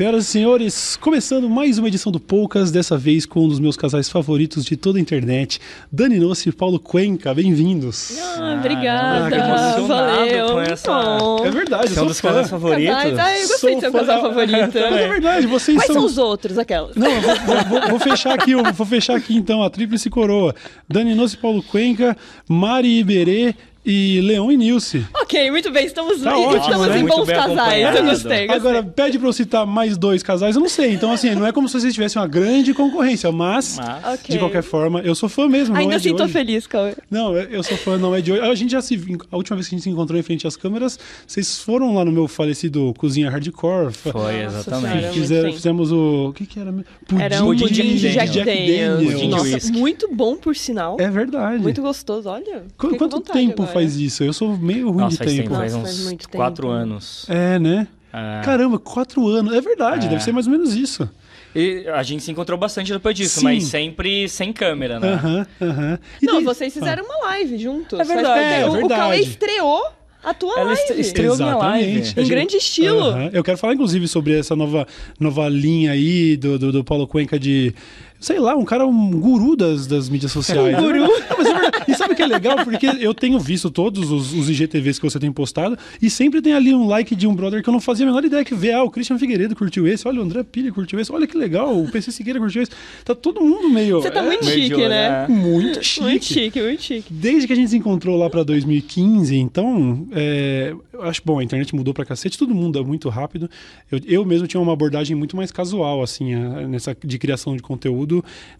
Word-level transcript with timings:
Senhoras 0.00 0.24
e 0.24 0.28
senhores, 0.28 0.96
começando 0.96 1.46
mais 1.50 1.76
uma 1.76 1.86
edição 1.86 2.10
do 2.10 2.18
Poucas, 2.18 2.72
dessa 2.72 2.96
vez 2.96 3.26
com 3.26 3.44
um 3.44 3.48
dos 3.48 3.60
meus 3.60 3.76
casais 3.76 4.08
favoritos 4.08 4.64
de 4.64 4.74
toda 4.74 4.96
a 4.98 5.00
internet, 5.00 5.60
Dani 5.92 6.18
Nossi 6.18 6.48
e 6.48 6.52
Paulo 6.52 6.80
Cuenca. 6.80 7.34
Bem-vindos. 7.34 8.18
Ah, 8.18 8.54
obrigada. 8.58 9.36
Ah, 9.44 9.78
Valeu. 9.78 10.46
com 10.52 10.60
essa-. 10.62 11.18
É 11.44 11.50
verdade, 11.50 11.88
é 11.88 11.90
um 11.90 11.94
sou 11.96 12.06
dos 12.06 12.18
fã. 12.18 12.28
casais 12.28 12.48
favoritos? 12.48 12.94
Casais. 12.96 13.18
Ah, 13.18 13.38
eu 13.42 13.48
gostei 13.48 13.58
Sou 13.58 13.74
de 13.74 13.80
ser 13.80 13.88
o 13.88 13.92
casal 13.92 14.22
favorito. 14.22 14.78
É 14.80 15.08
verdade, 15.08 15.46
vocês 15.46 15.76
Quais 15.76 15.86
são... 15.88 15.96
são 15.96 16.04
os 16.06 16.16
outros, 16.16 16.56
aquelas? 16.56 16.96
Não, 16.96 17.06
eu 17.10 17.20
vou, 17.20 17.34
vou- 17.68 17.88
vou- 17.90 17.98
fechar 18.00 18.32
aqui, 18.32 18.54
vou 18.54 18.86
fechar 18.86 19.16
aqui 19.16 19.36
então 19.36 19.62
a 19.62 19.68
tríplice 19.68 20.08
coroa. 20.08 20.54
Dani 20.88 21.14
Nossi, 21.14 21.36
Paulo 21.36 21.62
Cuenca, 21.62 22.16
Mari 22.48 23.00
Iberê 23.00 23.54
e 23.84 24.20
Leon 24.20 24.50
e 24.52 24.56
Nilce. 24.56 25.06
Ok, 25.14 25.50
muito 25.50 25.70
bem. 25.70 25.86
Estamos, 25.86 26.20
Tá 26.20 26.36
ótimo, 26.36 26.56
estamos 26.62 26.88
né? 26.88 26.98
em 26.98 27.04
bons 27.06 27.26
casais. 27.28 27.82
Eu 27.96 28.04
gostei, 28.04 28.46
gostei. 28.46 28.50
Agora, 28.50 28.82
pede 28.82 29.18
pra 29.18 29.28
eu 29.28 29.32
citar 29.32 29.64
mais 29.66 29.96
dois 29.96 30.22
casais, 30.22 30.54
eu 30.56 30.60
não 30.60 30.68
sei. 30.68 30.92
Então, 30.92 31.10
assim, 31.12 31.34
não 31.34 31.46
é 31.46 31.52
como 31.52 31.68
se 31.68 31.80
vocês 31.80 31.94
tivessem 31.94 32.20
uma 32.20 32.28
grande 32.28 32.74
concorrência, 32.74 33.30
mas, 33.32 33.76
Mas- 33.78 34.14
Ok. 34.14 34.34
de 34.34 34.38
qualquer 34.38 34.62
forma, 34.62 35.00
eu 35.00 35.14
sou 35.14 35.28
fã 35.28 35.48
mesmo. 35.48 35.74
não 35.74 35.80
Ainda 35.80 35.94
é 35.94 35.98
de 35.98 36.08
assim 36.08 36.16
tô 36.16 36.24
hoje. 36.24 36.32
feliz, 36.32 36.66
Cauê. 36.66 36.94
Não, 37.10 37.36
eu 37.36 37.62
sou 37.62 37.76
fã, 37.78 37.96
não 37.96 38.14
é 38.14 38.20
de 38.20 38.32
hoje. 38.32 38.42
A 38.42 38.54
gente 38.54 38.70
já 38.72 38.82
se. 38.82 39.00
A 39.30 39.36
última 39.36 39.56
vez 39.56 39.68
que 39.68 39.74
a 39.74 39.78
gente 39.78 39.84
se 39.84 39.90
encontrou 39.90 40.18
em 40.18 40.22
frente 40.22 40.46
às 40.46 40.56
câmeras, 40.56 40.98
vocês 41.26 41.58
foram 41.60 41.94
lá 41.94 42.04
no 42.04 42.12
meu 42.12 42.28
falecido 42.28 42.92
Cozinha 42.98 43.30
Hardcore. 43.30 43.92
Foi, 43.92 44.12
Nossa 44.12 44.58
exatamente. 44.58 44.92
Senhora. 44.98 45.12
Fizeram- 45.12 45.42
muito 45.44 45.56
fizemos 45.56 45.92
o. 45.92 46.28
O 46.28 46.32
que, 46.32 46.44
que 46.46 46.60
era 46.60 46.70
mesmo? 46.70 46.86
Era 47.18 47.42
um 47.42 47.46
Pudim 47.46 47.64
pudim 47.66 47.94
de 47.96 48.12
Jack, 48.12 48.30
Jack 48.30 48.44
Daniels. 48.46 49.04
Pudim 49.04 49.16
de 49.20 49.26
Nossa, 49.28 49.72
muito 49.72 50.08
bom, 50.14 50.36
por 50.36 50.54
sinal. 50.54 50.96
É 51.00 51.08
verdade. 51.10 51.62
Muito 51.62 51.80
gostoso, 51.80 52.28
olha. 52.28 52.62
Qu- 52.76 52.96
Quanto 52.96 53.20
tempo 53.20 53.62
agora. 53.62 53.69
Faz 53.72 53.96
isso? 53.96 54.22
Eu 54.24 54.32
sou 54.32 54.56
meio 54.56 54.88
ruim 54.90 55.02
Nossa, 55.02 55.16
de 55.16 55.24
faz 55.24 55.32
tempo. 55.36 55.50
Nossa, 55.50 55.60
faz 55.60 55.74
uns 55.74 56.04
muito 56.04 56.26
tempo. 56.26 56.36
quatro 56.36 56.68
anos. 56.68 57.26
É, 57.28 57.58
né? 57.58 57.86
É. 58.12 58.40
Caramba, 58.44 58.78
quatro 58.78 59.26
anos. 59.28 59.54
É 59.54 59.60
verdade, 59.60 60.06
É. 60.06 60.10
deve 60.10 60.22
ser 60.22 60.32
mais 60.32 60.46
ou 60.46 60.52
menos 60.52 60.74
isso. 60.74 61.08
E 61.54 61.84
a 61.92 62.02
gente 62.02 62.22
se 62.22 62.30
encontrou 62.30 62.56
bastante 62.58 62.92
depois 62.92 63.14
disso, 63.16 63.40
Sim. 63.40 63.44
mas 63.44 63.64
sempre 63.64 64.28
sem 64.28 64.52
câmera, 64.52 65.00
né? 65.00 65.12
Aham, 65.14 65.46
aham. 65.60 65.98
E 66.22 66.26
Não, 66.26 66.34
daí- 66.34 66.44
vocês 66.44 66.72
fizeram 66.72 67.04
uma 67.04 67.26
live 67.26 67.58
juntos. 67.58 67.98
É 67.98 68.04
verdade, 68.04 68.54
é 68.62 68.66
o, 68.66 68.68
o 68.68 68.72
verdade. 68.72 69.00
Cauê 69.00 69.20
estreou 69.20 69.82
a 70.22 70.32
tua 70.34 70.52
Ela 70.60 70.64
live. 70.74 70.80
est- 70.92 70.98
estreou 71.00 71.36
minha 71.36 71.56
live. 71.56 71.98
Exatamente. 72.00 72.20
Em 72.20 72.28
grande 72.28 72.56
estilo. 72.56 73.16
Eu 73.32 73.42
quero 73.42 73.58
falar, 73.58 73.74
inclusive, 73.74 74.06
sobre 74.06 74.38
essa 74.38 74.54
nova, 74.54 74.86
nova 75.18 75.48
linha 75.48 75.90
aí 75.92 76.36
do, 76.36 76.56
do, 76.58 76.70
do 76.72 76.84
Paulo 76.84 77.06
Cuenca 77.08 77.36
de. 77.38 77.74
Sei 78.20 78.38
lá, 78.38 78.54
um 78.54 78.64
cara, 78.66 78.86
um 78.86 79.10
guru 79.12 79.56
das, 79.56 79.86
das 79.86 80.08
mídias 80.08 80.30
sociais. 80.30 80.78
Um 80.78 80.82
guru. 80.82 81.04
É. 81.04 81.90
E 81.90 81.94
sabe 81.94 82.12
o 82.12 82.16
que 82.16 82.22
é 82.22 82.26
legal? 82.26 82.62
Porque 82.64 82.86
eu 82.86 83.14
tenho 83.14 83.38
visto 83.40 83.70
todos 83.70 84.10
os, 84.10 84.34
os 84.34 84.50
IGTVs 84.50 84.98
que 84.98 85.04
você 85.10 85.18
tem 85.18 85.32
postado 85.32 85.76
e 86.00 86.10
sempre 86.10 86.42
tem 86.42 86.52
ali 86.52 86.74
um 86.74 86.86
like 86.86 87.16
de 87.16 87.26
um 87.26 87.34
brother 87.34 87.62
que 87.62 87.68
eu 87.68 87.72
não 87.72 87.80
fazia 87.80 88.04
a 88.04 88.08
menor 88.08 88.24
ideia 88.24 88.44
que 88.44 88.54
vê. 88.54 88.72
Ah, 88.72 88.82
o 88.82 88.90
Christian 88.90 89.18
Figueiredo 89.18 89.56
curtiu 89.56 89.88
esse, 89.88 90.06
olha, 90.06 90.20
o 90.20 90.22
André 90.22 90.42
Pilha 90.42 90.70
curtiu 90.70 91.00
esse, 91.00 91.10
olha 91.10 91.26
que 91.26 91.36
legal, 91.36 91.76
o 91.76 91.90
PC 91.90 92.12
Siqueira 92.12 92.38
curtiu 92.38 92.62
esse. 92.62 92.70
Tá 93.04 93.14
todo 93.14 93.40
mundo 93.40 93.70
meio. 93.70 94.02
Você 94.02 94.10
tá 94.10 94.20
é, 94.20 94.26
muito 94.26 94.44
chique, 94.44 94.76
né? 94.76 94.88
né? 94.88 95.26
muito 95.28 95.82
chique. 95.82 96.02
Muito 96.02 96.24
chique, 96.24 96.60
muito 96.62 96.82
chique. 96.82 97.12
Desde 97.12 97.46
que 97.46 97.52
a 97.52 97.56
gente 97.56 97.70
se 97.70 97.76
encontrou 97.76 98.18
lá 98.18 98.28
pra 98.28 98.42
2015, 98.42 99.34
então, 99.36 100.06
é, 100.12 100.74
eu 100.92 101.02
acho 101.04 101.22
bom, 101.24 101.38
a 101.38 101.44
internet 101.44 101.74
mudou 101.74 101.94
pra 101.94 102.04
cacete, 102.04 102.36
tudo 102.36 102.54
muda 102.54 102.82
muito 102.82 103.08
rápido. 103.08 103.48
Eu, 103.90 104.00
eu 104.06 104.24
mesmo 104.26 104.46
tinha 104.46 104.60
uma 104.60 104.72
abordagem 104.72 105.16
muito 105.16 105.36
mais 105.36 105.50
casual, 105.50 106.02
assim, 106.02 106.34
a- 106.34 106.68
nessa 106.68 106.96
de 107.02 107.18
criação 107.18 107.56
de 107.56 107.62
conteúdo. 107.62 108.09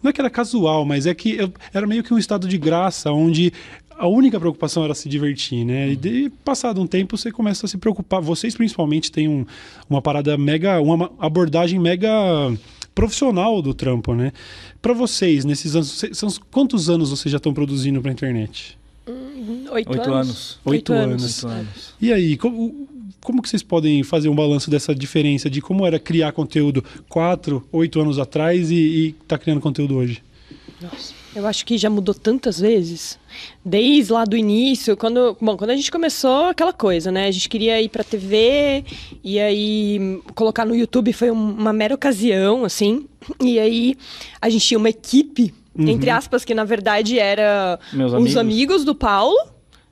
Não 0.01 0.09
é 0.09 0.13
que 0.13 0.21
era 0.21 0.29
casual, 0.29 0.85
mas 0.85 1.05
é 1.05 1.13
que 1.13 1.35
eu- 1.37 1.51
era 1.73 1.85
meio 1.85 2.03
que 2.03 2.13
um 2.13 2.17
estado 2.17 2.47
de 2.47 2.57
graça, 2.57 3.11
onde 3.11 3.51
a 3.97 4.07
única 4.07 4.39
preocupação 4.39 4.83
era 4.83 4.95
se 4.95 5.07
divertir, 5.07 5.63
né? 5.63 5.91
E 5.91 5.95
de, 5.95 6.31
passado 6.43 6.81
um 6.81 6.87
tempo 6.87 7.15
você 7.17 7.31
começa 7.31 7.65
a 7.65 7.69
se 7.69 7.77
preocupar. 7.77 8.19
Vocês 8.21 8.55
principalmente 8.55 9.11
têm 9.11 9.27
um- 9.27 9.45
uma 9.89 10.01
parada 10.01 10.35
mega, 10.37 10.79
uma 10.81 11.11
abordagem 11.19 11.79
mega 11.79 12.09
profissional 12.95 13.61
do 13.61 13.73
trampo, 13.73 14.13
né? 14.15 14.31
Pra 14.81 14.93
vocês, 14.93 15.45
nesses 15.45 15.75
anos, 15.75 15.89
cê- 15.91 16.13
são, 16.13 16.29
quantos 16.49 16.89
anos 16.89 17.09
vocês 17.11 17.31
já 17.31 17.37
estão 17.37 17.53
produzindo 17.53 18.01
pra 18.01 18.11
internet? 18.11 18.77
Oito, 19.71 19.89
Oito 19.91 20.01
anos. 20.01 20.07
anos. 20.09 20.59
Oito 20.65 20.93
anos. 20.93 21.43
Oito 21.43 21.53
anos. 21.53 21.93
E 22.01 22.11
aí, 22.13 22.37
como, 22.37 22.87
como 23.23 23.41
que 23.41 23.49
vocês 23.49 23.63
podem 23.63 24.03
fazer 24.03 24.29
um 24.29 24.35
balanço 24.35 24.69
dessa 24.69 24.93
diferença 24.95 25.49
de 25.49 25.61
como 25.61 25.85
era 25.85 25.99
criar 25.99 26.31
conteúdo 26.31 26.83
quatro, 27.09 27.67
oito 27.71 27.99
anos 28.01 28.17
atrás 28.19 28.71
e, 28.71 28.75
e 28.75 29.11
tá 29.27 29.37
criando 29.37 29.61
conteúdo 29.61 29.95
hoje? 29.97 30.23
Nossa, 30.81 31.13
eu 31.35 31.45
acho 31.45 31.63
que 31.63 31.77
já 31.77 31.91
mudou 31.91 32.13
tantas 32.15 32.59
vezes. 32.59 33.19
Desde 33.63 34.11
lá 34.11 34.25
do 34.25 34.35
início, 34.35 34.97
quando, 34.97 35.37
bom, 35.39 35.55
quando 35.55 35.69
a 35.69 35.75
gente 35.75 35.91
começou 35.91 36.45
aquela 36.45 36.73
coisa, 36.73 37.11
né? 37.11 37.27
A 37.27 37.31
gente 37.31 37.47
queria 37.47 37.79
ir 37.79 37.87
pra 37.89 38.03
TV 38.03 38.83
e 39.23 39.39
aí 39.39 40.19
colocar 40.33 40.65
no 40.65 40.75
YouTube 40.75 41.13
foi 41.13 41.29
um- 41.29 41.51
uma 41.53 41.71
mera 41.71 41.93
ocasião, 41.93 42.65
assim. 42.65 43.05
E 43.39 43.59
aí 43.59 43.95
a 44.41 44.49
gente 44.49 44.65
tinha 44.65 44.77
uma 44.79 44.89
equipe, 44.89 45.53
entre 45.77 46.09
aspas, 46.09 46.43
que 46.43 46.55
na 46.55 46.63
verdade 46.65 47.19
era 47.19 47.79
Meus 47.93 48.11
os 48.11 48.15
amigos. 48.17 48.37
amigos 48.37 48.83
do 48.83 48.95
Paulo, 48.95 49.37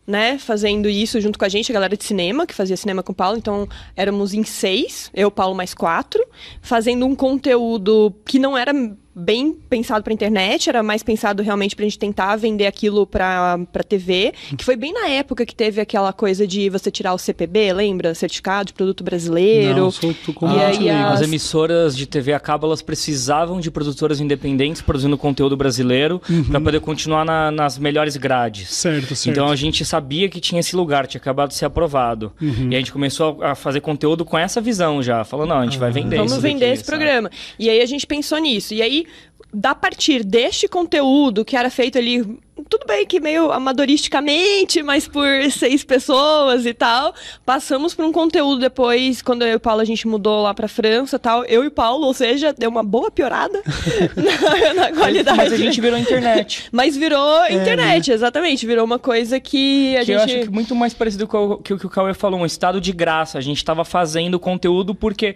né, 0.09 0.39
fazendo 0.39 0.89
isso 0.89 1.21
junto 1.21 1.37
com 1.37 1.45
a 1.45 1.49
gente, 1.49 1.71
a 1.71 1.73
galera 1.73 1.95
de 1.95 2.03
cinema, 2.03 2.47
que 2.47 2.55
fazia 2.55 2.75
cinema 2.75 3.03
com 3.03 3.11
o 3.11 3.15
Paulo. 3.15 3.37
Então, 3.37 3.69
éramos 3.95 4.33
em 4.33 4.43
seis, 4.43 5.11
eu, 5.13 5.29
Paulo, 5.29 5.53
mais 5.53 5.75
quatro, 5.75 6.25
fazendo 6.63 7.05
um 7.05 7.15
conteúdo 7.15 8.11
que 8.25 8.39
não 8.39 8.57
era 8.57 8.73
bem 9.15 9.51
pensado 9.69 10.03
pra 10.03 10.13
internet, 10.13 10.69
era 10.69 10.81
mais 10.81 11.03
pensado 11.03 11.43
realmente 11.43 11.75
pra 11.75 11.83
gente 11.83 11.99
tentar 11.99 12.35
vender 12.37 12.65
aquilo 12.67 13.05
pra, 13.05 13.59
pra 13.71 13.83
TV, 13.83 14.33
que 14.57 14.63
foi 14.63 14.75
bem 14.75 14.93
na 14.93 15.07
época 15.09 15.45
que 15.45 15.53
teve 15.55 15.81
aquela 15.81 16.13
coisa 16.13 16.47
de 16.47 16.69
você 16.69 16.89
tirar 16.89 17.13
o 17.13 17.17
CPB, 17.17 17.73
lembra? 17.73 18.15
Certificado 18.15 18.67
de 18.67 18.73
Produto 18.73 19.03
Brasileiro. 19.03 19.75
Não, 19.79 19.91
sou 19.91 20.11
E 20.11 20.33
completamente 20.33 20.89
a- 20.89 21.09
As 21.09 21.19
As- 21.21 21.27
emissoras 21.27 21.97
de 21.97 22.05
TV 22.05 22.33
a 22.33 22.39
cabo 22.39 22.67
elas 22.67 22.81
precisavam 22.81 23.59
de 23.59 23.69
produtoras 23.69 24.19
independentes 24.21 24.81
produzindo 24.81 25.17
conteúdo 25.17 25.57
brasileiro 25.57 26.21
para 26.49 26.61
poder 26.61 26.79
continuar 26.79 27.25
na- 27.25 27.51
nas 27.51 27.77
melhores 27.77 28.15
grades. 28.15 28.69
Certo, 28.69 29.15
certo. 29.15 29.29
Então 29.29 29.49
a 29.49 29.55
gente 29.55 29.83
sabia 29.83 30.29
que 30.29 30.39
tinha 30.39 30.59
esse 30.61 30.75
lugar, 30.75 31.07
tinha 31.07 31.19
acabado 31.19 31.49
de 31.49 31.55
ser 31.55 31.65
aprovado. 31.65 32.31
Uhum. 32.41 32.69
E 32.71 32.75
a 32.75 32.79
gente 32.79 32.91
começou 32.93 33.41
a 33.43 33.49
a 33.49 33.55
fazer 33.55 33.81
conteúdo 33.81 34.23
com 34.23 34.37
essa 34.37 34.61
visão 34.61 35.01
já. 35.01 35.23
Falou, 35.23 35.43
não, 35.47 35.57
a 35.57 35.63
gente 35.65 35.79
vai 35.79 35.89
vender 35.91 36.17
Vamos 36.17 36.33
isso 36.33 36.41
vender 36.41 36.59
daqui, 36.67 36.73
esse 36.73 36.83
sabe? 36.85 36.97
programa. 36.99 37.31
E 37.57 37.67
aí 37.67 37.81
a 37.81 37.85
gente 37.87 38.05
pensou 38.05 38.37
nisso. 38.37 38.75
E 38.75 38.81
aí, 38.83 39.07
da 39.53 39.73
partir 39.73 40.23
deste 40.23 40.67
conteúdo 40.67 41.43
que 41.43 41.55
era 41.55 41.69
feito 41.69 41.97
ali, 41.97 42.37
tudo 42.67 42.85
bem 42.87 43.05
que 43.05 43.19
meio 43.19 43.51
amadoristicamente, 43.51 44.81
mas 44.81 45.07
por 45.07 45.27
seis 45.51 45.83
pessoas 45.83 46.65
e 46.65 46.73
tal, 46.73 47.13
passamos 47.45 47.93
por 47.93 48.05
um 48.05 48.11
conteúdo 48.11 48.59
depois, 48.59 49.21
quando 49.21 49.43
eu 49.43 49.49
e 49.49 49.55
o 49.55 49.59
Paulo 49.59 49.81
a 49.81 49.85
gente 49.85 50.07
mudou 50.07 50.41
lá 50.43 50.53
pra 50.53 50.67
França 50.67 51.15
e 51.17 51.19
tal, 51.19 51.43
eu 51.45 51.63
e 51.63 51.67
o 51.67 51.71
Paulo, 51.71 52.05
ou 52.05 52.13
seja, 52.13 52.53
deu 52.57 52.69
uma 52.69 52.83
boa 52.83 53.11
piorada 53.11 53.61
na, 54.15 54.73
na 54.73 54.91
qualidade. 54.93 55.37
Mas 55.37 55.53
a 55.53 55.57
gente 55.57 55.79
virou 55.81 55.97
internet. 55.99 56.67
Mas 56.71 56.95
virou 56.97 57.45
internet, 57.49 58.11
exatamente. 58.11 58.65
Virou 58.65 58.85
uma 58.85 58.99
coisa 58.99 59.39
que 59.39 59.95
a 59.97 59.99
que 59.99 60.05
gente. 60.05 60.15
eu 60.17 60.21
acho 60.23 60.39
que 60.47 60.49
muito 60.49 60.75
mais 60.75 60.93
parecido 60.93 61.27
com 61.27 61.51
o 61.53 61.57
que 61.57 61.73
o 61.73 61.89
Cauê 61.89 62.13
falou, 62.13 62.39
um 62.39 62.45
estado 62.45 62.79
de 62.81 62.91
graça. 62.91 63.37
A 63.37 63.41
gente 63.41 63.57
estava 63.57 63.83
fazendo 63.85 64.39
conteúdo 64.39 64.95
porque 64.95 65.35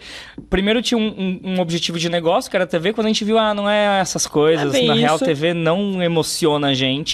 primeiro 0.49 0.81
tinha 0.81 0.97
um, 0.97 1.07
um- 1.43 1.53
um 1.55 1.59
objetivo 1.61 1.99
de 1.99 2.09
negócio, 2.09 2.49
que 2.49 2.57
era 2.57 2.63
a 2.63 2.67
TV, 2.67 2.93
quando 2.93 3.05
a 3.05 3.09
gente 3.09 3.23
viu, 3.25 3.37
ah, 3.37 3.53
não 3.53 3.69
é 3.69 3.99
essas 3.99 4.25
coisas, 4.25 4.73
É 4.73 4.81
na 4.83 4.93
real 4.93 5.15
isso. 5.15 5.25
TV 5.25 5.53
não 5.53 6.01
emociona 6.01 6.67
a 6.69 6.73
gente. 6.73 7.12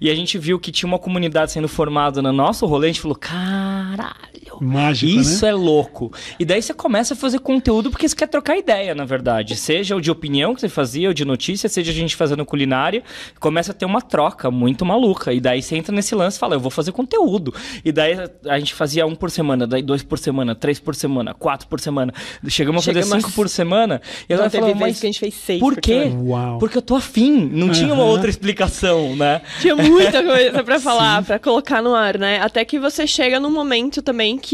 E 0.00 0.10
a 0.10 0.14
gente 0.14 0.36
viu 0.38 0.58
que 0.58 0.72
tinha 0.72 0.88
uma 0.88 0.98
comunidade 0.98 1.52
sendo 1.52 1.68
formada 1.68 2.20
no 2.20 2.32
nosso 2.32 2.66
rolê, 2.66 2.88
a 2.88 2.92
gente 2.92 3.00
falou, 3.00 3.16
caralho. 3.16 4.37
Mágico, 4.60 5.20
Isso 5.20 5.44
né? 5.44 5.50
é 5.50 5.54
louco. 5.54 6.12
E 6.38 6.44
daí 6.44 6.60
você 6.62 6.72
começa 6.74 7.14
a 7.14 7.16
fazer 7.16 7.38
conteúdo 7.40 7.90
porque 7.90 8.08
você 8.08 8.14
quer 8.16 8.26
trocar 8.28 8.56
ideia, 8.56 8.94
na 8.94 9.04
verdade. 9.04 9.56
Seja 9.56 9.96
o 9.96 10.00
de 10.00 10.10
opinião 10.10 10.54
que 10.54 10.60
você 10.60 10.68
fazia, 10.68 11.08
ou 11.08 11.14
de 11.14 11.24
notícia, 11.24 11.68
seja 11.68 11.90
a 11.90 11.94
gente 11.94 12.16
fazendo 12.16 12.44
culinária, 12.44 13.02
começa 13.40 13.72
a 13.72 13.74
ter 13.74 13.84
uma 13.84 14.00
troca 14.00 14.50
muito 14.50 14.84
maluca. 14.84 15.32
E 15.32 15.40
daí 15.40 15.62
você 15.62 15.76
entra 15.76 15.94
nesse 15.94 16.14
lance 16.14 16.36
e 16.36 16.40
fala, 16.40 16.54
eu 16.54 16.60
vou 16.60 16.70
fazer 16.70 16.92
conteúdo. 16.92 17.54
E 17.84 17.92
daí 17.92 18.14
a 18.46 18.58
gente 18.58 18.74
fazia 18.74 19.06
um 19.06 19.14
por 19.14 19.30
semana, 19.30 19.66
daí 19.66 19.82
dois 19.82 20.02
por 20.02 20.18
semana, 20.18 20.54
três 20.54 20.78
por 20.80 20.94
semana, 20.94 21.34
quatro 21.34 21.66
por 21.68 21.80
semana. 21.80 22.12
Chegamos 22.48 22.82
a 22.82 22.86
fazer 22.86 23.02
Chegamos 23.02 23.22
cinco 23.24 23.32
a- 23.32 23.36
por 23.36 23.48
semana. 23.48 24.00
E 24.28 24.32
ela 24.32 24.48
falou, 24.50 24.74
mas 24.74 25.00
que 25.00 25.06
a 25.06 25.08
gente 25.08 25.20
fez 25.20 25.34
seis 25.34 25.60
por 25.60 25.76
quê? 25.80 26.10
Uau. 26.14 26.58
Porque 26.58 26.78
eu 26.78 26.82
tô 26.82 26.96
afim. 26.96 27.48
Não 27.52 27.70
tinha 27.70 27.92
uma 27.92 28.04
outra 28.04 28.28
explicação, 28.30 29.14
né? 29.16 29.42
Tinha 29.60 29.76
muita 29.76 30.22
coisa 30.22 30.64
pra 30.64 30.78
falar, 30.80 31.22
pra 31.24 31.38
colocar 31.38 31.82
no 31.82 31.94
ar, 31.94 32.18
né? 32.18 32.40
Até 32.40 32.64
que 32.64 32.78
você 32.78 33.06
chega 33.06 33.38
num 33.40 33.50
momento 33.50 34.02
também 34.02 34.38
que 34.38 34.47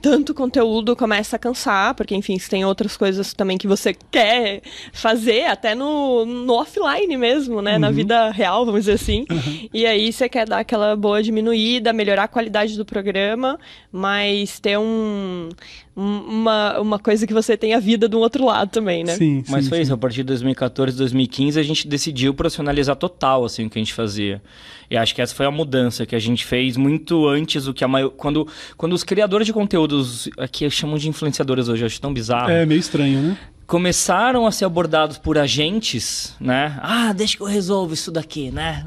tanto 0.00 0.32
conteúdo 0.34 0.96
começa 0.96 1.36
a 1.36 1.38
cansar, 1.38 1.94
porque, 1.94 2.14
enfim, 2.14 2.38
você 2.38 2.48
tem 2.48 2.64
outras 2.64 2.96
coisas 2.96 3.32
também 3.34 3.58
que 3.58 3.66
você 3.66 3.94
quer 4.10 4.62
fazer, 4.92 5.46
até 5.46 5.74
no, 5.74 6.24
no 6.24 6.54
offline 6.54 7.16
mesmo, 7.16 7.60
né? 7.60 7.78
Na 7.78 7.90
vida 7.90 8.30
real, 8.30 8.64
vamos 8.64 8.82
dizer 8.82 8.92
assim. 8.94 9.26
E 9.72 9.84
aí 9.86 10.12
você 10.12 10.28
quer 10.28 10.46
dar 10.48 10.60
aquela 10.60 10.96
boa 10.96 11.22
diminuída, 11.22 11.92
melhorar 11.92 12.24
a 12.24 12.28
qualidade 12.28 12.76
do 12.76 12.84
programa, 12.84 13.58
mas 13.92 14.58
ter 14.58 14.78
um- 14.78 15.48
uma, 15.96 16.78
uma 16.78 16.98
coisa 16.98 17.26
que 17.26 17.32
você 17.32 17.56
tem 17.56 17.72
a 17.72 17.80
vida 17.80 18.06
do 18.06 18.18
outro 18.18 18.44
lado 18.44 18.70
também, 18.70 19.02
né? 19.02 19.14
Sim, 19.16 19.42
Mas 19.48 19.64
sim, 19.64 19.70
foi 19.70 19.78
sim. 19.78 19.82
isso, 19.84 19.94
a 19.94 19.96
partir 19.96 20.16
de 20.18 20.24
2014, 20.24 20.94
2015, 20.96 21.58
a 21.58 21.62
gente 21.62 21.88
decidiu 21.88 22.34
profissionalizar 22.34 22.94
total, 22.96 23.46
assim, 23.46 23.64
o 23.64 23.70
que 23.70 23.78
a 23.78 23.82
gente 23.82 23.94
fazia. 23.94 24.42
E 24.90 24.96
acho 24.96 25.14
que 25.14 25.22
essa 25.22 25.34
foi 25.34 25.46
a 25.46 25.50
mudança 25.50 26.04
que 26.04 26.14
a 26.14 26.18
gente 26.18 26.44
fez 26.44 26.76
muito 26.76 27.26
antes 27.26 27.64
do 27.64 27.72
que 27.72 27.82
a 27.82 27.88
maior... 27.88 28.10
Quando, 28.10 28.46
quando 28.76 28.92
os 28.92 29.02
criadores 29.02 29.46
de 29.46 29.54
conteúdos, 29.54 30.28
aqui 30.36 30.68
chamam 30.68 30.98
de 30.98 31.08
influenciadores 31.08 31.68
hoje, 31.68 31.82
eu 31.82 31.86
acho 31.86 32.00
tão 32.00 32.12
bizarro, 32.12 32.50
É 32.50 32.66
meio 32.66 32.78
estranho, 32.78 33.20
né? 33.22 33.38
começaram 33.66 34.46
a 34.46 34.52
ser 34.52 34.64
abordados 34.64 35.18
por 35.18 35.36
agentes, 35.36 36.36
né? 36.40 36.78
Ah, 36.80 37.12
deixa 37.12 37.36
que 37.36 37.42
eu 37.42 37.48
resolvo 37.48 37.94
isso 37.94 38.12
daqui, 38.12 38.50
né? 38.52 38.84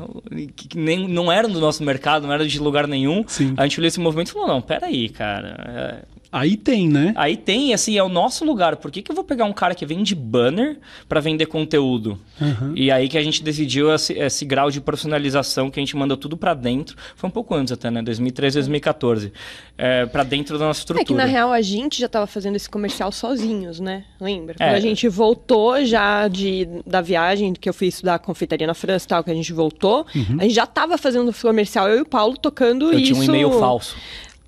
Que 0.55 0.77
nem, 0.77 1.05
não 1.05 1.29
eram 1.29 1.49
do 1.49 1.59
nosso 1.59 1.83
mercado, 1.83 2.25
não 2.25 2.33
era 2.33 2.47
de 2.47 2.59
lugar 2.59 2.87
nenhum. 2.87 3.25
Sim. 3.27 3.53
A 3.57 3.63
gente 3.63 3.77
olhou 3.77 3.87
esse 3.89 3.99
movimento 3.99 4.29
e 4.29 4.31
falou, 4.31 4.47
não, 4.47 4.61
peraí, 4.61 5.09
cara... 5.09 6.07
Aí 6.31 6.55
tem, 6.55 6.87
né? 6.87 7.11
Aí 7.15 7.35
tem, 7.35 7.73
assim, 7.73 7.97
é 7.97 8.03
o 8.03 8.09
nosso 8.09 8.45
lugar. 8.45 8.75
Por 8.75 8.91
que, 8.91 9.01
que 9.01 9.09
eu 9.11 9.15
vou 9.15 9.23
pegar 9.23 9.45
um 9.45 9.53
cara 9.53 9.73
que 9.73 9.83
vende 9.85 10.13
banner 10.13 10.77
para 11.07 11.19
vender 11.19 11.47
conteúdo? 11.47 12.19
Uhum. 12.39 12.73
E 12.75 12.91
aí 12.91 13.09
que 13.09 13.17
a 13.17 13.23
gente 13.23 13.41
decidiu 13.41 13.91
esse, 13.93 14.13
esse 14.13 14.45
grau 14.45 14.69
de 14.69 14.79
profissionalização 14.79 15.71
que 15.71 15.79
a 15.79 15.81
gente 15.81 15.95
mandou 15.97 16.15
tudo 16.15 16.37
para 16.37 16.53
dentro. 16.53 16.95
Foi 17.15 17.27
um 17.27 17.31
pouco 17.31 17.55
antes 17.55 17.73
até, 17.73 17.89
né? 17.89 18.01
2013, 18.03 18.55
2014. 18.59 19.33
É, 19.77 20.05
para 20.05 20.23
dentro 20.23 20.59
da 20.59 20.65
nossa 20.65 20.81
estrutura. 20.81 21.01
É 21.03 21.05
que 21.05 21.13
na 21.13 21.25
real 21.25 21.51
a 21.51 21.61
gente 21.61 21.99
já 21.99 22.07
tava 22.07 22.27
fazendo 22.27 22.55
esse 22.55 22.69
comercial 22.69 23.11
sozinhos, 23.11 23.79
né? 23.79 24.03
Lembra? 24.21 24.53
Quando 24.55 24.69
É. 24.69 24.75
a 24.75 24.79
gente 24.79 25.07
voltou 25.09 25.83
já 25.83 26.27
de, 26.27 26.67
da 26.85 27.01
viagem 27.01 27.53
que 27.53 27.67
eu 27.67 27.73
fui 27.73 27.87
estudar 27.87 28.19
confeitaria 28.19 28.67
na 28.67 28.73
França 28.75 29.05
e 29.05 29.07
tal, 29.07 29.23
que 29.23 29.31
a 29.31 29.35
gente 29.35 29.51
voltou, 29.51 30.05
a 30.37 30.43
gente 30.43 30.53
já 30.53 30.67
tava 30.67 30.97
fazendo 30.97 31.33
comercial, 31.33 31.89
eu 31.89 31.97
e 31.97 32.01
o 32.01 32.05
Paulo 32.05 32.37
tocando 32.37 32.91
Eu 32.93 32.99
isso. 32.99 33.13
tinha 33.13 33.19
um 33.19 33.23
e-mail 33.23 33.51
falso. 33.59 33.95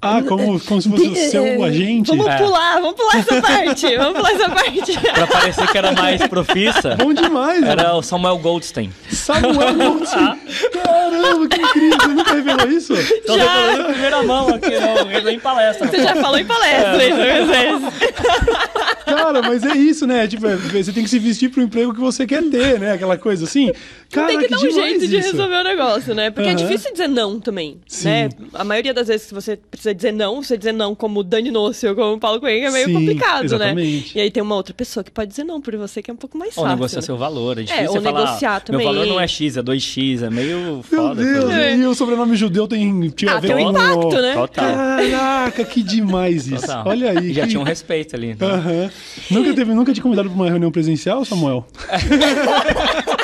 Ah, 0.04 0.22
como, 0.28 0.60
como 0.62 0.82
se 0.82 0.90
fosse 0.90 1.08
o 1.08 1.16
seu 1.30 1.46
É, 1.46 1.64
agente. 1.64 2.08
Vamos 2.10 2.26
É. 2.28 2.38
pular, 2.38 2.82
vamos 2.82 2.96
pular 2.96 3.18
essa 3.18 3.40
parte. 3.42 3.96
vamos 3.98 4.14
pular 4.18 4.32
essa 4.32 4.50
parte. 4.50 5.00
Pra 5.14 5.28
parecer 5.28 5.68
que 5.72 5.78
era 5.78 5.92
mais 5.92 6.26
profissa, 6.28 6.96
Bom 7.02 7.14
demais, 7.14 7.62
era 7.64 7.82
era... 7.84 7.96
o 7.96 8.02
Samuel 8.02 8.38
Goldstein. 8.40 8.92
Samuel 9.12 9.74
Monte. 9.76 10.10
Caramba, 10.12 11.48
que 11.48 11.62
incrível. 11.62 11.98
Você 12.00 12.08
nunca 12.08 12.34
revelou 12.34 12.68
isso? 12.70 12.94
Então, 12.94 13.38
Já. 13.38 13.74
em 13.74 13.84
primeira 13.92 14.24
mão 14.24 14.48
aqui, 14.56 14.72
não, 14.72 15.30
em 15.30 15.40
palestra. 15.40 15.88
Você 15.88 16.02
já 16.02 16.16
falou 16.16 16.40
em 16.40 16.46
palestra 16.46 17.06
isso 17.06 17.16
muitas 17.18 17.48
vezes. 17.48 19.02
Cara, 19.06 19.42
mas 19.42 19.64
é 19.64 19.78
isso, 19.78 20.08
né? 20.08 20.28
Tipo, 20.28 20.48
é, 20.48 20.56
você 20.56 20.92
tem 20.92 21.04
que 21.04 21.10
se 21.10 21.20
vestir 21.20 21.50
pro 21.52 21.62
emprego 21.62 21.94
que 21.94 22.00
você 22.00 22.26
quer 22.26 22.42
ter, 22.50 22.80
né? 22.80 22.94
Aquela 22.94 23.18
coisa 23.18 23.44
assim. 23.46 23.72
Cara, 24.12 24.28
tem 24.28 24.40
que, 24.40 24.48
dar 24.48 24.58
um 24.58 24.72
jeito 24.72 25.08
de 25.08 25.18
isso. 25.20 25.32
resolver 25.32 25.56
o 25.58 25.64
negócio, 25.64 26.16
né? 26.16 26.32
Porque 26.32 26.50
é 26.50 26.54
Aham. 26.54 26.62
difícil 26.68 26.92
dizer 26.92 27.08
não 27.08 27.40
também, 27.40 27.80
Sim. 27.88 28.08
né? 28.10 28.30
A 28.54 28.64
maioria 28.64 28.94
das 28.94 29.08
vezes 29.08 29.28
que 29.28 29.34
você 29.34 29.58
precisa 29.58 29.91
dizer 29.94 30.12
não, 30.12 30.42
você 30.44 30.58
dizer 30.58 30.72
não 30.74 30.94
como 30.96 31.24
Dani 31.24 31.52
Nossi 31.52 31.88
ou 31.88 31.96
como 31.96 32.20
Paulo 32.20 32.40
Coelho 32.40 32.68
é 32.68 32.72
meio 32.72 32.86
Sim, 32.88 32.94
complicado, 32.94 33.46
exatamente. 33.46 34.08
né? 34.08 34.12
E 34.16 34.22
aí 34.22 34.32
tem 34.32 34.42
uma 34.44 34.56
outra 34.56 34.74
pessoa 34.74 35.04
que 35.04 35.12
pode 35.12 35.30
dizer 35.30 35.44
não 35.44 35.60
por 35.62 35.76
você, 35.78 36.02
que 36.02 36.10
é 36.10 36.14
um 36.14 36.18
pouco 36.18 36.38
mais 36.38 36.58
Ou 36.58 36.64
fácil. 36.64 36.76
negociar 36.78 37.00
né? 37.00 37.06
seu 37.06 37.18
valor. 37.18 37.58
É 37.60 37.64
difícil 37.64 37.88
ou 37.88 37.94
você 37.94 38.02
falar, 38.02 38.26
negociar 38.26 38.56
"Ah, 38.56 38.60
também." 38.60 38.86
Meu 38.86 38.94
valor 38.94 39.08
não 39.08 39.20
é 39.20 39.28
X, 39.28 39.58
é 39.58 39.62
2X. 39.64 40.24
É 40.24 40.30
meio 40.30 40.58
Meu 40.60 40.84
foda. 40.84 41.24
Deus, 41.24 41.44
fazer. 41.46 41.62
É. 41.62 41.76
e 41.78 41.86
o 41.86 41.94
sobrenome 41.94 42.36
judeu 42.36 42.68
tem, 42.68 43.10
tinha 43.10 43.32
Ah, 43.34 43.38
a 43.38 43.40
ver 43.40 43.48
tem 43.56 43.66
um 43.66 43.72
com 43.74 43.78
o- 43.80 43.82
impacto, 43.82 44.22
né? 44.22 44.34
Total. 44.34 44.66
Caraca, 44.76 45.64
que 45.66 45.84
demais 45.84 46.48
isso. 46.48 46.62
Total. 46.62 46.84
Olha 46.88 47.12
aí. 47.12 47.34
Já 47.34 47.44
que... 47.44 47.50
tinha 47.50 47.60
um 47.60 47.64
respeito 47.64 48.16
ali. 48.16 48.28
né? 48.30 48.38
Aham. 48.42 48.90
Nunca, 49.30 49.54
teve, 49.54 49.74
nunca 49.74 49.94
te 49.94 50.02
convidado 50.02 50.30
pra 50.30 50.36
uma 50.36 50.50
reunião 50.50 50.72
presencial, 50.72 51.24
Samuel? 51.26 51.66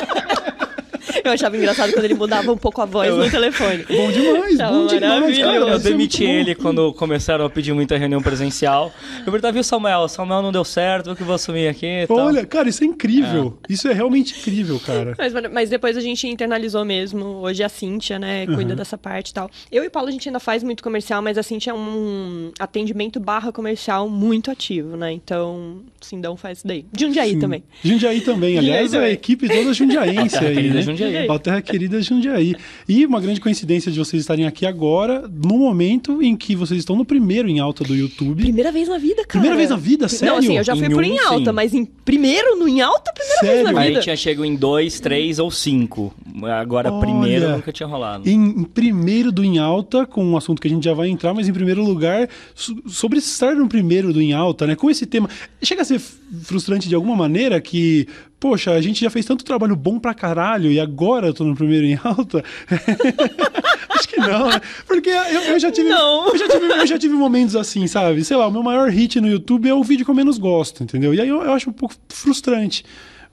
Eu 1.28 1.34
achava 1.34 1.58
engraçado 1.58 1.92
quando 1.94 2.06
ele 2.06 2.14
mudava 2.14 2.52
um 2.52 2.58
pouco 2.58 2.82
a 2.82 2.86
voz 2.86 3.14
no 3.14 3.30
telefone. 3.30 3.86
Bom 3.90 4.12
demais, 4.12 4.58
Tava 4.58 4.72
bom 4.72 4.88
demais. 4.88 5.38
Cara. 5.38 5.56
Eu 5.56 5.70
é 5.70 5.80
demiti 5.80 6.24
ele 6.24 6.56
quando 6.56 6.94
começaram 6.94 7.46
a 7.46 7.50
pedir 7.50 7.74
muita 7.74 7.98
reunião 7.98 8.22
presencial. 8.22 8.94
Eu 9.20 9.26
perguntava, 9.26 9.52
viu, 9.54 9.64
Samuel? 9.64 10.08
Samuel 10.08 10.42
não 10.42 10.52
deu 10.52 10.64
certo, 10.64 11.10
eu 11.10 11.16
que 11.16 11.24
vou 11.24 11.36
assumir 11.36 11.68
aqui 11.68 11.86
e 11.86 12.08
tal. 12.08 12.18
Olha, 12.18 12.46
cara, 12.46 12.70
isso 12.70 12.84
é 12.84 12.88
incrível. 12.88 13.58
Isso 13.68 13.88
é 13.88 13.94
realmente 13.94 14.38
incrível, 14.40 14.80
cara. 14.80 15.16
Mas, 15.18 15.34
mas 15.52 15.70
depois 15.70 15.98
a 15.98 16.02
gente 16.02 16.28
internalizou 16.28 16.86
mesmo. 16.86 17.26
Hoje 17.42 17.64
a 17.64 17.70
Cíntia, 17.70 18.18
né, 18.18 18.46
cuida 18.48 18.76
dessa 18.76 18.98
parte 18.98 19.30
e 19.30 19.34
tal. 19.34 19.50
Eu 19.72 19.84
e 19.84 19.88
o 19.88 19.92
Paulo, 19.92 20.10
a 20.10 20.12
gente 20.12 20.28
ainda 20.30 20.40
faz 20.40 20.64
muito 20.64 20.82
comercial, 20.82 21.22
mas 21.22 21.38
a 21.38 21.44
Cíntia 21.44 21.72
é 21.72 21.74
um 21.74 22.52
atendimento 22.60 23.20
barra 23.20 23.52
comercial 23.52 24.10
muito 24.10 24.50
ativo, 24.50 24.96
né? 24.96 25.12
Então, 25.12 25.82
Sindão 26.02 26.38
faz 26.38 26.60
isso 26.60 26.68
daí. 26.68 26.86
Jundiaí 26.98 27.38
também. 27.38 27.64
Jundiaí 27.84 28.22
também, 28.22 28.58
aliás, 28.58 28.86
Jundiaí 28.86 28.98
a 28.98 29.02
também. 29.02 29.14
equipe 29.14 29.48
toda 29.48 29.74
jundiaense 29.74 30.38
aí, 30.46 30.70
né? 30.70 30.82
Jundiaí. 30.82 31.17
Ó, 31.30 31.38
Terra 31.38 31.62
querida 31.62 32.02
Jundiaí. 32.02 32.56
E 32.88 33.06
uma 33.06 33.20
grande 33.20 33.40
coincidência 33.42 33.92
de 33.92 33.98
vocês 34.00 34.22
estarem 34.22 34.46
aqui 34.46 34.66
agora, 34.66 35.28
no 35.28 35.58
momento 35.58 36.22
em 36.22 36.36
que 36.36 36.56
vocês 36.56 36.80
estão 36.80 36.96
no 36.96 37.06
primeiro 37.06 37.48
em 37.50 37.60
alta 37.60 37.84
do 37.84 37.96
YouTube. 37.96 38.42
Primeira 38.44 38.72
vez 38.72 38.88
na 38.88 38.98
vida, 38.98 39.18
cara. 39.18 39.30
Primeira 39.30 39.56
vez 39.56 39.70
na 39.70 39.76
vida? 39.78 40.04
Não, 40.04 40.10
Sério? 40.10 40.38
assim, 40.38 40.58
eu 40.58 40.64
já 40.64 40.76
fui 40.76 40.86
Em 40.88 40.90
por 40.92 41.04
um, 41.04 41.08
em 41.08 41.20
alta, 41.20 41.46
sim. 41.50 41.56
mas 41.56 41.74
em 41.74 41.86
primeiro 41.86 42.58
no 42.58 42.68
em 42.68 42.82
alta, 42.82 43.12
primeira 43.14 43.40
Sério? 43.42 43.56
vez 43.56 43.64
na 43.64 43.70
A 43.70 43.84
vida. 43.84 43.94
gente 43.96 44.04
tinha 44.04 44.16
chegado 44.16 44.46
em 44.46 44.56
dois, 44.56 45.00
três 45.00 45.40
ou 45.40 45.50
cinco. 45.50 46.14
Agora, 46.44 46.92
Olha. 46.92 47.00
primeiro 47.00 47.50
nunca 47.50 47.72
tinha 47.72 47.88
rolado. 47.88 48.28
Em, 48.30 48.36
em 48.60 48.64
primeiro 48.64 49.32
do 49.32 49.44
Em 49.44 49.58
Alta, 49.58 50.06
com 50.06 50.24
um 50.24 50.38
assunto 50.38 50.62
que 50.62 50.68
a 50.68 50.72
gente 50.72 50.84
já 50.84 50.94
vai 50.94 51.10
entrar, 51.10 51.34
mas 51.34 51.48
em 51.50 51.54
primeiro 51.54 51.84
lugar, 51.84 52.30
so- 52.54 52.76
sobre 52.88 53.18
estar 53.20 53.56
no 53.56 53.68
primeiro 53.68 54.14
do 54.14 54.22
Em 54.22 54.34
Alta, 54.34 54.68
né? 54.68 54.76
Com 54.76 54.90
esse 54.90 55.06
tema. 55.06 55.30
Chega 55.64 55.82
a 55.82 55.86
ser 55.86 56.00
frustrante 56.44 56.88
de 56.88 56.94
alguma 56.96 57.16
maneira 57.16 57.60
que, 57.60 58.08
poxa, 58.40 58.72
a 58.72 58.82
gente 58.82 59.02
já 59.02 59.10
fez 59.10 59.26
tanto 59.26 59.44
trabalho 59.44 59.76
bom 59.76 59.98
pra 60.00 60.14
caralho 60.14 60.72
e 60.72 60.80
agora 60.80 61.07
eu 61.16 61.34
tô 61.34 61.44
no 61.44 61.56
primeiro 61.56 61.86
em 61.86 62.00
alta? 62.04 62.44
Acho 63.90 64.08
que 64.08 64.18
não, 64.18 64.50
né? 64.50 64.62
Porque 64.86 65.10
eu, 65.10 65.42
eu 65.42 65.60
já 65.60 65.72
tive. 65.72 65.90
Não. 65.90 66.28
Eu 66.28 66.38
já, 66.38 66.48
tive, 66.48 66.66
eu 66.66 66.88
já 66.88 67.00
tive 67.00 67.14
momentos 67.14 67.56
assim, 67.56 67.88
sabe? 67.88 68.24
Sei 68.24 68.36
lá, 68.36 68.48
o 68.48 68.52
meu 68.52 68.62
maior 68.62 68.90
hit 68.90 69.20
no 69.20 69.28
YouTube 69.28 69.70
é 69.70 69.74
o 69.74 69.84
vídeo 69.84 70.06
que 70.06 70.12
eu 70.12 70.16
menos 70.16 70.38
gosto, 70.38 70.84
entendeu? 70.84 71.14
E 71.14 71.22
aí 71.22 71.28
eu, 71.28 71.42
eu 71.42 71.54
acho 71.54 71.70
um 71.70 71.74
pouco 71.74 71.96
frustrante. 72.10 72.84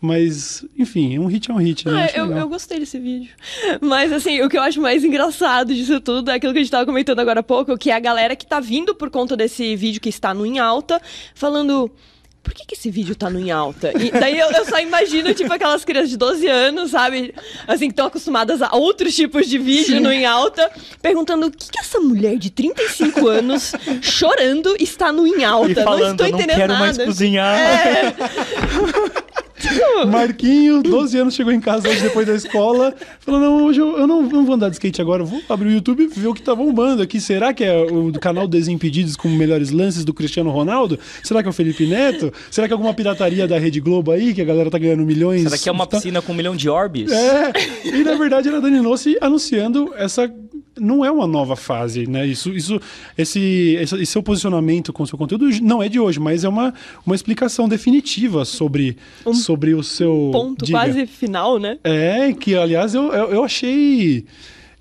Mas, 0.04 0.62
enfim, 0.78 1.18
um 1.18 1.26
hit 1.26 1.50
é 1.50 1.54
um 1.54 1.56
hit, 1.56 1.86
né? 1.86 2.10
Ah, 2.12 2.18
eu, 2.18 2.30
eu 2.30 2.46
gostei 2.46 2.78
desse 2.78 2.98
vídeo. 2.98 3.32
Mas, 3.80 4.12
assim, 4.12 4.42
o 4.42 4.50
que 4.50 4.58
eu 4.58 4.62
acho 4.62 4.78
mais 4.78 5.02
engraçado 5.02 5.74
disso 5.74 5.98
tudo 5.98 6.30
é 6.30 6.34
aquilo 6.34 6.52
que 6.52 6.58
a 6.58 6.62
gente 6.62 6.70
tava 6.70 6.84
comentando 6.84 7.20
agora 7.20 7.40
há 7.40 7.42
pouco, 7.42 7.78
que 7.78 7.90
é 7.90 7.94
a 7.94 8.00
galera 8.00 8.36
que 8.36 8.46
tá 8.46 8.60
vindo 8.60 8.94
por 8.94 9.08
conta 9.08 9.34
desse 9.34 9.74
vídeo 9.76 10.02
que 10.02 10.10
está 10.10 10.34
no 10.34 10.44
em 10.44 10.58
alta, 10.58 11.00
falando. 11.34 11.90
Por 12.44 12.52
que, 12.52 12.66
que 12.66 12.74
esse 12.74 12.90
vídeo 12.90 13.16
tá 13.16 13.30
no 13.30 13.40
em 13.40 13.50
alta? 13.50 13.90
E 13.98 14.10
daí 14.10 14.38
eu, 14.38 14.50
eu 14.52 14.64
só 14.66 14.78
imagino, 14.78 15.32
tipo, 15.32 15.50
aquelas 15.50 15.82
crianças 15.84 16.10
de 16.10 16.18
12 16.18 16.46
anos, 16.46 16.90
sabe? 16.90 17.34
Assim, 17.66 17.86
que 17.86 17.92
estão 17.92 18.06
acostumadas 18.06 18.60
a 18.60 18.76
outros 18.76 19.16
tipos 19.16 19.48
de 19.48 19.56
vídeo 19.58 19.98
no 20.00 20.12
em 20.12 20.26
alta, 20.26 20.70
perguntando 21.00 21.46
o 21.46 21.50
que, 21.50 21.70
que 21.70 21.80
essa 21.80 21.98
mulher 21.98 22.36
de 22.36 22.50
35 22.50 23.26
anos 23.26 23.72
chorando 24.02 24.76
está 24.78 25.10
no 25.10 25.26
em 25.26 25.42
alta. 25.42 25.70
E 25.70 25.74
falando, 25.74 26.00
não 26.02 26.10
estou 26.10 26.26
eu 26.26 26.32
não 26.32 26.38
entendendo 26.38 26.56
quero 26.58 26.72
nada. 26.74 26.84
mais 26.84 26.98
cozinhar. 26.98 27.58
É, 27.58 28.14
Marquinho, 30.10 30.82
12 30.82 31.18
anos, 31.18 31.34
chegou 31.34 31.52
em 31.52 31.60
casa 31.60 31.88
hoje 31.88 32.02
depois 32.02 32.26
da 32.26 32.34
escola. 32.34 32.94
Falou: 33.20 33.40
Não, 33.40 33.64
hoje 33.64 33.80
eu, 33.80 33.98
eu 33.98 34.06
não, 34.06 34.22
não 34.22 34.44
vou 34.44 34.54
andar 34.54 34.68
de 34.68 34.74
skate 34.76 35.00
agora, 35.00 35.22
eu 35.22 35.26
vou 35.26 35.40
abrir 35.48 35.68
o 35.68 35.72
YouTube 35.72 36.04
e 36.04 36.06
ver 36.20 36.28
o 36.28 36.34
que 36.34 36.42
tá 36.42 36.54
bombando 36.54 37.02
aqui. 37.02 37.20
Será 37.20 37.52
que 37.52 37.64
é 37.64 37.76
o 37.82 38.12
canal 38.18 38.46
Desimpedidos 38.46 39.16
com 39.16 39.28
melhores 39.28 39.70
lances 39.70 40.04
do 40.04 40.12
Cristiano 40.12 40.50
Ronaldo? 40.50 40.98
Será 41.22 41.42
que 41.42 41.48
é 41.48 41.50
o 41.50 41.54
Felipe 41.54 41.86
Neto? 41.86 42.32
Será 42.50 42.66
que 42.66 42.72
é 42.72 42.76
alguma 42.76 42.94
pirataria 42.94 43.46
da 43.48 43.58
Rede 43.58 43.80
Globo 43.80 44.10
aí, 44.10 44.34
que 44.34 44.42
a 44.42 44.44
galera 44.44 44.70
tá 44.70 44.78
ganhando 44.78 45.04
milhões? 45.04 45.42
Será 45.42 45.58
que 45.58 45.68
é 45.68 45.72
uma 45.72 45.86
Tá- 45.86 45.96
piscina 45.98 46.20
com 46.22 46.32
um 46.32 46.36
milhão 46.36 46.56
de 46.56 46.68
orbes? 46.68 47.10
É, 47.12 47.52
e 47.84 48.02
na 48.04 48.14
verdade 48.14 48.48
era 48.48 48.58
a 48.58 48.60
Dani 48.60 48.80
Nossi 48.80 49.16
anunciando 49.20 49.92
essa. 49.96 50.32
Não 50.76 51.04
é 51.04 51.10
uma 51.10 51.24
nova 51.24 51.54
fase, 51.54 52.04
né? 52.04 52.26
Isso, 52.26 52.50
isso, 52.50 52.80
esse, 53.16 53.76
esse, 53.80 53.94
esse 53.94 54.06
seu 54.06 54.20
posicionamento 54.24 54.92
com 54.92 55.04
o 55.04 55.06
seu 55.06 55.16
conteúdo 55.16 55.48
não 55.62 55.80
é 55.80 55.88
de 55.88 56.00
hoje, 56.00 56.18
mas 56.18 56.42
é 56.42 56.48
uma, 56.48 56.74
uma 57.06 57.14
explicação 57.14 57.68
definitiva 57.68 58.44
sobre, 58.44 58.96
sobre 59.24 59.53
o 59.74 59.82
seu. 59.82 60.30
ponto 60.32 60.64
Diga. 60.64 60.78
quase 60.78 61.06
final, 61.06 61.58
né? 61.58 61.78
É, 61.84 62.32
que 62.32 62.54
aliás 62.54 62.94
eu, 62.94 63.12
eu, 63.12 63.30
eu 63.30 63.44
achei. 63.44 64.24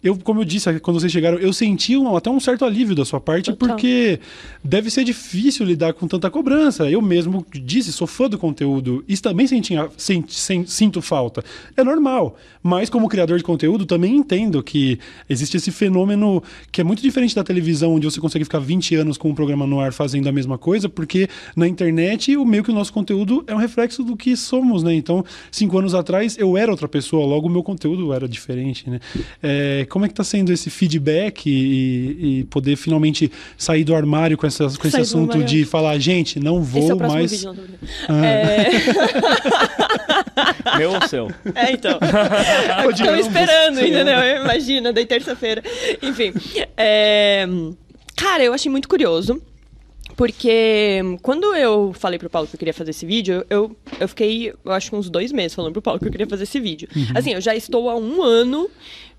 Eu, 0.03 0.17
como 0.17 0.41
eu 0.41 0.45
disse 0.45 0.79
quando 0.79 0.99
vocês 0.99 1.11
chegaram, 1.11 1.37
eu 1.39 1.53
senti 1.53 1.95
um- 1.95 2.15
até 2.15 2.29
um 2.29 2.39
certo 2.39 2.65
alívio 2.65 2.95
da 2.95 3.05
sua 3.05 3.21
parte, 3.21 3.51
Total. 3.51 3.69
porque 3.69 4.19
deve 4.63 4.89
ser 4.89 5.03
difícil 5.03 5.65
lidar 5.65 5.93
com 5.93 6.07
tanta 6.07 6.29
cobrança. 6.29 6.89
Eu 6.89 7.01
mesmo 7.01 7.45
disse, 7.53 7.91
sou 7.93 8.05
fã 8.05 8.27
do 8.29 8.37
conteúdo 8.37 9.03
e 9.07 9.17
também 9.17 9.47
senti, 9.47 9.73
sen- 9.97 10.23
sen- 10.27 10.65
sinto 10.65 11.01
falta. 11.01 11.43
É 11.77 11.83
normal, 11.83 12.35
mas 12.61 12.89
como 12.89 13.07
criador 13.07 13.37
de 13.37 13.43
conteúdo 13.43 13.85
também 13.85 14.15
entendo 14.15 14.61
que 14.61 14.99
existe 15.29 15.57
esse 15.57 15.71
fenômeno 15.71 16.43
que 16.71 16.81
é 16.81 16.83
muito 16.83 17.01
diferente 17.01 17.35
da 17.35 17.43
televisão, 17.43 17.93
onde 17.95 18.05
você 18.05 18.19
consegue 18.19 18.43
ficar 18.43 18.59
20 18.59 18.95
anos 18.95 19.17
com 19.17 19.29
um 19.29 19.35
programa 19.35 19.65
no 19.65 19.79
ar 19.79 19.93
fazendo 19.93 20.27
a 20.27 20.31
mesma 20.31 20.57
coisa, 20.57 20.89
porque 20.89 21.27
na 21.55 21.67
internet 21.67 22.35
o 22.35 22.45
meio 22.45 22.63
que 22.63 22.71
o 22.71 22.73
nosso 22.73 22.91
conteúdo 22.91 23.43
é 23.47 23.53
um 23.55 23.57
reflexo 23.57 24.03
do 24.03 24.17
que 24.17 24.35
somos, 24.35 24.83
né? 24.83 24.93
Então, 24.93 25.23
cinco 25.51 25.77
anos 25.77 25.93
atrás 25.93 26.37
eu 26.37 26.57
era 26.57 26.71
outra 26.71 26.87
pessoa, 26.87 27.25
logo 27.25 27.47
o 27.47 27.49
meu 27.49 27.63
conteúdo 27.63 28.11
era 28.13 28.27
diferente, 28.27 28.89
né? 28.89 28.99
É, 29.41 29.85
como 29.93 30.05
é 30.05 30.07
que 30.07 30.15
tá 30.15 30.23
sendo 30.23 30.51
esse 30.51 30.71
feedback 30.71 31.45
e, 31.45 32.39
e 32.39 32.43
poder 32.45 32.75
finalmente 32.75 33.31
sair 33.55 33.83
do 33.83 33.93
armário 33.93 34.35
com, 34.35 34.47
essas, 34.47 34.75
com 34.75 34.87
esse 34.87 34.99
assunto 34.99 35.43
de 35.43 35.65
falar, 35.65 35.99
gente, 35.99 36.39
não 36.39 36.63
vou 36.63 36.81
Esse 36.81 36.91
é 36.91 36.95
o 36.95 36.97
próximo 36.97 37.19
mais. 37.19 37.31
vídeo, 37.31 37.45
não 37.45 37.55
tô 37.55 37.61
brincando. 37.61 38.25
É... 38.25 38.71
Meu 40.79 40.93
ou 40.93 41.07
seu? 41.07 41.29
É, 41.53 41.73
então. 41.73 41.99
ambos. 43.07 43.27
esperando, 43.27 43.81
entendeu? 43.81 44.17
Imagina, 44.41 44.91
daí 44.91 45.05
terça-feira. 45.05 45.61
Enfim. 46.01 46.33
é, 46.75 47.45
Cara, 48.15 48.43
eu 48.43 48.51
achei 48.51 48.71
muito 48.71 48.89
curioso. 48.89 49.39
Porque 50.15 51.01
quando 51.21 51.55
eu 51.55 51.93
falei 51.93 52.17
pro 52.17 52.29
Paulo 52.29 52.47
que 52.47 52.55
eu 52.55 52.59
queria 52.59 52.73
fazer 52.73 52.91
esse 52.91 53.05
vídeo, 53.05 53.45
eu, 53.49 53.75
eu 53.99 54.07
fiquei, 54.07 54.53
eu 54.65 54.71
acho 54.71 54.89
que 54.89 54.95
uns 54.95 55.09
dois 55.09 55.31
meses 55.31 55.53
falando 55.53 55.73
pro 55.73 55.81
Paulo 55.81 55.99
que 55.99 56.07
eu 56.07 56.11
queria 56.11 56.27
fazer 56.27 56.43
esse 56.43 56.59
vídeo. 56.59 56.87
Assim, 57.15 57.33
eu 57.33 57.41
já 57.41 57.55
estou 57.55 57.89
há 57.89 57.95
um 57.95 58.21
ano 58.21 58.69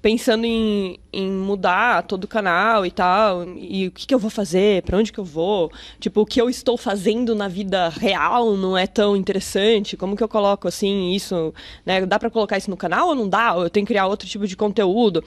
pensando 0.05 0.45
em, 0.45 0.99
em 1.11 1.31
mudar 1.31 2.03
todo 2.03 2.25
o 2.25 2.29
canal 2.29 2.85
e 2.85 2.91
tal, 2.91 3.43
e 3.57 3.87
o 3.87 3.91
que, 3.91 4.07
que 4.07 4.15
eu 4.15 4.19
vou 4.19 4.29
fazer, 4.29 4.83
pra 4.83 4.99
onde 4.99 5.11
que 5.11 5.19
eu 5.19 5.25
vou, 5.25 5.73
tipo, 5.99 6.21
o 6.21 6.27
que 6.27 6.39
eu 6.39 6.51
estou 6.51 6.77
fazendo 6.77 7.35
na 7.35 7.49
vida 7.49 7.89
real 7.89 8.55
não 8.55 8.77
é 8.77 8.87
tão 8.87 9.17
interessante, 9.17 9.97
como 9.97 10.15
que 10.15 10.23
eu 10.23 10.29
coloco, 10.29 10.69
assim, 10.69 11.13
isso, 11.13 11.55
né, 11.87 12.05
dá 12.05 12.19
pra 12.19 12.29
colocar 12.29 12.59
isso 12.59 12.69
no 12.69 12.77
canal 12.77 13.09
ou 13.09 13.15
não 13.15 13.27
dá, 13.27 13.55
ou 13.55 13.63
eu 13.63 13.71
tenho 13.71 13.87
que 13.87 13.95
criar 13.95 14.07
outro 14.07 14.29
tipo 14.29 14.47
de 14.47 14.55
conteúdo, 14.55 15.25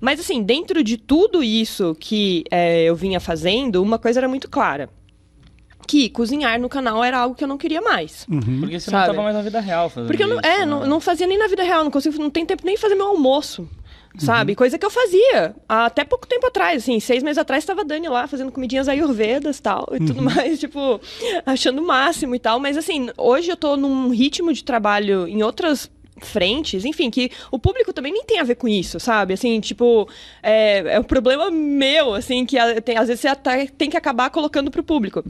mas 0.00 0.20
assim, 0.20 0.44
dentro 0.44 0.84
de 0.84 0.96
tudo 0.96 1.42
isso 1.42 1.96
que 1.98 2.44
é, 2.52 2.84
eu 2.84 2.94
vinha 2.94 3.18
fazendo, 3.18 3.82
uma 3.82 3.98
coisa 3.98 4.20
era 4.20 4.28
muito 4.28 4.48
clara, 4.48 4.88
que 5.88 6.08
cozinhar 6.08 6.60
no 6.60 6.68
canal 6.68 7.02
era 7.02 7.18
algo 7.18 7.34
que 7.34 7.42
eu 7.42 7.48
não 7.48 7.58
queria 7.58 7.80
mais. 7.80 8.24
Porque 8.60 8.78
você 8.78 8.92
Sabe? 8.92 9.08
não 9.08 9.14
tava 9.14 9.22
mais 9.24 9.34
na 9.34 9.42
vida 9.42 9.58
real 9.58 9.90
fazendo 9.90 10.06
Porque 10.06 10.22
eu 10.22 10.28
não, 10.28 10.36
isso, 10.36 10.46
é, 10.46 10.58
né? 10.58 10.66
não, 10.66 10.86
não 10.86 11.00
fazia 11.00 11.26
nem 11.26 11.36
na 11.36 11.48
vida 11.48 11.64
real, 11.64 11.82
não 11.82 11.90
consigo, 11.90 12.16
não 12.16 12.30
tem 12.30 12.46
tempo 12.46 12.62
nem 12.64 12.76
de 12.76 12.80
fazer 12.80 12.94
meu 12.94 13.08
almoço. 13.08 13.68
Sabe? 14.18 14.54
Coisa 14.56 14.76
que 14.76 14.84
eu 14.84 14.90
fazia 14.90 15.54
até 15.68 16.04
pouco 16.04 16.26
tempo 16.26 16.46
atrás, 16.46 16.82
assim, 16.82 16.98
seis 16.98 17.22
meses 17.22 17.38
atrás 17.38 17.62
estava 17.62 17.84
Dani 17.84 18.08
lá 18.08 18.26
fazendo 18.26 18.50
comidinhas 18.50 18.88
ayurvedas 18.88 19.60
tal, 19.60 19.88
e 19.92 19.98
tudo 20.04 20.20
mais, 20.20 20.58
tipo, 20.60 21.00
achando 21.46 21.80
o 21.80 21.86
máximo 21.86 22.34
e 22.34 22.38
tal. 22.38 22.58
Mas 22.58 22.76
assim, 22.76 23.08
hoje 23.16 23.50
eu 23.50 23.56
tô 23.56 23.76
num 23.76 24.10
ritmo 24.10 24.52
de 24.52 24.64
trabalho 24.64 25.28
em 25.28 25.42
outras 25.42 25.88
frentes, 26.22 26.84
enfim, 26.84 27.08
que 27.08 27.30
o 27.50 27.58
público 27.58 27.92
também 27.94 28.12
nem 28.12 28.24
tem 28.24 28.40
a 28.40 28.44
ver 28.44 28.56
com 28.56 28.68
isso, 28.68 29.00
sabe? 29.00 29.32
Assim, 29.32 29.58
tipo, 29.60 30.06
é, 30.42 30.96
é 30.96 31.00
um 31.00 31.04
problema 31.04 31.50
meu, 31.50 32.12
assim, 32.12 32.44
que 32.44 32.58
a- 32.58 32.78
tem- 32.80 32.98
às 32.98 33.06
vezes 33.08 33.20
você 33.22 33.28
até 33.28 33.66
tem 33.66 33.88
que 33.88 33.96
acabar 33.96 34.28
colocando 34.28 34.70
pro 34.70 34.82
público 34.82 35.22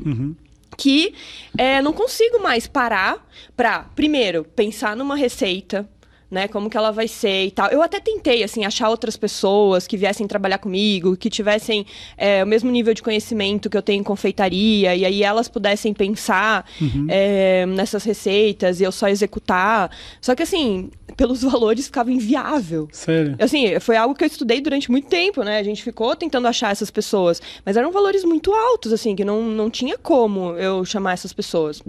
que 0.77 1.13
é, 1.59 1.83
não 1.83 1.93
consigo 1.93 2.43
mais 2.43 2.67
parar 2.67 3.25
pra, 3.57 3.85
primeiro, 3.95 4.43
pensar 4.45 4.97
numa 4.97 5.15
receita, 5.15 5.89
né? 6.31 6.47
Como 6.47 6.71
que 6.71 6.77
ela 6.77 6.91
vai 6.91 7.09
ser 7.09 7.47
e 7.47 7.51
tal. 7.51 7.69
Eu 7.69 7.83
até 7.83 7.99
tentei, 7.99 8.43
assim, 8.43 8.65
achar 8.65 8.89
outras 8.89 9.17
pessoas 9.17 9.87
que 9.87 9.97
viessem 9.97 10.27
trabalhar 10.27 10.59
comigo, 10.59 11.17
que 11.17 11.29
tivessem 11.29 11.85
é, 12.17 12.45
o 12.45 12.47
mesmo 12.47 12.71
nível 12.71 12.95
de 12.95 13.03
conhecimento 13.03 13.69
que 13.69 13.77
eu 13.77 13.83
tenho 13.83 14.01
em 14.01 14.05
confeitaria, 14.05 14.95
e 14.95 15.05
aí 15.05 15.23
elas 15.23 15.49
pudessem 15.49 15.93
pensar 15.93 16.65
é, 17.09 17.67
nessas 17.67 18.05
receitas 18.05 18.81
e 18.81 18.85
eu 18.85 18.93
só 18.93 19.09
executar. 19.09 19.91
Só 20.21 20.35
que, 20.35 20.43
assim, 20.43 20.91
pelos 21.17 21.43
valores 21.45 21.87
ficava 21.87 22.13
inviável. 22.13 22.89
Sério. 22.93 23.37
Assim, 23.41 23.79
foi 23.81 23.97
algo 23.97 24.15
que 24.15 24.23
eu 24.23 24.29
estudei 24.29 24.61
durante 24.61 24.91
muito 24.91 25.09
tempo, 25.09 25.43
né? 25.43 25.59
A 25.59 25.63
gente 25.63 25.83
ficou 25.83 26.15
tentando 26.15 26.47
achar 26.47 26.71
essas 26.71 26.91
pessoas, 26.91 27.43
mas 27.65 27.77
eram 27.77 27.91
valores 27.91 28.25
muito 28.25 28.53
altos, 28.53 28.93
assim, 28.93 29.17
que 29.17 29.25
não, 29.25 29.43
não 29.43 29.69
tinha 29.69 29.99
como 29.99 30.53
eu 30.57 30.85
chamar 30.85 31.13
essas 31.13 31.33
pessoas. 31.33 31.83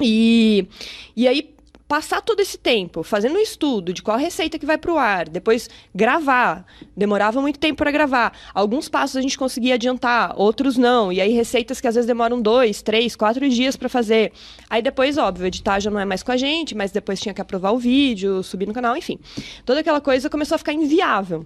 E, 0.00 0.66
e 1.14 1.28
aí, 1.28 1.52
passar 1.92 2.22
todo 2.22 2.40
esse 2.40 2.56
tempo 2.56 3.02
fazendo 3.02 3.34
um 3.34 3.38
estudo 3.38 3.92
de 3.92 4.00
qual 4.00 4.16
receita 4.16 4.58
que 4.58 4.64
vai 4.64 4.78
pro 4.78 4.96
ar, 4.96 5.28
depois 5.28 5.68
gravar, 5.94 6.64
demorava 6.96 7.38
muito 7.42 7.58
tempo 7.58 7.76
para 7.76 7.90
gravar. 7.90 8.32
Alguns 8.54 8.88
passos 8.88 9.18
a 9.18 9.20
gente 9.20 9.36
conseguia 9.36 9.74
adiantar, 9.74 10.32
outros 10.40 10.78
não. 10.78 11.12
E 11.12 11.20
aí, 11.20 11.34
receitas 11.34 11.82
que 11.82 11.86
às 11.86 11.94
vezes 11.94 12.08
demoram 12.08 12.40
dois, 12.40 12.80
três, 12.80 13.14
quatro 13.14 13.46
dias 13.46 13.76
para 13.76 13.90
fazer. 13.90 14.32
Aí 14.70 14.80
depois, 14.80 15.18
óbvio, 15.18 15.46
editar 15.46 15.80
já 15.80 15.90
não 15.90 16.00
é 16.00 16.06
mais 16.06 16.22
com 16.22 16.32
a 16.32 16.36
gente, 16.38 16.74
mas 16.74 16.92
depois 16.92 17.20
tinha 17.20 17.34
que 17.34 17.42
aprovar 17.42 17.72
o 17.72 17.78
vídeo, 17.78 18.42
subir 18.42 18.66
no 18.66 18.72
canal, 18.72 18.96
enfim. 18.96 19.18
Toda 19.66 19.80
aquela 19.80 20.00
coisa 20.00 20.30
começou 20.30 20.54
a 20.54 20.58
ficar 20.58 20.72
inviável. 20.72 21.44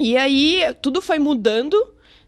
E 0.00 0.16
aí, 0.16 0.74
tudo 0.82 1.00
foi 1.00 1.20
mudando 1.20 1.76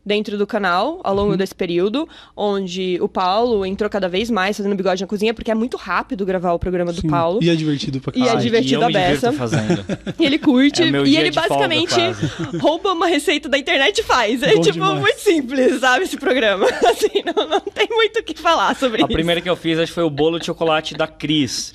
dentro 0.04 0.36
do 0.36 0.46
canal 0.46 1.00
ao 1.02 1.14
longo 1.14 1.36
desse 1.36 1.54
período, 1.54 2.08
onde 2.36 2.98
o 3.00 3.08
Paulo 3.08 3.64
entrou 3.64 3.88
cada 3.88 4.08
vez 4.08 4.30
mais 4.30 4.56
fazendo 4.56 4.74
bigode 4.74 5.00
na 5.02 5.06
cozinha, 5.06 5.32
porque 5.32 5.50
é 5.50 5.54
muito 5.54 5.76
rápido 5.76 6.26
gravar 6.26 6.52
o 6.52 6.58
programa 6.58 6.92
do 6.92 7.00
Sim. 7.00 7.08
Paulo. 7.08 7.38
E 7.42 7.48
é 7.48 7.54
divertido 7.54 8.00
pra 8.00 8.12
E 8.14 8.20
é 8.20 8.24
caralho. 8.26 8.40
divertido 8.42 8.74
eu 8.74 8.84
a 8.84 8.86
me 8.88 8.92
divirto 8.92 9.12
beça. 9.20 9.32
fazendo. 9.32 9.84
E 10.18 10.24
ele 10.26 10.38
curte. 10.38 10.82
É 10.82 10.86
e 10.86 11.16
ele 11.16 11.30
de 11.30 11.40
folga, 11.40 11.48
basicamente 11.68 11.94
quase. 11.94 12.56
rouba 12.58 12.92
uma 12.92 13.06
receita 13.06 13.48
da 13.48 13.58
internet 13.58 13.98
e 13.98 14.02
faz. 14.02 14.42
É 14.42 14.54
Bom 14.54 14.60
tipo 14.60 14.72
demais. 14.74 15.00
muito 15.00 15.18
simples, 15.20 15.80
sabe? 15.80 16.04
Esse 16.04 16.16
programa. 16.16 16.66
Assim, 16.86 17.22
não, 17.34 17.48
não 17.48 17.60
tem 17.60 17.88
muito 17.90 18.20
o 18.20 18.22
que 18.22 18.34
falar 18.38 18.76
sobre 18.76 19.02
A 19.02 19.06
isso. 19.06 19.12
primeira 19.12 19.40
que 19.40 19.48
eu 19.48 19.56
fiz 19.56 19.78
acho 19.78 19.88
que 19.88 19.94
foi 19.94 20.04
o 20.04 20.10
bolo 20.10 20.38
de 20.38 20.46
chocolate 20.46 20.94
da 20.94 21.06
Cris. 21.06 21.74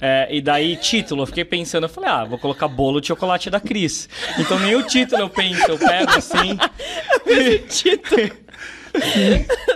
É, 0.00 0.28
e 0.30 0.40
daí, 0.40 0.76
título, 0.76 1.22
eu 1.22 1.26
fiquei 1.26 1.44
pensando, 1.44 1.84
eu 1.84 1.88
falei, 1.88 2.10
ah, 2.10 2.24
vou 2.24 2.38
colocar 2.38 2.68
bolo 2.68 3.00
de 3.00 3.08
chocolate 3.08 3.48
da 3.48 3.60
Cris. 3.60 4.08
Então 4.38 4.58
nem 4.58 4.74
o 4.76 4.82
título 4.82 5.22
eu 5.22 5.30
penso, 5.30 5.70
eu 5.70 5.78
pego 5.78 6.10
assim. 6.12 6.58
Título. 7.68 8.30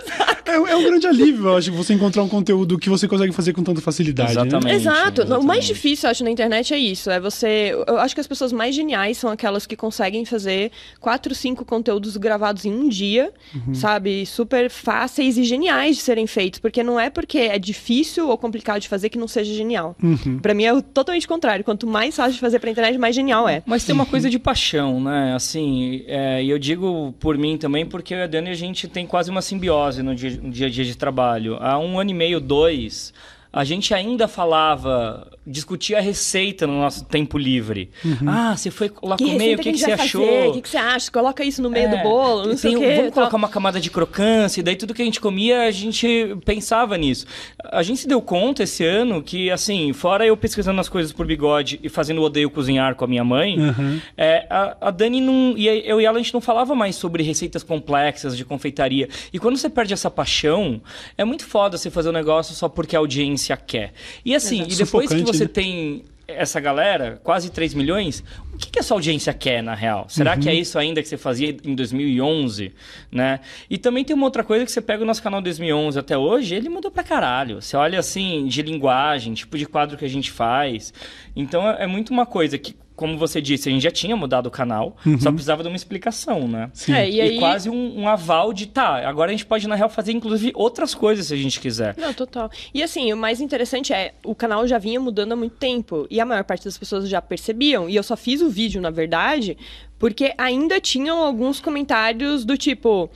É, 0.47 0.53
é 0.57 0.75
um 0.75 0.83
grande 0.83 1.07
alívio, 1.07 1.47
eu 1.47 1.57
acho, 1.57 1.71
você 1.73 1.91
encontrar 1.93 2.21
um 2.21 2.29
conteúdo 2.29 2.77
que 2.77 2.87
você 2.87 3.07
consegue 3.07 3.33
fazer 3.33 3.51
com 3.51 3.63
tanta 3.63 3.81
facilidade. 3.81 4.35
Né? 4.35 4.41
Exatamente. 4.43 4.75
Exato. 4.75 5.21
O 5.23 5.25
mais 5.25 5.31
exatamente. 5.39 5.65
difícil, 5.67 6.07
eu 6.07 6.11
acho, 6.11 6.23
na 6.23 6.29
internet 6.29 6.71
é 6.73 6.77
isso. 6.77 7.09
É 7.09 7.19
você. 7.19 7.75
Eu 7.87 7.97
acho 7.97 8.13
que 8.13 8.21
as 8.21 8.27
pessoas 8.27 8.53
mais 8.53 8.75
geniais 8.75 9.17
são 9.17 9.31
aquelas 9.31 9.65
que 9.65 9.75
conseguem 9.75 10.23
fazer 10.23 10.71
quatro, 10.99 11.33
cinco 11.33 11.65
conteúdos 11.65 12.15
gravados 12.15 12.63
em 12.63 12.71
um 12.71 12.87
dia, 12.87 13.33
Uhum. 13.55 13.73
sabe? 13.73 14.23
Super 14.27 14.69
fáceis 14.69 15.35
e 15.37 15.43
geniais 15.43 15.95
de 15.97 16.03
serem 16.03 16.27
feitos. 16.27 16.59
Porque 16.59 16.83
não 16.83 16.99
é 16.99 17.09
porque 17.09 17.39
é 17.39 17.57
difícil 17.57 18.29
ou 18.29 18.37
complicado 18.37 18.81
de 18.81 18.87
fazer 18.87 19.09
que 19.09 19.17
não 19.17 19.27
seja 19.27 19.51
genial. 19.51 19.95
Uhum. 20.01 20.37
Pra 20.39 20.53
mim 20.53 20.63
é 20.65 20.73
o 20.73 20.81
totalmente 20.81 21.27
contrário. 21.27 21.65
Quanto 21.65 21.87
mais 21.87 22.15
fácil 22.15 22.33
de 22.33 22.39
fazer 22.39 22.59
pra 22.59 22.69
internet, 22.69 22.97
mais 22.99 23.15
genial 23.15 23.49
é. 23.49 23.63
Mas 23.65 23.83
tem 23.83 23.95
uma 23.95 24.05
coisa 24.05 24.29
de 24.29 24.37
paixão, 24.37 25.01
né? 25.01 25.33
Assim, 25.35 26.03
é, 26.05 26.43
e 26.43 26.49
eu 26.51 26.59
digo 26.59 27.13
por 27.19 27.35
mim 27.35 27.57
também, 27.57 27.83
porque 27.83 28.13
eu 28.13 28.19
e 28.19 28.21
a 28.21 28.27
Dani, 28.27 28.49
a 28.51 28.55
gente 28.55 28.87
tem 28.87 29.04
quase 29.05 29.29
uma 29.29 29.41
simbiose 29.41 30.01
no 30.03 30.15
dia, 30.15 30.39
no 30.41 30.49
dia 30.49 30.67
a 30.67 30.69
dia 30.69 30.83
de 30.83 30.95
trabalho. 30.95 31.57
Há 31.59 31.77
um 31.77 31.99
ano 31.99 32.11
e 32.11 32.13
meio, 32.13 32.39
dois, 32.39 33.13
a 33.57 33.63
gente 33.63 33.93
ainda 33.93 34.27
falava, 34.27 35.31
discutia 35.47 35.99
a 35.99 36.01
receita 36.01 36.67
no 36.67 36.73
nosso 36.77 37.05
tempo 37.05 37.37
livre. 37.37 37.89
Ah, 38.27 38.53
você 38.57 38.69
foi 38.69 38.91
lá 39.01 39.15
comer, 39.17 39.55
o 39.55 39.57
que, 39.61 39.71
que 39.71 39.77
gente 39.77 39.85
você 39.85 39.91
achou? 39.93 40.49
O 40.49 40.53
que, 40.55 40.61
que 40.63 40.67
você 40.69 40.75
acha? 40.77 41.09
Coloca 41.09 41.41
isso 41.41 41.61
no 41.61 41.69
meio 41.69 41.85
É, 41.87 41.95
do 41.95 42.03
bolo, 42.03 42.47
não 42.49 42.57
sei 42.57 42.75
o 42.75 42.79
quê. 42.79 42.87
Vamos 42.87 43.03
tal. 43.05 43.11
colocar 43.13 43.37
uma 43.37 43.47
camada 43.47 43.79
de 43.79 43.89
crocância, 43.89 44.59
e 44.59 44.63
daí 44.63 44.75
tudo 44.75 44.93
que 44.93 45.01
a 45.01 45.05
gente 45.05 45.21
comia, 45.21 45.63
a 45.67 45.71
gente 45.71 46.35
pensava 46.43 46.97
nisso. 46.97 47.25
A 47.71 47.81
gente 47.81 48.01
se 48.01 48.07
deu 48.09 48.21
conta 48.21 48.63
esse 48.63 48.83
ano 48.83 49.23
que, 49.23 49.49
assim, 49.49 49.93
fora 49.93 50.25
eu 50.25 50.35
pesquisando 50.35 50.81
as 50.81 50.89
coisas 50.89 51.13
por 51.13 51.25
bigode 51.25 51.79
e 51.81 51.87
fazendo 51.87 52.19
o 52.19 52.23
odeio 52.25 52.49
cozinhar 52.49 52.95
com 52.95 53.05
a 53.05 53.07
minha 53.07 53.23
mãe, 53.23 53.57
Uhum. 53.57 54.01
é, 54.17 54.45
a, 54.49 54.75
a 54.81 54.91
Dani 54.91 55.21
não. 55.21 55.53
E 55.55 55.67
eu 55.67 56.01
e 56.01 56.05
ela, 56.05 56.17
a 56.17 56.21
gente 56.21 56.33
não 56.33 56.41
falava 56.41 56.75
mais 56.75 56.97
sobre 56.97 57.23
receitas 57.23 57.63
complexas 57.63 58.35
de 58.35 58.43
confeitaria. 58.43 59.07
E 59.31 59.39
quando 59.39 59.55
você 59.55 59.69
perde 59.69 59.93
essa 59.93 60.11
paixão, 60.11 60.81
é 61.17 61.23
muito 61.23 61.45
foda 61.45 61.77
você 61.77 61.89
fazer 61.89 62.09
um 62.09 62.11
negócio 62.11 62.53
só 62.53 62.67
porque 62.67 62.95
a 62.95 62.99
audiência 62.99 63.44
quer. 63.55 63.93
E 64.23 64.33
assim, 64.33 64.63
e 64.63 64.75
depois 64.75 65.09
que 65.09 65.21
você 65.21 65.43
né? 65.43 65.49
tem 65.51 66.05
essa 66.27 66.59
galera, 66.59 67.19
quase 67.23 67.51
3 67.51 67.73
milhões, 67.73 68.23
o 68.53 68.57
que, 68.57 68.71
que 68.71 68.79
essa 68.79 68.93
audiência 68.93 69.33
quer, 69.33 69.61
na 69.61 69.75
real? 69.75 70.07
Será 70.09 70.35
que 70.35 70.49
é 70.49 70.53
isso 70.53 70.79
ainda 70.79 71.01
que 71.01 71.07
você 71.07 71.17
fazia 71.17 71.55
em 71.63 71.75
2011, 71.75 72.73
né? 73.11 73.39
E 73.69 73.77
também 73.77 74.03
tem 74.03 74.15
uma 74.15 74.25
outra 74.25 74.43
coisa 74.43 74.65
que 74.65 74.71
você 74.71 74.81
pega 74.81 75.03
o 75.03 75.05
nosso 75.05 75.21
canal 75.21 75.41
2011 75.41 75.99
até 75.99 76.17
hoje, 76.17 76.55
ele 76.55 76.69
mudou 76.69 76.89
pra 76.89 77.03
caralho. 77.03 77.61
Você 77.61 77.77
olha 77.77 77.99
assim, 77.99 78.47
de 78.47 78.61
linguagem, 78.61 79.33
tipo 79.33 79.57
de 79.57 79.65
quadro 79.65 79.97
que 79.97 80.05
a 80.05 80.09
gente 80.09 80.31
faz. 80.31 80.93
Então 81.35 81.67
é, 81.69 81.83
é 81.83 81.87
muito 81.87 82.11
uma 82.11 82.25
coisa 82.25 82.57
que, 82.57 82.75
como 82.95 83.17
você 83.17 83.41
disse, 83.41 83.67
a 83.67 83.71
gente 83.71 83.81
já 83.81 83.91
tinha 83.91 84.15
mudado 84.15 84.47
o 84.47 84.51
canal, 84.51 84.95
só 85.19 85.29
precisava 85.31 85.61
de 85.61 85.69
uma 85.69 85.75
explicação, 85.75 86.47
né? 86.47 86.69
Sim. 86.73 86.93
É, 86.93 87.09
e 87.09 87.21
aí... 87.21 87.39
quase 87.39 87.69
um, 87.69 87.99
um 87.99 88.07
aval 88.07 88.53
de, 88.53 88.67
tá, 88.67 89.07
agora 89.07 89.31
a 89.31 89.33
gente 89.33 89.45
pode, 89.45 89.67
na 89.67 89.75
real, 89.75 89.89
fazer 89.89 90.11
inclusive 90.13 90.51
outras 90.55 90.95
coisas 90.95 91.27
se 91.27 91.33
a 91.33 91.37
gente 91.37 91.59
quiser. 91.59 91.95
Não, 91.97 92.13
total. 92.13 92.49
E 92.73 92.81
assim, 92.81 93.11
o 93.11 93.17
mais 93.17 93.41
interessante 93.41 93.93
é, 93.93 94.13
o 94.23 94.33
canal 94.33 94.65
já 94.67 94.77
vinha 94.77 94.99
mudando 94.99 95.33
há 95.33 95.35
muito 95.35 95.55
tempo. 95.57 96.07
E 96.09 96.19
a 96.19 96.25
maior 96.25 96.43
parte 96.43 96.65
das 96.65 96.77
pessoas 96.77 97.07
já 97.09 97.21
percebiam. 97.21 97.89
E 97.89 97.95
eu 97.95 98.03
só 98.03 98.15
fiz 98.15 98.41
o 98.41 98.49
vídeo, 98.49 98.81
na 98.81 98.89
verdade, 98.89 99.57
porque 99.99 100.33
ainda 100.37 100.79
tinham 100.79 101.17
alguns 101.17 101.59
comentários 101.59 102.45
do 102.45 102.57
tipo. 102.57 103.09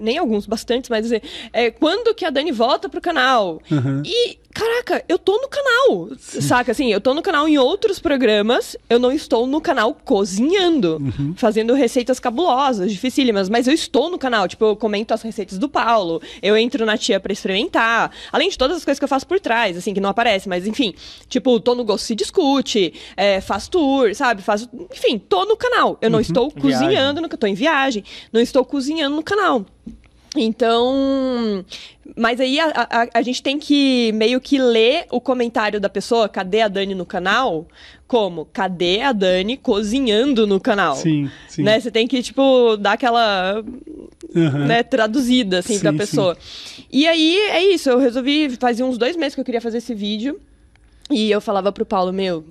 Nem 0.00 0.18
alguns, 0.18 0.44
bastantes, 0.44 0.90
mas 0.90 1.02
dizer, 1.02 1.22
é, 1.52 1.70
quando 1.70 2.14
que 2.16 2.24
a 2.24 2.30
Dani 2.30 2.50
volta 2.50 2.88
pro 2.88 3.00
canal? 3.00 3.62
E, 4.04 4.38
caraca, 4.54 5.04
eu 5.08 5.18
tô 5.18 5.36
no 5.40 5.48
canal, 5.48 6.10
saca? 6.18 6.70
Assim, 6.70 6.92
eu 6.92 7.00
tô 7.00 7.12
no 7.12 7.20
canal 7.20 7.48
em 7.48 7.58
outros 7.58 7.98
programas, 7.98 8.76
eu 8.88 9.00
não 9.00 9.10
estou 9.10 9.46
no 9.46 9.60
canal 9.60 9.92
cozinhando, 9.92 10.98
fazendo 11.36 11.74
receitas 11.74 12.20
cabulosas, 12.20 12.92
dificílimas, 12.92 13.48
mas 13.48 13.66
eu 13.66 13.74
estou 13.74 14.08
no 14.08 14.16
canal, 14.16 14.46
tipo, 14.46 14.64
eu 14.64 14.76
comento 14.76 15.12
as 15.12 15.22
receitas 15.22 15.58
do 15.58 15.68
Paulo, 15.68 16.22
eu 16.40 16.56
entro 16.56 16.86
na 16.86 16.96
tia 16.96 17.18
pra 17.18 17.32
experimentar, 17.32 18.12
além 18.30 18.48
de 18.48 18.56
todas 18.56 18.76
as 18.76 18.84
coisas 18.84 18.98
que 18.98 19.04
eu 19.04 19.08
faço 19.08 19.26
por 19.26 19.40
trás, 19.40 19.76
assim, 19.76 19.92
que 19.92 20.00
não 20.00 20.10
aparece, 20.10 20.48
mas 20.48 20.66
enfim, 20.66 20.94
tipo, 21.28 21.58
tô 21.58 21.74
no 21.74 21.84
Gosto 21.84 22.04
Se 22.04 22.14
Discute, 22.14 22.94
é, 23.16 23.40
faço 23.40 23.72
tour, 23.72 24.14
sabe? 24.14 24.40
Faço, 24.40 24.70
enfim, 24.94 25.18
tô 25.18 25.44
no 25.44 25.56
canal, 25.56 25.98
eu 26.00 26.08
não 26.08 26.20
estou 26.20 26.48
Viagem. 26.50 26.62
cozinhando, 26.62 27.20
no, 27.20 27.28
tô 27.28 27.46
em 27.48 27.54
viagem, 27.54 28.04
não 28.32 28.40
estou 28.40 28.64
cozinhando 28.64 29.16
no 29.16 29.22
canal. 29.22 29.66
Então, 30.36 31.64
mas 32.16 32.40
aí 32.40 32.58
a, 32.58 32.72
a, 32.74 33.08
a 33.14 33.22
gente 33.22 33.42
tem 33.42 33.58
que 33.58 34.10
meio 34.12 34.40
que 34.40 34.58
ler 34.58 35.06
o 35.10 35.20
comentário 35.20 35.80
da 35.80 35.88
pessoa, 35.88 36.28
cadê 36.28 36.60
a 36.60 36.68
Dani 36.68 36.94
no 36.94 37.06
canal? 37.06 37.66
Como? 38.06 38.44
Cadê 38.46 39.00
a 39.00 39.12
Dani 39.12 39.56
cozinhando 39.56 40.46
no 40.46 40.60
canal? 40.60 40.96
Sim, 40.96 41.30
sim. 41.48 41.62
Né? 41.62 41.78
Você 41.78 41.90
tem 41.90 42.06
que, 42.06 42.22
tipo, 42.22 42.76
dar 42.76 42.92
aquela 42.92 43.64
Aham. 44.34 44.66
né, 44.66 44.82
traduzida, 44.82 45.60
assim, 45.60 45.74
Sim, 45.74 45.80
pra 45.80 45.92
pessoa. 45.92 46.36
E 46.90 47.06
aí, 47.06 47.36
é 47.50 47.64
isso, 47.72 47.88
eu 47.88 47.98
resolvi, 47.98 48.50
fazia 48.58 48.84
uns 48.84 48.98
dois 48.98 49.16
meses 49.16 49.34
que 49.34 49.40
eu 49.40 49.44
queria 49.44 49.60
fazer 49.60 49.78
esse 49.78 49.94
vídeo, 49.94 50.40
e 51.10 51.30
eu 51.30 51.40
falava 51.40 51.70
pro 51.70 51.86
Paulo, 51.86 52.12
meu, 52.12 52.44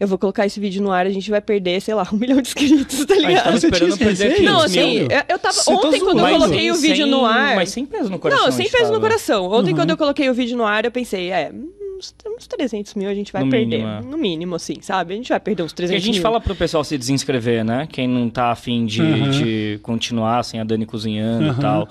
eu 0.00 0.08
vou 0.08 0.16
colocar 0.18 0.46
esse 0.46 0.58
vídeo 0.58 0.82
no 0.82 0.90
ar, 0.90 1.06
a 1.06 1.10
gente 1.10 1.30
vai 1.30 1.40
perder, 1.40 1.80
sei 1.80 1.94
lá, 1.94 2.08
um 2.12 2.16
milhão 2.16 2.40
de 2.40 2.48
inscritos, 2.48 3.04
tá 3.04 3.12
A 3.14 3.16
gente 3.18 3.26
ligado? 3.28 3.44
tava 3.44 3.60
perder 3.60 3.88
esse 3.88 3.98
500 4.28 4.40
Não, 4.42 4.60
assim, 4.62 4.96
eu, 5.02 5.08
eu 5.28 5.38
tava. 5.38 5.54
Você 5.54 5.70
tá 5.72 5.76
ontem, 5.78 6.00
quando 6.00 6.18
eu 6.20 6.28
coloquei 6.38 6.70
o 6.70 6.74
vídeo 6.74 7.02
sem- 7.04 7.10
no 7.10 7.24
ar. 7.26 7.54
Mas 7.54 7.68
sem 7.70 7.84
peso 7.86 8.08
no 8.10 8.18
coração. 8.18 8.44
Não, 8.46 8.50
sem 8.52 8.68
peso 8.70 8.92
no 8.92 9.00
coração. 9.00 9.44
Ontem, 9.52 9.70
Uhum. 9.70 9.76
quando 9.76 9.90
eu 9.90 9.96
coloquei 9.96 10.28
o 10.30 10.34
vídeo 10.34 10.56
no 10.56 10.64
ar, 10.64 10.84
eu 10.84 10.90
pensei, 10.90 11.30
é, 11.30 11.52
uns, 12.00 12.14
uns 12.26 12.46
300 12.46 12.94
mil 12.94 13.08
a 13.08 13.14
gente 13.14 13.32
vai 13.32 13.44
No 13.44 13.50
perder. 13.50 13.66
mínimo, 13.78 13.88
é. 13.88 14.00
No 14.02 14.18
mínimo, 14.18 14.54
assim, 14.56 14.76
sabe? 14.80 15.14
A 15.14 15.16
gente 15.16 15.28
vai 15.28 15.38
perder 15.40 15.62
uns 15.62 15.72
Porque 15.72 15.82
300 15.82 16.02
a 16.02 16.06
gente 16.06 16.14
mil. 16.14 16.22
fala 16.22 16.40
pro 16.40 16.54
pessoal 16.56 16.82
se 16.82 16.96
desinscrever, 16.98 17.64
né? 17.64 17.86
Quem 17.90 18.08
não 18.08 18.28
tá 18.28 18.50
afim 18.50 18.84
de, 18.86 19.00
Aham. 19.02 19.30
de 19.30 19.78
continuar 19.82 20.42
sem 20.44 20.58
a 20.60 20.64
Dani 20.64 20.86
cozinhando 20.86 21.50
Aham. 21.50 21.58
e 21.58 21.60
tal. 21.60 21.88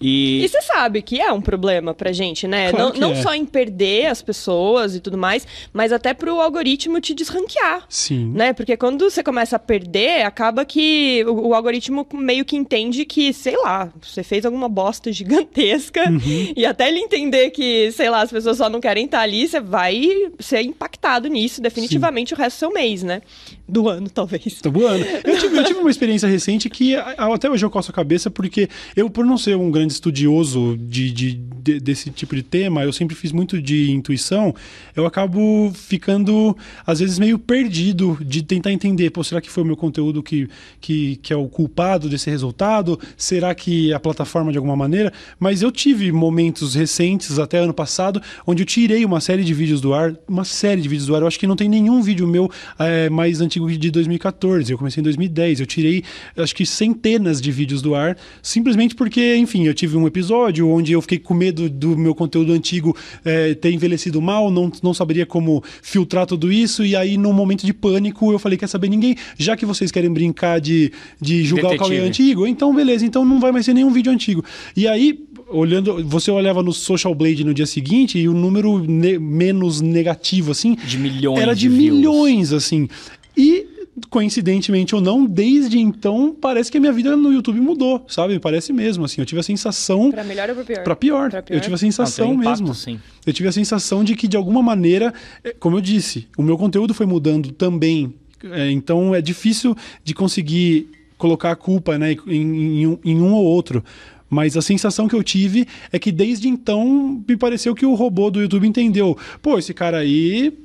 E, 0.00 0.44
E 0.44 0.48
você 0.48 0.60
sabe 0.62 1.00
que 1.00 1.20
é 1.20 1.30
um 1.32 1.40
problema 1.40 1.94
pra 1.94 2.10
gente, 2.10 2.48
né? 2.48 2.70
Claro 2.72 2.92
não 2.98 3.00
não 3.00 3.12
é. 3.12 3.22
só 3.22 3.34
em 3.34 3.44
perder 3.44 4.06
as 4.06 4.20
pessoas 4.22 4.96
e 4.96 5.00
tudo 5.00 5.16
mais, 5.16 5.46
mas 5.72 5.92
até 5.92 6.12
pro 6.12 6.40
algoritmo 6.40 7.00
te 7.00 7.14
desranquear. 7.14 7.84
Sim. 7.88 8.32
Né? 8.34 8.52
Porque 8.52 8.76
quando 8.76 9.08
você 9.08 9.22
começa 9.22 9.56
a 9.56 9.58
perder, 9.60 10.22
acaba 10.24 10.64
que 10.64 11.24
o, 11.28 11.48
o 11.48 11.54
algoritmo 11.54 12.04
meio 12.14 12.44
que 12.44 12.56
entende 12.56 13.04
que, 13.04 13.32
sei 13.32 13.56
lá, 13.56 13.92
você 14.00 14.22
fez 14.24 14.44
alguma 14.44 14.68
bosta 14.68 15.12
gigantesca 15.12 16.02
Uhum. 16.10 16.52
e 16.56 16.64
até 16.66 16.88
ele 16.88 16.98
entender 16.98 17.50
que, 17.50 17.90
sei 17.92 18.08
lá, 18.10 18.22
as 18.22 18.30
pessoas 18.32 18.56
só 18.56 18.68
não 18.68 18.80
querem 18.80 19.04
estar 19.04 19.20
ali, 19.20 19.41
você 19.48 19.60
vai 19.60 20.00
ser 20.38 20.60
impactado 20.62 21.28
nisso 21.28 21.60
definitivamente 21.60 22.34
o 22.34 22.36
resto 22.36 22.56
do 22.56 22.58
seu 22.60 22.72
mês, 22.72 23.02
né? 23.02 23.22
Do 23.68 23.88
ano, 23.88 24.08
talvez. 24.10 24.60
Tô 24.60 24.70
voando. 24.70 25.04
Eu 25.24 25.38
tive, 25.38 25.56
eu 25.58 25.64
tive 25.64 25.78
uma 25.80 25.90
experiência 25.90 26.28
recente 26.28 26.68
que 26.68 26.94
até 26.96 27.48
hoje 27.48 27.64
eu 27.64 27.70
coço 27.70 27.90
a 27.90 27.94
cabeça, 27.94 28.30
porque 28.30 28.68
eu, 28.96 29.08
por 29.08 29.24
não 29.24 29.38
ser 29.38 29.56
um 29.56 29.70
grande 29.70 29.92
estudioso 29.92 30.76
de, 30.78 31.10
de- 31.10 31.34
de- 31.34 31.80
desse 31.80 32.10
tipo 32.10 32.34
de 32.34 32.42
tema, 32.42 32.82
eu 32.82 32.92
sempre 32.92 33.14
fiz 33.16 33.30
muito 33.32 33.60
de 33.62 33.90
intuição, 33.92 34.54
eu 34.96 35.06
acabo 35.06 35.72
ficando, 35.74 36.56
às 36.86 36.98
vezes, 37.00 37.18
meio 37.18 37.38
perdido 37.38 38.18
de 38.20 38.42
tentar 38.42 38.72
entender, 38.72 39.10
pô, 39.10 39.22
será 39.22 39.40
que 39.40 39.48
foi 39.50 39.62
o 39.62 39.66
meu 39.66 39.76
conteúdo 39.76 40.22
que, 40.22 40.48
que, 40.80 41.16
que 41.22 41.32
é 41.32 41.36
o 41.36 41.48
culpado 41.48 42.08
desse 42.08 42.28
resultado? 42.28 42.98
Será 43.16 43.54
que 43.54 43.92
a 43.92 44.00
plataforma 44.00 44.50
de 44.50 44.58
alguma 44.58 44.76
maneira? 44.76 45.12
Mas 45.38 45.62
eu 45.62 45.70
tive 45.70 46.10
momentos 46.12 46.74
recentes, 46.74 47.38
até 47.38 47.58
ano 47.58 47.72
passado, 47.72 48.20
onde 48.46 48.62
eu 48.62 48.66
tirei 48.66 49.04
uma 49.04 49.20
série 49.20 49.31
de 49.40 49.54
vídeos 49.54 49.80
do 49.80 49.94
ar, 49.94 50.14
uma 50.28 50.44
série 50.44 50.82
de 50.82 50.88
vídeos 50.88 51.06
do 51.06 51.14
ar. 51.16 51.22
Eu 51.22 51.26
acho 51.26 51.38
que 51.38 51.46
não 51.46 51.56
tem 51.56 51.68
nenhum 51.68 52.02
vídeo 52.02 52.26
meu 52.26 52.50
eh, 52.78 53.08
mais 53.08 53.40
antigo 53.40 53.70
de 53.70 53.90
2014. 53.90 54.70
Eu 54.70 54.76
comecei 54.76 55.00
em 55.00 55.04
2010. 55.04 55.60
Eu 55.60 55.66
tirei, 55.66 56.04
acho 56.36 56.54
que 56.54 56.66
centenas 56.66 57.40
de 57.40 57.50
vídeos 57.50 57.80
do 57.80 57.94
ar, 57.94 58.16
simplesmente 58.42 58.94
porque, 58.94 59.36
enfim, 59.36 59.66
eu 59.66 59.72
tive 59.72 59.96
um 59.96 60.06
episódio 60.06 60.68
onde 60.68 60.92
eu 60.92 61.00
fiquei 61.00 61.18
com 61.18 61.32
medo 61.32 61.70
do 61.70 61.96
meu 61.96 62.14
conteúdo 62.14 62.52
antigo 62.52 62.96
eh, 63.24 63.54
ter 63.54 63.72
envelhecido 63.72 64.20
mal, 64.20 64.50
não, 64.50 64.70
não 64.82 64.92
saberia 64.92 65.24
como 65.24 65.62
filtrar 65.80 66.26
tudo 66.26 66.52
isso. 66.52 66.84
E 66.84 66.94
aí, 66.94 67.16
num 67.16 67.32
momento 67.32 67.64
de 67.64 67.72
pânico, 67.72 68.32
eu 68.32 68.38
falei: 68.38 68.58
quer 68.58 68.68
saber 68.68 68.88
ninguém? 68.88 69.16
Já 69.38 69.56
que 69.56 69.64
vocês 69.64 69.90
querem 69.90 70.12
brincar 70.12 70.60
de, 70.60 70.92
de 71.20 71.44
julgar 71.44 71.74
o 71.74 71.78
Cauê 71.78 71.96
Detetive. 71.96 72.08
antigo, 72.08 72.46
então 72.46 72.74
beleza, 72.74 73.06
então 73.06 73.24
não 73.24 73.40
vai 73.40 73.52
mais 73.52 73.64
ser 73.64 73.74
nenhum 73.74 73.92
vídeo 73.92 74.12
antigo. 74.12 74.44
E 74.76 74.86
aí, 74.86 75.18
olhando, 75.52 76.04
você 76.06 76.30
olhava 76.30 76.62
no 76.62 76.72
Social 76.72 77.14
Blade 77.14 77.44
no 77.44 77.52
dia 77.54 77.66
seguinte 77.66 78.18
e 78.18 78.28
o 78.28 78.32
número 78.32 78.78
ne- 78.78 79.18
menos 79.18 79.80
negativo, 79.80 80.50
assim, 80.52 80.74
De 80.86 80.98
milhões 80.98 81.40
era 81.40 81.54
de, 81.54 81.60
de 81.62 81.68
views. 81.68 81.96
milhões, 81.98 82.52
assim. 82.52 82.88
E, 83.36 83.66
coincidentemente 84.10 84.94
ou 84.94 85.00
não, 85.00 85.24
desde 85.24 85.78
então, 85.78 86.34
parece 86.38 86.70
que 86.70 86.76
a 86.78 86.80
minha 86.80 86.92
vida 86.92 87.16
no 87.16 87.32
YouTube 87.32 87.60
mudou, 87.60 88.04
sabe? 88.08 88.38
Parece 88.38 88.72
mesmo, 88.72 89.04
assim. 89.04 89.20
Eu 89.20 89.26
tive 89.26 89.40
a 89.40 89.42
sensação. 89.42 90.10
Pra 90.10 90.24
melhor 90.24 90.48
ou 90.50 90.54
pra 90.56 90.64
pior? 90.64 90.82
Pra 90.84 90.96
pior. 90.96 91.30
Pra 91.30 91.42
pior? 91.42 91.56
Eu 91.56 91.60
tive 91.60 91.74
a 91.74 91.78
sensação 91.78 92.30
um 92.30 92.34
impacto, 92.34 92.60
mesmo. 92.62 92.74
sim. 92.74 92.98
Eu 93.26 93.32
tive 93.32 93.48
a 93.48 93.52
sensação 93.52 94.02
de 94.04 94.14
que, 94.16 94.26
de 94.28 94.36
alguma 94.36 94.62
maneira, 94.62 95.12
é, 95.44 95.52
como 95.52 95.76
eu 95.76 95.80
disse, 95.80 96.26
o 96.36 96.42
meu 96.42 96.56
conteúdo 96.58 96.92
foi 96.94 97.06
mudando 97.06 97.52
também. 97.52 98.12
É, 98.50 98.70
então 98.70 99.14
é 99.14 99.20
difícil 99.22 99.76
de 100.02 100.14
conseguir 100.14 100.88
colocar 101.16 101.52
a 101.52 101.56
culpa 101.56 101.96
né, 101.96 102.16
em, 102.26 102.82
em 102.84 102.98
em 103.04 103.20
um 103.20 103.32
ou 103.34 103.44
outro. 103.44 103.84
Mas 104.32 104.56
a 104.56 104.62
sensação 104.62 105.06
que 105.06 105.14
eu 105.14 105.22
tive 105.22 105.68
é 105.92 105.98
que 105.98 106.10
desde 106.10 106.48
então 106.48 107.22
me 107.28 107.36
pareceu 107.36 107.74
que 107.74 107.84
o 107.84 107.92
robô 107.92 108.30
do 108.30 108.40
YouTube 108.40 108.66
entendeu. 108.66 109.14
Pô, 109.42 109.58
esse 109.58 109.74
cara 109.74 109.98
aí 109.98 110.56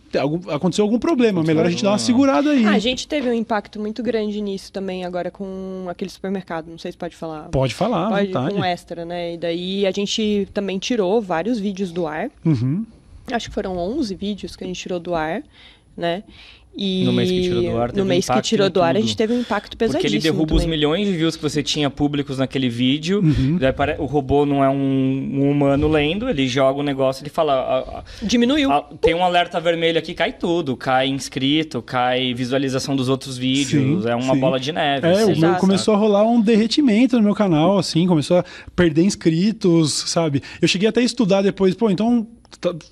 aconteceu 0.47 0.85
algum 0.85 0.97
problema. 0.97 1.43
Melhor 1.43 1.65
a 1.65 1.69
gente 1.69 1.83
dar 1.83 1.91
uma 1.91 1.99
segurada 1.99 2.51
aí. 2.51 2.65
Ah, 2.65 2.71
a 2.71 2.79
gente 2.79 3.05
teve 3.05 3.29
um 3.29 3.33
impacto 3.33 3.77
muito 3.77 4.01
grande 4.01 4.39
nisso 4.39 4.71
também 4.71 5.03
agora 5.03 5.29
com 5.29 5.85
aquele 5.89 6.09
supermercado. 6.09 6.69
Não 6.69 6.77
sei 6.77 6.93
se 6.93 6.97
pode 6.97 7.17
falar. 7.17 7.49
Pode 7.49 7.75
falar, 7.75 8.07
Pode, 8.07 8.27
vontade. 8.27 8.55
com 8.55 8.63
extra, 8.63 9.03
né? 9.03 9.33
E 9.33 9.37
daí 9.37 9.85
a 9.85 9.91
gente 9.91 10.47
também 10.53 10.79
tirou 10.79 11.21
vários 11.21 11.59
vídeos 11.59 11.91
do 11.91 12.07
ar. 12.07 12.29
Uhum. 12.45 12.85
Acho 13.29 13.49
que 13.49 13.53
foram 13.53 13.77
11 13.77 14.15
vídeos 14.15 14.55
que 14.55 14.63
a 14.63 14.67
gente 14.67 14.79
tirou 14.79 14.97
do 14.97 15.13
ar, 15.13 15.43
né? 15.97 16.23
E 16.79 17.03
No 17.03 17.11
mês 17.11 17.31
que 17.31 17.41
tirou 17.41 17.61
do 17.63 17.77
ar, 17.77 17.87
teve 17.89 17.97
no 17.99 18.05
um 18.05 18.07
mês 18.07 18.25
que 18.25 18.31
impacto 18.31 18.47
tirou 18.47 18.69
do 18.69 18.81
ar, 18.83 18.95
a 18.95 18.99
gente 18.99 19.17
teve 19.17 19.33
um 19.33 19.39
impacto 19.39 19.75
pesadíssimo. 19.75 20.01
Porque 20.11 20.15
ele 20.15 20.21
derruba 20.21 20.53
os 20.55 20.61
também. 20.61 20.77
milhões 20.77 21.07
de 21.07 21.13
views 21.17 21.35
que 21.35 21.41
você 21.41 21.63
tinha 21.63 21.89
públicos 21.89 22.37
naquele 22.37 22.69
vídeo. 22.69 23.19
Uhum. 23.21 23.57
Daí 23.59 23.73
pare- 23.73 23.95
o 23.97 24.05
robô 24.05 24.45
não 24.45 24.63
é 24.63 24.69
um, 24.69 24.75
um 25.33 25.49
humano 25.51 25.87
lendo, 25.87 26.29
ele 26.29 26.47
joga 26.47 26.79
o 26.79 26.83
negócio, 26.83 27.23
ele 27.23 27.31
fala. 27.31 27.53
"Ah, 27.53 27.99
ah, 27.99 28.03
Diminuiu. 28.21 28.71
ah, 28.71 28.87
tem 29.01 29.15
um 29.15 29.23
alerta 29.23 29.59
vermelho 29.59 29.97
aqui, 29.97 30.13
cai 30.13 30.31
tudo. 30.33 30.77
Cai 30.77 31.07
inscrito, 31.07 31.81
cai 31.81 32.33
visualização 32.35 32.95
dos 32.95 33.09
outros 33.09 33.37
vídeos. 33.39 34.03
Sim, 34.03 34.09
é 34.09 34.15
uma 34.15 34.35
sim. 34.35 34.39
bola 34.39 34.59
de 34.59 34.71
neve. 34.71 35.07
É, 35.07 35.11
assim, 35.13 35.23
o 35.23 35.27
meu 35.27 35.35
Exato. 35.35 35.59
começou 35.59 35.93
a 35.95 35.97
rolar 35.97 36.23
um 36.27 36.39
derretimento 36.39 37.17
no 37.17 37.23
meu 37.23 37.33
canal, 37.33 37.79
assim, 37.79 38.05
começou 38.05 38.37
a 38.37 38.45
perder 38.75 39.01
inscritos, 39.03 39.91
sabe? 40.07 40.41
Eu 40.61 40.67
cheguei 40.67 40.87
até 40.87 41.01
a 41.01 41.03
estudar 41.03 41.41
depois, 41.41 41.73
pô, 41.73 41.89
então 41.89 42.27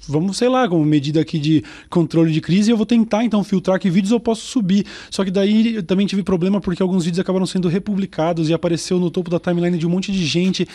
vamos, 0.08 0.38
sei 0.38 0.48
lá, 0.48 0.68
como 0.68 0.84
medida 0.86 1.20
aqui 1.20 1.40
de 1.40 1.64
controle 1.90 2.32
de 2.32 2.42
crise, 2.42 2.70
eu 2.70 2.78
vou 2.78 2.86
tentar 2.86 3.24
então 3.24 3.44
filtrar 3.44 3.80
que 3.80 3.90
vídeos 3.90 4.12
eu 4.12 4.20
posso 4.20 4.46
subir. 4.46 4.86
Só 5.10 5.24
que 5.24 5.32
daí 5.32 5.76
eu 5.76 5.84
também 5.84 6.06
tive 6.06 6.24
problema 6.24 6.62
porque 6.62 6.82
alguns 6.82 7.06
vídeos 7.06 7.20
acabaram 7.20 7.46
sendo 7.46 7.68
republicados 7.68 8.50
e 8.50 8.54
apareceu 8.54 9.00
no 9.00 9.10
topo 9.10 9.30
da 9.30 9.40
timeline 9.40 9.78
de 9.78 9.88
um 9.88 9.90
monte 9.90 10.12
de 10.12 10.26
gente, 10.26 10.68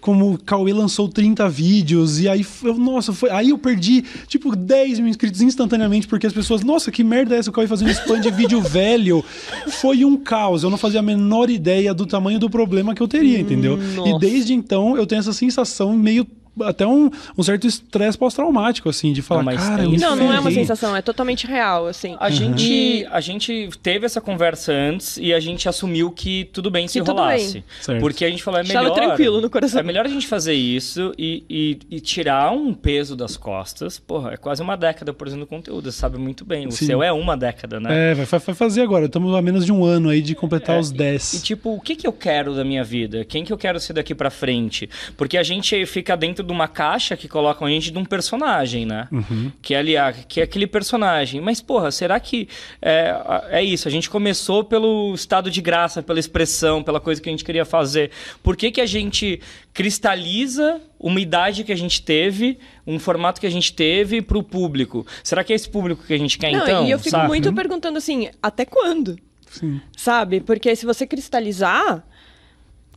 como 0.00 0.32
o 0.32 0.38
Cauê 0.38 0.72
lançou 0.72 1.08
30 1.08 1.48
vídeos, 1.48 2.20
e 2.20 2.28
aí, 2.28 2.46
eu, 2.62 2.74
nossa, 2.74 3.12
foi, 3.12 3.30
aí 3.30 3.50
eu 3.50 3.58
perdi 3.58 4.04
tipo 4.26 4.54
10 4.54 5.00
mil 5.00 5.08
inscritos 5.08 5.42
instantaneamente, 5.42 6.06
porque 6.06 6.26
as 6.26 6.32
pessoas, 6.32 6.62
nossa, 6.62 6.90
que 6.90 7.04
merda 7.04 7.34
é 7.34 7.38
essa, 7.38 7.50
o 7.50 7.52
Cauê 7.52 7.66
fazendo 7.66 7.90
spam 7.90 8.20
de 8.20 8.30
vídeo 8.30 8.60
velho. 8.62 9.24
Foi 9.68 10.04
um 10.04 10.16
caos, 10.16 10.62
eu 10.62 10.70
não 10.70 10.78
fazia 10.78 11.00
a 11.00 11.02
menor 11.02 11.50
ideia 11.50 11.92
do 11.92 12.06
tamanho 12.06 12.38
do 12.38 12.48
problema 12.48 12.94
que 12.94 13.02
eu 13.02 13.08
teria, 13.08 13.38
entendeu? 13.38 13.78
E 13.78 13.96
nossa. 13.96 14.18
desde 14.18 14.54
então 14.54 14.96
eu 14.96 15.06
tenho 15.06 15.18
essa 15.18 15.32
sensação 15.32 15.96
meio 15.96 16.24
até 16.64 16.86
um, 16.86 17.10
um 17.36 17.42
certo 17.42 17.66
estresse 17.66 18.16
pós-traumático, 18.16 18.88
assim, 18.88 19.12
de 19.12 19.22
falar, 19.22 19.40
Não, 19.40 19.44
mas 19.46 19.62
cara, 19.62 19.76
tem 19.76 19.84
eu 19.86 19.94
isso 19.94 20.04
Não, 20.04 20.16
não 20.16 20.26
é 20.32 20.40
uma 20.40 20.42
ferrei." 20.50 20.64
sensação, 20.64 20.94
é 20.96 21.02
totalmente 21.02 21.46
real, 21.46 21.86
assim. 21.86 22.16
A 22.20 22.30
gente, 22.30 22.64
E- 22.72 23.06
a 23.10 23.20
gente 23.20 23.70
teve 23.82 24.06
essa 24.06 24.20
conversa 24.20 24.72
antes 24.72 25.16
e 25.18 25.32
a 25.32 25.40
gente 25.40 25.68
assumiu 25.68 26.10
que 26.10 26.44
tudo 26.52 26.70
bem 26.70 26.86
se 26.88 27.00
Que 27.00 27.08
rolasse. 27.10 27.64
bem. 27.86 28.00
Porque 28.00 28.24
a 28.24 28.30
gente 28.30 28.42
falou, 28.42 28.60
é 28.60 28.62
Estava 28.62 28.82
melhor. 28.90 28.94
tranquilo 28.94 29.40
no 29.40 29.50
coração. 29.50 29.80
É 29.80 29.82
melhor 29.82 30.04
a 30.06 30.08
gente 30.08 30.26
fazer 30.26 30.54
isso 30.54 31.12
e, 31.18 31.44
e- 31.48 31.78
e 31.90 32.00
tirar 32.00 32.52
um 32.52 32.72
peso 32.74 33.16
das 33.16 33.36
costas. 33.36 33.98
Porra, 33.98 34.32
é 34.32 34.36
quase 34.36 34.62
uma 34.62 34.76
década 34.76 35.12
produzindo 35.12 35.46
conteúdo, 35.46 35.90
você 35.90 35.98
sabe 35.98 36.18
muito 36.18 36.44
bem. 36.44 36.66
O 36.66 36.72
Sim. 36.72 36.86
seu 36.86 37.02
é 37.02 37.12
uma 37.12 37.36
década, 37.36 37.80
né? 37.80 38.12
É, 38.12 38.14
vai, 38.14 38.24
vai 38.26 38.54
fazer 38.54 38.82
agora. 38.82 39.06
Estamos 39.06 39.34
a 39.34 39.42
menos 39.42 39.64
de 39.64 39.72
um 39.72 39.84
ano 39.84 40.08
aí 40.08 40.20
de 40.20 40.34
completar 40.34 40.76
É, 40.76 40.80
os 40.80 40.90
10. 40.90 41.34
E 41.34 41.42
tipo, 41.42 41.74
o 41.74 41.80
que, 41.80 41.96
que 41.96 42.06
eu 42.06 42.12
quero 42.12 42.54
da 42.54 42.64
minha 42.64 42.84
vida? 42.84 43.24
Quem 43.24 43.44
que 43.44 43.52
eu 43.52 43.58
quero 43.58 43.78
ser 43.80 43.92
daqui 43.92 44.14
pra 44.14 44.30
frente? 44.30 44.88
Porque 45.16 45.36
a 45.36 45.42
gente 45.42 45.84
fica 45.86 46.16
dentro 46.16 46.44
de 46.48 46.52
uma 46.52 46.66
caixa 46.66 47.16
que 47.16 47.28
colocam 47.28 47.66
a 47.66 47.70
gente 47.70 47.92
de 47.92 47.98
um 47.98 48.04
personagem, 48.04 48.84
né? 48.84 49.06
Uhum. 49.12 49.52
Que, 49.62 49.74
é 49.74 49.78
ali, 49.78 49.96
ah, 49.96 50.12
que 50.12 50.40
é 50.40 50.44
aquele 50.44 50.66
personagem. 50.66 51.40
Mas, 51.40 51.60
porra, 51.60 51.90
será 51.92 52.18
que 52.18 52.48
é, 52.82 53.14
é 53.50 53.62
isso? 53.62 53.86
A 53.86 53.90
gente 53.90 54.10
começou 54.10 54.64
pelo 54.64 55.14
estado 55.14 55.50
de 55.50 55.60
graça, 55.60 56.02
pela 56.02 56.18
expressão, 56.18 56.82
pela 56.82 56.98
coisa 56.98 57.20
que 57.20 57.28
a 57.28 57.32
gente 57.32 57.44
queria 57.44 57.64
fazer. 57.64 58.10
Por 58.42 58.56
que, 58.56 58.70
que 58.70 58.80
a 58.80 58.86
gente 58.86 59.40
cristaliza 59.72 60.80
uma 60.98 61.20
idade 61.20 61.62
que 61.62 61.72
a 61.72 61.76
gente 61.76 62.02
teve, 62.02 62.58
um 62.86 62.98
formato 62.98 63.40
que 63.40 63.46
a 63.46 63.50
gente 63.50 63.72
teve 63.72 64.20
pro 64.20 64.42
público? 64.42 65.06
Será 65.22 65.44
que 65.44 65.52
é 65.52 65.56
esse 65.56 65.68
público 65.68 66.02
que 66.04 66.14
a 66.14 66.18
gente 66.18 66.38
quer 66.38 66.50
Não, 66.50 66.62
então? 66.62 66.86
e 66.86 66.90
eu 66.90 66.98
fico 66.98 67.10
saca? 67.10 67.28
muito 67.28 67.52
perguntando 67.52 67.98
assim, 67.98 68.28
até 68.42 68.64
quando? 68.64 69.16
Sim. 69.50 69.80
Sabe? 69.96 70.40
Porque 70.40 70.74
se 70.74 70.84
você 70.84 71.06
cristalizar, 71.06 72.04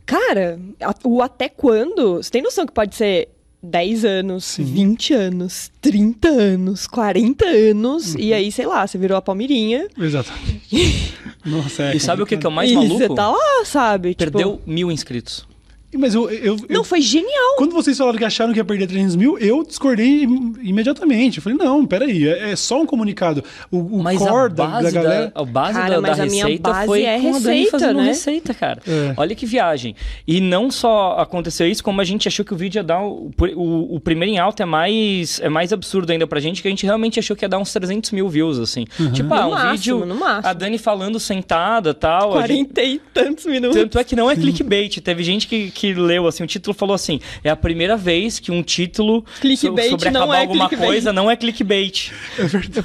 cara, 0.04 0.58
o 1.04 1.22
até 1.22 1.48
quando, 1.48 2.16
você 2.16 2.30
tem 2.30 2.42
noção 2.42 2.66
que 2.66 2.72
pode 2.72 2.94
ser 2.94 3.28
10 3.62 4.04
anos, 4.04 4.56
20 4.58 5.14
anos, 5.14 5.70
30 5.80 6.28
anos, 6.28 6.86
40 6.86 7.44
anos, 7.46 8.14
Uhum. 8.14 8.20
e 8.20 8.34
aí, 8.34 8.50
sei 8.50 8.66
lá, 8.66 8.84
você 8.86 8.98
virou 8.98 9.16
a 9.16 9.22
Palmirinha. 9.22 9.86
Exatamente. 9.96 11.14
Nossa, 11.46 11.84
é 11.84 11.96
E 11.96 12.00
sabe 12.00 12.22
o 12.22 12.26
que, 12.26 12.36
que 12.36 12.44
é 12.46 12.48
o 12.48 12.52
mais 12.52 12.70
e 12.70 12.74
maluco? 12.74 12.98
você 12.98 13.08
tá 13.08 13.28
lá, 13.30 13.64
sabe? 13.64 14.14
Tipo, 14.14 14.32
Perdeu 14.32 14.60
mil 14.66 14.90
inscritos. 14.90 15.46
Mas 15.98 16.14
eu, 16.14 16.30
eu, 16.30 16.56
eu- 16.56 16.76
Não, 16.76 16.84
foi 16.84 17.00
genial. 17.00 17.56
Quando 17.56 17.72
vocês 17.72 17.98
falaram 17.98 18.16
que 18.18 18.24
acharam 18.24 18.52
que 18.52 18.58
ia 18.58 18.64
perder 18.64 18.86
300 18.86 19.14
mil, 19.16 19.38
eu 19.38 19.62
discordei 19.62 20.24
im- 20.24 20.54
imediatamente. 20.62 21.36
Eu 21.38 21.42
falei, 21.42 21.58
não, 21.58 21.84
peraí, 21.86 22.26
é, 22.26 22.50
é 22.52 22.56
só 22.56 22.80
um 22.80 22.86
comunicado. 22.86 23.44
O, 23.70 23.78
o 23.98 24.02
Mas 24.02 24.18
core 24.18 24.46
a 24.46 24.48
da, 24.48 24.66
base 24.66 24.84
da 24.84 25.02
galera... 25.02 25.32
a 25.34 25.44
base 25.44 25.72
Cara, 25.74 25.94
da, 25.96 26.00
mas 26.00 26.16
da 26.16 26.22
a 26.22 26.26
minha 26.26 26.44
receita 26.46 26.70
base 26.72 26.86
foi 26.86 27.02
é 27.04 27.20
com 27.20 27.28
a 27.28 27.38
Dani 27.38 27.44
receita, 27.58 27.70
fazendo 27.70 27.96
né? 27.98 28.04
receita, 28.04 28.54
cara. 28.54 28.82
É. 28.88 29.14
Olha 29.16 29.34
que 29.34 29.44
viagem. 29.46 29.94
E 30.26 30.40
não 30.40 30.70
só 30.70 31.16
aconteceu 31.18 31.66
isso, 31.68 31.84
como 31.84 32.00
a 32.00 32.04
gente 32.04 32.26
achou 32.26 32.44
que 32.44 32.54
o 32.54 32.56
vídeo 32.56 32.78
ia 32.78 32.82
dar... 32.84 33.02
O, 33.02 33.30
o, 33.54 33.96
o 33.96 34.00
primeiro 34.00 34.34
em 34.34 34.38
alta 34.38 34.62
é 34.62 34.66
mais, 34.66 35.40
é 35.40 35.48
mais 35.48 35.72
absurdo 35.72 36.10
ainda 36.10 36.26
pra 36.26 36.40
gente, 36.40 36.62
que 36.62 36.68
a 36.68 36.70
gente 36.70 36.86
realmente 36.86 37.18
achou 37.18 37.36
que 37.36 37.44
ia 37.44 37.48
dar 37.48 37.58
uns 37.58 37.72
300 37.72 38.10
mil 38.12 38.28
views, 38.28 38.58
assim. 38.58 38.86
Tipo, 39.12 39.34
ah, 39.34 39.42
No 39.42 39.48
um 39.48 39.50
máximo, 39.50 39.72
vídeo... 39.72 40.06
no 40.06 40.14
máximo. 40.14 40.48
A 40.48 40.52
Dani 40.52 40.78
falando 40.78 41.20
sentada 41.20 41.92
tal. 41.92 42.38
a 42.38 42.46
gente- 42.46 42.72
40 42.72 42.82
e 42.82 43.00
tantos 43.12 43.44
minutos. 43.46 43.76
Tanto 43.78 43.98
é 43.98 44.04
que 44.04 44.16
não 44.16 44.30
é 44.30 44.34
clickbait. 44.36 44.98
Teve 45.00 45.22
gente 45.22 45.46
que, 45.46 45.70
que 45.82 45.92
leu 45.94 46.28
assim, 46.28 46.44
o 46.44 46.46
título 46.46 46.72
falou 46.72 46.94
assim: 46.94 47.18
é 47.42 47.50
a 47.50 47.56
primeira 47.56 47.96
vez 47.96 48.38
que 48.38 48.52
um 48.52 48.62
título 48.62 49.24
Clickbait 49.40 49.90
sobre 49.90 50.10
não 50.10 50.22
acabar 50.22 50.36
é 50.36 50.40
alguma 50.42 50.68
clickbait. 50.68 50.88
coisa 50.92 51.12
não 51.12 51.28
é 51.28 51.34
clickbait. 51.34 52.12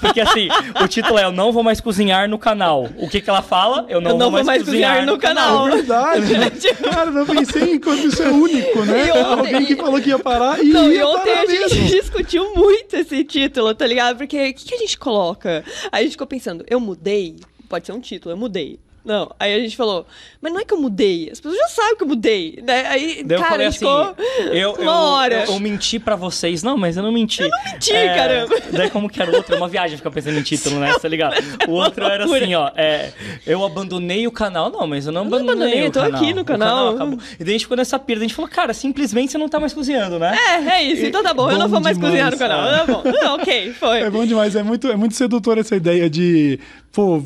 Porque 0.01 0.19
assim, 0.19 0.47
o 0.83 0.88
título 0.88 1.19
é 1.19 1.25
Eu 1.25 1.31
não 1.31 1.51
vou 1.51 1.62
mais 1.62 1.79
cozinhar 1.79 2.27
no 2.27 2.39
canal. 2.39 2.89
O 2.97 3.07
que, 3.07 3.21
que 3.21 3.29
ela 3.29 3.43
fala? 3.43 3.86
Eu 3.88 4.01
não, 4.01 4.12
Eu 4.12 4.17
não 4.17 4.31
vou 4.31 4.43
mais 4.43 4.63
cozinhar 4.63 5.05
no 5.05 5.19
canal. 5.19 5.67
É 5.67 5.71
verdade. 5.75 6.33
Cara, 6.89 7.12
eu 7.12 7.25
pensei 7.27 7.73
em 7.75 7.79
quando 7.79 8.03
isso 8.07 8.23
é 8.23 8.29
único, 8.29 8.83
né? 8.83 9.07
E 9.07 9.12
ontem- 9.12 9.53
Alguém 9.53 9.65
que 9.65 9.75
falou 9.75 10.01
que 10.01 10.10
ia 10.10 10.17
parar 10.17 10.60
e 10.63 10.69
Não, 10.69 10.91
e 10.91 10.95
ia 10.95 11.07
ontem 11.07 11.36
parar 11.36 11.41
a 11.41 11.45
gente 11.45 11.75
mesmo. 11.75 11.88
discutiu 11.88 12.55
muito 12.55 12.95
esse 12.95 13.23
título, 13.23 13.75
tá 13.75 13.86
ligado? 13.86 14.17
Porque 14.17 14.38
o 14.49 14.53
que, 14.55 14.65
que 14.65 14.73
a 14.73 14.77
gente 14.79 14.97
coloca? 14.97 15.63
Aí 15.91 15.99
a 15.99 16.03
gente 16.03 16.13
ficou 16.13 16.25
pensando, 16.25 16.65
eu 16.67 16.79
mudei? 16.79 17.36
Pode 17.69 17.86
ser 17.86 17.91
um 17.91 17.99
título, 17.99 18.33
eu 18.33 18.38
mudei. 18.38 18.79
Não, 19.08 19.34
aí 19.39 19.54
a 19.56 19.60
gente 19.60 19.78
falou, 19.78 20.06
mas 20.41 20.52
não 20.52 20.60
é 20.60 20.65
que 20.65 20.74
eu 20.74 20.78
mudei, 20.82 21.30
as 21.32 21.39
pessoas 21.39 21.58
já 21.58 21.67
sabem 21.70 21.96
que 21.96 22.04
eu 22.04 22.08
mudei, 22.10 22.62
né? 22.62 22.86
Aí, 22.88 23.24
Daí 23.24 23.38
eu 23.38 23.41
cara, 23.41 23.52
falei 23.52 23.67
a 23.67 23.70
gente 23.70 23.86
assim, 23.86 24.13
eu, 24.52 24.74
uma 24.74 24.84
eu, 24.84 24.89
hora. 24.91 25.46
eu, 25.46 25.54
eu 25.54 25.60
menti 25.62 25.98
pra 25.98 26.17
vocês. 26.17 26.62
Não, 26.62 26.78
mas 26.78 26.98
eu 26.98 27.04
não 27.04 27.12
menti. 27.13 27.41
Eu 27.41 27.50
não 27.50 27.72
menti, 27.72 27.91
caramba. 27.93 28.56
Daí 28.72 28.89
como 28.89 29.10
que 29.10 29.22
era 29.22 29.32
o 29.32 29.36
outro? 29.36 29.56
É 29.56 29.58
uma 29.58 29.70
viagem 29.70 29.96
ficar 29.96 30.12
pensando 30.12 30.38
em 30.38 30.41
título, 30.43 30.78
né? 30.80 30.93
Tá 31.02 31.08
ligado? 31.08 31.36
O 31.67 31.72
outro 31.72 32.04
era 32.06 32.26
assim, 32.26 32.54
ó. 32.56 32.70
é, 32.76 33.13
eu 33.46 33.63
abandonei 33.63 34.28
o 34.28 34.32
canal. 34.32 34.70
Não, 34.70 34.86
mas 34.86 35.06
eu 35.06 35.13
não 35.13 35.24
não 35.24 35.28
abandonei, 35.28 35.54
abandonei, 35.54 35.84
o 35.84 35.86
eu 35.86 35.91
tô 35.91 36.00
canal. 36.02 36.22
aqui 36.22 36.34
no 36.34 36.41
O 36.41 36.46
canal. 36.46 36.89
acabou. 36.89 37.20
E 37.39 37.43
daí 37.43 37.50
a 37.50 37.52
gente 37.54 37.62
ficou 37.62 37.78
nessa 37.78 37.98
perda. 37.98 38.26
A 38.26 38.28
gente 38.28 38.36
falou, 38.36 38.50
cara, 38.52 38.74
simplesmente 38.74 39.32
você 39.32 39.38
não 39.38 39.48
tá 39.48 39.58
mais 39.60 39.74
cozinhando, 39.74 40.20
né? 40.20 40.36
É, 40.38 40.70
é 40.80 40.84
isso, 40.84 41.06
então 41.06 41.24
tá 41.24 41.34
bom, 41.34 41.50
eu 41.50 41.58
não 41.58 41.70
vou 41.70 41.80
mais 41.80 41.96
demais, 41.96 42.12
cozinhar 42.12 42.32
no 42.32 42.38
canal, 42.38 42.67
é. 42.67 42.78
tá 42.80 42.86
bom. 42.86 43.04
Não, 43.06 43.36
ok, 43.36 43.72
foi. 43.74 44.02
É 44.02 44.10
bom 44.10 44.26
demais, 44.26 44.56
é 44.56 44.63
muito, 44.63 44.88
é 44.91 44.96
muito 44.98 45.15
sedutor 45.15 45.58
essa 45.58 45.76
ideia 45.76 46.10
de, 46.10 46.60
pô... 46.91 47.24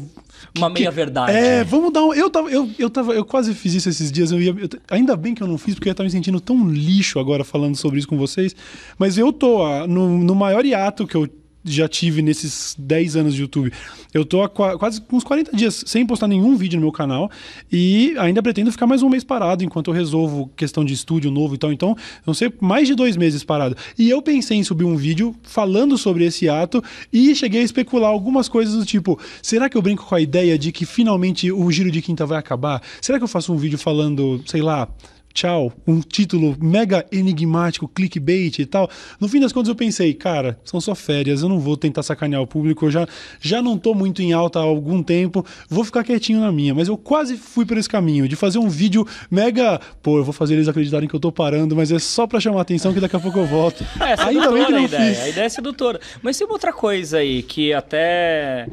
Uma 0.57 0.69
meia-verdade. 0.69 1.31
É, 1.31 1.63
vamos 1.63 1.91
dar 1.93 2.03
um. 2.03 2.13
Eu 2.13 2.29
tava, 2.29 2.49
eu, 2.49 2.69
eu 2.77 2.89
tava, 2.89 3.13
eu 3.13 3.23
quase 3.25 3.53
fiz 3.53 3.73
isso 3.73 3.89
esses 3.89 4.11
dias. 4.11 4.31
Eu 4.31 4.41
ia, 4.41 4.49
eu- 4.57 4.69
ainda 4.89 5.15
bem 5.15 5.33
que 5.33 5.41
eu 5.43 5.47
não 5.47 5.57
fiz, 5.57 5.75
porque 5.75 5.89
eu 5.89 5.95
tava 5.95 6.05
me 6.05 6.11
sentindo 6.11 6.39
tão 6.39 6.67
lixo 6.69 7.19
agora 7.19 7.43
falando 7.43 7.75
sobre 7.75 7.99
isso 7.99 8.07
com 8.07 8.17
vocês. 8.17 8.55
Mas 8.97 9.17
eu 9.17 9.31
tô 9.31 9.63
ah, 9.63 9.87
no, 9.87 10.17
no 10.17 10.35
maior 10.35 10.65
hiato 10.65 11.05
que 11.07 11.15
eu 11.15 11.27
já 11.63 11.87
tive 11.87 12.21
nesses 12.21 12.75
10 12.77 13.15
anos 13.15 13.35
de 13.35 13.41
YouTube. 13.41 13.71
Eu 14.13 14.25
tô 14.25 14.41
há 14.41 14.49
qua- 14.49 14.77
quase 14.77 15.01
uns 15.11 15.23
40 15.23 15.55
dias 15.55 15.83
sem 15.85 16.05
postar 16.05 16.27
nenhum 16.27 16.55
vídeo 16.55 16.77
no 16.77 16.83
meu 16.85 16.91
canal 16.91 17.29
e 17.71 18.13
ainda 18.17 18.41
pretendo 18.41 18.71
ficar 18.71 18.87
mais 18.87 19.03
um 19.03 19.09
mês 19.09 19.23
parado 19.23 19.63
enquanto 19.63 19.89
eu 19.89 19.93
resolvo 19.93 20.49
questão 20.55 20.83
de 20.83 20.93
estúdio 20.93 21.29
novo 21.31 21.55
e 21.55 21.57
tal. 21.57 21.71
Então, 21.71 21.95
vão 22.25 22.33
ser 22.33 22.53
mais 22.59 22.87
de 22.87 22.95
dois 22.95 23.15
meses 23.15 23.43
parado. 23.43 23.75
E 23.97 24.09
eu 24.09 24.21
pensei 24.21 24.57
em 24.57 24.63
subir 24.63 24.85
um 24.85 24.95
vídeo 24.97 25.35
falando 25.43 25.97
sobre 25.97 26.25
esse 26.25 26.49
ato 26.49 26.83
e 27.13 27.33
cheguei 27.35 27.61
a 27.61 27.63
especular 27.63 28.09
algumas 28.09 28.49
coisas 28.49 28.75
do 28.75 28.85
tipo: 28.85 29.19
será 29.41 29.69
que 29.69 29.77
eu 29.77 29.81
brinco 29.81 30.05
com 30.05 30.15
a 30.15 30.21
ideia 30.21 30.57
de 30.57 30.71
que 30.71 30.85
finalmente 30.85 31.51
o 31.51 31.71
giro 31.71 31.91
de 31.91 32.01
quinta 32.01 32.25
vai 32.25 32.37
acabar? 32.39 32.81
Será 33.01 33.17
que 33.17 33.23
eu 33.23 33.27
faço 33.27 33.53
um 33.53 33.57
vídeo 33.57 33.77
falando, 33.77 34.41
sei 34.45 34.61
lá. 34.61 34.87
Tchau, 35.33 35.71
um 35.87 35.99
título 36.01 36.55
mega 36.61 37.05
enigmático, 37.11 37.87
clickbait 37.87 38.59
e 38.59 38.65
tal. 38.65 38.89
No 39.19 39.27
fim 39.27 39.39
das 39.39 39.51
contas, 39.53 39.69
eu 39.69 39.75
pensei, 39.75 40.13
cara, 40.13 40.59
são 40.63 40.79
só 40.81 40.93
férias, 40.93 41.41
eu 41.41 41.49
não 41.49 41.59
vou 41.59 41.77
tentar 41.77 42.03
sacanear 42.03 42.41
o 42.41 42.47
público, 42.47 42.85
eu 42.85 42.91
já, 42.91 43.07
já 43.39 43.61
não 43.61 43.77
tô 43.77 43.93
muito 43.93 44.21
em 44.21 44.33
alta 44.33 44.59
há 44.59 44.63
algum 44.63 45.01
tempo, 45.01 45.45
vou 45.69 45.83
ficar 45.83 46.03
quietinho 46.03 46.39
na 46.41 46.51
minha. 46.51 46.73
Mas 46.75 46.87
eu 46.87 46.97
quase 46.97 47.37
fui 47.37 47.65
por 47.65 47.77
esse 47.77 47.89
caminho, 47.89 48.27
de 48.27 48.35
fazer 48.35 48.59
um 48.59 48.69
vídeo 48.69 49.05
mega. 49.29 49.79
Pô, 50.01 50.17
eu 50.17 50.23
vou 50.23 50.33
fazer 50.33 50.55
eles 50.55 50.67
acreditarem 50.67 51.07
que 51.07 51.15
eu 51.15 51.19
tô 51.19 51.31
parando, 51.31 51.75
mas 51.75 51.91
é 51.91 51.99
só 51.99 52.27
pra 52.27 52.39
chamar 52.39 52.61
atenção 52.61 52.93
que 52.93 52.99
daqui 52.99 53.15
a 53.15 53.19
pouco 53.19 53.39
eu 53.39 53.45
volto. 53.45 53.83
É, 53.99 54.21
Ainda 54.23 54.51
bem 54.51 54.65
que 54.65 54.71
a 54.73 54.75
não 54.75 54.85
ideia. 54.85 55.13
fiz. 55.15 55.23
A 55.23 55.29
ideia 55.29 55.45
é 55.45 55.49
sedutora. 55.49 55.99
Mas 56.21 56.37
tem 56.37 56.45
uma 56.45 56.53
outra 56.53 56.73
coisa 56.73 57.17
aí, 57.19 57.41
que 57.43 57.73
até. 57.73 58.67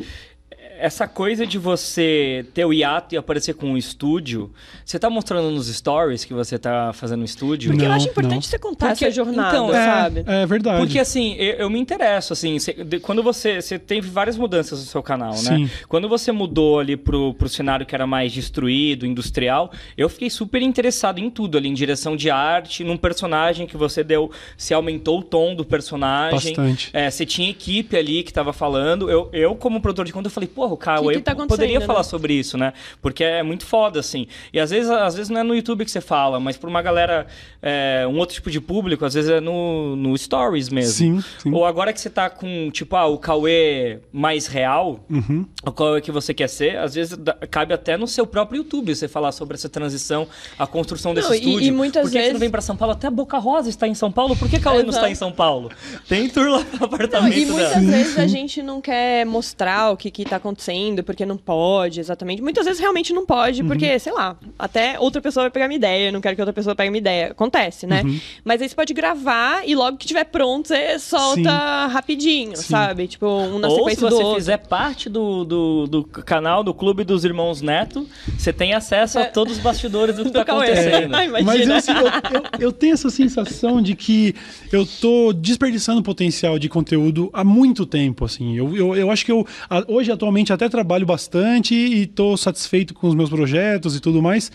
Essa 0.81 1.07
coisa 1.09 1.47
de 1.47 1.59
você 1.59 2.47
ter 2.55 2.65
o 2.65 2.73
hiato 2.73 3.15
e 3.15 3.19
aparecer 3.19 3.55
com 3.55 3.67
um 3.73 3.77
estúdio, 3.77 4.51
você 4.85 4.99
tá 4.99 5.11
mostrando 5.11 5.51
nos 5.51 5.67
stories 5.69 6.25
que 6.25 6.33
você 6.33 6.59
tá 6.59 6.93
fazendo 6.93 7.21
um 7.23 7.25
estúdio? 7.25 7.71
Porque 7.71 7.85
eu 7.85 7.89
Não, 7.89 7.97
acho 7.97 8.09
importante 8.09 8.35
não. 8.35 8.43
você 8.43 8.59
contar 8.59 8.89
Porque- 8.89 9.05
essa 9.05 9.15
jornada, 9.15 9.57
então, 9.57 9.73
sabe? 9.73 10.25
É, 10.27 10.43
é 10.43 10.47
verdade. 10.47 10.79
Porque 10.79 10.99
assim, 10.99 11.35
eu, 11.35 11.55
eu 11.57 11.71
me 11.71 11.79
interesso, 11.79 12.33
assim, 12.33 12.59
cê- 12.59 12.73
de- 12.85 13.01
quando 13.01 13.23
você, 13.23 13.61
você 13.61 13.79
teve 13.79 14.09
várias 14.09 14.37
mudanças 14.37 14.79
no 14.81 14.87
seu 14.87 15.03
canal, 15.03 15.33
né? 15.33 15.37
Sim. 15.39 15.71
Quando 15.89 16.09
você 16.09 16.31
mudou 16.33 16.79
ali 16.79 16.97
pro, 16.97 17.35
pro 17.35 17.49
cenário 17.49 17.85
que 17.85 17.95
era 17.95 18.07
mais 18.07 18.33
destruído, 18.33 19.05
industrial, 19.07 19.73
eu 19.97 20.09
fiquei 20.09 20.31
super 20.31 20.63
interessado 20.63 21.19
em 21.19 21.29
tudo 21.31 21.59
ali, 21.59 21.69
em 21.69 21.75
direção 21.75 22.17
de 22.17 22.31
arte, 22.31 22.85
num 22.85 22.97
personagem 22.97 23.67
que 23.67 23.77
você 23.77 24.05
deu, 24.05 24.31
se 24.57 24.73
aumentou 24.73 25.19
o 25.21 25.23
tom 25.23 25.55
do 25.55 25.65
personagem. 25.65 26.55
Bastante. 26.55 26.91
É, 26.93 27.11
você 27.11 27.27
tinha 27.27 27.51
equipe 27.51 27.97
ali 27.97 28.23
que 28.23 28.33
tava 28.33 28.53
falando. 28.53 29.11
Eu, 29.11 29.29
eu 29.33 29.55
como 29.57 29.81
produtor 29.81 30.05
de 30.05 30.13
conteúdo, 30.13 30.27
eu 30.27 30.35
falei, 30.35 30.49
porra, 30.77 30.99
o 30.99 31.03
Cauê 31.03 31.15
que 31.17 31.21
tá 31.23 31.33
acontecendo, 31.33 31.49
poderia 31.59 31.79
né? 31.81 31.87
falar 31.87 32.03
sobre 32.03 32.35
isso, 32.35 32.57
né? 32.59 32.73
Porque 33.01 33.23
é 33.25 33.43
muito 33.43 33.65
foda, 33.67 34.01
assim. 34.01 34.27
E 34.53 34.59
às 34.61 34.71
vezes, 34.71 34.91
às 34.91 35.15
vezes 35.15 35.31
não 35.31 35.41
é 35.41 35.43
no 35.43 35.55
YouTube 35.55 35.85
que 35.85 35.91
você 35.91 36.01
fala, 36.01 36.39
mas 36.41 36.57
pra 36.57 36.69
uma 36.69 36.83
galera, 36.83 37.27
é, 37.63 38.07
um 38.09 38.19
outro 38.19 38.35
tipo 38.35 38.51
de 38.51 38.61
público, 38.61 39.05
às 39.05 39.15
vezes 39.15 39.31
é 39.31 39.41
no, 39.41 39.97
no 39.97 40.17
Stories 40.17 40.69
mesmo. 40.69 40.93
Sim, 40.93 41.25
sim. 41.39 41.53
Ou 41.53 41.65
agora 41.65 41.93
que 41.93 42.01
você 42.01 42.11
tá 42.11 42.29
com, 42.31 42.71
tipo, 42.71 42.95
ah, 42.97 43.07
o 43.07 43.19
Cauê 43.19 44.01
mais 44.13 44.47
real, 44.47 45.01
Uhum. 45.11 45.47
o 45.65 45.73
Cauê 45.73 46.01
que 46.01 46.11
você 46.13 46.33
quer 46.35 46.49
ser, 46.49 46.77
às 46.79 46.95
vezes 46.95 47.19
cabe 47.51 47.73
até 47.75 47.97
no 47.97 48.07
seu 48.07 48.27
próprio 48.27 48.59
YouTube 48.59 48.95
você 48.95 49.09
falar 49.09 49.33
sobre 49.33 49.55
essa 49.55 49.69
transição, 49.69 50.27
a 50.59 50.67
construção 50.67 51.15
desse 51.15 51.29
Não, 51.29 51.35
e- 51.35 51.39
estúdio. 51.39 51.67
e 51.69 51.71
muitas 51.71 52.03
Por 52.03 52.11
que 52.11 52.17
que 52.19 52.23
você 52.23 52.27
não 52.27 52.33
vezes- 52.33 52.41
vem 52.41 52.51
pra 52.51 52.61
São 52.61 52.77
Paulo? 52.77 52.93
Até 52.93 53.11
Boca 53.11 53.39
Rosa 53.39 53.69
está 53.69 53.87
em 53.89 53.95
São 53.95 54.11
Paulo. 54.13 54.37
Por 54.37 54.49
que 54.49 54.59
Cauê 54.59 54.83
não 54.83 54.91
está 54.91 55.11
em 55.11 55.15
São 55.15 55.33
Paulo? 55.33 55.71
Tem 56.09 56.29
tour 56.29 56.49
lá 56.49 56.59
no 56.61 56.79
Não, 56.79 56.87
apartamento 56.87 57.37
e 57.37 57.47
muitas 57.47 57.71
dela. 57.75 57.81
vezes 57.91 58.19
a 58.19 58.27
gente 58.27 58.63
não 58.63 58.81
quer 58.81 59.25
mostrar 59.27 59.91
o 59.93 59.97
que, 59.97 60.11
que 60.11 60.25
tá 60.25 60.37
acontecendo, 60.37 60.58
porque 61.05 61.25
não 61.25 61.37
pode, 61.37 62.01
exatamente. 62.01 62.43
Muitas 62.43 62.65
vezes 62.67 62.81
realmente 62.81 63.13
não 63.13 63.25
pode, 63.25 63.63
porque, 63.65 63.99
sei 63.99 64.13
lá, 64.13 64.37
até 64.59 64.99
outra 64.99 65.21
pessoa 65.21 65.45
vai 65.45 65.51
pegar 65.51 65.69
minha 65.69 65.77
ideia, 65.79 66.09
eu 66.09 66.13
não 66.13 66.21
quero 66.21 66.35
que 66.35 66.43
outra 66.43 66.53
pessoa 66.53 66.75
pegue 66.75 66.91
minha 66.91 67.01
ideia. 67.01 67.29
Acontece, 67.31 67.87
né? 67.87 68.03
Mas 68.45 68.61
aí 68.61 68.69
você 68.69 68.75
pode 68.75 68.93
gravar 68.93 69.67
e 69.67 69.75
logo 69.75 69.97
que 69.97 70.07
tiver 70.07 70.25
pronto, 70.25 70.69
você 70.69 70.99
solta 70.99 71.87
rapidinho, 71.87 72.57
sabe? 72.57 73.07
Tipo, 73.07 73.27
um 73.27 73.59
na 73.59 73.69
Ou 73.69 73.75
se 73.75 73.79
sequência 73.81 74.09
do 74.09 74.17
você 74.17 74.23
outro. 74.23 74.35
fizer 74.41 74.57
parte 74.59 75.09
do, 75.09 75.45
do, 75.45 75.87
do 75.87 76.05
canal 76.05 76.63
do 76.65 76.75
Clube 76.75 77.05
dos 77.05 77.25
Irmãos 77.25 77.61
Neto, 77.63 78.07
você 78.37 78.53
tem 78.53 78.75
acesso 78.75 79.19
a 79.19 79.25
todos 79.25 79.55
os 79.57 79.63
bastidores 79.63 80.17
do 80.17 80.25
que 80.25 80.31
Do 80.39 80.41
está 80.41 80.53
acontecendo. 80.53 81.15
Ai, 81.17 81.29
Mas 81.29 81.67
eu, 81.67 81.75
assim, 81.75 81.93
eu, 81.93 82.07
eu- 82.07 82.43
eu 82.61 82.73
tenho 82.73 82.95
essa 82.95 83.11
sensação 83.11 83.81
de 83.81 83.95
que 83.95 84.35
eu 84.73 84.85
tô 85.01 85.33
desperdiçando 85.33 86.03
potencial 86.03 86.59
de 86.59 86.69
conteúdo 86.69 87.31
há 87.33 87.43
muito 87.45 87.87
tempo, 87.87 88.25
assim. 88.25 88.57
Eu, 88.57 88.77
eu, 88.77 88.95
eu 88.97 89.11
acho 89.11 89.25
que 89.25 89.33
eu, 89.33 89.47
a- 89.69 89.85
hoje, 89.89 90.11
atualmente, 90.13 90.48
até 90.55 90.69
trabalho 90.69 91.07
bastante 91.07 91.75
e 91.75 92.07
tô 92.07 92.37
satisfeito 92.37 92.95
com 92.95 93.09
os 93.09 93.15
meus 93.15 93.31
projetos 93.31 93.95
e 93.97 94.01
tudo 94.01 94.21
mais, 94.23 94.51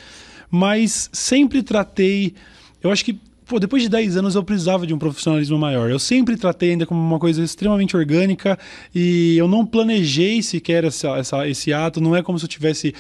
mas 0.50 1.10
sempre 1.12 1.64
tratei... 1.64 2.34
Eu 2.82 2.92
acho 2.92 3.04
que, 3.06 3.18
pô, 3.46 3.60
depois 3.60 3.82
de 3.84 3.90
10 3.90 4.18
anos 4.18 4.36
eu 4.36 4.44
precisava 4.44 4.86
de 4.86 4.94
um 4.94 4.98
profissionalismo 5.00 5.58
maior. 5.58 5.90
Eu 5.90 6.00
sempre 6.00 6.36
tratei 6.36 6.72
ainda 6.72 6.86
como 6.86 7.00
uma 7.00 7.18
coisa 7.20 7.44
extremamente 7.44 7.96
orgânica 7.96 8.60
e 8.94 9.38
eu 9.38 9.48
não 9.48 9.66
planejei 9.66 10.42
sequer 10.44 10.84
essa, 10.84 11.18
essa- 11.18 11.48
esse 11.48 11.72
ato, 11.72 12.02
não 12.02 12.16
é 12.16 12.22
como 12.22 12.38
se 12.38 12.46
eu 12.46 12.50
tivesse... 12.50 12.94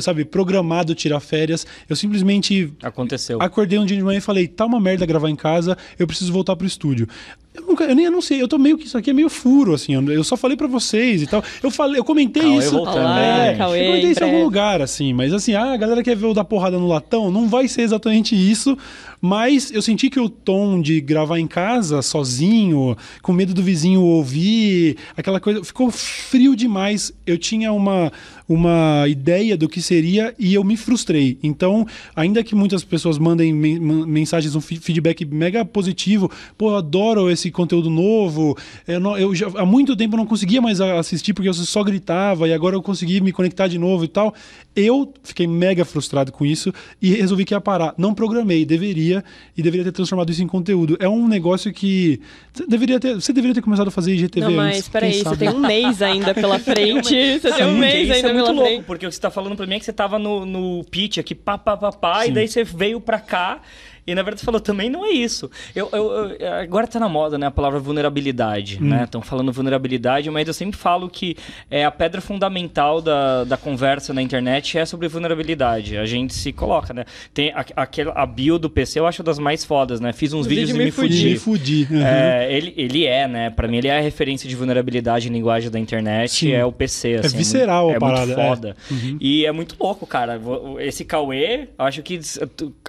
Sabe, 0.00 0.26
programado 0.26 0.94
tirar 0.94 1.20
férias. 1.20 1.66
Eu 1.88 1.96
simplesmente 1.96 2.70
Aconteceu. 2.82 3.40
Acordei 3.40 3.78
um 3.78 3.86
dia 3.86 3.96
de 3.96 4.02
manhã 4.02 4.18
e 4.18 4.20
falei, 4.20 4.46
tá 4.46 4.66
uma 4.66 4.78
merda 4.78 5.06
gravar 5.06 5.30
em 5.30 5.36
casa, 5.36 5.78
eu 5.98 6.06
preciso 6.06 6.30
voltar 6.34 6.54
pro 6.54 6.66
estúdio. 6.66 7.08
Eu, 7.56 7.62
nunca, 7.66 7.84
eu 7.84 7.94
nem 7.94 8.06
anunciei, 8.06 8.40
eu 8.42 8.48
tô 8.48 8.58
meio 8.58 8.76
que 8.76 8.86
isso 8.86 8.98
aqui 8.98 9.10
é 9.10 9.12
meio 9.12 9.28
furo, 9.28 9.74
assim, 9.74 9.94
eu, 9.94 10.02
eu 10.12 10.22
só 10.24 10.36
falei 10.36 10.56
pra 10.56 10.66
vocês 10.66 11.22
e 11.22 11.26
tal. 11.26 11.42
Eu 11.62 11.70
falei, 11.70 11.98
eu 11.98 12.04
comentei 12.04 12.42
Cauê 12.42 12.58
isso. 12.58 12.70
voltando, 12.72 12.98
Olá, 12.98 13.50
hein? 13.50 13.56
Cauê, 13.58 13.80
eu 13.80 13.86
comentei 13.86 14.08
em 14.08 14.12
isso 14.12 14.22
em 14.22 14.26
algum 14.26 14.44
lugar, 14.44 14.82
assim, 14.82 15.12
mas 15.12 15.32
assim, 15.32 15.54
ah, 15.54 15.72
a 15.72 15.76
galera 15.76 16.02
quer 16.02 16.14
ver 16.16 16.26
eu 16.26 16.34
dar 16.34 16.44
porrada 16.44 16.78
no 16.78 16.86
latão, 16.86 17.30
não 17.30 17.48
vai 17.48 17.66
ser 17.68 17.82
exatamente 17.82 18.34
isso. 18.34 18.76
Mas 19.20 19.70
eu 19.72 19.80
senti 19.80 20.10
que 20.10 20.20
o 20.20 20.28
tom 20.28 20.80
de 20.80 21.00
gravar 21.00 21.38
em 21.38 21.46
casa, 21.46 22.02
sozinho, 22.02 22.94
com 23.22 23.32
medo 23.32 23.54
do 23.54 23.62
vizinho 23.62 24.02
ouvir, 24.02 24.96
aquela 25.16 25.40
coisa, 25.40 25.64
ficou 25.64 25.90
frio 25.90 26.54
demais. 26.54 27.12
Eu 27.26 27.38
tinha 27.38 27.72
uma, 27.72 28.12
uma 28.46 29.04
ideia 29.08 29.56
do 29.56 29.68
que 29.68 29.80
seria 29.80 30.34
e 30.38 30.52
eu 30.52 30.62
me 30.62 30.76
frustrei. 30.76 31.38
Então, 31.42 31.86
ainda 32.14 32.44
que 32.44 32.54
muitas 32.54 32.84
pessoas 32.84 33.16
mandem 33.18 33.54
men- 33.54 33.80
man- 33.80 34.06
mensagens, 34.06 34.54
um 34.54 34.60
fe- 34.60 34.76
feedback 34.76 35.24
mega 35.24 35.64
positivo, 35.64 36.30
pô, 36.58 36.70
eu 36.72 36.76
adoro 36.76 37.30
esse 37.30 37.45
esse 37.46 37.50
conteúdo 37.52 37.88
novo. 37.88 38.56
Eu, 38.86 39.00
não- 39.00 39.16
eu 39.16 39.34
já, 39.34 39.46
há 39.56 39.64
muito 39.64 39.96
tempo 39.96 40.16
não 40.16 40.26
conseguia 40.26 40.60
mais 40.60 40.80
assistir 40.80 41.32
porque 41.32 41.48
eu 41.48 41.54
só 41.54 41.82
gritava 41.82 42.48
e 42.48 42.52
agora 42.52 42.74
eu 42.76 42.82
consegui 42.82 43.20
me 43.20 43.32
conectar 43.32 43.68
de 43.68 43.78
novo 43.78 44.04
e 44.04 44.08
tal. 44.08 44.34
Eu 44.74 45.12
fiquei 45.22 45.46
mega 45.46 45.84
frustrado 45.84 46.30
com 46.30 46.44
isso 46.44 46.72
e 47.00 47.14
resolvi 47.14 47.44
que 47.44 47.54
ia 47.54 47.60
parar. 47.60 47.94
Não 47.96 48.12
programei, 48.14 48.64
deveria 48.64 49.24
e 49.56 49.62
deveria 49.62 49.84
ter 49.84 49.92
transformado 49.92 50.30
isso 50.30 50.42
em 50.42 50.46
conteúdo. 50.46 50.96
É 51.00 51.08
um 51.08 51.26
negócio 51.26 51.72
que 51.72 52.20
você 52.52 52.66
deveria 52.66 53.00
ter, 53.00 53.14
você 53.14 53.32
deveria 53.32 53.54
ter 53.54 53.62
começado 53.62 53.88
a 53.88 53.90
fazer 53.90 54.12
IGTV 54.14 54.46
Não, 54.46 54.52
mas 54.52 54.76
antes. 54.76 54.88
peraí, 54.88 55.22
você 55.22 55.36
tem 55.36 55.48
um 55.48 55.60
mês 55.60 56.02
ainda 56.02 56.34
pela 56.34 56.58
frente. 56.60 57.38
Você 57.40 57.52
tem 57.52 57.66
um 57.66 57.78
mês 57.78 58.04
isso 58.04 58.12
ainda 58.16 58.28
é 58.28 58.32
muito 58.32 58.44
pela 58.46 58.52
louco, 58.54 58.68
frente. 58.68 58.84
porque 58.84 59.06
o 59.06 59.08
que 59.08 59.14
você 59.14 59.20
tá 59.20 59.30
falando 59.30 59.56
pra 59.56 59.66
mim 59.66 59.76
é 59.76 59.78
que 59.78 59.84
você 59.84 59.92
tava 59.92 60.18
no, 60.18 60.44
no 60.44 60.84
pitch 60.90 61.18
aqui, 61.18 61.34
pá, 61.34 61.56
pá, 61.56 61.76
pá, 61.76 61.92
pá, 61.92 62.26
e 62.26 62.30
daí 62.32 62.46
você 62.48 62.62
veio 62.62 63.00
pra 63.00 63.18
cá. 63.18 63.60
E 64.06 64.14
na 64.14 64.22
verdade 64.22 64.40
você 64.40 64.44
falou, 64.46 64.60
também 64.60 64.88
não 64.88 65.04
é 65.04 65.10
isso. 65.10 65.50
Eu, 65.74 65.88
eu- 65.92 66.28
eu- 66.38 66.52
agora 66.54 66.86
tá 66.86 67.00
na 67.00 67.08
moda, 67.08 67.36
né, 67.36 67.46
a 67.46 67.50
palavra 67.50 67.78
vulnerabilidade, 67.80 68.80
né? 68.82 69.04
Estão 69.04 69.20
falando 69.20 69.52
vulnerabilidade, 69.52 70.30
mas 70.30 70.46
eu 70.46 70.54
sempre 70.54 70.78
falo 70.78 71.08
que 71.08 71.36
é 71.70 71.84
a 71.84 71.90
pedra 71.90 72.20
fundamental 72.20 73.00
da, 73.02 73.44
da 73.44 73.56
conversa 73.56 74.12
na 74.14 74.22
internet 74.22 74.78
é 74.78 74.84
sobre 74.84 75.08
vulnerabilidade. 75.08 75.96
A 75.96 76.06
gente 76.06 76.34
se 76.34 76.52
coloca, 76.52 76.94
né? 76.94 77.04
Tem 77.34 77.50
a, 77.52 77.64
aquela, 77.76 78.12
a 78.12 78.24
bio 78.26 78.58
do 78.58 78.70
PC, 78.70 79.00
eu 79.00 79.06
acho 79.06 79.22
das 79.22 79.38
mais 79.38 79.64
fodas, 79.64 80.00
né? 80.00 80.12
Fiz 80.12 80.32
uns 80.32 80.46
O 80.46 80.48
vídeos 80.48 80.70
vídeo 80.70 80.82
e 80.82 80.84
me 80.86 80.90
fudi. 80.90 81.24
Me 81.30 81.36
fudi. 81.38 81.88
uhum. 81.90 82.02
É, 82.06 82.52
ele, 82.52 82.74
ele 82.76 83.04
é, 83.06 83.26
né? 83.26 83.50
Pra 83.50 83.66
mim, 83.68 83.78
ele 83.78 83.88
é 83.88 83.98
a 83.98 84.00
referência 84.00 84.48
de 84.48 84.54
vulnerabilidade 84.54 85.28
em 85.28 85.32
linguagem 85.32 85.70
da 85.70 85.78
internet. 85.78 86.30
Sim. 86.30 86.52
É 86.52 86.64
o 86.64 86.70
PC, 86.72 87.14
assim. 87.24 87.36
visceral 87.36 87.86
a 87.86 87.90
muito, 87.90 88.00
parada, 88.00 88.30
É 88.30 88.34
é. 88.34 88.36
muito 88.36 88.48
foda. 88.48 88.76
E 89.20 89.44
é 89.46 89.52
muito 89.52 89.76
louco, 89.80 90.06
cara. 90.06 90.40
Esse 90.80 91.04
Cauê, 91.04 91.68
eu 91.78 91.84
acho 91.84 92.02
que 92.02 92.20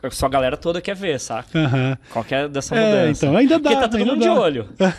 a 0.03 0.09
sua 0.11 0.29
galera 0.29 0.55
toda 0.57 0.79
quer 0.81 0.95
ver, 0.95 1.06
saca? 1.19 1.57
Aham. 1.59 1.97
Qualquer 2.11 2.47
dessa 2.49 2.75
É, 2.75 2.85
mudança. 2.85 3.25
então, 3.25 3.37
ainda 3.37 3.59
dá, 3.59 3.69
Porque 3.69 3.75
tá 3.83 3.87
todo 3.89 3.99
ainda 3.99 4.11
mundo 4.13 4.19
dá. 4.25 4.33
de 4.33 4.39
olho. 4.39 4.63
Tá 4.77 4.95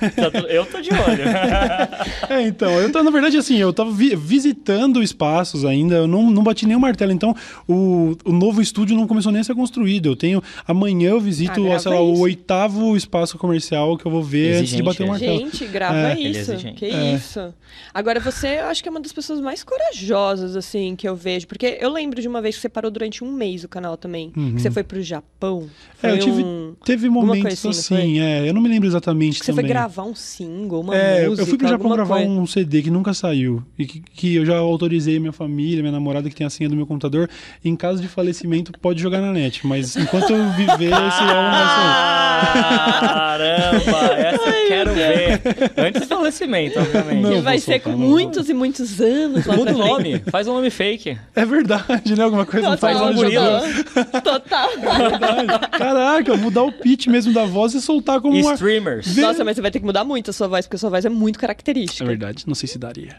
eu 0.48 0.64
tô 0.66 0.80
de 0.80 0.90
olho. 0.90 1.24
É, 2.28 2.42
então, 2.42 2.70
eu 2.80 2.90
tô, 2.92 3.02
na 3.02 3.10
verdade, 3.10 3.36
assim, 3.36 3.56
eu 3.56 3.72
tava 3.72 3.90
vi- 3.90 4.14
visitando 4.14 5.02
espaços 5.02 5.64
ainda, 5.64 5.96
eu 5.96 6.06
não, 6.06 6.30
não 6.30 6.42
bati 6.42 6.66
nem 6.66 6.76
o 6.76 6.80
martelo, 6.80 7.10
então 7.12 7.34
o, 7.66 8.16
o 8.24 8.32
novo 8.32 8.60
estúdio 8.60 8.96
não 8.96 9.06
começou 9.06 9.32
nem 9.32 9.40
a 9.40 9.44
ser 9.44 9.54
construído. 9.54 10.06
Eu 10.06 10.16
tenho. 10.16 10.42
Amanhã 10.66 11.10
eu 11.10 11.20
visito, 11.20 11.70
Ah, 11.72 11.78
sei 11.78 11.92
lá, 11.92 12.00
o 12.02 12.12
isso. 12.12 12.22
oitavo 12.22 12.96
espaço 12.96 13.38
comercial 13.38 13.96
que 13.96 14.06
eu 14.06 14.10
vou 14.10 14.22
ver 14.22 14.56
antes 14.58 14.70
de 14.70 14.76
Exigente, 14.76 14.82
bater 14.82 15.02
o 15.02 15.06
é. 15.06 15.08
martelo. 15.08 15.38
Gente, 15.38 15.66
grava 15.66 15.96
É. 15.98 16.12
É 16.12 16.20
isso. 16.20 16.52
exigente. 16.52 16.74
que 16.78 16.84
É. 16.86 17.14
isso. 17.14 17.54
Agora, 17.94 18.20
você, 18.20 18.58
eu 18.60 18.66
acho 18.66 18.82
que 18.82 18.88
é 18.88 18.90
uma 18.92 19.00
das 19.00 19.12
pessoas 19.12 19.40
mais 19.40 19.64
corajosas, 19.64 20.54
assim, 20.56 20.94
que 20.96 21.08
eu 21.08 21.16
vejo. 21.16 21.46
Porque 21.46 21.78
eu 21.80 21.90
lembro 21.92 22.20
de 22.20 22.28
uma 22.28 22.40
vez 22.42 22.54
que 22.56 22.60
você 22.62 22.68
parou 22.68 22.90
durante 22.90 23.24
um 23.24 23.32
mês 23.32 23.64
o 23.64 23.68
canal 23.68 23.96
também. 23.96 24.30
Que 24.30 24.60
você 24.60 24.70
foi 24.70 24.82
pro 24.84 25.00
Japão. 25.02 25.68
É, 26.00 26.12
eu 26.12 26.18
tive, 26.20 26.44
um- 26.44 26.74
teve 26.84 27.08
momentos 27.08 27.66
assim, 27.66 27.68
assim, 27.96 28.20
é, 28.20 28.48
eu 28.48 28.54
não 28.54 28.60
me 28.60 28.68
lembro 28.68 28.86
exatamente 28.88 29.38
você 29.40 29.46
também. 29.46 29.64
foi 29.64 29.68
gravar 29.68 30.04
um 30.04 30.14
single, 30.14 30.80
uma 30.80 30.94
É, 30.94 31.24
música, 31.26 31.42
eu 31.42 31.46
fui 31.46 31.58
pro 31.58 31.66
Japão 31.68 31.90
gravar 31.90 32.16
coisa. 32.18 32.30
um 32.30 32.46
CD 32.46 32.82
que 32.82 32.90
nunca 32.90 33.12
saiu. 33.12 33.62
E 33.78 33.84
que, 33.84 34.00
que 34.00 34.34
eu 34.36 34.46
já 34.46 34.56
autorizei 34.58 35.18
minha 35.18 35.32
família, 35.32 35.80
minha 35.82 35.90
namorada 35.92 36.28
que 36.30 36.36
tem 36.36 36.46
a 36.46 36.50
senha 36.50 36.68
do 36.68 36.76
meu 36.76 36.86
computador. 36.86 37.28
Em 37.64 37.74
caso 37.74 38.00
de 38.00 38.06
falecimento, 38.08 38.70
pode 38.80 39.00
jogar 39.02 39.20
na 39.20 39.32
net. 39.32 39.66
Mas 39.66 39.96
enquanto 39.96 40.30
eu 40.30 40.50
viver, 40.52 40.92
esse 40.92 41.22
álbum 41.22 41.50
vai 41.50 41.66
sair. 41.66 42.17
Caramba, 42.40 44.14
essa 44.16 44.48
eu 44.48 44.68
quero 44.68 44.94
ver. 44.94 45.40
Antes 45.76 46.02
do 46.02 46.06
falecimento, 46.06 46.78
obviamente. 46.78 47.22
Não, 47.22 47.30
Que 47.32 47.40
vai 47.40 47.58
ser 47.58 47.80
com 47.80 47.90
não. 47.90 47.98
muitos 47.98 48.48
e 48.48 48.54
muitos 48.54 49.00
anos 49.00 49.46
lá 49.46 49.56
Muda 49.56 49.74
o 49.74 49.78
nome, 49.78 50.20
faz 50.30 50.46
um 50.46 50.54
nome 50.54 50.70
fake. 50.70 51.18
É 51.34 51.44
verdade, 51.44 52.16
né? 52.16 52.24
Alguma 52.24 52.46
coisa 52.46 52.70
não 52.70 52.78
faz 52.78 52.96
Total, 52.98 53.14
nome 53.14 53.28
de 53.28 53.36
gorila. 53.36 53.62
Total. 54.22 54.68
Verdade. 54.70 55.68
Caraca, 55.78 56.36
mudar 56.36 56.62
o 56.62 56.72
pitch 56.72 57.06
mesmo 57.06 57.32
da 57.32 57.44
voz 57.44 57.74
e 57.74 57.80
soltar 57.80 58.20
como 58.20 58.34
E 58.36 58.42
uma. 58.42 58.54
streamers. 58.54 59.16
Nossa, 59.16 59.44
mas 59.44 59.56
você 59.56 59.62
vai 59.62 59.70
ter 59.70 59.80
que 59.80 59.86
mudar 59.86 60.04
muito 60.04 60.30
a 60.30 60.32
sua 60.32 60.48
voz, 60.48 60.66
porque 60.66 60.76
a 60.76 60.78
sua 60.78 60.90
voz 60.90 61.04
é 61.04 61.08
muito 61.08 61.38
característica. 61.38 62.04
É 62.04 62.06
verdade, 62.06 62.44
não 62.46 62.54
sei 62.54 62.68
se 62.68 62.78
daria. 62.78 63.16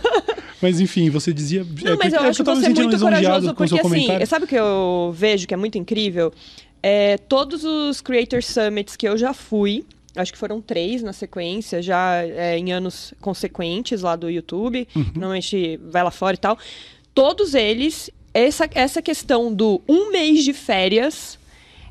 mas 0.60 0.80
enfim, 0.80 1.10
você 1.10 1.32
dizia. 1.32 1.64
Não, 1.84 1.92
é, 1.92 1.96
mas 1.96 2.12
eu 2.12 2.20
é 2.20 2.28
acho 2.28 2.42
que 2.42 2.50
você 2.50 2.62
sentindo 2.62 2.88
muito 2.88 2.98
corajoso, 3.00 3.54
porque 3.54 3.80
assim, 3.80 4.26
sabe 4.26 4.44
o 4.44 4.48
que 4.48 4.56
eu 4.56 5.14
vejo 5.16 5.46
que 5.46 5.54
é 5.54 5.56
muito 5.56 5.78
incrível? 5.78 6.32
É, 6.88 7.18
todos 7.18 7.64
os 7.64 8.00
Creator 8.00 8.40
Summits 8.44 8.94
que 8.94 9.08
eu 9.08 9.18
já 9.18 9.34
fui, 9.34 9.84
acho 10.14 10.32
que 10.32 10.38
foram 10.38 10.60
três 10.60 11.02
na 11.02 11.12
sequência, 11.12 11.82
já 11.82 12.22
é, 12.22 12.56
em 12.56 12.72
anos 12.72 13.12
consequentes 13.20 14.02
lá 14.02 14.14
do 14.14 14.30
YouTube, 14.30 14.86
Uhum. 14.94 15.02
normalmente 15.16 15.78
vai 15.78 16.04
lá 16.04 16.12
fora 16.12 16.34
e 16.36 16.38
tal. 16.38 16.56
Todos 17.12 17.54
eles, 17.54 18.08
essa, 18.32 18.70
essa 18.72 19.02
questão 19.02 19.52
do 19.52 19.82
um 19.88 20.12
mês 20.12 20.44
de 20.44 20.52
férias 20.52 21.36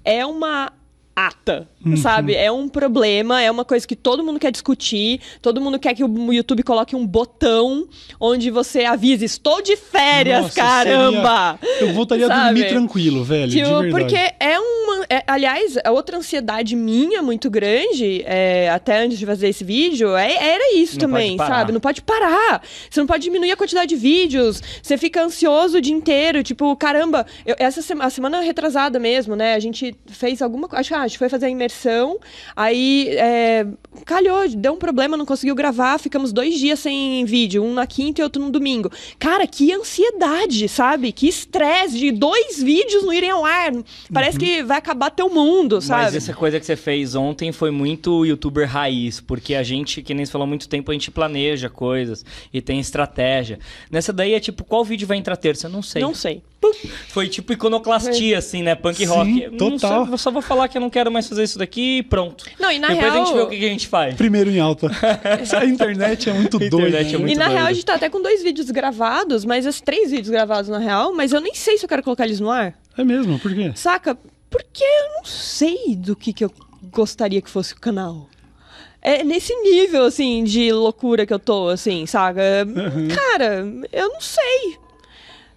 é 0.05 0.25
uma 0.25 0.71
ata, 1.15 1.67
Uhum. 1.86 1.95
sabe? 1.95 2.34
É 2.36 2.51
um 2.51 2.67
problema, 2.67 3.41
é 3.41 3.49
uma 3.49 3.63
coisa 3.63 3.88
que 3.88 3.95
todo 3.95 4.23
mundo 4.23 4.39
quer 4.39 4.51
discutir, 4.51 5.21
todo 5.41 5.62
mundo 5.62 5.80
quer 5.80 5.93
que 5.93 6.04
o 6.04 6.34
YouTube 6.34 6.62
coloque 6.63 6.95
um 6.95 7.06
botão 7.08 7.88
onde 8.19 8.49
você 8.49 8.84
avise, 8.86 9.23
estou 9.23 9.62
de 9.62 9.75
férias, 9.78 10.41
Nossa, 10.41 10.56
caramba! 10.56 11.60
Eu 11.80 11.93
voltaria 11.93 12.25
a 12.25 12.30
Sabe? 12.30 12.45
dormir 12.60 12.69
tranquilo, 12.69 13.23
velho. 13.23 13.51
Tipo, 13.51 13.89
porque 13.91 14.15
é 14.39 14.60
uma. 14.60 15.06
é- 15.10 15.23
aliás, 15.28 15.78
a 15.86 15.91
outra 15.91 16.17
ansiedade 16.17 16.75
minha 16.75 17.21
muito 17.21 17.49
grande, 17.49 18.23
é, 18.25 18.69
até 18.69 19.04
antes 19.04 19.17
de 19.17 19.25
fazer 19.25 19.47
esse 19.49 19.63
vídeo, 19.63 20.15
é- 20.17 20.34
era 20.54 20.75
isso 20.75 20.95
Não 20.95 21.01
também, 21.08 21.38
sabe? 21.38 21.71
Não 21.71 21.80
pode 21.80 22.01
parar. 22.01 22.62
Você 22.89 22.99
não 22.99 23.08
pode 23.08 23.23
diminuir 23.23 23.51
a 23.51 23.56
quantidade 23.58 23.88
de 23.89 23.95
vídeos. 23.95 24.62
Você 24.82 24.97
fica 24.97 25.23
ansioso 25.23 25.78
o 25.78 25.82
dia 25.82 25.93
inteiro. 25.93 26.43
Tipo, 26.43 26.75
caramba, 26.75 27.25
eu- 27.45 27.56
essa 27.60 27.82
sema- 27.82 28.06
a 28.06 28.10
semana 28.10 28.41
retrasada 28.41 28.99
mesmo, 28.99 29.36
né? 29.36 29.54
A 29.54 29.60
gente 29.60 29.95
fez 30.08 30.41
alguma 30.41 30.67
coisa. 30.67 30.82
Acho 30.82 30.89
que 30.89 30.95
ah, 30.95 31.05
a 31.06 31.08
gente 31.08 31.18
foi 31.18 31.30
fazer 31.30 31.46
a 31.46 31.50
imersão. 31.50 32.20
Aí 32.56 33.10
é, 33.12 33.65
calhou, 34.06 34.48
deu 34.50 34.74
um 34.74 34.78
problema, 34.78 35.15
não 35.15 35.26
conseguiu 35.26 35.56
gravar. 35.56 35.98
Ficamos 36.00 36.34
dois 36.34 36.58
dias 36.60 36.80
sem 36.80 37.24
vídeo, 37.26 37.63
um 37.63 37.74
na 37.74 37.88
quinta 37.88 38.22
e 38.22 38.24
outro 38.24 38.41
no 38.41 38.52
domingo. 38.52 38.91
Cara, 39.18 39.48
que 39.48 39.72
ansiedade, 39.72 40.68
sabe? 40.68 41.12
Que 41.12 41.28
estresse 41.28 41.98
de 41.98 42.12
dois 42.12 42.62
vídeos 42.62 43.04
não 43.04 43.13
irem 43.13 43.30
ao 43.30 43.46
ar. 43.46 43.72
Parece 44.12 44.38
que 44.38 44.63
vai 44.63 44.78
acabar 44.78 45.10
teu 45.10 45.30
mundo, 45.30 45.82
sabe? 45.82 46.04
Mas 46.04 46.15
essa 46.15 46.34
coisa 46.34 46.60
que 46.60 46.65
você 46.65 46.76
fez 46.76 47.15
ontem 47.15 47.52
foi 47.52 47.72
muito 47.72 48.26
youtuber 48.26 48.68
raiz, 48.68 49.22
porque 49.22 49.56
a 49.56 49.63
gente, 49.63 50.02
que 50.02 50.13
nem 50.13 50.26
você 50.26 50.32
falou 50.32 50.46
há 50.46 50.48
muito 50.48 50.68
tempo, 50.68 50.91
a 50.91 50.94
gente 50.94 51.12
planeja 51.12 51.70
coisas 51.70 52.26
e 52.54 52.62
tem 52.62 52.80
estratégia. 52.80 53.60
Nessa 53.91 54.12
daí 54.12 54.34
é 54.34 54.39
tipo, 54.39 54.63
qual 54.63 54.84
vídeo 54.84 55.08
vai 55.08 55.18
entrar 55.18 55.38
terça? 55.38 55.68
Eu 55.68 55.72
não 55.72 55.82
sei. 55.82 56.02
Não 56.02 56.13
sei. 56.13 56.41
Foi 57.10 57.28
tipo 57.28 57.54
iconoclastia, 57.54 58.38
assim, 58.38 58.62
né? 58.63 58.75
Punk 58.75 58.97
Sim, 58.97 59.06
rock. 59.06 59.47
Não 59.51 59.71
total. 59.71 60.06
sei, 60.06 60.13
eu 60.13 60.17
só 60.17 60.32
vou 60.32 60.41
falar 60.41 60.67
que 60.67 60.78
eu 60.78 60.82
não 60.82 60.89
quero 60.89 61.12
mais 61.12 61.28
fazer 61.28 61.43
isso 61.43 61.58
daqui 61.60 61.97
e 61.99 62.04
pronto. 62.04 62.45
Não, 62.60 62.71
e 62.71 62.80
na 62.80 62.88
Depois 62.89 63.12
real. 63.12 63.21
a 63.21 63.25
gente 63.25 63.36
vê 63.36 63.41
o 63.41 63.47
que 63.49 63.56
a 63.65 63.69
gente 63.69 63.88
faz. 63.88 64.15
Primeiro 64.15 64.49
em 64.49 64.60
alta. 64.60 64.88
Essa 65.23 65.63
internet 65.65 66.30
é 66.30 66.34
muito 66.34 66.58
A 66.58 66.60
doida. 66.60 66.75
internet 66.78 67.10
é 67.10 67.12
né? 67.13 67.17
muito 67.17 67.32
E 67.34 67.36
na 67.38 67.45
doido. 67.45 67.58
real, 67.58 67.67
a 67.67 67.73
gente 67.73 67.86
tá 67.86 67.95
até 67.95 68.10
com 68.10 68.21
dois 68.21 68.41
vídeos 68.43 68.69
gravados, 68.71 69.45
mas 69.45 69.65
esses 69.65 69.82
três 69.82 70.12
vídeos 70.12 70.30
gravados 70.30 70.69
na 70.69 70.80
real, 70.80 71.13
mas 71.13 71.32
eu 71.34 71.41
nem 71.41 71.54
sei 71.54 71.78
se 71.78 71.86
eu 71.86 71.89
quero 71.89 72.04
colocar 72.04 72.25
eles 72.25 72.39
no 72.39 72.49
ar. 72.49 72.73
É 72.97 73.04
mesmo, 73.04 73.38
por 73.39 73.54
quê? 73.54 73.71
Saca? 73.75 74.17
Porque 74.49 74.84
eu 74.84 75.17
não 75.17 75.25
sei 75.25 75.95
do 75.95 76.15
que, 76.15 76.32
que 76.32 76.45
eu 76.45 76.51
gostaria 76.91 77.41
que 77.41 77.49
fosse 77.49 77.73
o 77.73 77.80
canal. 77.80 78.30
É 79.01 79.23
nesse 79.23 79.54
nível, 79.62 80.04
assim, 80.06 80.43
de 80.43 80.71
loucura 80.71 81.25
que 81.28 81.34
eu 81.34 81.38
tô, 81.38 81.67
assim, 81.67 82.06
saca? 82.08 82.41
Cara, 83.13 83.65
eu 83.91 84.10
não 84.10 84.19
sei. 84.21 84.78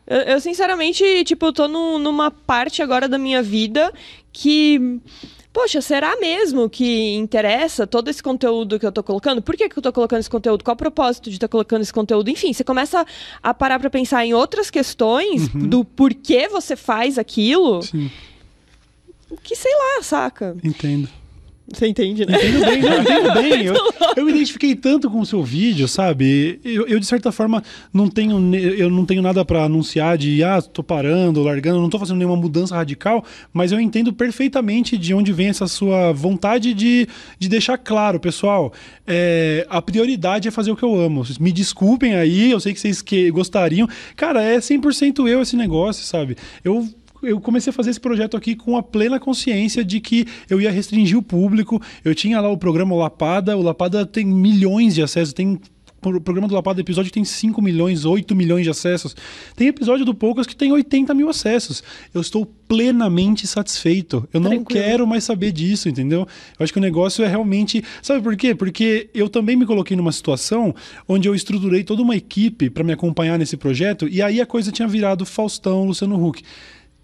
Eu, 0.09 0.21
eu, 0.23 0.41
sinceramente, 0.41 1.05
tipo, 1.25 1.47
eu 1.47 1.53
tô 1.53 1.69
num- 1.69 1.99
numa 1.99 2.31
parte 2.31 2.83
agora 2.83 3.07
da 3.09 3.19
minha 3.19 3.43
vida 3.43 3.93
que. 4.33 5.01
Poxa, 5.53 5.81
será 5.81 6.17
mesmo 6.21 6.69
que 6.71 7.15
interessa 7.17 7.85
todo 7.87 8.09
esse 8.09 8.23
conteúdo 8.23 8.79
que 8.79 8.87
eu 8.87 8.93
tô 8.93 9.03
colocando? 9.03 9.43
Por 9.43 9.57
que, 9.57 9.69
que 9.69 9.77
eu 9.79 9.83
tô 9.83 9.93
colocando 9.93 10.21
esse 10.21 10.31
conteúdo? 10.31 10.63
Qual 10.63 10.75
o 10.75 10.77
propósito 10.77 11.31
de 11.31 11.37
estar 11.37 11.49
colocando 11.49 11.83
esse 11.83 11.93
conteúdo? 11.93 12.31
Enfim, 12.31 12.53
você 12.53 12.63
começa 12.63 13.05
a 13.43 13.53
parar 13.53 13.81
pra 13.81 13.91
pensar 13.91 14.25
em 14.25 14.33
outras 14.35 14.71
questões 14.71 15.49
do 15.49 15.85
porquê 15.85 16.49
você 16.49 16.77
faz 16.77 17.19
aquilo, 17.19 17.83
Sim, 17.83 18.09
que 19.43 19.57
sei 19.57 19.73
lá, 19.75 20.03
saca? 20.03 20.57
entendo. 20.63 21.09
Você 21.73 21.87
entende, 21.87 22.25
né? 22.25 22.35
Entendo 22.37 22.65
bem, 22.65 22.81
não, 22.81 23.01
entendo 23.01 23.35
bem. 23.35 23.65
Eu, 23.67 23.75
eu 24.17 24.25
me 24.25 24.33
identifiquei 24.33 24.75
tanto 24.75 25.11
com 25.11 25.21
o 25.21 25.27
seu 25.27 25.43
vídeo, 25.43 25.87
sabe? 25.87 26.59
Eu, 26.65 26.87
eu, 26.87 26.99
de 26.99 27.07
certa 27.07 27.31
forma, 27.31 27.63
não 27.93 28.09
tenho, 28.09 28.55
eu 28.55 28.89
não 28.89 29.05
tenho 29.05 29.21
nada 29.21 29.45
pra 29.45 29.65
anunciar 29.65 30.17
de, 30.17 30.43
ah, 30.43 30.63
tô 30.63 30.83
parando, 30.83 31.43
largando, 31.43 31.81
não 31.81 31.91
tô 31.91 31.99
fazendo 31.99 32.17
nenhuma 32.17 32.37
mudança 32.37 32.75
radical, 32.75 33.23
mas 33.53 33.71
eu 33.71 33.81
entendo 33.81 34.13
perfeitamente 34.13 34.97
de 34.97 35.13
onde 35.13 35.33
vem 35.33 35.49
essa 35.49 35.67
sua 35.67 36.13
vontade 36.13 36.73
de, 36.73 37.07
de 37.39 37.49
deixar 37.49 37.77
claro, 37.77 38.19
pessoal, 38.19 38.73
é, 39.07 39.67
a 39.69 39.83
prioridade 39.83 40.49
é 40.49 40.51
fazer 40.51 40.71
o 40.71 40.77
que 40.77 40.85
eu 40.85 40.99
amo. 40.99 41.23
Me 41.39 41.53
desculpem 41.53 42.15
aí, 42.15 42.51
eu 42.51 42.61
sei 42.61 42.73
que 42.73 42.81
vocês 42.81 43.03
que 43.03 43.31
gostariam. 43.31 43.87
Cara, 44.17 44.43
é 44.43 44.59
100% 44.59 45.29
eu 45.29 45.43
esse 45.43 45.57
negócio, 45.57 46.05
sabe? 46.05 46.37
Eu 46.65 46.89
eu 47.23 47.41
comecei 47.41 47.71
a 47.71 47.75
fazer 47.75 47.91
esse 47.91 48.01
projeto 48.01 48.37
aqui 48.37 48.55
com 48.55 48.77
a 48.77 48.83
plena 48.83 49.19
consciência 49.19 49.85
de 49.85 50.01
que 50.01 50.27
eu 50.49 50.61
ia 50.61 50.71
restringir 50.71 51.17
o 51.19 51.23
público. 51.23 51.81
Eu 52.05 52.15
tinha 52.15 52.41
lá 52.41 52.49
o 52.49 52.57
programa 52.59 52.95
Lapada, 52.95 53.57
o 53.57 53.63
Lapada 53.63 54.05
tem 54.07 54.25
milhões 54.25 54.95
de 54.95 55.03
acessos, 55.03 55.33
tem 55.33 55.59
pro- 56.01 56.21
programa 56.21 56.47
do 56.47 56.55
Lapada 56.55 56.81
episódio 56.81 57.11
tem 57.11 57.25
5 57.25 57.61
milhões, 57.61 58.05
8 58.05 58.35
milhões 58.37 58.63
de 58.65 58.71
acessos. 58.71 59.17
Tem 59.57 59.67
episódio 59.69 60.05
do 60.05 60.15
Poucas 60.15 60.47
que 60.47 60.55
tem 60.55 60.71
80 60.71 61.13
mil 61.13 61.29
acessos. 61.29 61.83
Eu 62.15 62.21
estou 62.21 62.47
plenamente 62.69 63.47
satisfeito. 63.47 64.29
Eu 64.33 64.39
não 64.41 64.51
Tranquilo. 64.51 64.81
quero 64.81 65.07
mais 65.07 65.25
saber 65.25 65.51
disso, 65.51 65.89
entendeu? 65.89 66.21
Eu 66.59 66.63
acho 66.65 66.73
que 66.73 66.79
o 66.79 66.83
negócio 66.83 67.25
é 67.25 67.29
realmente. 67.29 67.83
Sabe 68.01 68.23
por 68.23 68.37
quê? 68.37 68.55
Porque 68.55 69.11
eu 69.13 69.29
também 69.29 69.57
me 69.57 69.67
coloquei 69.67 69.97
numa 69.97 70.13
situação 70.13 70.73
onde 71.09 71.29
eu 71.29 71.35
estruturei 71.35 71.83
toda 71.83 72.01
uma 72.03 72.15
equipe 72.15 72.71
para 72.71 72.85
me 72.85 72.93
acompanhar 72.93 73.37
nesse 73.39 73.57
projeto 73.57 74.07
e 74.09 74.23
aí 74.23 74.41
a 74.41 74.47
coisa 74.47 74.71
tinha 74.71 74.87
virado 74.87 75.27
Faustão, 75.27 75.85
Luciano 75.85 76.25
Huck. 76.25 76.43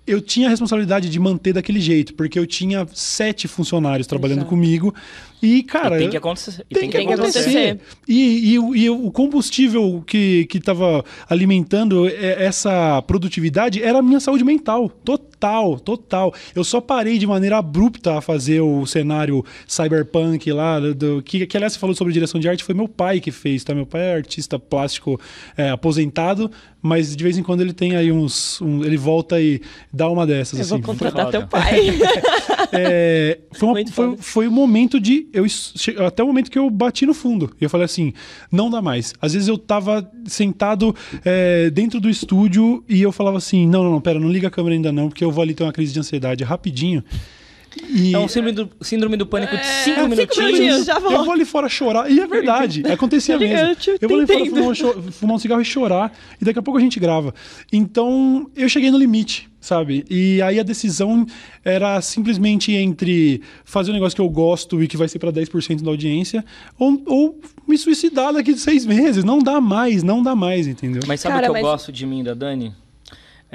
Eu 0.06 0.20
tinha 0.20 0.48
a 0.48 0.50
responsabilidade 0.50 1.08
de 1.08 1.18
manter 1.18 1.52
daquele 1.54 1.80
jeito, 1.80 2.14
porque 2.14 2.38
eu 2.38 2.46
tinha 2.46 2.86
sete 2.92 3.48
funcionários 3.48 4.06
trabalhando 4.06 4.40
Exato. 4.40 4.50
comigo. 4.50 4.94
E, 5.44 5.62
cara. 5.62 5.96
E 5.96 5.98
tem 6.00 6.10
que 6.10 6.16
acontecer. 6.16 6.64
e 6.70 6.74
tem, 6.74 6.88
que, 6.90 6.98
que 6.98 7.12
acontecer. 7.12 7.38
acontecer. 7.40 7.80
E, 8.08 8.52
e 8.52 8.58
o- 8.58 8.74
e 8.74 8.88
o 8.90 9.10
combustível 9.10 10.02
que 10.06 10.48
estava 10.54 11.04
alimentando 11.28 12.08
é- 12.08 12.44
essa 12.44 13.02
produtividade 13.02 13.82
era 13.82 13.98
a 13.98 14.02
minha 14.02 14.20
saúde 14.20 14.42
mental. 14.44 14.88
Total, 14.88 15.78
total. 15.78 16.32
Eu 16.54 16.64
só 16.64 16.80
parei 16.80 17.18
de 17.18 17.26
maneira 17.26 17.58
abrupta 17.58 18.18
a 18.18 18.20
fazer 18.20 18.60
o 18.60 18.86
cenário 18.86 19.44
cyberpunk 19.66 20.50
lá, 20.52 20.80
do, 20.80 21.22
que, 21.22 21.46
que 21.46 21.56
aliás 21.56 21.74
você 21.74 21.78
falou 21.78 21.94
sobre 21.94 22.12
direção 22.12 22.40
de 22.40 22.48
arte, 22.48 22.64
foi 22.64 22.74
meu 22.74 22.88
pai 22.88 23.20
que 23.20 23.30
fez, 23.30 23.62
tá? 23.62 23.74
Meu 23.74 23.84
pai 23.86 24.00
é 24.02 24.14
artista 24.14 24.58
plástico 24.58 25.20
é, 25.56 25.70
aposentado, 25.70 26.50
mas 26.80 27.14
de 27.14 27.22
vez 27.22 27.36
em 27.36 27.42
quando 27.42 27.60
ele 27.60 27.72
tem 27.72 27.96
aí 27.96 28.10
uns. 28.10 28.60
um- 28.60 28.82
ele 28.84 28.96
volta 28.96 29.40
e 29.40 29.60
dá 29.92 30.08
uma 30.08 30.26
dessas. 30.26 30.58
Eu 30.60 30.66
vou 30.66 30.76
assim. 30.78 30.86
contratar 30.86 31.26
foda. 31.26 31.38
teu 31.38 31.46
pai. 31.48 31.80
É, 32.76 33.38
foi, 33.52 33.68
uma- 33.68 33.74
foi, 33.92 34.16
foi 34.18 34.48
o 34.48 34.50
momento 34.52 34.98
de. 35.00 35.26
Eu, 35.32 35.44
até 36.06 36.22
o 36.22 36.26
momento 36.26 36.50
que 36.50 36.58
eu 36.58 36.68
bati 36.70 37.06
no 37.06 37.14
fundo. 37.14 37.50
E 37.60 37.64
eu 37.64 37.70
falei 37.70 37.84
assim: 37.84 38.12
não 38.50 38.68
dá 38.70 38.82
mais. 38.82 39.14
Às 39.20 39.32
vezes 39.34 39.48
eu 39.48 39.56
tava 39.58 40.10
sentado 40.26 40.94
é, 41.24 41.70
dentro 41.70 42.00
do 42.00 42.10
estúdio 42.10 42.84
e 42.88 43.00
eu 43.02 43.12
falava 43.12 43.38
assim: 43.38 43.66
não, 43.68 43.82
não, 43.84 43.90
não, 43.92 44.00
pera, 44.00 44.18
não 44.18 44.30
liga 44.30 44.48
a 44.48 44.50
câmera 44.50 44.74
ainda 44.74 44.92
não, 44.92 45.08
porque 45.08 45.24
eu 45.24 45.30
vou 45.30 45.42
ali 45.42 45.54
ter 45.54 45.62
uma 45.62 45.72
crise 45.72 45.92
de 45.92 46.00
ansiedade 46.00 46.42
rapidinho. 46.44 47.02
E 47.88 48.14
É 48.14 48.18
um 48.18 48.28
síndrome 48.28 48.52
do, 48.52 48.70
síndrome 48.80 49.16
do 49.16 49.26
pânico 49.26 49.52
de 49.56 49.60
É, 49.62 49.64
cinco 49.84 49.96
cinco 49.96 50.08
minutinhos. 50.08 50.52
minutinhos. 50.52 50.86
já 50.86 50.94
eu 50.94 51.24
vou 51.24 51.32
ali 51.32 51.44
fora 51.44 51.68
chorar. 51.68 52.10
E 52.10 52.20
é 52.20 52.26
verdade, 52.26 52.82
acontecia 52.90 53.38
mesmo. 53.38 53.56
Eu 53.56 53.76
te 53.76 53.90
Eu 54.00 54.08
vou 54.08 54.18
ali 54.18 54.26
fora 54.26 54.40
entendo. 54.40 54.74
fumar 54.74 54.96
um, 54.96 55.12
fumar 55.12 55.36
um 55.36 55.38
cigarro 55.38 55.60
e 55.60 55.64
chorar. 55.64 56.12
E 56.40 56.44
daqui 56.44 56.58
a 56.58 56.62
pouco 56.62 56.78
a 56.78 56.80
gente 56.80 56.98
grava. 57.00 57.34
Então 57.72 58.50
eu 58.56 58.68
cheguei 58.68 58.90
no 58.90 58.98
limite, 58.98 59.48
sabe? 59.60 60.04
E 60.10 60.40
aí 60.42 60.58
a 60.58 60.62
decisão 60.62 61.26
era 61.64 62.00
simplesmente 62.00 62.72
entre 62.72 63.40
fazer 63.64 63.90
um 63.90 63.94
negócio 63.94 64.14
que 64.14 64.22
eu 64.22 64.28
gosto 64.28 64.82
e 64.82 64.88
que 64.88 64.96
vai 64.96 65.08
ser 65.08 65.18
para 65.18 65.32
10% 65.32 65.82
da 65.82 65.90
audiência, 65.90 66.44
ou, 66.78 67.02
ou 67.06 67.40
me 67.66 67.76
suicidar 67.78 68.32
daqui 68.32 68.52
de 68.54 68.60
seis 68.60 68.84
meses. 68.86 69.24
Não 69.24 69.38
dá 69.38 69.60
mais, 69.60 70.02
não 70.02 70.22
dá 70.22 70.34
mais, 70.34 70.66
entendeu? 70.66 71.02
Mas 71.06 71.20
sabe 71.20 71.34
Cara, 71.34 71.46
o 71.50 71.52
que 71.52 71.58
eu 71.58 71.62
mas- 71.62 71.72
gosto 71.72 71.92
de 71.92 72.06
mim 72.06 72.22
da 72.22 72.34
Dani? 72.34 72.72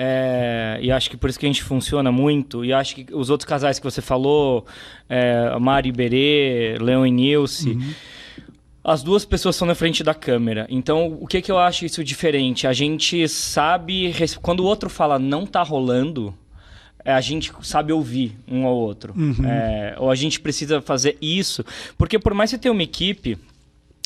É, 0.02 0.80
e 0.82 0.90
acho 0.94 1.10
que 1.10 1.18
por 1.18 1.30
isso 1.30 1.38
que 1.38 1.46
a 1.46 1.50
gente 1.50 1.62
funciona 1.62 2.10
muito. 2.10 2.64
E 2.64 2.72
acho 2.72 2.96
que 2.96 3.06
os 3.14 3.30
outros 3.30 3.46
casais 3.46 3.80
que 3.80 3.84
você 3.84 4.02
falou, 4.02 4.66
é, 5.10 5.60
Mari 5.60 5.90
Iberê, 5.90 6.78
Leon 6.80 7.06
e 7.06 7.12
Nilce, 7.12 7.78
as 8.82 9.04
duas 9.04 9.26
pessoas 9.26 9.56
estão 9.56 9.68
na 9.68 9.76
frente 9.76 10.02
da 10.02 10.14
câmera. 10.14 10.66
Então, 10.70 11.18
o 11.20 11.28
que, 11.28 11.42
que 11.42 11.52
eu 11.52 11.58
acho 11.60 11.86
isso 11.86 12.02
diferente? 12.02 12.66
A 12.66 12.72
gente 12.72 13.28
sabe. 13.28 14.14
Quando 14.42 14.62
o 14.62 14.66
outro 14.66 14.90
fala 14.90 15.20
não 15.20 15.46
tá 15.46 15.62
rolando. 15.64 16.34
é, 17.04 17.12
A 17.12 17.20
gente 17.20 17.52
sabe 17.62 17.92
ouvir 17.92 18.38
um 18.48 18.66
ao 18.66 18.76
outro. 18.78 19.14
É, 19.46 19.96
ou 20.00 20.10
a 20.10 20.16
gente 20.16 20.40
precisa 20.40 20.82
fazer 20.82 21.18
isso. 21.22 21.62
Porque 21.98 22.18
por 22.18 22.34
mais 22.34 22.50
que 22.52 22.56
você 22.56 22.62
tenha 22.62 22.72
uma 22.72 22.84
equipe, 22.84 23.38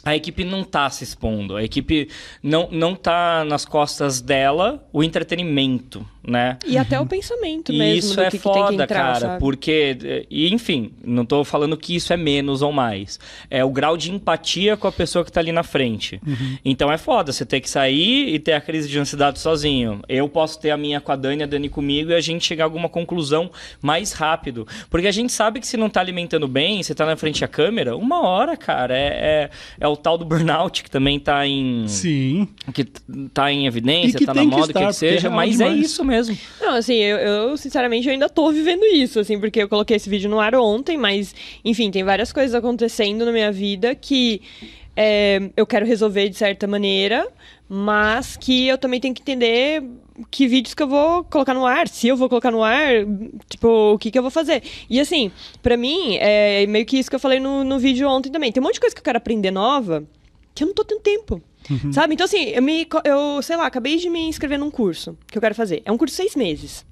a 0.03 0.15
equipe 0.15 0.43
não 0.43 0.63
tá 0.63 0.89
se 0.89 1.03
expondo. 1.03 1.55
A 1.55 1.63
equipe 1.63 2.09
não, 2.41 2.67
não 2.71 2.95
tá 2.95 3.45
nas 3.45 3.63
costas 3.63 4.19
dela 4.19 4.85
o 4.91 5.03
entretenimento, 5.03 6.05
né? 6.25 6.57
E 6.65 6.77
até 6.77 6.99
o 6.99 7.05
pensamento 7.05 7.71
E 7.73 7.77
mesmo. 7.77 7.99
isso 7.99 8.15
do 8.15 8.21
é 8.23 8.31
que, 8.31 8.39
foda, 8.39 8.59
que 8.59 8.67
tem 8.67 8.77
que 8.77 8.83
entrar, 8.83 9.13
cara, 9.13 9.19
sabe? 9.19 9.39
porque 9.39 10.25
e 10.29 10.53
enfim, 10.53 10.91
não 11.03 11.25
tô 11.25 11.43
falando 11.43 11.75
que 11.75 11.95
isso 11.95 12.13
é 12.13 12.17
menos 12.17 12.61
ou 12.61 12.71
mais. 12.71 13.19
É 13.49 13.63
o 13.63 13.69
grau 13.69 13.97
de 13.97 14.11
empatia 14.11 14.77
com 14.77 14.87
a 14.87 14.91
pessoa 14.91 15.25
que 15.25 15.31
tá 15.31 15.39
ali 15.41 15.51
na 15.51 15.63
frente. 15.63 16.21
Uhum. 16.25 16.57
Então 16.63 16.91
é 16.91 16.97
foda 16.97 17.31
você 17.31 17.45
ter 17.45 17.59
que 17.59 17.69
sair 17.69 18.33
e 18.33 18.39
ter 18.39 18.53
a 18.53 18.61
crise 18.61 18.87
de 18.87 18.97
ansiedade 18.97 19.39
sozinho. 19.39 20.01
Eu 20.07 20.29
posso 20.29 20.59
ter 20.59 20.71
a 20.71 20.77
minha 20.77 21.01
com 21.01 21.11
a 21.11 21.15
Dani, 21.15 21.43
a 21.43 21.45
Dani 21.45 21.67
comigo 21.67 22.11
e 22.11 22.15
a 22.15 22.21
gente 22.21 22.45
chegar 22.45 22.63
a 22.63 22.67
alguma 22.67 22.87
conclusão 22.87 23.51
mais 23.81 24.13
rápido, 24.13 24.67
porque 24.89 25.07
a 25.07 25.11
gente 25.11 25.31
sabe 25.33 25.59
que 25.59 25.67
se 25.67 25.75
não 25.75 25.89
tá 25.89 25.99
alimentando 25.99 26.47
bem, 26.47 26.81
você 26.81 26.95
tá 26.95 27.05
na 27.05 27.15
frente 27.15 27.41
da 27.41 27.47
câmera, 27.47 27.95
uma 27.97 28.21
hora, 28.25 28.55
cara, 28.55 28.97
é, 28.97 29.07
é, 29.07 29.49
é 29.79 29.87
o 29.87 29.95
tal 29.95 30.17
do 30.17 30.25
burnout 30.25 30.83
que 30.83 30.89
também 30.89 31.19
tá 31.19 31.45
em 31.45 31.87
Sim. 31.87 32.47
que 32.73 32.85
tá 33.33 33.51
em 33.51 33.63
E 33.63 33.67
evidência, 33.67 34.17
que 34.17 34.25
tá 34.25 34.33
na 34.33 34.43
moda, 34.43 34.63
o 34.63 34.67
que, 34.67 34.73
que 34.73 34.79
é 34.79 34.91
seja, 34.93 35.27
real 35.27 35.33
mas 35.33 35.59
é 35.59 35.65
demais. 35.65 35.85
isso 35.85 36.03
mesmo. 36.03 36.12
Não, 36.61 36.75
assim, 36.75 36.95
eu, 36.95 37.17
eu, 37.17 37.57
sinceramente 37.57 38.07
eu 38.07 38.13
ainda 38.13 38.29
tô 38.29 38.51
vivendo 38.51 38.83
isso, 38.85 39.19
assim, 39.19 39.39
porque 39.39 39.61
eu 39.61 39.69
coloquei 39.69 39.97
esse 39.97 40.09
vídeo 40.09 40.29
no 40.29 40.39
ar 40.39 40.55
ontem, 40.55 40.97
mas, 40.97 41.33
enfim, 41.63 41.89
tem 41.91 42.03
várias 42.03 42.31
coisas 42.31 42.53
acontecendo 42.53 43.25
na 43.25 43.31
minha 43.31 43.51
vida 43.51 43.95
que 43.95 44.41
é, 44.95 45.49
eu 45.57 45.65
quero 45.65 45.85
resolver 45.85 46.29
de 46.29 46.35
certa 46.35 46.67
maneira, 46.67 47.27
mas 47.67 48.37
que 48.37 48.67
eu 48.67 48.77
também 48.77 48.99
tenho 48.99 49.13
que 49.13 49.21
entender 49.21 49.83
que 50.29 50.47
vídeos 50.47 50.73
que 50.75 50.83
eu 50.83 50.87
vou 50.87 51.23
colocar 51.23 51.53
no 51.53 51.65
ar, 51.65 51.87
se 51.87 52.07
eu 52.07 52.15
vou 52.15 52.29
colocar 52.29 52.51
no 52.51 52.63
ar, 52.63 52.89
tipo, 53.49 53.93
o 53.93 53.97
que 53.97 54.11
que 54.11 54.17
eu 54.17 54.21
vou 54.21 54.31
fazer. 54.31 54.61
E 54.89 54.99
assim, 54.99 55.31
pra 55.61 55.75
mim, 55.75 56.17
é 56.19 56.67
meio 56.67 56.85
que 56.85 56.97
isso 56.97 57.09
que 57.09 57.15
eu 57.15 57.19
falei 57.19 57.39
no, 57.39 57.63
no 57.63 57.79
vídeo 57.79 58.07
ontem 58.07 58.31
também. 58.31 58.51
Tem 58.51 58.61
um 58.61 58.65
monte 58.65 58.75
de 58.75 58.79
coisa 58.79 58.95
que 58.95 58.99
eu 58.99 59.05
quero 59.05 59.17
aprender 59.17 59.51
nova 59.51 60.03
que 60.53 60.63
eu 60.63 60.67
não 60.67 60.73
tô 60.73 60.83
tendo 60.83 61.01
tempo. 61.01 61.41
Sabe? 61.91 62.13
Então, 62.13 62.25
assim, 62.25 62.49
eu, 62.49 62.61
me, 62.61 62.87
eu, 63.03 63.41
sei 63.41 63.55
lá, 63.55 63.65
acabei 63.65 63.97
de 63.97 64.09
me 64.09 64.27
inscrever 64.27 64.59
num 64.59 64.71
curso 64.71 65.17
que 65.27 65.37
eu 65.37 65.41
quero 65.41 65.55
fazer. 65.55 65.81
É 65.85 65.91
um 65.91 65.97
curso 65.97 66.13
de 66.13 66.17
seis 66.17 66.35
meses. 66.35 66.85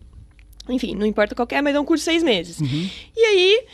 Enfim, 0.69 0.95
não 0.95 1.05
importa 1.05 1.35
qual 1.35 1.47
é, 1.51 1.61
mas 1.61 1.75
é 1.75 1.79
um 1.79 1.85
curso 1.85 2.03
de 2.03 2.11
seis 2.11 2.23
meses. 2.23 2.59
E 3.15 3.25
aí, 3.25 3.65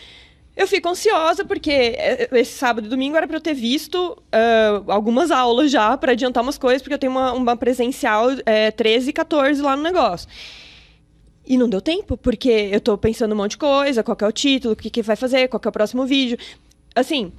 eu 0.57 0.67
fico 0.67 0.89
ansiosa, 0.89 1.45
porque 1.45 1.71
eh, 1.71 2.29
esse 2.31 2.57
sábado 2.57 2.87
e 2.87 2.89
domingo 2.89 3.15
era 3.15 3.27
pra 3.27 3.37
eu 3.37 3.41
ter 3.41 3.53
visto 3.53 4.17
ah, 4.31 4.81
algumas 4.87 5.29
aulas 5.29 5.69
já, 5.71 5.95
pra 5.95 6.13
adiantar 6.13 6.41
umas 6.41 6.57
coisas, 6.57 6.81
porque 6.81 6.95
eu 6.95 6.99
tenho 6.99 7.11
uma, 7.11 7.31
uma 7.31 7.55
presencial 7.55 8.29
é, 8.45 8.71
13 8.71 9.11
e 9.11 9.13
14 9.13 9.61
lá 9.61 9.75
no 9.75 9.83
negócio. 9.83 10.27
E 11.45 11.57
não 11.57 11.69
deu 11.69 11.79
tempo, 11.79 12.17
porque 12.17 12.49
eu 12.49 12.81
tô 12.81 12.97
pensando 12.97 13.33
um 13.33 13.37
monte 13.37 13.51
de 13.51 13.57
coisa, 13.57 14.03
qual 14.03 14.17
que 14.17 14.23
é 14.23 14.27
o 14.27 14.31
título, 14.31 14.73
o 14.73 14.75
que, 14.75 14.89
que 14.89 15.01
vai 15.01 15.15
fazer, 15.15 15.47
qual 15.47 15.59
que 15.59 15.67
é 15.67 15.69
o 15.69 15.71
próximo 15.71 16.05
vídeo. 16.05 16.37
Assim, 16.95 17.31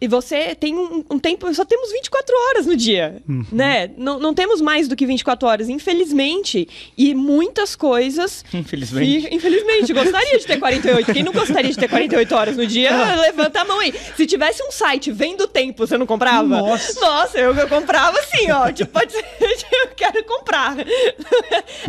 e 0.00 0.08
você 0.08 0.54
tem 0.54 0.74
um, 0.74 1.04
um 1.10 1.18
tempo, 1.18 1.52
só 1.54 1.64
temos 1.64 1.90
24 1.92 2.34
horas 2.48 2.66
no 2.66 2.76
dia, 2.76 3.22
né? 3.52 3.90
Não, 3.96 4.18
não 4.18 4.34
temos 4.34 4.60
mais 4.60 4.88
do 4.88 4.96
que 4.96 5.06
24 5.06 5.46
horas, 5.48 5.68
infelizmente. 5.68 6.68
E 6.96 7.14
muitas 7.14 7.74
coisas... 7.76 8.44
Infelizmente. 8.54 9.28
infelizmente, 9.34 9.92
gostaria 9.92 10.38
de 10.38 10.46
ter 10.46 10.58
48. 10.58 11.12
Quem 11.12 11.22
não 11.22 11.32
gostaria 11.32 11.70
de 11.70 11.76
ter 11.76 11.88
48 11.88 12.34
horas 12.34 12.56
no 12.56 12.66
dia, 12.66 12.90
levanta 13.16 13.60
a 13.60 13.64
mão 13.64 13.78
aí. 13.80 13.92
Se 14.16 14.26
tivesse 14.26 14.62
um 14.62 14.70
site 14.70 15.10
vendo 15.12 15.46
tempo, 15.46 15.86
você 15.86 15.96
não 15.98 16.06
comprava? 16.06 16.46
Nossa. 16.48 17.00
Nossa, 17.00 17.38
eu, 17.38 17.54
eu 17.54 17.68
comprava 17.68 18.18
assim, 18.18 18.50
ó. 18.50 18.70
Tipo, 18.72 18.92
pode 18.92 19.12
ser, 19.12 19.24
eu 19.40 19.88
quero 19.96 20.24
comprar. 20.24 20.76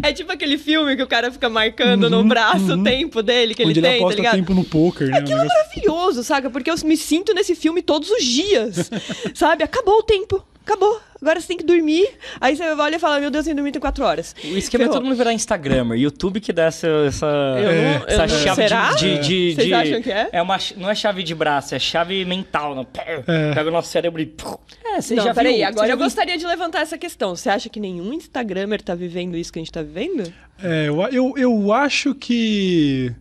É 0.02 0.12
tipo 0.14 0.32
aquele 0.32 0.58
filme 0.58 0.96
que 0.96 1.04
o 1.04 1.08
cara 1.08 1.32
fica 1.32 1.50
marcando 1.50 2.10
no 2.10 2.24
braço 2.24 2.74
o 2.74 2.84
tempo 2.84 3.22
dele, 3.22 3.54
que 3.54 3.64
Onde 3.64 3.80
ele 3.80 3.80
ele 3.80 3.88
tem, 3.88 4.00
tá 4.00 4.04
aposta 4.06 4.22
ligado? 4.22 4.36
tempo 4.36 4.54
no 4.54 4.64
poker, 4.64 5.08
né? 5.10 5.18
Aquilo 5.20 5.40
Um 5.40 5.42
é 5.42 5.44
negócio- 5.44 5.64
maravilhoso, 5.64 6.24
saca? 6.24 6.50
Porque 6.50 6.70
eu 6.70 6.76
me 6.84 6.98
sinto 6.98 7.34
nesse 7.34 7.56
filme 7.56 7.82
todos 8.00 8.10
os 8.10 8.24
dias, 8.24 8.90
sabe? 9.34 9.64
Acabou 9.64 10.00
o 10.00 10.04
tempo, 10.04 10.44
acabou. 10.66 11.00
Agora 11.22 11.40
você 11.42 11.48
tem 11.48 11.58
que 11.58 11.64
dormir. 11.64 12.08
Aí 12.40 12.56
você 12.56 12.64
olha 12.70 12.98
e 12.98 13.00
fala, 13.00 13.20
meu 13.20 13.32
Deus, 13.32 13.48
eu 13.48 13.56
dormi 13.56 13.72
tem 13.72 13.80
quatro 13.82 14.04
horas. 14.04 14.36
O 14.44 14.58
esquema 14.58 14.84
é 14.84 14.86
Ferrou. 14.86 14.94
todo 15.00 15.06
mundo 15.06 15.18
virar 15.18 15.34
Instagrammer. 15.34 15.98
YouTube 15.98 16.40
que 16.40 16.54
dá 16.54 16.66
essa, 16.66 16.88
essa, 17.08 17.26
Eu 17.26 17.64
não- 18.00 18.06
essa 18.08 18.14
eu 18.14 18.18
não- 18.20 18.28
chave 18.44 18.56
será? 18.62 18.94
de. 18.94 19.18
de, 19.20 19.20
de 19.20 19.56
Vocês 19.56 19.68
de- 19.68 19.74
acham 19.74 20.02
que 20.04 20.12
é? 20.12 20.42
uma, 20.42 20.60
ch- 20.60 20.76
não 20.78 20.88
é 20.90 20.94
chave 20.94 21.24
de 21.24 21.34
braço, 21.34 21.74
é 21.74 21.80
chave 21.80 22.24
mental. 22.26 22.76
Não. 22.76 22.86
Pega 22.86 23.68
o 23.68 23.72
nosso 23.72 23.90
cérebro 23.90 24.22
e. 24.22 24.32
É, 24.84 25.02
você 25.02 25.16
não, 25.16 25.24
já 25.24 25.34
peraí, 25.34 25.56
viu, 25.58 25.68
agora 25.68 25.82
você 25.82 25.88
já 25.88 25.94
eu 25.94 25.98
viu- 25.98 26.06
gostaria 26.06 26.38
de 26.38 26.46
levantar 26.46 26.82
essa 26.82 26.98
questão. 26.98 27.36
Você 27.36 27.50
acha 27.50 27.70
que 27.70 27.80
nenhum 27.80 28.14
Instagramer 28.14 28.82
tá 28.84 28.94
vivendo 28.94 29.36
isso 29.36 29.52
que 29.52 29.58
a 29.58 29.62
gente 29.64 29.72
tá 29.72 29.82
vivendo? 29.82 30.32
É, 30.62 30.88
eu, 30.90 31.02
eu, 31.12 31.34
eu 31.38 31.74
acho 31.74 32.14
que. 32.14 33.12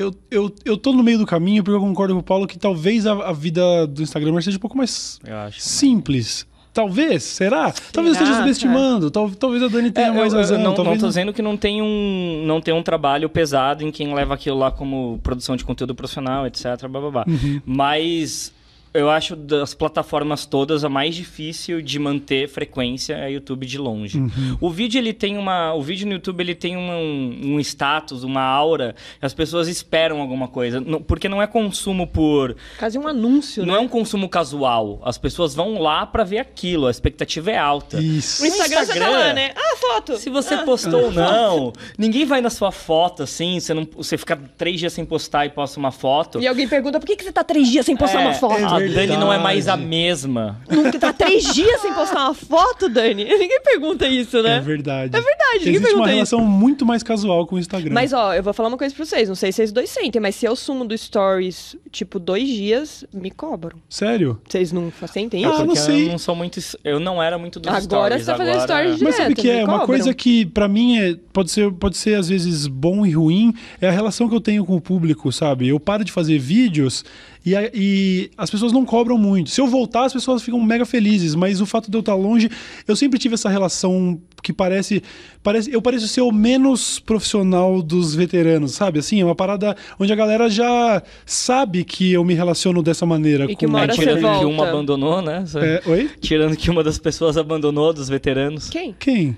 Eu, 0.00 0.14
eu, 0.30 0.54
eu 0.64 0.76
tô 0.76 0.92
no 0.92 1.02
meio 1.02 1.18
do 1.18 1.26
caminho 1.26 1.62
porque 1.62 1.76
eu 1.76 1.80
concordo 1.80 2.14
com 2.14 2.20
o 2.20 2.22
Paulo 2.22 2.46
que 2.46 2.58
talvez 2.58 3.06
a, 3.06 3.12
a 3.12 3.32
vida 3.32 3.86
do 3.86 4.02
Instagram 4.02 4.40
seja 4.40 4.56
um 4.56 4.60
pouco 4.60 4.76
mais 4.76 5.18
acho. 5.46 5.60
simples. 5.60 6.46
Talvez, 6.72 7.24
será? 7.24 7.72
Talvez 7.92 8.16
eu 8.16 8.22
esteja 8.22 8.38
subestimando. 8.40 9.10
Tal, 9.10 9.28
talvez 9.30 9.60
a 9.62 9.68
Dani 9.68 9.90
tenha 9.90 10.06
É, 10.06 10.10
mais 10.12 10.32
eu, 10.32 10.38
eu 10.38 10.42
razão. 10.44 10.58
não, 10.58 10.64
não 10.66 10.74
talvez 10.74 11.00
tô 11.00 11.08
dizendo 11.08 11.32
que 11.32 11.42
não 11.42 11.56
tem, 11.56 11.82
um, 11.82 12.44
não 12.46 12.60
tem 12.60 12.72
um 12.72 12.82
trabalho 12.82 13.28
pesado 13.28 13.84
em 13.84 13.90
quem 13.90 14.14
leva 14.14 14.34
aquilo 14.34 14.56
lá 14.56 14.70
como 14.70 15.18
produção 15.22 15.56
de 15.56 15.64
conteúdo 15.64 15.94
profissional, 15.96 16.46
etc. 16.46 16.64
Blá, 16.88 17.00
blá, 17.00 17.10
blá. 17.10 17.24
Uhum. 17.26 17.60
Mas 17.66 18.52
Eu 18.92 19.08
acho 19.08 19.36
das 19.36 19.72
plataformas 19.72 20.44
todas 20.44 20.84
a 20.84 20.88
mais 20.88 21.14
difícil 21.14 21.80
de 21.80 21.96
manter 21.98 22.48
frequência 22.48 23.14
é 23.14 23.26
o 23.28 23.30
YouTube 23.34 23.64
de 23.64 23.78
longe. 23.78 24.18
Uhum. 24.18 24.58
O 24.60 24.68
vídeo 24.68 24.98
ele 24.98 25.12
tem 25.12 25.38
uma, 25.38 25.72
o 25.74 25.80
vídeo 25.82 26.06
no 26.06 26.14
YouTube 26.14 26.40
ele 26.40 26.54
tem 26.56 26.76
um, 26.76 27.54
um 27.54 27.60
status, 27.60 28.24
uma 28.24 28.42
aura. 28.42 28.96
As 29.22 29.32
pessoas 29.32 29.68
esperam 29.68 30.20
alguma 30.20 30.48
coisa, 30.48 30.80
Não- 30.80 31.00
porque 31.00 31.28
não 31.28 31.40
é 31.40 31.46
consumo 31.46 32.06
por, 32.06 32.56
Quase 32.78 32.98
um 32.98 33.06
anúncio, 33.06 33.64
não 33.64 33.74
né? 33.74 33.78
é 33.80 33.82
um 33.82 33.86
consumo 33.88 34.28
casual. 34.28 35.00
As 35.04 35.16
pessoas 35.16 35.54
vão 35.54 35.78
lá 35.80 36.04
pra 36.04 36.24
ver 36.24 36.38
aquilo, 36.38 36.86
a 36.88 36.90
expectativa 36.90 37.50
é 37.52 37.58
alta. 37.58 38.00
Isso. 38.00 38.42
O 38.42 38.46
Instagram, 38.46 38.80
você 38.80 38.86
tá 38.86 38.94
Instagram, 38.96 39.10
lá, 39.28 39.32
né? 39.32 39.52
Ah, 39.56 39.76
foto! 39.76 40.16
Se 40.16 40.28
você 40.30 40.54
Ah. 40.54 40.62
postou 40.64 41.04
ou 41.04 41.12
não, 41.14 41.72
ninguém 41.96 42.24
vai 42.24 42.40
na 42.40 42.50
sua 42.50 42.72
foto 42.72 43.22
assim. 43.22 43.60
Você 43.60 43.72
não, 43.72 43.86
você 43.96 44.18
fica 44.18 44.36
três 44.58 44.80
dias 44.80 44.92
sem 44.92 45.04
postar 45.04 45.46
e 45.46 45.50
posta 45.50 45.78
uma 45.78 45.92
foto. 45.92 46.40
E 46.40 46.46
alguém 46.48 46.66
pergunta, 46.66 46.98
por 46.98 47.06
que, 47.06 47.14
que 47.14 47.22
você 47.22 47.30
tá 47.32 47.44
três 47.44 47.68
dias 47.68 47.86
sem 47.86 47.96
postar 47.96 48.20
É, 48.22 48.24
uma 48.26 48.34
foto? 48.34 48.79
Dani 48.88 49.16
não 49.16 49.32
é 49.32 49.38
mais 49.38 49.68
a 49.68 49.76
mesma. 49.76 50.60
Nunca 50.70 50.98
tá 50.98 51.12
três 51.12 51.52
dias 51.54 51.80
sem 51.80 51.92
postar 51.92 52.24
uma 52.26 52.34
foto, 52.34 52.88
Dani? 52.88 53.24
Ninguém 53.40 53.60
pergunta 53.62 54.06
isso, 54.08 54.42
né? 54.42 54.56
É 54.56 54.60
verdade. 54.60 55.16
É 55.16 55.20
verdade, 55.20 55.58
ninguém 55.58 55.74
Existe 55.74 55.84
uma 55.94 56.04
pergunta 56.04 56.10
relação 56.14 56.40
muito 56.44 56.86
mais 56.86 57.02
casual 57.02 57.46
com 57.46 57.56
o 57.56 57.58
Instagram. 57.58 57.92
Mas, 57.92 58.12
ó, 58.12 58.34
eu 58.34 58.42
vou 58.42 58.52
falar 58.52 58.68
uma 58.68 58.78
coisa 58.78 58.94
pra 58.94 59.04
vocês. 59.04 59.28
Não 59.28 59.34
sei 59.34 59.52
se 59.52 59.56
vocês 59.56 59.72
dois 59.72 59.90
sentem, 59.90 60.20
mas 60.20 60.34
se 60.34 60.46
eu 60.46 60.54
sumo 60.56 60.84
do 60.84 60.96
Stories, 60.96 61.76
tipo, 61.90 62.18
dois 62.18 62.46
dias, 62.48 63.04
me 63.12 63.30
cobram. 63.30 63.78
Sério? 63.88 64.40
Vocês 64.48 64.72
não 64.72 64.92
sentem 65.12 65.44
Ah, 65.44 65.48
isso? 65.50 65.58
não 65.58 65.66
Porque 65.66 65.80
sei. 65.80 66.06
Eu 66.06 66.10
não 66.12 66.18
sou 66.18 66.34
muito. 66.36 66.60
Eu 66.84 67.00
não 67.00 67.22
era 67.22 67.38
muito 67.38 67.58
dos 67.60 67.68
Agora 67.72 68.18
stories. 68.18 68.24
você 68.24 68.30
tá 68.32 68.36
fazendo 68.36 68.54
agora... 68.62 68.66
stories 68.82 69.02
Mas 69.02 69.14
sabe 69.16 69.34
Direto, 69.34 69.42
que 69.42 69.50
é 69.50 69.58
uma 69.64 69.66
cobram. 69.80 69.86
coisa 69.86 70.14
que 70.14 70.46
pra 70.46 70.68
mim 70.68 70.98
é, 70.98 71.16
pode 71.32 71.50
ser 71.50 71.70
pode 71.72 71.96
ser 71.96 72.14
às 72.14 72.28
vezes 72.28 72.66
bom 72.66 73.04
e 73.06 73.10
ruim 73.12 73.54
é 73.80 73.88
a 73.88 73.90
relação 73.90 74.28
que 74.28 74.34
eu 74.34 74.40
tenho 74.40 74.64
com 74.64 74.76
o 74.76 74.80
público, 74.80 75.30
sabe? 75.32 75.68
Eu 75.68 75.78
paro 75.80 76.04
de 76.04 76.12
fazer 76.12 76.38
vídeos 76.38 77.04
e, 77.44 77.56
a- 77.56 77.70
e 77.72 78.30
as 78.36 78.50
pessoas 78.50 78.72
não 78.72 78.84
cobram 78.84 79.16
muito. 79.18 79.50
Se 79.50 79.60
eu 79.60 79.66
voltar, 79.66 80.04
as 80.04 80.12
pessoas 80.12 80.42
ficam 80.42 80.60
mega 80.62 80.84
felizes, 80.84 81.34
mas 81.34 81.60
o 81.60 81.66
fato 81.66 81.90
de 81.90 81.96
eu 81.96 82.00
estar 82.00 82.14
longe, 82.14 82.50
eu 82.86 82.94
sempre 82.96 83.18
tive 83.18 83.34
essa 83.34 83.48
relação 83.48 84.20
que 84.42 84.52
parece 84.52 85.02
parece 85.42 85.70
eu 85.72 85.82
pareço 85.82 86.08
ser 86.08 86.22
o 86.22 86.32
menos 86.32 86.98
profissional 86.98 87.82
dos 87.82 88.14
veteranos, 88.14 88.72
sabe? 88.72 88.98
Assim, 88.98 89.20
é 89.20 89.24
uma 89.24 89.34
parada 89.34 89.76
onde 89.98 90.12
a 90.12 90.16
galera 90.16 90.48
já 90.48 91.02
sabe 91.26 91.84
que 91.84 92.12
eu 92.12 92.24
me 92.24 92.34
relaciono 92.34 92.82
dessa 92.82 93.04
maneira 93.04 93.44
E 93.44 93.48
que 93.48 93.66
com 93.66 93.66
uma 93.72 93.80
hora 93.80 93.92
É, 93.92 93.94
tirando 93.94 94.16
que 94.16 94.22
volta. 94.22 94.46
uma 94.46 94.68
abandonou, 94.68 95.20
né? 95.22 95.44
É, 95.56 95.82
oi? 95.86 96.10
Tirando 96.20 96.56
que 96.56 96.70
uma 96.70 96.82
das 96.82 96.98
pessoas 96.98 97.36
abandonou 97.36 97.92
dos 97.92 98.08
veteranos. 98.08 98.68
Quem? 98.70 98.94
Quem? 98.98 99.36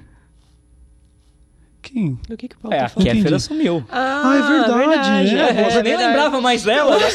Quem? 1.83 2.16
Do 2.28 2.37
que 2.37 2.47
que 2.49 2.55
o 2.55 2.59
Paulo 2.59 2.74
É, 2.76 2.78
tá 2.78 2.85
a 2.87 2.89
falando? 2.89 3.07
Entendi. 3.09 3.22
Kéfera 3.24 3.39
sumiu. 3.41 3.85
Ah, 3.91 4.35
é 4.37 4.43
verdade, 4.62 5.37
é. 5.37 5.41
É, 5.43 5.64
você 5.70 5.83
nem 5.83 5.97
verdade. 5.97 6.07
lembrava 6.09 6.41
mais 6.41 6.62
dela. 6.62 6.97
Nossa 6.99 7.11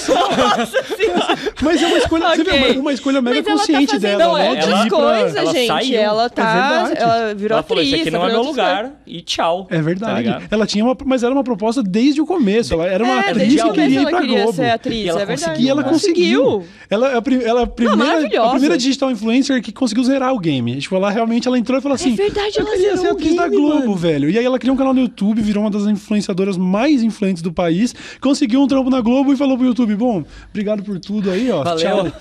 senhora! 0.84 1.26
Mas 1.62 1.82
é 1.82 1.88
uma 1.88 1.97
escolha, 1.97 2.28
você 2.36 2.43
vê, 2.43 2.51
Ok. 2.51 2.78
uma, 2.80 2.93
escolha 2.93 3.22
mega 3.22 3.38
Mas 3.38 3.47
ela 3.47 3.55
tá 3.58 3.60
consciente 3.66 3.99
dela, 3.99 4.38
né? 4.39 4.49
outras 4.49 4.66
de 4.66 4.72
ir 4.86 4.89
pra- 4.89 4.97
coisas, 4.97 5.36
ela 5.36 5.53
gente. 5.53 5.68
saiu. 5.68 5.99
Ela 5.99 6.30
tá. 6.30 6.43
É 6.43 6.53
verdade. 6.53 7.01
ela 7.01 7.34
virou 7.36 7.55
Ela 7.58 7.64
falou: 7.64 7.82
atriz. 7.84 7.93
Isso 7.93 8.01
aqui 8.01 8.12
não 8.12 8.20
tá 8.22 8.28
é 8.28 8.32
meu 8.32 8.43
lugar. 8.43 8.91
E 9.08 9.22
tchau. 9.22 9.68
É 9.70 9.76
Tá 9.78 9.82
verdade. 9.82 10.20
ligado? 10.24 10.43
ela 10.51 10.68
tinha 10.68 10.84
uma, 10.86 10.97
mas 11.05 11.24
era 11.24 11.34
uma 11.34 11.43
proposta 11.43 11.82
desde 11.82 12.22
o 12.22 12.26
começo. 12.26 12.74
Ela 12.74 12.86
era 12.88 13.03
uma 13.03 13.16
É, 13.16 13.20
atriz 13.20 13.38
desde 13.38 13.55
que 13.58 13.62
o 13.64 13.66
começo 13.70 13.82
queria 13.82 13.95
ir 13.95 14.01
ela 14.01 14.10
pra 14.12 14.22
queria 14.22 14.38
Globo. 14.43 14.53
ser 14.55 14.70
atriz, 14.70 15.05
E 15.05 15.10
ela 15.10 15.22
é 15.22 15.26
verdade. 15.26 15.64
E 15.64 15.70
ela 15.70 15.84
conseguiu. 15.84 16.64
Ela 16.89 17.12
é 17.12 17.18
a, 17.18 17.22
pri- 17.22 17.43
ela 17.43 17.60
é 17.62 17.64
a 17.64 17.68
primeira, 17.68 18.43
a 18.43 18.49
primeira 18.51 18.78
digital 18.78 19.12
influencer 19.12 19.62
que 19.62 19.72
conseguiu 19.72 20.03
zerar 20.03 20.34
o 20.34 20.39
game. 20.39 20.76
Tipo, 20.78 20.95
ela 20.95 21.10
realmente 21.10 21.47
ela 21.47 21.58
entrou 21.58 21.78
e 21.80 21.82
falou 21.82 21.95
assim: 21.95 22.16
verdade, 22.16 22.53
eu 22.58 22.62
ela 22.66 22.72
queria 22.76 22.95
zerou 22.95 23.01
ser 23.03 23.08
o 23.08 23.12
atriz 23.14 23.36
da 23.36 23.47
game, 23.47 23.55
Globo, 23.62 23.80
mano." 23.80 23.95
velho. 23.95 24.30
E 24.30 24.38
aí 24.38 24.45
ela 24.45 24.60
criou 24.60 24.76
um 24.76 24.78
canal 24.78 24.93
no 24.93 25.01
YouTube, 25.01 25.41
virou 25.41 25.64
uma 25.64 25.72
das 25.72 25.84
influenciadoras 25.88 26.55
mais 26.58 27.01
influentes 27.03 27.41
do 27.41 27.51
país, 27.51 27.93
conseguiu 28.22 28.62
um 28.62 28.68
trampo 28.68 28.89
na 28.89 29.01
Globo 29.01 29.34
e 29.34 29.38
falou 29.38 29.58
pro 29.58 29.66
YouTube: 29.66 29.95
bom, 29.95 30.24
obrigado 30.49 30.84
por 30.84 30.99
tudo 30.99 31.32
aí, 31.32 31.46
ó. 31.51 31.63
Valeu. 31.63 31.79
Tchau. 31.79 32.11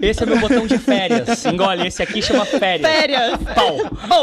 Esse 0.00 0.22
é 0.22 0.26
meu 0.26 0.38
botão 0.40 0.66
de 0.66 0.78
férias. 0.78 1.44
Engole, 1.46 1.86
esse 1.86 2.02
aqui 2.02 2.20
chama 2.22 2.44
férias. 2.44 2.90
Férias. 2.90 3.32
Pau. 3.54 3.76
Bom, 4.08 4.22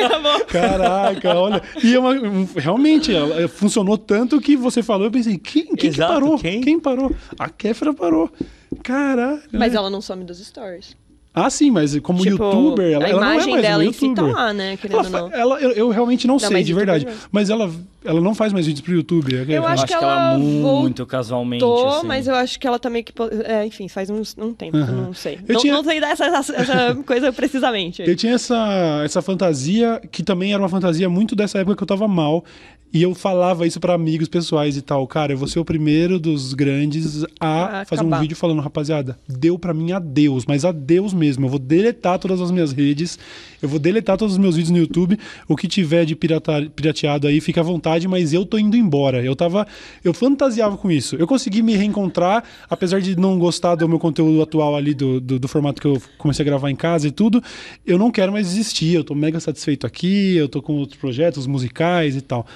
Caraca, 0.48 1.34
olha. 1.34 1.62
E 1.82 1.94
é 1.94 1.98
uma- 1.98 2.10
um- 2.12 2.48
realmente, 2.56 3.14
ela 3.14 3.34
ela 3.40 3.48
funcionou 3.48 3.96
tanto 3.98 4.40
que 4.40 4.56
você 4.56 4.82
falou, 4.82 5.06
eu 5.06 5.10
pensei, 5.10 5.38
quem, 5.38 5.64
quem 5.66 5.76
que 5.76 5.86
Exato, 5.88 6.12
parou? 6.12 6.38
quem? 6.38 6.78
parou? 6.80 7.14
A 7.38 7.48
Kéfera 7.48 7.92
parou. 7.94 8.30
Caralho. 8.82 9.40
mas 9.52 9.72
né? 9.72 9.78
ela 9.78 9.88
não 9.90 10.00
some 10.00 10.24
dos 10.24 10.38
stories. 10.44 10.96
Ah, 11.36 11.50
sim, 11.50 11.68
mas 11.68 11.98
como 11.98 12.20
Tipo, 12.22 12.44
youtuber, 12.44 12.92
ela, 12.92 13.04
a 13.04 13.08
ela 13.08 13.20
não 13.20 13.28
é 13.28 13.32
imagem 13.34 13.52
mais 13.54 13.62
dela 13.66 13.82
si 13.92 13.98
tá 13.98 14.06
youtuber. 14.06 14.34
lá, 14.34 14.52
né? 14.52 14.78
Ela, 14.88 15.08
não. 15.10 15.32
ela- 15.32 15.60
eu, 15.60 15.70
eu 15.72 15.88
realmente 15.88 16.28
não, 16.28 16.34
Não, 16.34 16.38
sei, 16.38 16.62
de 16.62 16.72
verdade. 16.72 17.04
não. 17.06 17.12
Mas 17.32 17.50
ela, 17.50 17.68
ela 18.04 18.20
não 18.20 18.36
faz 18.36 18.52
mais 18.52 18.66
vídeos 18.66 18.82
pro 18.84 18.94
YouTube. 18.94 19.34
é 19.34 19.42
Eu 19.42 19.50
Eu 19.54 19.66
acho 19.66 19.84
que 19.84 19.92
ela 19.92 20.38
muito 20.38 21.04
casualmente. 21.04 21.58
Tô, 21.60 21.88
assim. 21.88 22.06
mas 22.06 22.28
eu 22.28 22.36
acho 22.36 22.60
que 22.60 22.66
ela 22.68 22.78
tá 22.78 22.88
meio 22.88 23.04
que. 23.04 23.12
É, 23.46 23.66
enfim, 23.66 23.88
faz 23.88 24.10
uns, 24.10 24.36
um 24.38 24.52
tempo, 24.54 24.76
eu 24.76 24.86
não 24.86 25.12
sei. 25.12 25.40
Eu 25.48 25.54
não, 25.54 25.60
tinha- 25.60 25.74
não 25.74 25.82
sei 25.82 26.00
dar 26.00 26.10
essa, 26.10 26.24
essa, 26.26 26.94
coisa 27.04 27.32
precisamente. 27.32 28.02
Eu 28.06 28.14
tinha 28.14 28.34
essa, 28.34 29.02
essa 29.04 29.20
fantasia, 29.20 30.00
que 30.12 30.22
também 30.22 30.52
era 30.52 30.62
uma 30.62 30.68
fantasia 30.68 31.08
muito 31.10 31.34
dessa 31.34 31.58
época 31.58 31.74
que 31.76 31.82
eu 31.82 31.86
tava 31.88 32.06
mal. 32.06 32.44
E 32.92 33.02
eu 33.02 33.12
falava 33.12 33.66
isso 33.66 33.80
pra 33.80 33.92
amigos 33.94 34.28
pessoais 34.28 34.76
e 34.76 34.80
tal. 34.80 35.04
Cara, 35.08 35.32
eu 35.32 35.36
vou 35.36 35.48
ser 35.48 35.58
o 35.58 35.64
primeiro 35.64 36.16
dos 36.16 36.54
grandes 36.54 37.24
a 37.40 37.80
A 37.80 37.84
fazer 37.84 38.04
um 38.04 38.20
vídeo 38.20 38.36
falando, 38.36 38.60
rapaziada, 38.62 39.18
deu 39.28 39.58
pra 39.58 39.74
mim 39.74 39.90
adeus, 39.90 40.44
mas 40.46 40.64
adeus 40.64 41.12
mesmo. 41.12 41.23
Eu 41.32 41.48
vou 41.48 41.58
deletar 41.58 42.18
todas 42.18 42.40
as 42.40 42.50
minhas 42.50 42.72
redes, 42.72 43.18
eu 43.62 43.68
vou 43.68 43.78
deletar 43.78 44.16
todos 44.16 44.34
os 44.34 44.38
meus 44.38 44.56
vídeos 44.56 44.70
no 44.70 44.78
YouTube. 44.78 45.18
O 45.48 45.56
que 45.56 45.66
tiver 45.66 46.04
de 46.04 46.14
pirata- 46.14 46.70
pirateado 46.74 47.26
aí, 47.26 47.40
fica 47.40 47.60
à 47.60 47.64
vontade, 47.64 48.06
mas 48.06 48.32
eu 48.32 48.44
tô 48.44 48.58
indo 48.58 48.76
embora. 48.76 49.22
Eu 49.24 49.34
tava. 49.34 49.66
Eu 50.02 50.12
fantasiava 50.12 50.76
com 50.76 50.90
isso. 50.90 51.16
Eu 51.16 51.26
consegui 51.26 51.62
me 51.62 51.74
reencontrar, 51.74 52.44
apesar 52.68 53.00
de 53.00 53.16
não 53.16 53.38
gostar 53.38 53.74
do 53.74 53.88
meu 53.88 53.98
conteúdo 53.98 54.42
atual 54.42 54.76
ali, 54.76 54.92
do, 54.94 55.20
do, 55.20 55.38
do 55.38 55.48
formato 55.48 55.80
que 55.80 55.86
eu 55.86 56.00
comecei 56.18 56.42
a 56.42 56.46
gravar 56.46 56.70
em 56.70 56.76
casa 56.76 57.08
e 57.08 57.10
tudo. 57.10 57.42
Eu 57.86 57.98
não 57.98 58.10
quero 58.10 58.32
mais 58.32 58.48
desistir. 58.48 58.94
Eu 58.94 59.04
tô 59.04 59.14
mega 59.14 59.40
satisfeito 59.40 59.86
aqui, 59.86 60.36
eu 60.36 60.48
tô 60.48 60.60
com 60.60 60.74
outros 60.74 60.98
projetos 60.98 61.46
musicais 61.46 62.16
e 62.16 62.20
tal. 62.20 62.46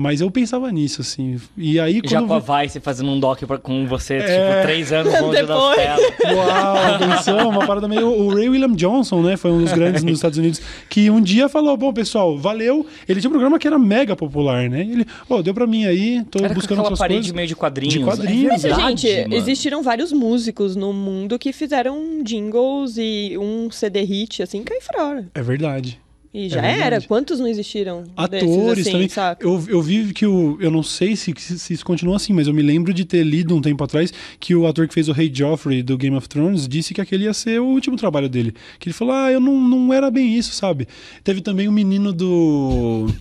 Mas 0.00 0.20
eu 0.20 0.30
pensava 0.30 0.70
nisso, 0.70 1.00
assim. 1.00 1.40
E 1.56 1.80
aí, 1.80 2.00
Já 2.04 2.20
quando. 2.20 2.28
com 2.44 2.52
a 2.52 2.62
Vice 2.62 2.78
fazendo 2.78 3.10
um 3.10 3.18
doc 3.18 3.42
pra- 3.42 3.58
com 3.58 3.84
você, 3.84 4.14
É. 4.14 4.20
tipo, 4.20 4.62
três 4.62 4.92
anos 4.92 5.12
longe 5.20 5.42
das 5.42 5.48
Depois. 5.48 5.76
telas. 5.76 6.36
Uau, 6.36 6.98
pensou, 7.00 7.48
uma 7.50 7.66
parada 7.66 7.88
meio. 7.88 8.06
O 8.08 8.32
Ray 8.32 8.48
William 8.48 8.72
Johnson, 8.74 9.22
né? 9.22 9.36
Foi 9.36 9.50
um 9.50 9.58
dos 9.60 9.72
grandes 9.72 10.04
nos 10.04 10.12
Estados 10.18 10.38
Unidos, 10.38 10.60
que 10.88 11.10
um 11.10 11.20
dia 11.20 11.48
falou: 11.48 11.76
Bom, 11.76 11.92
pessoal, 11.92 12.38
valeu. 12.38 12.86
Ele 13.08 13.20
tinha 13.20 13.28
um 13.28 13.32
programa 13.32 13.58
que 13.58 13.66
era 13.66 13.76
mega 13.76 14.14
popular, 14.14 14.70
né? 14.70 14.82
Ele, 14.82 15.04
ó, 15.28 15.42
deu 15.42 15.52
pra 15.52 15.66
mim 15.66 15.84
aí, 15.84 16.22
tô 16.30 16.38
Era 16.44 16.54
buscando 16.54 16.80
aquela 16.80 16.96
parede 16.96 17.18
coisas. 17.20 17.32
meio 17.34 17.48
de 17.48 17.56
quadrinhos. 17.56 17.94
De 17.94 18.00
quadrinhos. 18.04 18.44
É 18.44 18.48
Mas, 18.52 18.62
verdade, 18.62 19.00
gente, 19.02 19.22
mano. 19.22 19.34
existiram 19.34 19.82
vários 19.82 20.12
músicos 20.12 20.76
no 20.76 20.92
mundo 20.92 21.36
que 21.40 21.52
fizeram 21.52 22.22
jingles 22.22 22.96
e 22.98 23.36
um 23.36 23.68
CD 23.70 24.02
hit, 24.04 24.44
assim, 24.44 24.62
cai 24.62 24.78
fora. 24.80 25.26
É 25.34 25.42
verdade. 25.42 25.98
E 26.38 26.48
já 26.48 26.60
verdade. 26.60 26.82
era. 26.82 27.00
Quantos 27.00 27.40
não 27.40 27.48
existiram? 27.48 28.04
Atores 28.16 28.78
assim, 28.78 28.92
também. 28.92 29.08
saca? 29.08 29.44
Eu, 29.44 29.64
eu 29.68 29.82
vi 29.82 30.12
que 30.12 30.24
o. 30.26 30.56
Eu 30.60 30.70
não 30.70 30.82
sei 30.82 31.16
se, 31.16 31.34
se 31.36 31.72
isso 31.72 31.84
continua 31.84 32.16
assim, 32.16 32.32
mas 32.32 32.46
eu 32.46 32.54
me 32.54 32.62
lembro 32.62 32.94
de 32.94 33.04
ter 33.04 33.24
lido 33.24 33.56
um 33.56 33.60
tempo 33.60 33.82
atrás 33.82 34.12
que 34.38 34.54
o 34.54 34.66
ator 34.66 34.86
que 34.86 34.94
fez 34.94 35.08
o 35.08 35.12
Rei 35.12 35.30
Joffrey 35.34 35.82
do 35.82 35.96
Game 35.98 36.16
of 36.16 36.28
Thrones 36.28 36.68
disse 36.68 36.94
que 36.94 37.00
aquele 37.00 37.24
ia 37.24 37.34
ser 37.34 37.60
o 37.60 37.64
último 37.66 37.96
trabalho 37.96 38.28
dele. 38.28 38.54
Que 38.78 38.88
ele 38.88 38.94
falou: 38.94 39.14
Ah, 39.14 39.32
eu 39.32 39.40
não, 39.40 39.60
não 39.60 39.92
era 39.92 40.10
bem 40.10 40.34
isso, 40.36 40.52
sabe? 40.52 40.86
Teve 41.24 41.40
também 41.40 41.66
o 41.66 41.72
menino 41.72 42.12
do. 42.12 43.06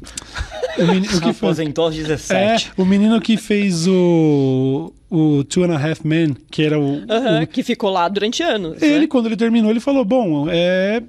O 0.78 0.86
menino 0.86 1.05
o 1.07 1.09
que 1.20 1.34
fez. 1.34 1.38
Aposentou 1.38 1.86
aos 1.86 1.95
É, 1.95 2.03
17. 2.03 2.72
o 2.78 2.86
menino 2.86 3.20
que 3.20 3.36
fez 3.36 3.88
o. 3.88 4.93
O 5.09 5.43
Two 5.45 5.63
and 5.63 5.74
a 5.76 5.78
Half 5.89 6.01
Men, 6.03 6.36
que 6.51 6.61
era 6.61 6.80
o. 6.80 7.01
Aham, 7.09 7.41
o- 7.41 7.47
que 7.47 7.63
ficou 7.63 7.89
lá 7.89 8.07
durante 8.07 8.43
anos. 8.43 8.80
ele, 8.80 8.99
né? 8.99 9.07
quando 9.07 9.26
ele 9.26 9.36
terminou, 9.38 9.72
ele 9.72 9.80
falou: 9.80 10.05
Bom, 10.05 10.45
é. 10.49 11.01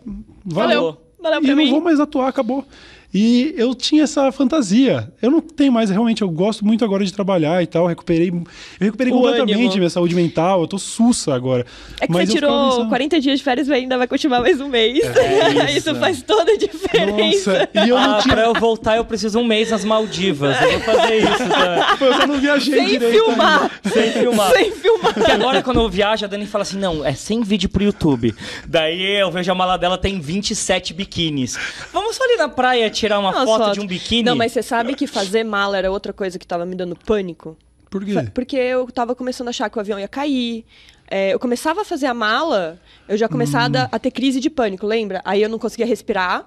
Valeu. 0.47 0.81
Valeu. 0.83 1.08
Valeu 1.21 1.43
e 1.43 1.55
mim. 1.55 1.64
não 1.64 1.71
vou 1.73 1.81
mais 1.81 2.01
atuar, 2.01 2.29
acabou. 2.29 2.64
E 3.13 3.55
eu 3.57 3.75
tinha 3.75 4.03
essa 4.05 4.31
fantasia. 4.31 5.11
Eu 5.23 5.31
não 5.31 5.41
tenho 5.41 5.73
mais, 5.73 5.89
realmente, 5.89 6.21
eu 6.21 6.29
gosto 6.29 6.65
muito 6.65 6.85
agora 6.85 7.03
de 7.05 7.13
trabalhar 7.13 7.63
e 7.63 7.67
tal. 7.67 7.87
Recuperei, 7.87 8.29
eu 8.29 8.43
recuperei 8.79 9.13
O 9.13 9.17
completamente 9.17 9.55
ânimo. 9.55 9.77
minha 9.79 9.89
saúde 9.91 10.15
mental. 10.15 10.61
Eu 10.61 10.67
tô 10.69 10.79
sussa 10.79 11.35
agora. 11.35 11.65
É 12.01 12.07
que 12.07 12.13
Mas 12.13 12.29
você 12.29 12.35
tirou 12.35 12.71
pensando, 12.71 12.89
40 12.91 13.21
dias 13.21 13.39
de 13.39 13.45
férias 13.45 13.69
e 13.69 13.73
ainda 13.73 13.97
vai 13.97 14.07
continuar 14.07 14.41
mais 14.41 14.61
um 14.61 14.69
mês. 14.69 14.99
É 15.05 15.69
isso. 15.77 15.89
isso. 15.91 15.95
faz 15.97 16.23
toda 16.23 16.53
a 16.53 16.57
diferença. 16.59 17.59
Nossa, 17.61 17.69
e 17.87 17.89
eu 17.89 17.97
não 17.99 18.15
Ah, 18.17 18.21
tinha. 18.23 18.35
pra 18.35 18.45
eu 18.45 18.53
voltar 18.55 18.97
eu 18.99 19.05
preciso 19.07 19.39
um 19.39 19.45
mês 19.45 19.71
nas 19.71 19.85
Maldivas. 19.87 20.61
Eu 20.61 20.71
vou 20.73 20.81
fazer 20.81 21.17
isso. 21.19 21.49
Tá? 21.49 21.97
Eu 22.09 22.15
só 22.15 22.27
não 22.27 22.39
viajei 22.41 22.75
Sem 22.75 22.87
direito. 22.89 23.13
filmar. 23.13 23.71
Sem 23.93 24.13
filmar. 24.13 24.51
Sem 24.53 24.71
filmar. 24.73 25.15
Porque 25.15 25.31
agora, 25.31 25.63
quando 25.63 25.81
eu 25.81 25.89
viajo, 25.89 26.25
a 26.25 26.29
Dani 26.29 26.47
fala 26.47 26.63
assim: 26.63 26.79
não, 26.79 27.05
é 27.05 27.13
sem 27.15 27.43
vídeo 27.43 27.69
pro 27.69 27.83
YouTube. 27.83 28.35
Daí 28.67 29.19
eu 29.21 29.31
vejo 29.31 29.51
a 29.51 29.55
mala 29.55 29.77
dela, 29.77 29.97
tem 29.99 30.21
27 30.21 30.93
biquínis. 30.95 31.59
Vamos 31.93 32.17
só 32.17 32.25
ali 32.25 32.37
na 32.37 32.49
praia 32.49 32.89
tirar 32.99 33.19
uma 33.19 33.33
foto 33.33 33.47
foto. 33.47 33.75
de 33.75 33.81
um 33.81 33.87
biquíni? 33.87 34.23
Não, 34.23 34.37
mas 34.37 34.53
você 34.53 34.63
sabe 34.63 34.95
que 34.95 35.07
fazer 35.07 35.45
mala 35.45 35.77
era 35.79 35.91
outra 35.91 36.13
coisa 36.13 36.39
que 36.39 36.47
tava 36.47 36.65
me 36.67 36.75
dando 36.75 36.95
pânico? 36.97 37.57
Por 37.91 38.05
quê? 38.05 38.15
Porque 38.35 38.57
eu 38.57 38.87
tava 38.93 39.15
começando 39.15 39.49
a 39.49 39.51
achar 39.51 39.71
que 39.71 39.79
o 39.79 39.81
avião 39.81 39.99
ia 39.99 40.09
cair. 40.09 40.65
É, 41.11 41.33
eu 41.33 41.39
começava 41.39 41.81
a 41.81 41.85
fazer 41.87 42.05
a 42.07 42.13
mala, 42.13 42.79
eu 43.09 43.17
já 43.17 43.29
começava 43.29 43.85
Hum. 43.85 43.89
a 43.91 43.99
ter 43.99 44.11
crise 44.11 44.41
de 44.41 44.51
pânico, 44.51 44.87
lembra? 44.87 45.23
Aí 45.25 45.41
eu 45.43 45.49
não 45.49 45.59
conseguia 45.59 45.87
respirar. 45.87 46.47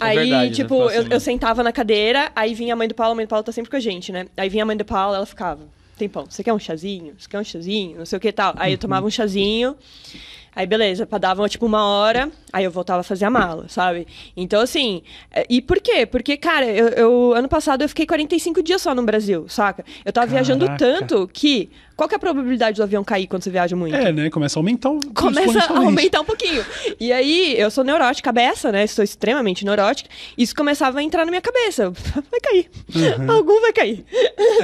É 0.00 0.04
Aí, 0.04 0.18
verdade, 0.18 0.54
tipo, 0.54 0.68
foi 0.76 0.84
assim 0.86 0.94
eu, 0.96 1.02
mesmo. 1.02 1.14
eu 1.14 1.20
sentava 1.20 1.62
na 1.62 1.72
cadeira, 1.72 2.30
aí 2.36 2.54
vinha 2.54 2.74
a 2.74 2.76
mãe 2.76 2.86
do 2.86 2.94
Paulo, 2.94 3.12
a 3.12 3.14
mãe 3.16 3.24
do 3.24 3.28
Paulo 3.28 3.42
tá 3.42 3.50
sempre 3.50 3.70
com 3.70 3.76
a 3.76 3.80
gente, 3.80 4.12
né? 4.12 4.26
Aí 4.36 4.48
vinha 4.48 4.62
a 4.62 4.66
mãe 4.66 4.76
do 4.76 4.84
Paulo, 4.84 5.16
ela 5.16 5.26
ficava. 5.26 5.62
tempão. 5.98 6.26
Você 6.28 6.44
quer 6.44 6.52
um 6.52 6.58
chazinho? 6.58 7.14
Você 7.18 7.26
quer 7.28 7.40
um 7.40 7.44
chazinho? 7.44 7.98
Não 7.98 8.04
sei 8.06 8.18
o 8.18 8.20
que 8.20 8.28
e 8.28 8.32
tal. 8.32 8.52
Aí 8.58 8.72
eu 8.72 8.78
tomava 8.78 9.06
um 9.06 9.10
chazinho. 9.10 9.74
Aí, 10.56 10.66
beleza, 10.66 11.06
dava 11.20 11.46
tipo 11.50 11.66
uma 11.66 11.84
hora, 11.84 12.30
aí 12.50 12.64
eu 12.64 12.70
voltava 12.70 13.00
a 13.00 13.04
fazer 13.04 13.26
a 13.26 13.30
mala, 13.30 13.66
sabe? 13.68 14.06
Então, 14.34 14.62
assim, 14.62 15.02
é, 15.30 15.44
e 15.50 15.60
por 15.60 15.78
quê? 15.80 16.06
Porque, 16.06 16.34
cara, 16.38 16.64
eu, 16.64 16.88
eu- 16.88 17.32
ano 17.34 17.46
passado 17.46 17.82
eu 17.82 17.88
fiquei 17.90 18.06
45 18.06 18.62
dias 18.62 18.80
só 18.80 18.94
no 18.94 19.02
Brasil, 19.02 19.44
saca? 19.50 19.84
Eu 20.02 20.10
tava 20.14 20.26
viajando 20.28 20.64
Caraca. 20.64 20.78
tanto 20.84 21.28
que. 21.30 21.68
Qual 21.94 22.06
que 22.08 22.14
é 22.14 22.16
a 22.16 22.18
probabilidade 22.18 22.76
do 22.76 22.82
avião 22.82 23.02
cair 23.02 23.26
quando 23.26 23.42
você 23.42 23.50
viaja 23.50 23.74
muito? 23.74 23.94
É, 23.96 24.12
né? 24.12 24.28
Começa 24.28 24.58
a 24.58 24.60
aumentar 24.60 24.90
o 24.90 25.00
começa 25.14 25.58
a 25.60 25.78
aumentar 25.78 26.20
um 26.20 26.24
pouquinho. 26.26 26.64
E 27.00 27.10
aí, 27.12 27.54
eu 27.58 27.70
sou 27.70 27.82
neurótica, 27.84 28.30
beça, 28.32 28.70
né? 28.72 28.86
Sou 28.86 29.02
extremamente 29.02 29.64
neurótica. 29.64 30.08
Isso 30.36 30.54
começava 30.54 30.98
a 30.98 31.02
entrar 31.02 31.24
na 31.24 31.30
minha 31.30 31.40
cabeça. 31.40 31.90
Vai 32.30 32.40
cair. 32.42 32.70
Uhum. 32.94 33.30
Algum 33.30 33.60
vai 33.62 33.72
cair. 33.72 34.04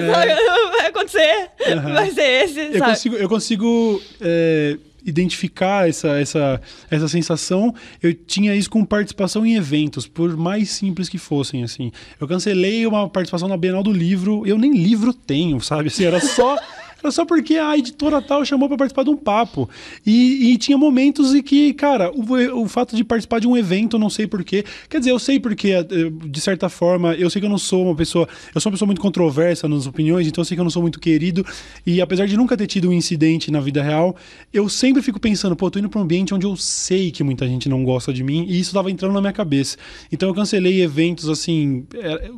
Vai 0.77 0.87
acontecer. 0.87 1.51
Vai 1.95 2.11
ser 2.11 2.45
esse, 2.45 2.61
É. 2.61 2.69
Eu 2.69 2.79
sabe? 2.79 2.91
consigo, 2.91 3.17
eu 3.17 3.29
consigo 3.29 4.03
é, 4.21 4.77
identificar 5.05 5.89
essa, 5.89 6.09
essa, 6.19 6.61
essa 6.91 7.09
sensação. 7.09 7.75
Eu 8.03 8.15
tinha 8.15 8.55
isso 8.55 8.71
com 8.71 8.85
participação 8.85 9.45
em 9.45 9.55
eventos, 9.55 10.07
por 10.07 10.37
mais 10.37 10.71
simples 10.71 11.09
que 11.09 11.19
fossem, 11.19 11.63
assim. 11.63 11.91
Eu 12.21 12.29
cancelei 12.29 12.87
uma 12.87 13.09
participação 13.09 13.49
na 13.49 13.57
Bienal 13.57 13.83
do 13.83 13.93
Livro, 13.93 14.47
eu 14.47 14.59
nem 14.59 14.73
livro 14.73 15.13
tenho, 15.13 15.61
sabe? 15.61 15.89
Assim, 15.89 16.05
era 16.05 16.21
só... 16.21 16.57
Era 17.03 17.11
só 17.11 17.25
porque 17.25 17.57
a 17.57 17.77
editora 17.77 18.23
tal 18.23 18.45
chamou 18.45 18.69
pra 18.69 18.77
participar 18.77 19.03
de 19.03 19.11
um 19.11 19.17
papo. 19.17 19.69
E, 20.07 20.53
e 20.53 20.59
tinha 20.59 20.79
momentos 20.79 21.35
em 21.35 21.43
que, 21.43 21.75
cara, 21.75 22.11
o, 22.13 22.63
o 22.63 22.69
fato 22.69 22.95
de 22.95 23.03
participar 23.03 23.41
de 23.41 23.49
um 23.49 23.57
evento, 23.57 23.99
não 23.99 24.09
sei 24.09 24.27
porquê. 24.27 24.65
Quer 24.89 24.99
dizer, 24.99 25.11
eu 25.11 25.19
sei 25.19 25.41
porque, 25.41 25.71
eh, 25.71 25.85
de 26.25 26.41
certa 26.41 26.69
forma, 26.69 27.15
eu 27.15 27.29
sei 27.29 27.41
que 27.41 27.47
eu 27.47 27.51
não 27.51 27.59
sou 27.59 27.87
uma 27.87 27.95
pessoa. 27.95 28.29
Eu 28.55 28.61
sou 28.61 28.71
uma 28.71 28.75
pessoa 28.75 28.87
muito 28.87 29.01
controversa 29.01 29.67
nas 29.67 29.87
opiniões, 29.87 30.27
então 30.27 30.43
eu 30.43 30.45
sei 30.45 30.57
que 30.57 30.61
eu 30.61 30.65
não 30.65 30.71
sou 30.71 30.83
muito 30.83 31.01
querido. 31.01 31.45
E 31.85 32.01
apesar 32.01 32.27
de 32.27 32.37
nunca 32.37 32.57
ter 32.57 32.67
tido 32.67 32.89
um 32.89 32.93
incidente 32.93 33.51
na 33.51 33.61
vida 33.61 33.83
real, 33.83 34.15
eu 34.53 34.69
sempre 34.69 35.03
fico 35.03 35.19
pensando, 35.19 35.57
pô, 35.57 35.71
tô 35.71 35.79
indo 35.79 35.89
pra 35.89 35.99
um 35.99 36.05
ambiente 36.05 36.33
onde 36.33 36.47
eu 36.47 36.57
sei 36.57 37.11
que 37.11 37.25
muita 37.25 37.47
gente 37.49 37.69
não 37.69 37.85
gosta 37.85 38.13
de 38.13 38.23
mim, 38.23 38.47
e 38.49 38.61
isso 38.61 38.73
tava 38.73 38.91
entrando 38.91 39.13
na 39.13 39.21
minha 39.21 39.33
cabeça. 39.33 39.77
Então 40.11 40.29
eu 40.29 40.35
cancelei 40.35 40.83
eventos 40.83 41.29
assim, 41.29 41.85
eh, 41.95 42.31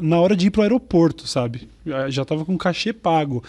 na 0.00 0.20
hora 0.20 0.36
de 0.36 0.46
ir 0.46 0.50
pro 0.50 0.62
aeroporto, 0.62 1.26
sabe? 1.26 1.68
Já 2.08 2.24
tava 2.24 2.44
com 2.44 2.56
cachê 2.56 2.92
pago. 2.92 3.42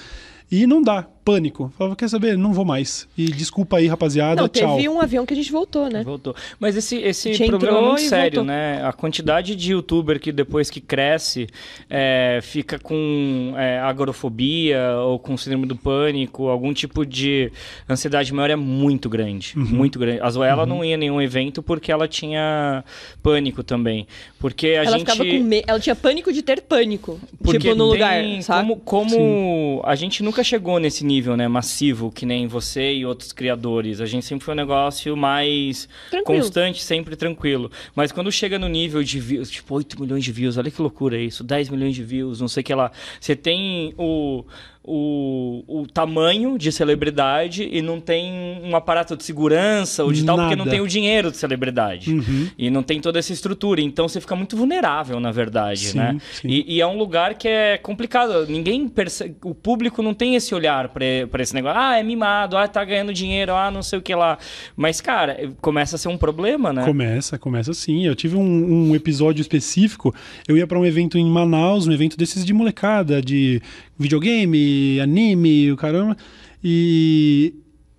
E 0.55 0.67
não 0.67 0.83
dá, 0.83 1.01
pânico. 1.23 1.71
Falava, 1.77 1.95
quer 1.95 2.09
saber? 2.09 2.37
Não 2.37 2.53
vou 2.53 2.65
mais. 2.65 3.07
E 3.17 3.25
desculpa 3.25 3.77
aí, 3.77 3.87
rapaziada, 3.87 4.41
Não, 4.41 4.49
tchau. 4.49 4.75
teve 4.75 4.89
um 4.89 4.99
avião 4.99 5.25
que 5.25 5.33
a 5.33 5.37
gente 5.37 5.51
voltou, 5.51 5.89
né? 5.89 6.03
Voltou. 6.03 6.35
Mas 6.59 6.75
esse, 6.75 6.97
esse 6.97 7.31
A 7.43 7.47
problema 7.47 7.77
é 7.77 7.81
muito 7.81 8.01
sério, 8.01 8.37
voltou. 8.37 8.43
né? 8.43 8.85
A 8.85 8.91
quantidade 8.93 9.55
de 9.55 9.71
youtuber 9.71 10.19
que 10.19 10.31
depois 10.31 10.69
que 10.69 10.81
cresce 10.81 11.47
é, 11.89 12.39
fica 12.41 12.77
com 12.79 13.53
é, 13.57 13.79
agorofobia 13.79 14.97
ou 15.05 15.17
com 15.19 15.37
síndrome 15.37 15.65
do 15.65 15.75
pânico, 15.75 16.47
algum 16.47 16.73
tipo 16.73 17.05
de 17.05 17.51
ansiedade 17.89 18.33
maior 18.33 18.49
é 18.49 18.55
muito 18.55 19.09
grande. 19.09 19.53
Uhum. 19.55 19.63
Muito 19.65 19.97
grande. 19.99 20.19
A 20.21 20.29
Zoela 20.29 20.65
não 20.65 20.83
ia 20.83 20.95
em 20.95 20.97
nenhum 20.97 21.21
evento 21.21 21.61
porque 21.63 21.91
ela 21.91 22.07
tinha 22.07 22.83
pânico 23.21 23.63
também. 23.63 24.07
Porque 24.39 24.67
a 24.67 24.83
ela 24.83 24.97
gente. 24.97 25.11
ficava 25.11 25.25
com 25.25 25.39
medo. 25.43 25.65
Ela 25.67 25.79
tinha 25.79 25.95
pânico 25.95 26.31
de 26.33 26.41
ter 26.41 26.61
pânico. 26.61 27.19
Porque 27.41 27.59
tipo, 27.59 27.75
no 27.75 27.91
tem 27.91 27.93
lugar, 27.93 28.43
sabe? 28.43 28.67
Como, 28.67 28.81
como 28.81 29.81
a 29.85 29.95
gente 29.95 30.21
nunca 30.23 30.43
chegou 30.43 30.79
nesse 30.79 31.05
nível, 31.05 31.12
né, 31.21 31.47
massivo, 31.47 32.11
que 32.11 32.25
nem 32.25 32.47
você 32.47 32.93
e 32.93 33.05
outros 33.05 33.31
criadores. 33.31 34.01
A 34.01 34.05
gente 34.05 34.25
sempre 34.25 34.45
foi 34.45 34.53
um 34.53 34.57
negócio 34.57 35.15
mais 35.15 35.87
Tranquilo. 36.09 36.41
constante, 36.41 36.83
sempre 36.83 37.15
tranquilo. 37.15 37.71
Mas 37.95 38.11
quando 38.11 38.31
chega 38.31 38.57
no 38.57 38.67
nível 38.67 39.03
de 39.03 39.19
views, 39.19 39.49
tipo 39.49 39.75
8 39.75 39.99
milhões 40.01 40.23
de 40.23 40.31
views, 40.31 40.57
olha 40.57 40.71
que 40.71 40.81
loucura 40.81 41.17
isso, 41.17 41.43
10 41.43 41.69
milhões 41.69 41.95
de 41.95 42.03
views, 42.03 42.39
não 42.41 42.47
sei 42.47 42.61
o 42.61 42.63
que 42.63 42.73
lá. 42.73 42.91
Você 43.19 43.35
tem 43.35 43.93
o. 43.97 44.43
O, 44.85 45.63
o 45.65 45.87
tamanho 45.87 46.57
de 46.57 46.69
celebridade 46.69 47.69
e 47.71 47.81
não 47.81 48.01
tem 48.01 48.59
um 48.61 48.75
aparato 48.75 49.15
de 49.15 49.23
segurança 49.23 50.03
ou 50.03 50.11
de 50.11 50.25
tal, 50.25 50.35
porque 50.37 50.57
não 50.57 50.65
Nada. 50.65 50.71
tem 50.71 50.81
o 50.81 50.87
dinheiro 50.87 51.31
de 51.31 51.37
celebridade. 51.37 52.11
Uhum. 52.13 52.49
E 52.57 52.69
não 52.69 52.83
tem 52.83 52.99
toda 52.99 53.17
essa 53.17 53.31
estrutura. 53.31 53.79
Então 53.79 54.09
você 54.09 54.19
fica 54.19 54.35
muito 54.35 54.57
vulnerável, 54.57 55.21
na 55.21 55.31
verdade, 55.31 55.87
Sim, 55.87 55.97
né? 55.97 56.17
sim. 56.33 56.47
E, 56.49 56.75
e 56.75 56.81
é 56.81 56.87
um 56.87 56.97
lugar 56.97 57.35
que 57.35 57.47
é 57.47 57.77
complicado. 57.77 58.45
Ninguém 58.47 58.89
percebe. 58.89 59.35
O 59.43 59.55
público 59.55 60.01
não 60.01 60.13
tem 60.13 60.35
esse 60.35 60.53
olhar 60.53 60.89
pra 60.89 61.41
esse 61.41 61.53
negócio. 61.53 61.79
Ah, 61.79 61.97
é 61.97 62.03
mimado, 62.03 62.57
ah, 62.57 62.67
tá 62.67 62.83
ganhando 62.83 63.13
dinheiro, 63.13 63.53
ah, 63.53 63.71
não 63.71 63.81
sei 63.81 63.99
o 63.99 64.01
que 64.01 64.13
lá. 64.13 64.37
Mas, 64.75 64.99
cara, 64.99 65.49
começa 65.61 65.95
a 65.95 65.99
ser 65.99 66.09
um 66.09 66.17
problema, 66.17 66.73
né? 66.73 66.83
Começa, 66.83 67.37
começa 67.39 67.73
sim. 67.73 68.05
Eu 68.05 68.15
tive 68.15 68.35
um, 68.35 68.89
um 68.89 68.95
episódio 68.95 69.41
específico. 69.41 70.13
Eu 70.45 70.57
ia 70.57 70.67
pra 70.67 70.77
um 70.77 70.85
evento 70.85 71.17
em 71.17 71.25
Manaus, 71.25 71.87
um 71.87 71.91
evento 71.93 72.17
desses 72.17 72.43
de 72.43 72.53
molecada, 72.53 73.21
de 73.21 73.61
videogame, 73.97 74.72
anime, 75.01 75.71
o 75.71 75.77
caramba. 75.77 76.15
E 76.63 77.53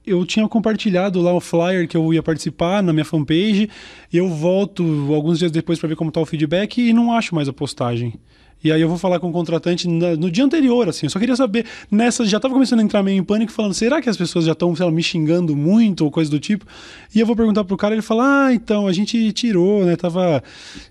eu 0.07 0.25
tinha 0.27 0.47
compartilhado 0.49 1.21
lá 1.21 1.33
o 1.33 1.41
flyer 1.41 1.89
que 1.89 1.97
eu 1.97 2.13
ia 2.13 2.23
participar 2.23 2.83
na 2.83 2.93
minha 2.93 3.05
fanpage. 3.05 3.69
Eu 4.13 4.29
volto 4.29 4.83
alguns 5.13 5.39
dias 5.39 5.51
depois 5.51 5.79
pra 5.79 5.89
ver 5.89 5.97
como 5.97 6.13
tá 6.13 6.21
o 6.21 6.27
feedback 6.27 6.79
e 6.79 6.93
não 6.93 7.13
acho 7.13 7.35
mais 7.35 7.49
a 7.49 7.53
postagem. 7.53 8.15
E 8.65 8.73
aí 8.73 8.81
eu 8.81 8.89
vou 8.89 8.97
falar 8.97 9.21
com 9.21 9.29
o 9.29 9.33
contratante 9.33 9.87
na- 9.87 10.17
no 10.17 10.31
dia 10.31 10.43
anterior, 10.45 10.89
assim. 10.89 11.05
Eu 11.07 11.11
só 11.11 11.19
queria 11.19 11.37
saber, 11.37 11.67
nessa, 11.91 12.25
já 12.25 12.41
tava 12.41 12.55
começando 12.55 12.81
a 12.81 12.83
entrar 12.83 13.03
meio 13.03 13.19
em 13.19 13.23
pânico, 13.23 13.53
falando, 13.53 13.75
será 13.75 14.01
que 14.01 14.09
as 14.09 14.17
pessoas 14.17 14.47
já 14.47 14.53
estão, 14.53 14.75
sei 14.75 14.87
lá, 14.87 14.91
me 14.91 15.03
xingando 15.03 15.55
muito 15.55 16.03
ou 16.05 16.11
coisa 16.11 16.31
do 16.31 16.41
tipo? 16.41 16.65
E 17.15 17.21
eu 17.21 17.27
vou 17.27 17.37
perguntar 17.37 17.63
pro 17.65 17.77
cara, 17.77 17.95
ele 17.95 18.01
fala, 18.03 18.47
ah, 18.47 18.55
então, 18.55 18.87
a 18.87 18.93
gente 18.93 19.31
tirou, 19.33 19.85
né, 19.85 19.95
tava... 19.97 20.43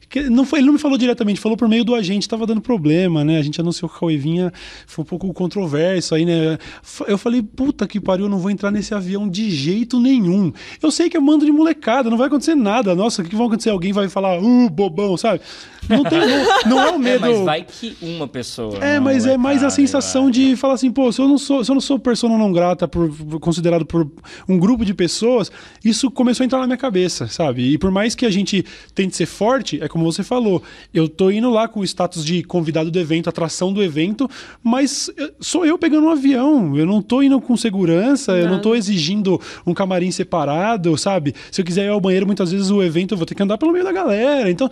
que- 0.08 0.30
Não 0.30 0.46
foi, 0.46 0.60
ele 0.60 0.68
não 0.68 0.74
me 0.74 0.80
falou 0.80 0.98
diretamente, 0.98 1.40
falou 1.40 1.58
por 1.58 1.68
meio 1.68 1.84
do 1.84 1.96
agente, 1.96 2.30
tava 2.30 2.46
dando 2.46 2.62
problema, 2.62 3.24
né, 3.24 3.40
a 3.40 3.42
gente 3.42 3.60
anunciou 3.60 3.90
que 3.90 3.98
o 3.98 4.00
Cauê 4.00 4.18
vinha, 4.18 4.54
foi 4.86 5.02
um 5.04 5.06
pouco 5.08 5.34
controverso 5.34 6.14
aí, 6.14 6.26
né. 6.26 6.60
Eu 7.08 7.18
falei, 7.18 7.42
puta 7.42 7.88
que 7.88 8.00
pariu, 8.00 8.26
eu 8.26 8.30
não 8.30 8.38
vou 8.38 8.52
entrar 8.52 8.70
nesse 8.70 8.94
avião 8.94 9.28
de 9.28 9.50
jeito 9.50 10.00
nenhum. 10.00 10.54
Eu 10.82 10.92
sei 10.92 11.10
que 11.10 11.18
é 11.18 11.20
mando 11.20 11.44
de 11.46 11.52
molecada, 11.52 12.10
não 12.10 12.18
vai 12.18 12.28
acontecer 12.28 12.54
nada. 12.56 12.94
Nossa, 12.94 13.22
o 13.22 13.26
que 13.26 13.36
vai 13.36 13.48
acontecer? 13.48 13.72
Alguém 13.72 13.92
vai 13.92 14.08
falar, 14.08 14.40
uh, 14.40 14.70
bobão, 14.70 15.18
sabe? 15.18 15.42
Não, 15.90 16.04
tem, 16.04 16.20
não, 16.20 16.78
não 16.78 16.82
é 16.82 16.92
o 16.92 16.96
É, 16.96 16.98
medo... 17.00 17.22
mas 17.22 17.40
vai 17.40 17.62
que 17.64 17.95
uma 18.01 18.28
pessoa. 18.28 18.78
É, 18.84 18.99
mas 18.99 19.26
é 19.26 19.38
mais 19.38 19.64
a 19.64 19.70
sensação 19.70 20.30
de 20.30 20.55
falar 20.55 20.74
assim, 20.76 20.91
pô, 20.91 21.11
se 21.11 21.22
eu 21.22 21.28
não 21.28 21.38
sou, 21.38 21.64
se 21.64 21.72
eu 21.72 21.74
não 21.74 21.82
sou 21.82 21.97
persona 21.97 22.38
não 22.38 22.51
grata 22.51 22.88
por, 22.88 23.09
por- 23.09 23.39
considerado 23.39 23.86
por 23.86 24.09
um 24.47 24.57
grupo 24.59 24.84
de 24.86 24.93
pessoas, 24.93 25.51
isso 25.84 26.11
começou 26.11 26.43
a 26.43 26.45
entrar 26.45 26.59
na 26.59 26.68
minha 26.68 26.78
cabeça, 26.78 27.28
sabe? 27.28 27.72
E 27.74 27.78
por 27.78 27.89
mais 27.91 28.16
que 28.16 28.26
a 28.26 28.30
gente 28.30 28.64
tente 28.93 29.16
ser 29.16 29.26
forte, 29.26 29.80
é 29.82 29.88
como 29.88 30.03
você 30.03 30.24
falou, 30.24 30.61
eu 30.93 31.07
tô 31.09 31.32
indo 31.32 31.49
lá 31.49 31.68
com 31.68 31.80
o 31.80 31.84
status 31.84 32.24
de 32.24 32.43
convidado 32.43 32.91
do 32.91 32.99
evento, 32.99 33.30
atração 33.30 33.72
do 33.74 33.82
evento, 33.82 34.30
mas 34.64 35.09
eh, 35.18 35.32
sou 35.39 35.66
eu 35.66 35.78
pegando 35.78 36.07
um 36.07 36.09
avião, 36.11 36.78
eu 36.78 36.86
não 36.86 37.01
tô 37.01 37.22
indo 37.22 37.39
com 37.41 37.55
segurança, 37.57 38.34
eu 38.34 38.45
não 38.47 38.53
Não. 38.53 38.61
tô 38.61 38.76
exigindo 38.76 39.39
um 39.66 39.74
camarim 39.74 40.11
separado, 40.11 40.97
sabe? 40.97 41.34
Se 41.51 41.61
eu 41.61 41.66
quiser 41.66 41.86
ir 41.86 41.89
ao 41.89 41.99
banheiro, 42.01 42.26
muitas 42.26 42.51
vezes 42.51 42.70
o 42.70 42.82
evento 42.84 43.14
eu 43.14 43.18
vou 43.18 43.26
ter 43.26 43.36
que 43.36 43.43
andar 43.43 43.57
pelo 43.57 43.72
meio 43.72 43.84
da 43.84 43.91
galera. 43.91 44.49
Então, 44.51 44.70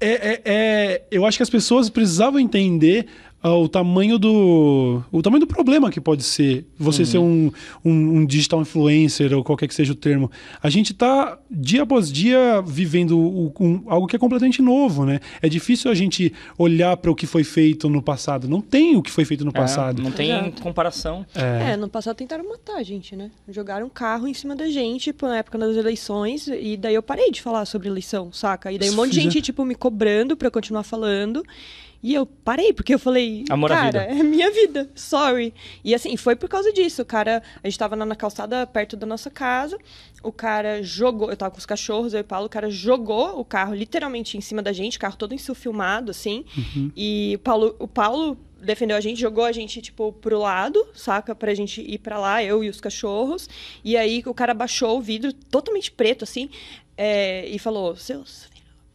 é, 0.00 0.08
é- 0.08 0.42
é- 0.44 1.02
eu 1.10 1.26
acho 1.26 1.36
que 1.36 1.42
as 1.42 1.50
pessoas 1.50 1.90
precisavam 1.90 2.40
entender 2.40 3.06
o 3.42 3.68
tamanho 3.68 4.18
do 4.18 5.02
o 5.10 5.22
tamanho 5.22 5.40
do 5.40 5.46
problema 5.46 5.90
que 5.90 6.00
pode 6.00 6.22
ser 6.22 6.66
você 6.78 7.06
ser 7.06 7.18
um, 7.18 7.50
um, 7.84 8.18
um 8.18 8.26
digital 8.26 8.60
influencer 8.60 9.32
ou 9.34 9.42
qualquer 9.42 9.66
que 9.66 9.74
seja 9.74 9.92
o 9.92 9.94
termo. 9.96 10.30
A 10.62 10.68
gente 10.68 10.92
está 10.92 11.38
dia 11.50 11.82
após 11.84 12.12
dia 12.12 12.62
vivendo 12.66 13.18
o- 13.18 13.52
um- 13.58 13.82
algo 13.86 14.06
que 14.06 14.14
é 14.14 14.18
completamente 14.18 14.60
novo, 14.60 15.06
né? 15.06 15.20
É 15.40 15.48
difícil 15.48 15.90
a 15.90 15.94
gente 15.94 16.32
olhar 16.58 16.96
para 16.98 17.10
o 17.10 17.14
que 17.14 17.26
foi 17.26 17.42
feito 17.42 17.88
no 17.88 18.02
passado. 18.02 18.46
Não 18.48 18.60
tem 18.60 18.96
o 18.96 19.02
que 19.02 19.10
foi 19.10 19.24
feito 19.24 19.44
no 19.44 19.50
É, 19.50 19.54
passado. 19.54 20.02
não 20.02 20.10
tem 20.10 20.30
Exato. 20.30 20.60
comparação. 20.62 21.24
É, 21.34 21.76
no 21.76 21.88
passado 21.88 22.16
tentaram 22.16 22.46
matar 22.48 22.76
a 22.76 22.82
gente, 22.82 23.16
né? 23.16 23.30
Jogaram 23.48 23.86
um 23.86 23.90
carro 23.90 24.28
em 24.28 24.34
cima 24.34 24.54
da 24.54 24.68
gente 24.68 25.12
pô, 25.14 25.26
na 25.28 25.38
época 25.38 25.56
das 25.56 25.76
eleições, 25.76 26.46
e 26.46 26.76
daí 26.76 26.94
eu 26.94 27.02
parei 27.02 27.30
de 27.30 27.40
falar 27.40 27.64
sobre 27.64 27.88
eleição, 27.88 28.30
saca? 28.32 28.70
E 28.70 28.78
daí 28.78 28.90
um 28.90 28.94
monte 28.96 29.12
de 29.12 29.20
gente, 29.20 29.40
tipo, 29.40 29.64
me 29.64 29.74
cobrando 29.74 30.36
eu 30.40 30.50
continuar 30.50 30.82
falando. 30.82 31.42
E 32.02 32.14
eu 32.14 32.24
parei, 32.24 32.72
porque 32.72 32.94
eu 32.94 32.98
falei, 32.98 33.44
Amor 33.50 33.68
cara, 33.68 34.04
é 34.04 34.22
minha 34.22 34.50
vida, 34.50 34.88
sorry. 34.94 35.52
E 35.84 35.94
assim, 35.94 36.16
foi 36.16 36.34
por 36.34 36.48
causa 36.48 36.72
disso. 36.72 37.02
O 37.02 37.04
cara, 37.04 37.42
a 37.62 37.68
gente 37.68 37.78
tava 37.78 37.94
na, 37.94 38.16
calçada 38.16 38.66
perto 38.66 38.96
da 38.96 39.06
nossa 39.06 39.30
casa, 39.30 39.78
o 40.22 40.32
cara 40.32 40.82
jogou, 40.82 41.30
eu 41.30 41.36
tava 41.36 41.50
com 41.50 41.58
os 41.58 41.66
cachorros, 41.66 42.14
eu 42.14 42.20
e 42.20 42.22
o 42.22 42.24
Paulo, 42.24 42.46
o 42.46 42.50
cara 42.50 42.70
jogou 42.70 43.38
o 43.38 43.44
carro 43.44 43.74
literalmente 43.74 44.38
em 44.38 44.40
cima 44.40 44.62
da 44.62 44.72
gente, 44.72 44.96
o 44.96 45.00
carro 45.00 45.16
todo 45.16 45.34
filmado, 45.54 46.10
assim. 46.10 46.44
E 46.96 47.34
o 47.36 47.38
Paulo, 47.40 47.76
o 47.78 47.86
Paulo 47.86 48.36
defendeu 48.62 48.96
a 48.96 49.00
gente, 49.00 49.20
jogou 49.20 49.44
a 49.44 49.52
gente, 49.52 49.80
tipo, 49.82 50.12
pro 50.12 50.38
lado, 50.38 50.86
saca? 50.94 51.34
Pra 51.34 51.54
gente 51.54 51.82
ir 51.82 51.98
pra 51.98 52.18
lá, 52.18 52.42
eu 52.42 52.64
e 52.64 52.68
os 52.68 52.80
cachorros. 52.80 53.48
E 53.84 53.96
aí 53.96 54.22
o 54.24 54.34
cara 54.34 54.54
baixou 54.54 54.98
o 54.98 55.02
vidro 55.02 55.32
totalmente 55.32 55.90
preto, 55.90 56.24
assim, 56.24 56.48
é, 56.96 57.46
e 57.46 57.58
falou, 57.58 57.96
seus 57.96 58.48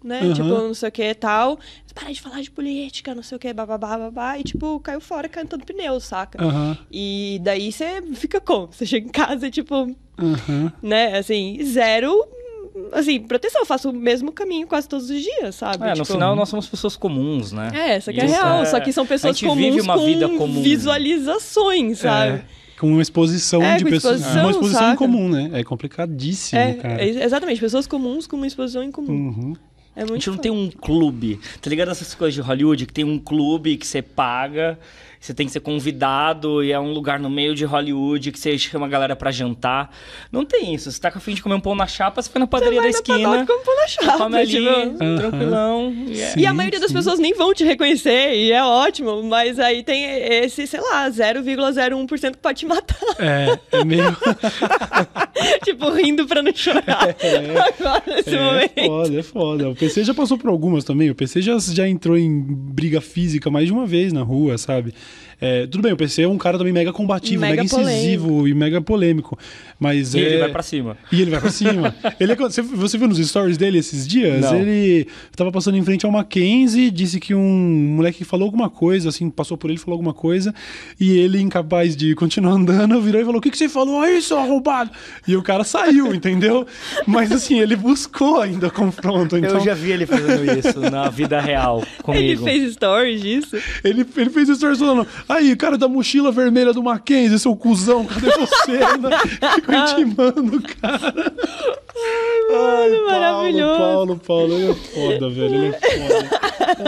né? 0.05 0.21
Uhum. 0.21 0.33
Tipo, 0.33 0.47
não 0.47 0.73
sei 0.73 0.89
o 0.89 0.91
que 0.91 1.03
e 1.03 1.15
tal. 1.15 1.59
Para 1.93 2.11
de 2.11 2.21
falar 2.21 2.41
de 2.41 2.51
política, 2.51 3.15
não 3.15 3.23
sei 3.23 3.35
o 3.37 3.39
que, 3.39 3.51
bababá, 3.53 3.97
babá. 3.97 4.37
E, 4.37 4.43
tipo, 4.43 4.79
caiu 4.81 4.99
fora 5.01 5.27
cantando 5.29 5.65
pneu, 5.65 5.99
saca? 5.99 6.43
Aham, 6.43 6.77
E 6.91 7.39
daí 7.43 7.71
você 7.71 8.01
fica 8.13 8.39
como? 8.41 8.67
Você 8.67 8.85
chega 8.85 9.07
em 9.07 9.11
casa 9.11 9.47
e, 9.47 9.51
tipo, 9.51 9.95
aham. 10.19 10.71
né, 10.83 11.17
assim, 11.17 11.57
zero 11.63 12.13
assim, 12.91 13.21
proteção. 13.21 13.61
Eu 13.61 13.65
faço 13.65 13.89
o 13.89 13.93
mesmo 13.93 14.33
caminho 14.33 14.67
quase 14.67 14.89
todos 14.89 15.09
os 15.09 15.21
dias, 15.21 15.55
sabe? 15.55 15.85
É, 15.85 15.89
no 15.91 15.93
Tipo, 15.95 16.05
final 16.07 16.35
nós 16.35 16.49
somos 16.49 16.67
pessoas 16.67 16.97
comuns, 16.97 17.53
né? 17.53 17.71
É, 17.73 17.95
essa 17.95 18.11
que 18.11 18.19
é 18.19 18.25
Isso 18.25 18.33
real. 18.33 18.61
é- 18.63 18.65
Só 18.65 18.79
que 18.81 18.91
são 18.91 19.05
pessoas 19.05 19.39
comuns 19.39 19.85
com 19.87 20.05
vida 20.05 20.27
comum. 20.27 20.61
visualizações, 20.61 21.99
sabe? 21.99 22.37
É, 22.39 22.45
com 22.79 22.87
uma 22.91 23.01
exposição 23.01 23.63
É, 23.63 23.77
de 23.77 23.85
pessoas. 23.85 24.15
exposição, 24.19 24.41
uma 24.43 24.51
exposição 24.51 24.81
saca? 24.81 24.93
em 24.93 24.97
comum, 24.97 25.29
né? 25.29 25.49
É 25.53 25.63
complicadíssimo, 25.63 26.59
É, 26.59 26.73
cara. 26.73 27.01
é, 27.01 27.07
exatamente. 27.23 27.61
Pessoas 27.61 27.87
comuns 27.87 28.27
com 28.27 28.35
uma 28.35 28.47
exposição 28.47 28.83
em 28.83 28.91
comum. 28.91 29.09
Uhum. 29.09 29.53
É 29.95 30.01
A 30.01 30.05
muito 30.05 30.15
gente 30.15 30.29
não 30.29 30.37
tem 30.37 30.51
um 30.51 30.69
clube. 30.69 31.39
Tá 31.61 31.69
ligado 31.69 31.89
essas 31.91 32.13
coisas 32.13 32.33
de 32.33 32.41
Hollywood? 32.41 32.85
Que 32.85 32.93
tem 32.93 33.05
um 33.05 33.17
clube 33.17 33.77
que 33.77 33.87
você 33.87 34.01
paga, 34.01 34.77
você 35.25 35.33
tem 35.33 35.45
que 35.45 35.51
ser 35.51 35.59
convidado 35.59 36.63
e 36.63 36.71
é 36.71 36.79
um 36.79 36.91
lugar 36.91 37.19
no 37.19 37.29
meio 37.29 37.55
de 37.55 37.65
Hollywood 37.65 38.31
que 38.31 38.39
você 38.39 38.57
chama 38.57 38.85
a 38.85 38.89
galera 38.89 39.15
pra 39.15 39.31
jantar. 39.31 39.89
Não 40.31 40.45
tem 40.45 40.73
isso. 40.73 40.91
Você 40.91 40.99
tá 40.99 41.09
com 41.11 41.17
a 41.17 41.21
fim 41.21 41.33
de 41.33 41.41
comer 41.41 41.55
um 41.55 41.59
pão 41.59 41.75
na 41.75 41.87
chapa, 41.87 42.21
você 42.21 42.27
fica 42.27 42.39
na 42.39 42.47
padaria 42.47 42.81
vai 42.81 42.91
da 42.91 42.97
na 42.97 43.15
esquina. 43.15 43.45
Como 43.45 43.63
pão 43.63 43.75
na 43.75 43.87
chapa, 43.87 44.17
come 44.17 44.37
ali, 44.37 44.47
tipo. 44.47 44.97
tranquilão. 45.17 45.93
e 46.07 46.21
é- 46.21 46.25
Sim, 46.31 46.39
E 46.41 46.45
a 46.45 46.53
maioria 46.53 46.79
das 46.79 46.89
sim. 46.89 46.95
pessoas 46.97 47.19
nem 47.19 47.33
vão 47.33 47.53
te 47.53 47.63
reconhecer, 47.63 48.35
e 48.35 48.51
é 48.51 48.63
ótimo, 48.63 49.23
mas 49.23 49.59
aí 49.59 49.83
tem 49.83 50.03
esse, 50.43 50.67
sei 50.67 50.79
lá, 50.81 51.09
0,01% 51.09 52.31
que 52.31 52.37
pode 52.37 52.59
te 52.59 52.65
matar. 52.65 52.95
É, 53.19 53.59
é 53.71 53.83
meio. 53.85 54.15
tipo, 55.63 55.89
rindo 55.91 56.25
pra 56.27 56.41
não 56.41 56.53
chorar. 56.55 56.83
Agora, 57.79 58.03
nesse 58.07 58.35
é 58.35 58.39
momento. 58.39 58.85
foda, 58.85 59.19
é 59.19 59.23
foda. 59.23 59.69
O 59.69 59.75
PC 59.75 60.03
já 60.03 60.13
passou 60.13 60.37
por 60.37 60.49
algumas 60.49 60.83
também. 60.83 61.09
O 61.09 61.15
PC 61.15 61.41
já, 61.41 61.57
já 61.59 61.87
entrou 61.87 62.17
em 62.17 62.41
briga 62.43 63.01
física 63.01 63.49
mais 63.49 63.67
de 63.67 63.73
uma 63.73 63.85
vez 63.85 64.13
na 64.13 64.21
rua, 64.21 64.57
sabe? 64.57 64.93
É, 65.39 65.67
tudo 65.67 65.81
bem, 65.81 65.91
o 65.91 65.97
PC 65.97 66.23
é 66.23 66.27
um 66.27 66.37
cara 66.37 66.57
também 66.57 66.71
mega 66.71 66.93
combativo, 66.93 67.41
Mega 67.41 67.61
mega, 67.61 67.65
incisivo 67.65 68.47
e 68.47 68.53
mega 68.53 68.79
polêmico. 68.81 69.37
Mas 69.79 70.13
E 70.13 70.19
é... 70.19 70.21
ele 70.23 70.37
vai 70.39 70.49
pra 70.49 70.63
cima. 70.63 70.97
E 71.11 71.21
ele 71.21 71.31
vai 71.31 71.41
pra 71.41 71.51
cima. 71.51 71.93
ele 72.19 72.31
é- 72.31 72.35
você, 72.35 72.61
você 72.61 72.97
viu 72.97 73.07
nos 73.07 73.17
stories 73.17 73.57
dele 73.57 73.77
esses 73.77 74.07
dias? 74.07 74.41
Não. 74.41 74.55
Ele 74.55 75.07
tava 75.35 75.51
passando 75.51 75.77
em 75.77 75.83
frente 75.83 76.05
ao 76.05 76.11
Mackenzie, 76.11 76.89
disse 76.89 77.19
que 77.19 77.35
um 77.35 77.93
moleque 77.95 78.23
falou 78.23 78.45
alguma 78.45 78.69
coisa, 78.69 79.09
assim, 79.09 79.29
passou 79.29 79.57
por 79.57 79.69
ele, 79.69 79.77
falou 79.77 79.95
alguma 79.95 80.13
coisa, 80.13 80.53
e 80.99 81.17
ele, 81.17 81.39
incapaz 81.41 81.95
de 81.95 82.15
continuar 82.15 82.53
andando, 82.55 83.01
virou 83.01 83.21
e 83.21 83.25
falou: 83.25 83.39
O 83.39 83.41
que, 83.41 83.51
que 83.51 83.57
você 83.57 83.67
falou 83.67 84.01
aí, 84.01 84.21
seu 84.21 84.37
arrombado? 84.39 84.89
E 85.27 85.35
o 85.35 85.43
cara 85.43 85.63
saiu, 85.63 86.13
entendeu? 86.13 86.65
Mas 87.05 87.31
assim, 87.31 87.59
ele 87.59 87.75
buscou 87.75 88.39
ainda 88.41 88.69
confronto. 88.69 89.37
Então, 89.37 89.59
Eu 89.59 89.65
já 89.65 89.73
vi 89.73 89.91
ele 89.91 90.05
fazendo 90.05 90.57
isso 90.57 90.79
na 90.79 91.09
vida 91.09 91.39
real 91.41 91.83
comigo. 92.01 92.23
Ele 92.23 92.37
fez 92.37 92.73
stories 92.73 93.21
disso. 93.21 93.57
ele, 93.83 94.05
ele 94.15 94.29
fez 94.29 94.49
stories 94.49 94.79
falando: 94.79 95.04
Aí, 95.27 95.55
cara 95.55 95.77
da 95.77 95.87
mochila 95.87 96.31
vermelha 96.31 96.73
do 96.73 96.83
Mackenzie, 96.83 97.39
seu 97.39 97.55
cuzão, 97.55 98.05
cadê 98.05 98.29
você? 98.31 98.71
Ainda 98.83 99.19
ficou 99.19 99.75
intimando 99.75 100.61
cara. 100.61 101.33
Ai, 101.97 102.89
Paulo, 102.89 103.05
maravilhoso. 103.07 103.77
Paulo, 103.77 104.21
Paulo, 104.25 104.53
ele 104.53 104.71
é 104.71 104.73
foda, 104.73 105.29
velho. 105.29 105.55
Ele 105.55 105.67
é 105.67 105.79
foda. 105.79 106.41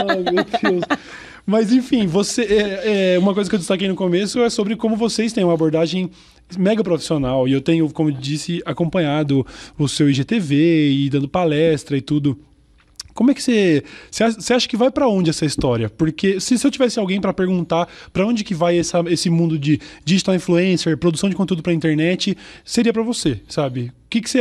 Ai, 0.08 0.16
meu 0.22 0.72
Deus. 0.72 0.84
Mas 1.46 1.72
enfim, 1.72 2.06
você 2.06 2.42
é, 2.42 3.14
é, 3.14 3.18
uma 3.18 3.32
coisa 3.32 3.48
que 3.48 3.56
eu 3.56 3.58
destaquei 3.58 3.88
no 3.88 3.94
começo 3.94 4.38
é 4.40 4.50
sobre 4.50 4.76
como 4.76 4.96
vocês 4.96 5.32
têm 5.32 5.44
uma 5.44 5.54
abordagem 5.54 6.10
mega 6.58 6.84
profissional. 6.84 7.48
E 7.48 7.52
eu 7.52 7.60
tenho, 7.62 7.88
como 7.90 8.12
disse, 8.12 8.60
acompanhado 8.66 9.46
o 9.78 9.88
seu 9.88 10.10
IGTV 10.10 10.90
e 10.90 11.08
dando 11.08 11.26
palestra 11.26 11.96
e 11.96 12.02
tudo. 12.02 12.38
Como 13.18 13.32
é 13.32 13.34
que 13.34 13.42
você. 13.42 13.82
Você 14.12 14.54
acha- 14.54 14.68
que 14.68 14.76
vai 14.76 14.92
pra 14.92 15.08
onde 15.08 15.28
essa 15.28 15.44
história? 15.44 15.90
Porque 15.90 16.38
se, 16.38 16.56
se 16.56 16.64
eu 16.64 16.70
tivesse 16.70 17.00
alguém 17.00 17.20
pra 17.20 17.32
perguntar 17.34 17.88
pra 18.12 18.24
onde 18.24 18.44
que 18.44 18.54
vai 18.54 18.78
essa- 18.78 19.02
esse 19.08 19.28
mundo 19.28 19.58
de 19.58 19.80
digital 20.04 20.36
influencer, 20.36 20.96
produção 20.96 21.28
de 21.28 21.34
conteúdo 21.34 21.60
pra 21.60 21.72
internet, 21.72 22.36
seria 22.64 22.92
pra 22.92 23.02
você, 23.02 23.40
sabe? 23.48 23.90
O 24.06 24.08
que, 24.08 24.20
que 24.20 24.30
você. 24.30 24.38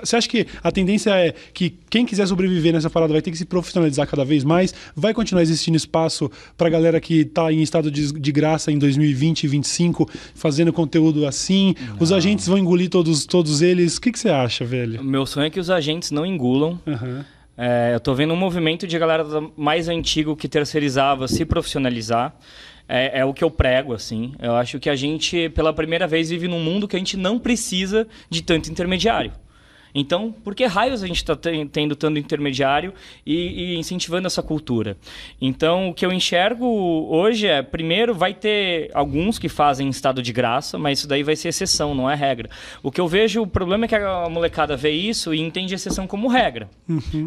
Você 0.00 0.16
acha 0.16 0.28
que 0.28 0.46
a 0.64 0.72
tendência 0.72 1.10
é 1.10 1.32
que 1.54 1.78
quem 1.88 2.04
quiser 2.04 2.26
sobreviver 2.26 2.72
nessa 2.72 2.90
parada 2.90 3.12
vai 3.12 3.22
ter 3.22 3.30
que 3.30 3.36
se 3.38 3.44
profissionalizar 3.44 4.06
cada 4.08 4.24
vez 4.24 4.42
mais? 4.42 4.74
Vai 4.96 5.14
continuar 5.14 5.42
existindo 5.42 5.76
espaço 5.76 6.28
pra 6.56 6.68
galera 6.68 7.00
que 7.00 7.24
tá 7.24 7.52
em 7.52 7.62
estado 7.62 7.88
de, 7.88 8.12
de 8.12 8.32
graça 8.32 8.72
em 8.72 8.78
2020 8.78 9.44
e 9.44 9.46
2025 9.48 10.10
fazendo 10.34 10.72
conteúdo 10.72 11.24
assim? 11.24 11.74
Os 12.00 12.10
agentes 12.10 12.48
vão 12.48 12.58
engolir 12.58 12.90
todos, 12.90 13.24
todos 13.26 13.62
eles? 13.62 13.96
O 13.96 14.00
que, 14.00 14.10
que 14.10 14.18
você 14.18 14.28
acha, 14.28 14.64
velho? 14.64 15.04
Meu 15.04 15.24
sonho 15.24 15.46
é 15.46 15.50
que 15.50 15.60
os 15.60 15.70
agentes 15.70 16.10
não 16.10 16.26
engulam. 16.26 16.80
Aham. 16.86 17.24
É, 17.60 17.90
eu 17.92 17.98
tô 17.98 18.14
vendo 18.14 18.32
um 18.32 18.36
movimento 18.36 18.86
de 18.86 18.96
galera 18.96 19.24
mais 19.56 19.88
antigo 19.88 20.36
que 20.36 20.46
terceirizava 20.48 21.26
se 21.26 21.44
profissionalizar. 21.44 22.32
É, 22.88 23.18
é 23.18 23.24
o 23.24 23.34
que 23.34 23.42
eu 23.42 23.50
prego, 23.50 23.92
assim. 23.92 24.32
Eu 24.38 24.54
acho 24.54 24.78
que 24.78 24.88
a 24.88 24.94
gente, 24.94 25.48
pela 25.48 25.72
primeira 25.72 26.06
vez, 26.06 26.30
vive 26.30 26.46
num 26.46 26.60
mundo 26.60 26.86
que 26.86 26.94
a 26.94 26.98
gente 27.00 27.16
não 27.16 27.36
precisa 27.36 28.06
de 28.30 28.42
tanto 28.42 28.70
intermediário. 28.70 29.32
Então, 29.94 30.32
por 30.44 30.54
que 30.54 30.64
raios 30.66 31.02
a 31.02 31.06
gente 31.06 31.16
está 31.16 31.34
tendo 31.36 31.96
tanto 31.96 32.18
intermediário 32.18 32.92
e, 33.26 33.74
e 33.74 33.76
incentivando 33.78 34.26
essa 34.26 34.42
cultura? 34.42 34.96
Então, 35.40 35.88
o 35.90 35.94
que 35.94 36.04
eu 36.04 36.12
enxergo 36.12 36.66
hoje 37.10 37.46
é, 37.46 37.62
primeiro, 37.62 38.14
vai 38.14 38.34
ter 38.34 38.90
alguns 38.94 39.38
que 39.38 39.48
fazem 39.48 39.86
em 39.86 39.90
estado 39.90 40.22
de 40.22 40.32
graça, 40.32 40.78
mas 40.78 40.98
isso 41.00 41.08
daí 41.08 41.22
vai 41.22 41.36
ser 41.36 41.48
exceção, 41.48 41.94
não 41.94 42.10
é 42.10 42.14
regra. 42.14 42.50
O 42.82 42.90
que 42.90 43.00
eu 43.00 43.08
vejo, 43.08 43.42
o 43.42 43.46
problema 43.46 43.84
é 43.84 43.88
que 43.88 43.94
a 43.94 44.28
molecada 44.28 44.76
vê 44.76 44.90
isso 44.90 45.32
e 45.34 45.40
entende 45.40 45.74
exceção 45.74 46.06
como 46.06 46.28
regra, 46.28 46.68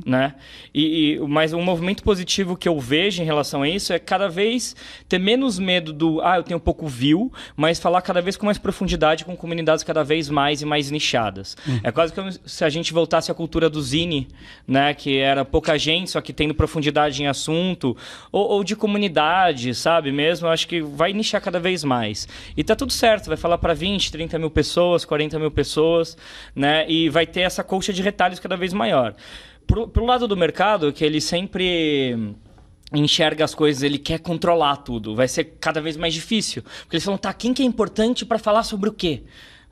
né? 0.05 0.36
E, 0.74 1.16
e- 1.16 1.20
mas 1.28 1.53
um 1.53 1.62
movimento 1.62 2.03
positivo 2.03 2.55
que 2.55 2.68
eu 2.68 2.80
vejo 2.80 3.22
em 3.22 3.26
relação 3.26 3.62
a 3.64 3.70
isso 3.70 3.93
é 3.93 3.99
cada 3.99 4.28
vez 4.28 4.76
ter 5.07 5.20
menos 5.20 5.59
medo 5.59 5.93
do, 5.93 6.22
ah, 6.22 6.38
eu 6.38 6.43
tenho 6.43 6.59
pouco 6.59 6.88
view, 6.88 7.32
mas 7.55 7.80
falar 7.80 8.01
cada 8.01 8.22
vez 8.22 8.36
com 8.38 8.45
mais 8.45 8.57
profundidade 8.57 9.26
com 9.26 9.36
comunidades 9.36 9.84
cada 9.84 10.03
vez 10.03 10.30
mais 10.30 10.62
e 10.62 10.66
mais 10.66 10.89
nichadas. 10.91 11.55
É 11.84 11.91
quase 11.91 12.14
como 12.14 12.30
se 12.52 12.66
a 12.66 12.70
gente 12.70 12.91
voltasse 12.91 13.32
à 13.32 13.34
cultura 13.34 13.70
do 13.70 13.82
zine, 13.82 14.28
né, 14.68 14.93
que 14.93 15.18
era 15.18 15.45
pouca 15.45 15.78
gente, 15.80 16.12
só 16.12 16.20
que 16.20 16.34
tendo 16.34 16.54
profundidade 16.54 17.24
em 17.24 17.28
assunto, 17.28 17.95
ou, 18.30 18.45
ou 18.45 18.64
de 18.64 18.76
comunidade, 18.76 19.74
sabe, 19.74 20.12
mesmo, 20.12 20.49
acho 20.49 20.68
que 20.68 20.82
vai 20.82 21.14
nichar 21.14 21.41
cada 21.41 21.62
vez 21.62 21.82
mais. 21.82 22.28
E 22.58 22.62
tá 22.62 22.76
tudo 22.76 22.91
certo, 22.91 23.28
vai 23.28 23.38
falar 23.38 23.58
para 23.58 23.74
20, 23.74 24.12
30 24.12 24.38
mil 24.38 24.49
pessoas, 24.49 25.06
40 25.06 25.39
mil 25.39 25.49
pessoas, 25.49 26.18
né, 26.54 26.86
e 26.89 27.08
vai 27.08 27.26
ter 27.26 27.39
essa 27.39 27.64
colcha 27.64 27.93
de 27.93 28.02
retalhos 28.02 28.38
cada 28.38 28.58
vez 28.58 28.74
maior. 28.74 29.16
Pro, 29.66 29.88
pro 29.88 30.06
lado 30.06 30.28
do 30.28 30.36
mercado, 30.36 30.91
que 30.91 31.06
ele 31.06 31.22
sempre 31.22 32.36
enxerga 32.93 33.45
as 33.45 33.56
coisas, 33.56 33.82
ele 33.82 33.97
quer 33.97 34.20
controlar 34.20 34.76
tudo. 34.76 35.16
Vai 35.16 35.30
ser 35.30 35.56
cada 35.62 35.80
vez 35.80 35.95
mais 35.95 36.14
difícil. 36.14 36.64
Porque 36.82 36.97
eles 36.97 37.06
falam, 37.06 37.18
tá, 37.18 37.34
quem 37.34 37.54
que 37.54 37.64
é 37.64 37.66
importante 37.66 38.26
para 38.26 38.38
falar 38.38 38.64
sobre 38.64 38.89
o 38.89 38.93
quê? 38.93 39.24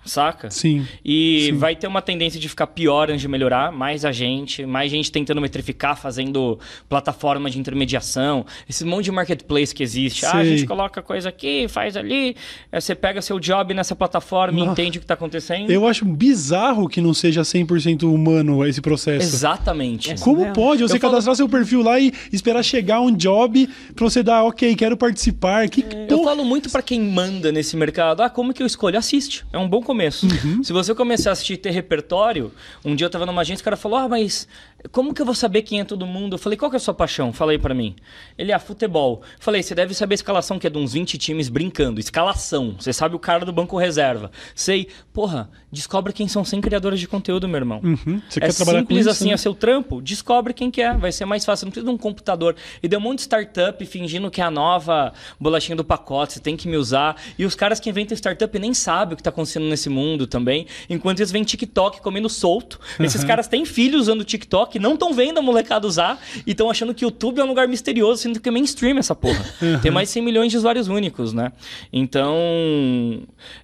Saca? 0.06 0.50
Sim. 0.50 0.88
E 1.06 1.52
vai 1.58 1.76
ter 1.76 1.86
uma 1.86 2.02
tendência 2.02 2.40
de 2.40 2.48
ficar 2.50 2.68
pior 2.68 3.10
antes 3.10 3.22
de 3.22 3.28
melhorar, 3.28 3.72
mais 3.72 4.04
a 4.06 4.12
gente, 4.12 4.66
mais 4.66 4.90
gente 4.90 5.12
tentando 5.12 5.40
metrificar, 5.42 5.96
fazendo 5.98 6.58
plataforma 6.88 7.50
de 7.50 7.60
intermediação, 7.60 8.46
esse 8.68 8.84
monte 8.86 9.06
de 9.06 9.12
marketplace 9.12 9.76
que 9.76 9.84
existe. 9.84 10.26
Ah, 10.26 10.38
a 10.38 10.44
gente 10.46 10.66
coloca 10.66 11.02
coisa 11.02 11.30
aqui, 11.30 11.68
faz 11.68 11.96
ali, 11.98 12.36
aí 12.72 12.82
você 12.82 12.96
pega 12.96 13.22
seu 13.22 13.40
job 13.40 13.74
nessa 13.74 13.96
plataforma 13.96 14.58
e 14.58 14.62
Nossa. 14.62 14.72
entende 14.82 14.98
o 14.98 15.02
que 15.02 15.06
está 15.06 15.14
acontecendo. 15.14 15.70
Eu 15.70 15.86
acho 15.88 16.06
bizarro 16.06 16.88
que 16.88 17.02
não 17.02 17.14
seja 17.14 17.42
100% 17.44 18.04
humano 18.04 18.66
esse 18.66 18.82
processo. 18.82 19.22
Exatamente. 19.36 20.16
Como 20.22 20.46
É. 20.46 20.52
pode 20.54 20.82
você 20.82 20.96
Eu 20.96 21.00
falo- 21.00 21.12
cadastrar 21.12 21.36
seu 21.36 21.48
perfil 21.50 21.82
lá 21.84 22.00
e 22.00 22.12
esperar 22.32 22.64
chegar 22.64 23.02
um 23.02 23.12
job 23.16 23.68
pra 23.96 24.06
você 24.06 24.24
dar, 24.24 24.44
ok, 24.44 24.76
quero 24.76 24.96
participar? 24.98 25.68
Que 25.70 25.82
Eu 25.82 26.08
porra? 26.18 26.24
falo 26.32 26.46
muito 26.46 26.70
pra 26.70 26.82
quem 26.82 27.00
manda 27.02 27.52
nesse 27.52 27.76
mercado. 27.76 28.22
Ah, 28.22 28.30
como 28.30 28.54
que 28.54 28.64
eu 28.64 28.68
escolho? 28.68 28.98
Assiste. 28.98 29.46
É 29.52 29.58
um 29.58 29.68
bom 29.68 29.82
começo. 29.90 30.28
Se 30.64 30.72
você 30.72 30.94
começar 30.94 31.32
a 31.32 31.34
assistir 31.34 31.54
e 31.54 31.58
ter 31.58 31.72
repertório, 31.72 32.52
um 32.86 32.96
dia 32.96 33.08
eu 33.08 33.10
tava 33.10 33.26
numa 33.26 33.42
agência, 33.42 33.64
o 33.64 33.66
cara 33.66 33.76
falou: 33.76 33.98
Ah, 33.98 34.08
mas 34.08 34.48
como 34.92 35.14
que 35.14 35.22
eu 35.22 35.26
vou 35.26 35.36
saber 35.36 35.62
quem 35.62 35.80
é 35.80 35.84
todo 35.84 36.06
mundo? 36.06 36.36
Eu 36.36 36.38
falei: 36.38 36.58
Qual 36.58 36.70
que 36.70 36.76
é 36.76 36.78
a 36.78 36.80
sua 36.80 36.94
paixão? 36.94 37.34
Falei 37.34 37.58
pra 37.58 37.74
mim. 37.74 37.96
Ele, 38.38 38.52
ah, 38.54 38.60
futebol. 38.60 39.22
Falei: 39.40 39.62
Você 39.62 39.76
deve 39.76 39.94
saber 39.94 40.14
a 40.14 40.16
escalação, 40.16 40.58
que 40.58 40.68
é 40.68 40.70
de 40.70 40.78
uns 40.78 40.94
20 40.94 41.18
times 41.18 41.50
brincando. 41.50 42.00
Escalação. 42.00 42.76
Você 42.80 42.94
sabe 42.94 43.16
o 43.16 43.20
cara 43.20 43.46
do 43.46 43.52
banco 43.52 43.78
reserva. 43.78 44.32
Sei. 44.56 44.88
Porra, 45.14 45.50
descobre 45.72 46.14
quem 46.14 46.28
são 46.28 46.44
100 46.46 46.62
criadores 46.62 47.00
de 47.00 47.08
conteúdo, 47.08 47.48
meu 47.48 47.58
irmão. 47.58 47.82
Uhum. 47.84 48.22
Você 48.30 48.40
é 48.40 48.48
quer 48.48 48.54
trabalhar 48.54 48.80
com 48.80 48.88
simples 48.88 49.00
isso, 49.02 49.10
assim, 49.10 49.28
né? 49.28 49.34
é 49.34 49.38
seu 49.38 49.54
trampo, 49.54 50.02
descobre 50.02 50.54
quem 50.54 50.72
que 50.72 50.82
é, 50.82 50.94
vai 50.94 51.12
ser 51.12 51.26
mais 51.26 51.46
fácil, 51.46 51.66
não 51.66 51.72
precisa 51.72 51.90
de 51.90 51.94
um 51.94 51.98
computador. 51.98 52.56
E 52.82 52.88
deu 52.88 53.00
um 53.00 53.02
monte 53.02 53.18
de 53.18 53.24
startup 53.24 53.86
fingindo 53.86 54.32
que 54.32 54.42
é 54.42 54.44
a 54.44 54.52
nova 54.52 55.14
bolachinha 55.40 55.76
do 55.76 55.84
pacote, 55.84 56.34
você 56.34 56.40
tem 56.40 56.56
que 56.56 56.68
me 56.68 56.78
usar. 56.78 57.16
E 57.38 57.46
os 57.46 57.56
caras 57.56 57.80
que 57.80 57.90
inventam 57.90 58.16
startup 58.16 58.60
nem 58.60 58.74
sabem 58.74 59.14
o 59.14 59.16
que 59.16 59.22
está 59.22 59.30
acontecendo 59.30 59.66
nesse 59.66 59.90
mundo 59.90 60.26
também. 60.26 60.66
Enquanto 60.90 61.20
eles 61.20 61.32
vêm 61.32 61.44
TikTok 61.44 62.02
comendo 62.02 62.30
solto. 62.30 62.80
Esses 63.00 63.24
caras 63.24 63.48
têm 63.48 63.66
filhos 63.66 64.02
usando 64.02 64.24
TikTok, 64.24 64.69
não 64.78 64.94
estão 64.94 65.14
vendo 65.14 65.40
a 65.40 65.42
molecada 65.42 65.88
usar 65.88 66.22
e 66.46 66.52
estão 66.52 66.70
achando 66.70 66.94
que 66.94 67.06
o 67.06 67.08
YouTube 67.08 67.40
é 67.40 67.44
um 67.44 67.48
lugar 67.48 67.68
misterioso, 67.68 68.22
sendo 68.22 68.40
que 68.40 68.50
é 68.50 68.52
mainstream 68.52 68.98
essa 68.98 69.16
porra. 69.16 69.44
Tem 69.82 69.90
mais 69.90 70.10
de 70.10 70.14
100 70.14 70.24
milhões 70.24 70.52
de 70.52 70.58
usuários 70.58 70.88
únicos, 70.88 71.34
né? 71.34 71.52
Então. 71.92 72.38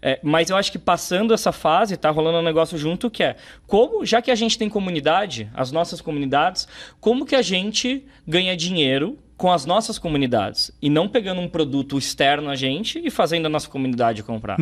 é, 0.01 0.19
mas 0.23 0.49
eu 0.49 0.55
acho 0.55 0.71
que 0.71 0.79
passando 0.79 1.33
essa 1.33 1.51
fase, 1.51 1.97
tá 1.97 2.09
rolando 2.09 2.39
um 2.39 2.43
negócio 2.43 2.77
junto 2.77 3.09
que 3.09 3.23
é 3.23 3.35
como, 3.67 4.05
já 4.05 4.21
que 4.21 4.31
a 4.31 4.35
gente 4.35 4.57
tem 4.57 4.69
comunidade, 4.69 5.49
as 5.53 5.71
nossas 5.71 6.01
comunidades, 6.01 6.67
como 6.99 7.25
que 7.25 7.35
a 7.35 7.41
gente 7.41 8.05
ganha 8.25 8.55
dinheiro 8.55 9.19
com 9.37 9.51
as 9.51 9.65
nossas 9.65 9.99
comunidades 9.99 10.71
e 10.81 10.89
não 10.89 11.09
pegando 11.09 11.41
um 11.41 11.47
produto 11.49 11.97
externo 11.97 12.49
a 12.49 12.55
gente 12.55 13.01
e 13.03 13.09
fazendo 13.09 13.47
a 13.47 13.49
nossa 13.49 13.69
comunidade 13.69 14.23
comprar. 14.23 14.57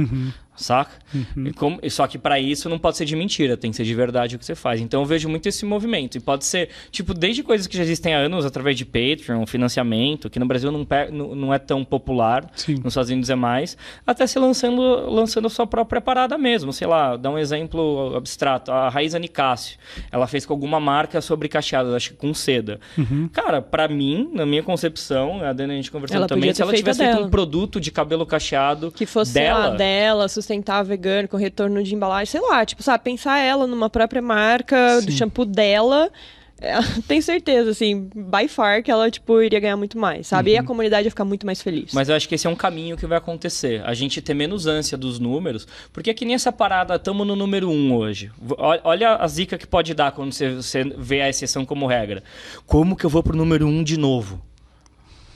Saca? 0.56 0.91
Uhum. 1.14 1.51
Como, 1.56 1.80
só 1.89 2.08
que 2.08 2.18
para 2.18 2.39
isso 2.39 2.70
não 2.70 2.80
pode 2.80 2.97
ser 2.97 3.06
de 3.06 3.16
mentira, 3.16 3.58
tem 3.58 3.72
que 3.72 3.78
ser 3.78 3.84
de 3.84 3.93
verdade 3.93 4.36
o 4.36 4.39
que 4.39 4.45
você 4.45 4.56
faz. 4.56 4.82
Então 4.82 5.01
eu 5.01 5.06
vejo 5.06 5.30
muito 5.30 5.47
esse 5.47 5.66
movimento. 5.66 6.18
E 6.18 6.20
pode 6.20 6.45
ser, 6.45 6.70
tipo, 6.91 7.14
desde 7.14 7.43
coisas 7.43 7.68
que 7.68 7.78
já 7.78 7.84
existem 7.84 8.14
há 8.14 8.20
anos, 8.20 8.45
através 8.45 8.78
de 8.78 8.86
Patreon, 8.86 9.45
financiamento, 9.45 10.30
que 10.30 10.39
no 10.39 10.45
Brasil 10.45 10.72
não, 10.72 10.86
não 11.36 11.54
é 11.54 11.60
tão 11.60 11.84
popular, 11.84 12.49
Sim. 12.56 12.76
nos 12.76 12.93
Estados 12.93 13.10
Unidos 13.10 13.30
é 13.30 13.36
mais, 13.36 13.78
até 14.06 14.26
se 14.28 14.38
lançando, 14.39 14.82
lançando 15.10 15.47
a 15.47 15.49
sua 15.49 15.68
própria 15.68 16.01
parada 16.01 16.38
mesmo. 16.38 16.72
Sei 16.74 16.88
lá, 16.88 17.16
dá 17.16 17.30
um 17.30 17.38
exemplo 17.38 18.16
abstrato. 18.16 18.72
A 18.72 18.89
Raíza 18.89 19.20
Nicásio, 19.20 19.78
ela 20.12 20.28
fez 20.28 20.45
com 20.45 20.54
alguma 20.54 20.80
marca 20.80 21.22
sobre 21.22 21.47
cacheadas, 21.47 21.93
acho 21.93 22.12
que 22.12 22.16
com 22.16 22.34
seda. 22.34 22.80
Uhum. 22.97 23.30
Cara, 23.32 23.62
para 23.62 23.88
mim, 23.88 24.30
na 24.34 24.45
minha 24.45 24.64
concepção, 24.64 25.43
a 25.43 25.54
Dani 25.54 25.74
a 25.74 25.76
gente 25.76 25.91
conversando 25.91 26.18
ela 26.18 26.28
também, 26.28 26.54
se 26.54 26.62
ela 26.62 26.74
tivesse 26.74 27.04
feito 27.04 27.22
um 27.22 27.30
produto 27.30 27.80
de 27.80 27.91
cabelo 27.91 28.26
cacheado 28.26 28.91
que 28.91 29.06
fosse 29.06 29.34
dela, 29.34 29.72
dela 29.72 30.28
sustentável, 30.44 30.86
vegano, 30.86 31.28
com 31.28 31.38
retorno 31.38 31.82
de 31.82 31.96
embalagem, 31.96 32.32
sei 32.32 32.41
lá, 32.41 32.66
tipo, 32.66 32.84
sabe, 32.84 33.04
pensar 33.04 33.39
ela 33.39 33.66
numa 33.66 33.89
própria 33.89 34.22
marca, 34.22 35.00
Sim. 35.00 35.06
do 35.08 35.12
shampoo 35.12 35.46
dela. 35.46 36.12
É, 36.62 36.76
tenho 37.08 37.22
certeza, 37.22 37.72
assim, 37.72 38.10
by 38.16 38.48
far 38.48 38.82
que 38.82 38.89
ela, 38.89 39.12
tipo, 39.12 39.41
iria 39.41 39.60
ganhar 39.60 39.76
muito 39.76 39.98
mais, 39.98 40.28
sabe? 40.28 40.52
Uhum. 40.52 40.56
E 40.56 40.58
a 40.58 40.62
uhum. 40.62 40.68
comunidade 40.68 41.08
ia 41.08 41.12
ficar 41.12 41.26
muito 41.26 41.46
mais 41.46 41.62
feliz. 41.62 41.91
Mas 41.94 42.08
eu 42.08 42.16
acho 42.16 42.28
que 42.28 42.36
esse 42.36 42.48
é 42.48 42.50
um 42.50 42.56
caminho 42.56 42.96
que 42.96 43.06
vai 43.06 43.18
acontecer. 43.18 43.82
A 43.86 43.94
gente 43.94 44.22
ter 44.22 44.34
menos 44.34 44.66
ânsia 44.66 44.98
dos 44.98 45.20
números, 45.20 45.68
porque 45.91 46.10
é 46.10 46.14
que 46.14 46.24
nem 46.24 46.36
essa 46.36 46.52
parada, 46.52 46.96
estamos 46.96 47.28
no 47.28 47.36
número 47.36 47.70
um 47.70 47.94
hoje. 47.94 48.32
Olha 48.84 49.16
a 49.16 49.28
zica 49.28 49.58
que 49.58 49.68
pode 49.68 49.94
dar 49.94 50.12
quando 50.12 50.32
você, 50.32 50.56
você 50.56 50.84
vê 50.84 51.22
a 51.22 51.30
exceção 51.30 51.66
como 51.66 51.86
regra. 51.86 52.24
Como 52.66 52.96
que 52.96 53.06
eu 53.06 53.10
vou 53.10 53.22
pro 53.22 53.36
número 53.36 53.68
um 53.68 53.84
de 53.84 53.98
novo? 53.98 54.41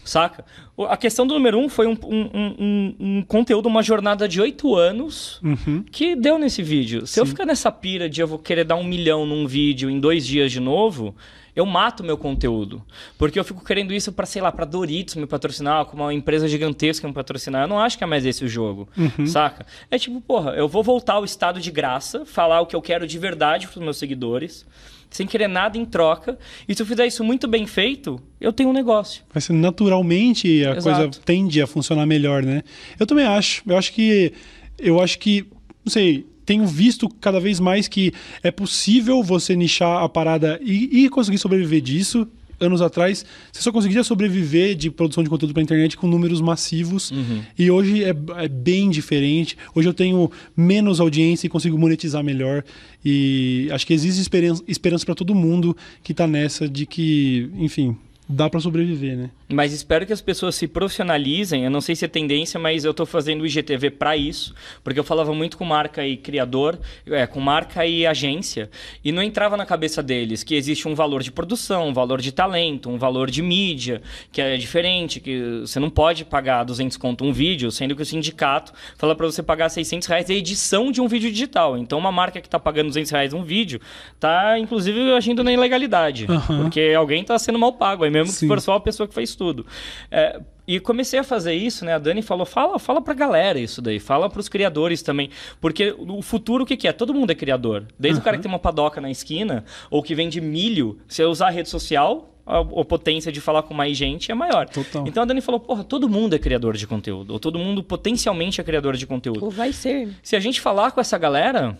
Saca? 0.08 0.46
A 0.90 0.98
questão 0.98 1.28
do 1.28 1.34
número 1.34 1.60
um 1.60 1.70
foi 1.70 1.88
um, 1.88 1.98
um, 2.04 2.56
um, 2.60 2.96
um 3.00 3.22
conteúdo, 3.22 3.68
uma 3.68 3.84
jornada 3.84 4.28
de 4.28 4.40
oito 4.42 4.76
anos 4.76 5.40
uhum. 5.44 5.84
que 5.92 6.16
deu 6.16 6.40
nesse 6.40 6.64
vídeo. 6.64 7.06
Se 7.06 7.16
Sim. 7.16 7.20
eu 7.20 7.26
ficar 7.26 7.46
nessa 7.46 7.72
pira 7.72 8.10
de 8.10 8.22
eu 8.22 8.28
vou 8.28 8.40
querer 8.40 8.64
dar 8.64 8.76
um 8.76 8.84
milhão 8.84 9.26
num 9.26 9.46
vídeo 9.46 9.90
em 9.90 10.00
dois 10.00 10.26
dias 10.26 10.52
de 10.52 10.60
novo, 10.60 11.16
eu 11.56 11.66
mato 11.66 12.04
meu 12.04 12.18
conteúdo. 12.18 12.84
Porque 13.18 13.40
eu 13.40 13.44
fico 13.44 13.66
querendo 13.66 13.94
isso 13.94 14.12
para, 14.12 14.26
sei 14.28 14.42
lá, 14.42 14.52
para 14.52 14.64
Doritos 14.64 15.16
me 15.16 15.26
patrocinar, 15.26 15.86
com 15.86 15.98
uma 15.98 16.14
empresa 16.14 16.48
gigantesca 16.48 17.08
me 17.08 17.14
patrocinar. 17.14 17.64
Eu 17.64 17.68
não 17.68 17.80
acho 17.80 17.98
que 17.98 18.04
é 18.04 18.08
mais 18.08 18.26
esse 18.26 18.46
o 18.46 18.48
jogo, 18.48 18.88
uhum. 18.96 19.26
saca? 19.26 19.66
É 19.90 19.98
tipo, 19.98 20.22
porra, 20.22 20.52
eu 20.52 20.68
vou 20.68 20.84
voltar 20.84 21.16
ao 21.16 21.26
estado 21.26 21.60
de 21.60 21.72
graça, 21.72 22.26
falar 22.26 22.62
o 22.62 22.68
que 22.68 22.76
eu 22.76 22.82
quero 22.82 23.08
de 23.08 23.18
verdade 23.18 23.68
pros 23.68 23.84
meus 23.84 23.98
seguidores 23.98 24.66
sem 25.10 25.26
querer 25.26 25.48
nada 25.48 25.78
em 25.78 25.86
troca. 25.86 26.38
E 26.68 26.76
se 26.76 26.82
eu 26.82 26.86
fizer 26.86 27.06
isso 27.06 27.24
muito 27.24 27.48
bem 27.48 27.66
feito, 27.66 28.22
eu 28.40 28.52
tenho 28.54 28.70
um 28.70 28.74
negócio. 28.74 29.24
Mas 29.34 29.50
naturalmente 29.50 30.48
a 30.66 30.76
Exato. 30.76 30.84
coisa 30.84 31.10
tende 31.26 31.62
a 31.62 31.68
funcionar 31.68 32.06
melhor, 32.06 32.44
né? 32.44 32.64
Eu 33.00 33.06
também 33.06 33.26
acho. 33.26 33.64
Eu 33.66 33.78
acho 33.78 33.94
que. 33.94 34.34
Eu 34.78 35.02
acho 35.02 35.18
que. 35.20 35.46
Não 35.84 35.92
sei. 35.92 36.26
Tenho 36.46 36.66
visto 36.66 37.10
cada 37.10 37.42
vez 37.42 37.60
mais 37.60 37.90
que 37.90 38.14
é 38.42 38.52
possível 38.52 39.22
você 39.22 39.54
nichar 39.54 40.02
a 40.02 40.08
parada 40.08 40.58
e, 40.64 41.04
e 41.04 41.10
conseguir 41.10 41.38
sobreviver 41.38 41.82
disso 41.82 42.26
anos 42.60 42.82
atrás, 42.82 43.26
você 43.52 43.62
só 43.62 43.72
conseguia 43.72 44.04
sobreviver 44.04 44.76
de 44.76 44.90
produção 44.90 45.24
de 45.24 45.30
conteúdo 45.30 45.54
para 45.54 45.62
internet 45.62 45.96
com 45.98 46.08
números 46.08 46.42
massivos. 46.42 47.12
Uhum. 47.12 47.42
E 47.58 47.70
hoje 47.70 48.04
é, 48.04 48.10
é, 48.10 48.48
bem 48.48 48.90
diferente. 48.90 49.58
Hoje 49.76 49.88
eu 49.88 49.94
tenho 49.94 50.32
menos 50.56 51.00
audiência 51.00 51.48
e 51.48 51.50
consigo 51.50 51.78
monetizar 51.78 52.24
melhor. 52.24 52.64
E 53.04 53.70
acho 53.72 53.86
que 53.86 53.94
existe 53.94 54.22
esperança, 54.22 54.64
esperança 54.68 55.06
para 55.06 55.16
todo 55.16 55.34
mundo 55.36 55.76
que 56.04 56.12
está 56.12 56.28
nessa 56.28 56.68
de 56.68 56.86
que, 56.86 57.50
enfim, 57.56 57.96
dá 58.28 58.50
para 58.50 58.60
sobreviver, 58.60 59.16
né? 59.16 59.30
Mas 59.50 59.72
espero 59.72 60.06
que 60.06 60.12
as 60.12 60.20
pessoas 60.20 60.56
se 60.56 60.68
profissionalizem. 60.68 61.64
Eu 61.64 61.72
não 61.72 61.80
sei 61.80 61.96
se 61.96 62.04
é 62.04 62.08
tendência, 62.08 62.60
mas 62.60 62.84
eu 62.84 62.92
estou 62.92 63.06
fazendo 63.06 63.42
o 63.42 63.46
IGTV 63.46 63.92
para 63.92 64.18
isso, 64.18 64.54
porque 64.84 65.00
eu 65.00 65.04
falava 65.04 65.34
muito 65.34 65.58
com 65.58 65.64
marca 65.64 66.06
e 66.06 66.18
criador, 66.18 66.78
é, 67.06 67.26
com 67.26 67.40
marca 67.40 67.86
e 67.86 68.06
agência, 68.06 68.70
e 69.04 69.12
não 69.12 69.24
entrava 69.24 69.56
na 69.56 69.66
cabeça 69.66 70.04
deles 70.04 70.44
que 70.44 70.56
existe 70.56 70.88
um 70.88 70.96
valor 70.96 71.24
de 71.24 71.32
produção, 71.32 71.88
um 71.88 71.94
valor 71.94 72.20
de 72.20 72.34
talento, 72.34 72.90
um 72.90 72.98
valor 72.98 73.32
de 73.32 73.42
mídia, 73.42 74.02
que 74.32 74.42
é 74.42 74.58
diferente, 74.58 75.22
que 75.22 75.62
você 75.62 75.80
não 75.80 75.90
pode 75.90 76.26
pagar 76.26 76.66
200 76.66 76.98
conto 76.98 77.24
um 77.24 77.32
vídeo, 77.32 77.72
sendo 77.72 77.96
que 77.96 78.02
o 78.02 78.06
sindicato 78.06 78.74
fala 78.98 79.16
para 79.16 79.26
você 79.26 79.42
pagar 79.42 79.70
600 79.70 80.08
reais 80.08 80.30
a 80.30 80.34
edição 80.34 80.92
de 80.92 81.00
um 81.00 81.08
vídeo 81.08 81.32
digital. 81.32 81.78
Então, 81.78 81.98
uma 81.98 82.12
marca 82.12 82.42
que 82.42 82.48
está 82.48 82.60
pagando 82.60 82.88
200 82.88 83.12
reais 83.12 83.34
um 83.34 83.44
vídeo, 83.44 83.80
está 84.14 84.60
inclusive 84.60 85.14
agindo 85.14 85.44
na 85.44 85.54
ilegalidade, 85.54 86.26
uhum. 86.30 86.64
porque 86.64 86.94
alguém 86.98 87.22
está 87.22 87.40
sendo 87.40 87.58
mal 87.58 87.72
pago, 87.72 88.04
aí 88.04 88.17
mesmo 88.18 88.34
Sim. 88.34 88.40
que 88.42 88.48
for 88.48 88.62
só 88.62 88.74
a 88.74 88.80
pessoa 88.80 89.08
que 89.08 89.14
fez 89.14 89.36
tudo. 89.36 89.66
É, 90.12 90.40
e 90.68 90.80
comecei 90.80 91.18
a 91.18 91.24
fazer 91.24 91.54
isso, 91.54 91.86
né? 91.86 91.94
A 91.94 91.98
Dani 91.98 92.22
falou, 92.22 92.46
fala, 92.46 92.78
fala 92.78 93.02
pra 93.02 93.14
galera 93.14 93.58
isso 93.60 93.82
daí, 93.82 94.00
fala 94.00 94.30
pros 94.30 94.50
criadores 94.50 95.02
também. 95.02 95.30
Porque 95.62 95.96
o 95.98 96.22
futuro, 96.22 96.64
o 96.64 96.68
que, 96.68 96.76
que 96.76 96.88
é? 96.88 96.92
Todo 96.92 97.14
mundo 97.14 97.32
é 97.32 97.36
criador. 97.36 97.86
Desde 97.98 98.18
uhum. 98.18 98.22
o 98.22 98.24
cara 98.24 98.38
que 98.38 98.44
tem 98.44 98.52
uma 98.52 98.60
padoca 98.60 99.00
na 99.00 99.10
esquina, 99.10 99.64
ou 99.90 100.04
que 100.04 100.14
vende 100.14 100.42
milho, 100.42 101.00
se 101.08 101.22
eu 101.22 101.30
usar 101.30 101.48
a 101.48 101.52
rede 101.52 101.70
social, 101.70 102.34
a, 102.46 102.60
a, 102.60 102.86
potência 102.86 103.32
de 103.32 103.42
falar 103.42 103.64
com 103.64 103.74
mais 103.74 103.96
gente 103.96 104.32
é 104.32 104.36
maior. 104.36 104.68
Total. 104.70 105.06
Então 105.08 105.24
a 105.24 105.26
Dani 105.26 105.42
falou, 105.42 105.60
porra, 105.60 105.84
todo 105.84 106.10
mundo 106.10 106.36
é 106.36 106.40
criador 106.40 106.76
de 106.76 106.88
conteúdo. 106.88 107.32
Ou 107.32 107.40
todo 107.40 107.60
mundo 107.60 107.84
potencialmente 107.84 108.60
é 108.60 108.64
criador 108.64 108.96
de 108.96 109.06
conteúdo. 109.06 109.44
Ou 109.44 109.52
vai 109.52 109.72
ser. 109.72 110.10
Se 110.24 110.36
a 110.36 110.40
gente 110.40 110.62
falar 110.62 110.92
com 110.92 111.02
essa 111.02 111.18
galera, 111.18 111.78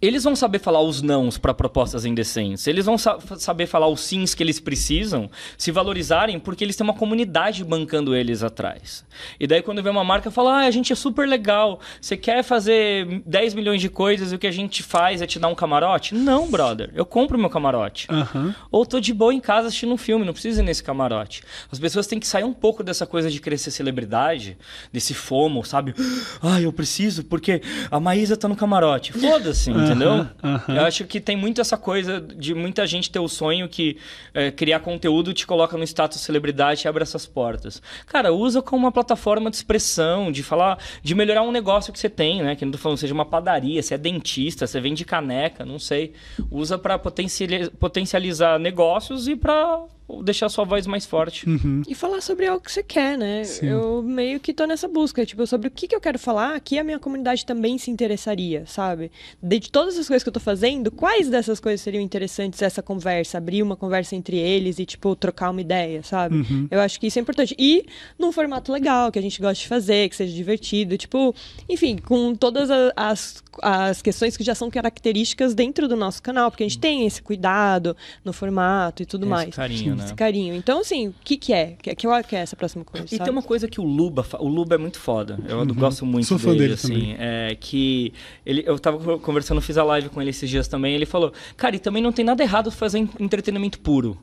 eles 0.00 0.22
vão 0.22 0.36
saber 0.36 0.60
falar 0.60 0.80
os 0.80 1.02
nãos 1.02 1.36
para 1.38 1.52
propostas 1.52 2.04
indecentes. 2.04 2.66
Eles 2.66 2.86
vão 2.86 2.96
sa 2.96 3.18
saber 3.36 3.66
falar 3.66 3.88
os 3.88 4.00
sims 4.00 4.34
que 4.34 4.42
eles 4.42 4.60
precisam, 4.60 5.28
se 5.56 5.72
valorizarem, 5.72 6.38
porque 6.38 6.62
eles 6.62 6.76
têm 6.76 6.84
uma 6.84 6.94
comunidade 6.94 7.64
bancando 7.64 8.14
eles 8.14 8.42
atrás. 8.42 9.04
E 9.40 9.46
daí, 9.46 9.60
quando 9.60 9.82
vem 9.82 9.90
uma 9.90 10.04
marca, 10.04 10.30
fala: 10.30 10.62
ah, 10.62 10.66
a 10.66 10.70
gente 10.70 10.92
é 10.92 10.96
super 10.96 11.28
legal, 11.28 11.80
você 12.00 12.16
quer 12.16 12.44
fazer 12.44 13.22
10 13.26 13.54
milhões 13.54 13.80
de 13.80 13.88
coisas 13.88 14.30
e 14.32 14.36
o 14.36 14.38
que 14.38 14.46
a 14.46 14.52
gente 14.52 14.82
faz 14.82 15.20
é 15.20 15.26
te 15.26 15.38
dar 15.38 15.48
um 15.48 15.54
camarote? 15.54 16.14
Não, 16.14 16.48
brother, 16.48 16.90
eu 16.94 17.04
compro 17.04 17.36
meu 17.36 17.50
camarote. 17.50 18.06
Uhum. 18.10 18.54
Ou 18.70 18.86
tô 18.86 19.00
de 19.00 19.12
boa 19.12 19.34
em 19.34 19.40
casa 19.40 19.68
assistindo 19.68 19.92
um 19.92 19.98
filme, 19.98 20.24
não 20.24 20.32
preciso 20.32 20.60
ir 20.60 20.64
nesse 20.64 20.82
camarote. 20.82 21.42
As 21.72 21.78
pessoas 21.78 22.06
têm 22.06 22.20
que 22.20 22.26
sair 22.26 22.44
um 22.44 22.54
pouco 22.54 22.84
dessa 22.84 23.04
coisa 23.04 23.28
de 23.28 23.58
ser 23.58 23.70
celebridade, 23.72 24.56
desse 24.92 25.12
fomo, 25.12 25.64
sabe? 25.64 25.94
Ah, 26.40 26.60
eu 26.60 26.72
preciso 26.72 27.24
porque 27.24 27.60
a 27.90 27.98
Maísa 27.98 28.36
tá 28.36 28.46
no 28.46 28.54
camarote. 28.54 29.12
Foda-se. 29.12 29.70
Uhum 29.70 29.87
entendeu? 29.90 30.26
Uhum. 30.42 30.74
Eu 30.74 30.82
acho 30.84 31.04
que 31.04 31.20
tem 31.20 31.36
muito 31.36 31.60
essa 31.60 31.76
coisa 31.76 32.20
de 32.20 32.54
muita 32.54 32.86
gente 32.86 33.10
ter 33.10 33.18
o 33.18 33.28
sonho 33.28 33.68
que 33.68 33.96
é, 34.34 34.50
criar 34.50 34.80
conteúdo 34.80 35.32
te 35.32 35.46
coloca 35.46 35.76
no 35.76 35.84
status 35.84 36.20
celebridade 36.20 36.82
e 36.84 36.88
abre 36.88 37.02
essas 37.02 37.26
portas. 37.26 37.82
Cara, 38.06 38.32
usa 38.32 38.62
como 38.62 38.84
uma 38.84 38.92
plataforma 38.92 39.50
de 39.50 39.56
expressão, 39.56 40.30
de 40.30 40.42
falar, 40.42 40.78
de 41.02 41.14
melhorar 41.14 41.42
um 41.42 41.52
negócio 41.52 41.92
que 41.92 41.98
você 41.98 42.08
tem, 42.08 42.42
né? 42.42 42.54
Que 42.56 42.64
não 42.64 42.72
tô 42.72 42.78
falando, 42.78 42.98
seja 42.98 43.14
uma 43.14 43.26
padaria, 43.26 43.82
você 43.82 43.94
é 43.94 43.98
dentista, 43.98 44.66
você 44.66 44.80
vende 44.80 45.04
caneca, 45.04 45.64
não 45.64 45.78
sei. 45.78 46.12
Usa 46.50 46.78
para 46.78 46.98
potencializar 46.98 48.58
negócios 48.58 49.28
e 49.28 49.36
para 49.36 49.82
deixar 50.22 50.48
sua 50.48 50.64
voz 50.64 50.86
mais 50.86 51.04
forte. 51.04 51.48
Uhum. 51.48 51.82
E 51.86 51.94
falar 51.94 52.20
sobre 52.20 52.46
algo 52.46 52.64
que 52.64 52.72
você 52.72 52.82
quer, 52.82 53.18
né? 53.18 53.44
Sim. 53.44 53.66
Eu 53.66 54.02
meio 54.02 54.40
que 54.40 54.54
tô 54.54 54.64
nessa 54.64 54.88
busca, 54.88 55.24
tipo, 55.26 55.46
sobre 55.46 55.68
o 55.68 55.70
que, 55.70 55.86
que 55.86 55.94
eu 55.94 56.00
quero 56.00 56.18
falar, 56.18 56.58
que 56.60 56.78
a 56.78 56.84
minha 56.84 56.98
comunidade 56.98 57.44
também 57.44 57.76
se 57.76 57.90
interessaria, 57.90 58.64
sabe? 58.66 59.10
De, 59.42 59.58
de 59.58 59.70
todas 59.70 59.98
as 59.98 60.06
coisas 60.06 60.22
que 60.22 60.28
eu 60.28 60.32
tô 60.32 60.40
fazendo, 60.40 60.90
quais 60.90 61.28
dessas 61.28 61.60
coisas 61.60 61.80
seriam 61.80 62.02
interessantes 62.02 62.62
essa 62.62 62.82
conversa, 62.82 63.38
abrir 63.38 63.62
uma 63.62 63.76
conversa 63.76 64.16
entre 64.16 64.38
eles 64.38 64.78
e, 64.78 64.86
tipo, 64.86 65.14
trocar 65.14 65.50
uma 65.50 65.60
ideia, 65.60 66.02
sabe? 66.02 66.36
Uhum. 66.36 66.68
Eu 66.70 66.80
acho 66.80 66.98
que 66.98 67.06
isso 67.06 67.18
é 67.18 67.22
importante. 67.22 67.54
E 67.58 67.84
num 68.18 68.32
formato 68.32 68.72
legal, 68.72 69.12
que 69.12 69.18
a 69.18 69.22
gente 69.22 69.40
gosta 69.40 69.62
de 69.62 69.68
fazer, 69.68 70.08
que 70.08 70.16
seja 70.16 70.34
divertido, 70.34 70.96
tipo, 70.96 71.34
enfim, 71.68 71.98
com 71.98 72.34
todas 72.34 72.70
as, 72.96 73.42
as 73.62 74.00
questões 74.00 74.36
que 74.36 74.44
já 74.44 74.54
são 74.54 74.70
características 74.70 75.54
dentro 75.54 75.86
do 75.86 75.96
nosso 75.96 76.22
canal, 76.22 76.50
porque 76.50 76.64
a 76.64 76.68
gente 76.68 76.78
tem 76.78 77.06
esse 77.06 77.20
cuidado 77.20 77.96
no 78.24 78.32
formato 78.32 79.02
e 79.02 79.06
tudo 79.06 79.24
esse 79.24 79.30
mais. 79.30 79.54
Carinho, 79.54 79.97
né? 79.98 80.04
Esse 80.04 80.14
carinho. 80.14 80.54
Então, 80.54 80.80
assim, 80.80 81.08
o 81.08 81.14
que, 81.22 81.36
que 81.36 81.52
é? 81.52 81.76
Que, 81.80 81.94
que, 81.94 82.22
que 82.22 82.36
é 82.36 82.38
essa 82.38 82.56
próxima 82.56 82.84
coisa? 82.84 83.06
E 83.06 83.10
sabe? 83.10 83.24
tem 83.24 83.32
uma 83.32 83.42
coisa 83.42 83.68
que 83.68 83.80
o 83.80 83.84
Luba. 83.84 84.24
O 84.38 84.48
Luba 84.48 84.74
é 84.74 84.78
muito 84.78 84.98
foda. 84.98 85.38
Eu 85.48 85.58
uhum. 85.58 85.66
gosto 85.66 86.06
muito 86.06 86.26
Sou 86.26 86.38
dele, 86.38 86.58
dele 86.58 86.72
assim. 86.74 86.88
Também. 86.88 87.16
É 87.18 87.56
que. 87.58 88.12
Ele, 88.44 88.62
eu 88.66 88.78
tava 88.78 89.18
conversando, 89.18 89.60
fiz 89.60 89.76
a 89.76 89.84
live 89.84 90.08
com 90.08 90.20
ele 90.20 90.30
esses 90.30 90.48
dias 90.48 90.68
também. 90.68 90.94
Ele 90.94 91.06
falou: 91.06 91.32
Cara, 91.56 91.76
e 91.76 91.78
também 91.78 92.02
não 92.02 92.12
tem 92.12 92.24
nada 92.24 92.42
errado 92.42 92.70
fazer 92.70 92.98
entretenimento 93.18 93.78
puro 93.80 94.18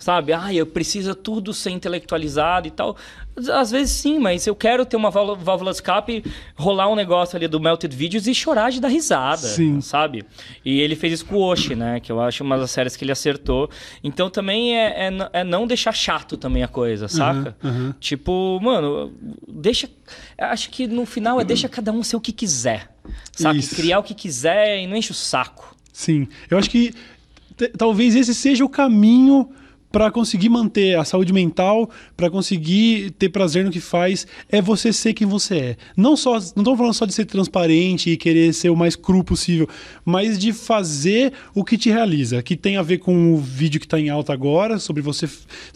sabe? 0.00 0.32
Ah, 0.32 0.52
eu 0.52 0.66
preciso 0.66 1.14
tudo 1.14 1.52
ser 1.52 1.70
intelectualizado 1.70 2.66
e 2.66 2.70
tal. 2.70 2.96
Às 3.52 3.70
vezes 3.70 3.92
sim, 3.92 4.18
mas 4.18 4.46
eu 4.46 4.54
quero 4.56 4.84
ter 4.84 4.96
uma 4.96 5.10
válvula 5.10 5.70
de 5.70 5.76
escape, 5.76 6.24
rolar 6.56 6.88
um 6.88 6.96
negócio 6.96 7.36
ali 7.36 7.46
do 7.46 7.60
Melted 7.60 7.94
Videos 7.94 8.26
e 8.26 8.34
chorar 8.34 8.70
de 8.70 8.80
dar 8.80 8.88
risada, 8.88 9.46
sim. 9.46 9.80
sabe? 9.80 10.24
E 10.64 10.80
ele 10.80 10.96
fez 10.96 11.12
isso 11.14 11.26
com 11.26 11.36
o 11.36 11.42
Oshi, 11.42 11.74
né? 11.76 12.00
Que 12.00 12.10
eu 12.10 12.20
acho 12.20 12.42
uma 12.42 12.58
das 12.58 12.70
séries 12.70 12.96
que 12.96 13.04
ele 13.04 13.12
acertou. 13.12 13.70
Então 14.02 14.30
também 14.30 14.76
é, 14.76 15.08
é, 15.08 15.40
é 15.40 15.44
não 15.44 15.66
deixar 15.66 15.92
chato 15.92 16.36
também 16.36 16.62
a 16.62 16.68
coisa, 16.68 17.06
saca? 17.06 17.54
Uhum, 17.62 17.70
uhum. 17.70 17.94
Tipo, 18.00 18.58
mano, 18.60 19.12
deixa... 19.46 19.88
Acho 20.36 20.70
que 20.70 20.86
no 20.86 21.04
final 21.04 21.40
é 21.40 21.44
deixa 21.44 21.68
cada 21.68 21.92
um 21.92 22.02
ser 22.02 22.16
o 22.16 22.20
que 22.20 22.32
quiser, 22.32 22.90
sabe? 23.32 23.58
Isso. 23.58 23.76
Criar 23.76 23.98
o 23.98 24.02
que 24.02 24.14
quiser 24.14 24.82
e 24.82 24.86
não 24.86 24.96
enche 24.96 25.12
o 25.12 25.14
saco. 25.14 25.76
Sim. 25.92 26.26
Eu 26.50 26.56
acho 26.56 26.70
que 26.70 26.94
talvez 27.76 28.16
esse 28.16 28.34
seja 28.34 28.64
o 28.64 28.68
caminho 28.68 29.50
para 29.90 30.10
conseguir 30.10 30.48
manter 30.48 30.98
a 30.98 31.04
saúde 31.04 31.32
mental, 31.32 31.90
para 32.16 32.30
conseguir 32.30 33.10
ter 33.12 33.28
prazer 33.28 33.64
no 33.64 33.70
que 33.70 33.80
faz, 33.80 34.26
é 34.48 34.62
você 34.62 34.92
ser 34.92 35.14
quem 35.14 35.26
você 35.26 35.56
é. 35.56 35.76
Não 35.96 36.16
só, 36.16 36.32
não 36.32 36.38
estamos 36.38 36.76
falando 36.76 36.94
só 36.94 37.06
de 37.06 37.12
ser 37.12 37.24
transparente 37.24 38.10
e 38.10 38.16
querer 38.16 38.52
ser 38.52 38.70
o 38.70 38.76
mais 38.76 38.94
cru 38.94 39.24
possível, 39.24 39.68
mas 40.04 40.38
de 40.38 40.52
fazer 40.52 41.32
o 41.54 41.64
que 41.64 41.76
te 41.76 41.90
realiza, 41.90 42.42
que 42.42 42.56
tem 42.56 42.76
a 42.76 42.82
ver 42.82 42.98
com 42.98 43.34
o 43.34 43.38
vídeo 43.38 43.80
que 43.80 43.86
está 43.86 43.98
em 43.98 44.08
alta 44.08 44.32
agora, 44.32 44.78
sobre 44.78 45.02
você 45.02 45.28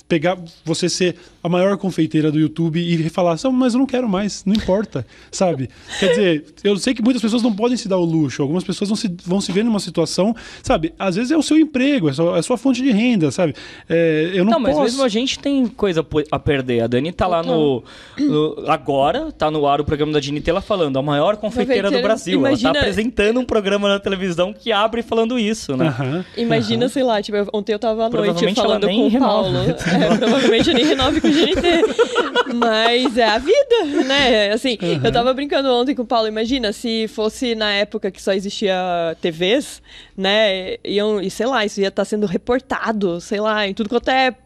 pegar, 0.06 0.38
você 0.64 0.88
ser 0.88 1.16
a 1.42 1.48
maior 1.48 1.76
confeiteira 1.76 2.30
do 2.30 2.38
YouTube 2.38 2.80
e 2.80 3.08
falar, 3.08 3.36
"Não, 3.42 3.52
mas 3.52 3.74
eu 3.74 3.80
não 3.80 3.86
quero 3.86 4.08
mais, 4.08 4.44
não 4.44 4.54
importa, 4.54 5.06
sabe? 5.30 5.68
Quer 5.98 6.08
dizer, 6.10 6.44
eu 6.62 6.76
sei 6.76 6.94
que 6.94 7.02
muitas 7.02 7.20
pessoas 7.20 7.42
não 7.42 7.54
podem 7.54 7.76
se 7.76 7.88
dar 7.88 7.98
o 7.98 8.04
luxo, 8.04 8.42
algumas 8.42 8.64
pessoas 8.64 8.88
vão 8.88 8.96
se, 8.96 9.14
vão 9.24 9.40
se 9.40 9.50
ver 9.52 9.64
numa 9.64 9.80
situação, 9.80 10.34
sabe? 10.62 10.92
Às 10.98 11.16
vezes 11.16 11.30
é 11.30 11.36
o 11.36 11.42
seu 11.42 11.58
emprego, 11.58 12.08
é 12.08 12.10
a 12.12 12.14
sua, 12.14 12.36
é 12.36 12.38
a 12.38 12.42
sua 12.42 12.56
fonte 12.56 12.82
de 12.82 12.90
renda, 12.90 13.30
sabe? 13.30 13.54
É, 13.88 14.03
eu 14.34 14.44
não, 14.44 14.52
Não, 14.52 14.60
mas 14.60 14.72
posso... 14.74 14.84
mesmo 14.84 15.02
a 15.02 15.08
gente 15.08 15.38
tem 15.38 15.66
coisa 15.66 16.04
a 16.30 16.38
perder. 16.38 16.80
A 16.82 16.86
Dani 16.86 17.12
tá 17.12 17.26
lá 17.26 17.42
no, 17.42 17.82
no- 18.18 18.64
Agora, 18.68 19.30
tá 19.32 19.50
no 19.50 19.66
ar 19.66 19.80
o 19.80 19.84
programa 19.84 20.12
da 20.12 20.20
Dini 20.20 20.40
Tela 20.40 20.60
falando, 20.60 20.98
a 20.98 21.02
maior 21.02 21.36
confeiteira 21.36 21.90
do 21.90 22.00
Brasil. 22.00 22.38
Ela 22.40 22.48
imagina- 22.50 22.72
tá 22.72 22.80
apresentando 22.80 23.40
um 23.40 23.44
programa 23.44 23.88
na 23.88 23.98
televisão 23.98 24.52
que 24.52 24.70
abre 24.72 25.02
falando 25.02 25.38
isso, 25.38 25.76
né? 25.76 25.88
Aham. 25.88 26.24
Imagina, 26.36 26.88
sei 26.88 27.02
lá, 27.02 27.20
tipo, 27.22 27.36
eu- 27.36 27.48
ontem 27.52 27.72
eu 27.72 27.78
tava 27.78 28.06
à 28.06 28.10
noite 28.10 28.12
Provavelmente 28.24 28.58
ela 28.58 28.68
falando 28.68 28.86
nem 28.86 28.96
com 29.00 29.06
o 29.06 29.08
renova. 29.08 29.32
Paulo. 29.42 29.58
É, 29.58 30.16
provavelmente 30.18 30.68
eu 30.68 30.74
nem 30.74 30.84
renove 30.84 31.20
com 31.20 31.28
o 31.28 31.30
GNT. 31.30 31.84
Mas 32.54 33.16
é 33.16 33.24
a 33.24 33.38
vida, 33.38 33.84
né? 34.06 34.50
Assim, 34.52 34.78
eu 35.02 35.10
tava 35.12 35.32
brincando 35.32 35.68
ontem 35.70 35.94
com 35.94 36.02
o 36.02 36.06
Paulo. 36.06 36.28
Imagina 36.28 36.72
se 36.72 37.08
fosse 37.08 37.54
na 37.54 37.72
época 37.72 38.10
que 38.10 38.22
só 38.22 38.32
existia 38.32 38.74
TVs, 39.20 39.82
né? 40.16 40.76
Iam, 40.84 41.20
e 41.20 41.30
sei 41.30 41.46
lá, 41.46 41.64
isso 41.64 41.80
ia 41.80 41.88
estar 41.88 42.04
sendo 42.04 42.26
reportado, 42.26 43.20
sei 43.20 43.40
lá, 43.40 43.66
em 43.66 43.74
tudo 43.74 43.88
quanto 43.94 44.08
é. 44.10 44.36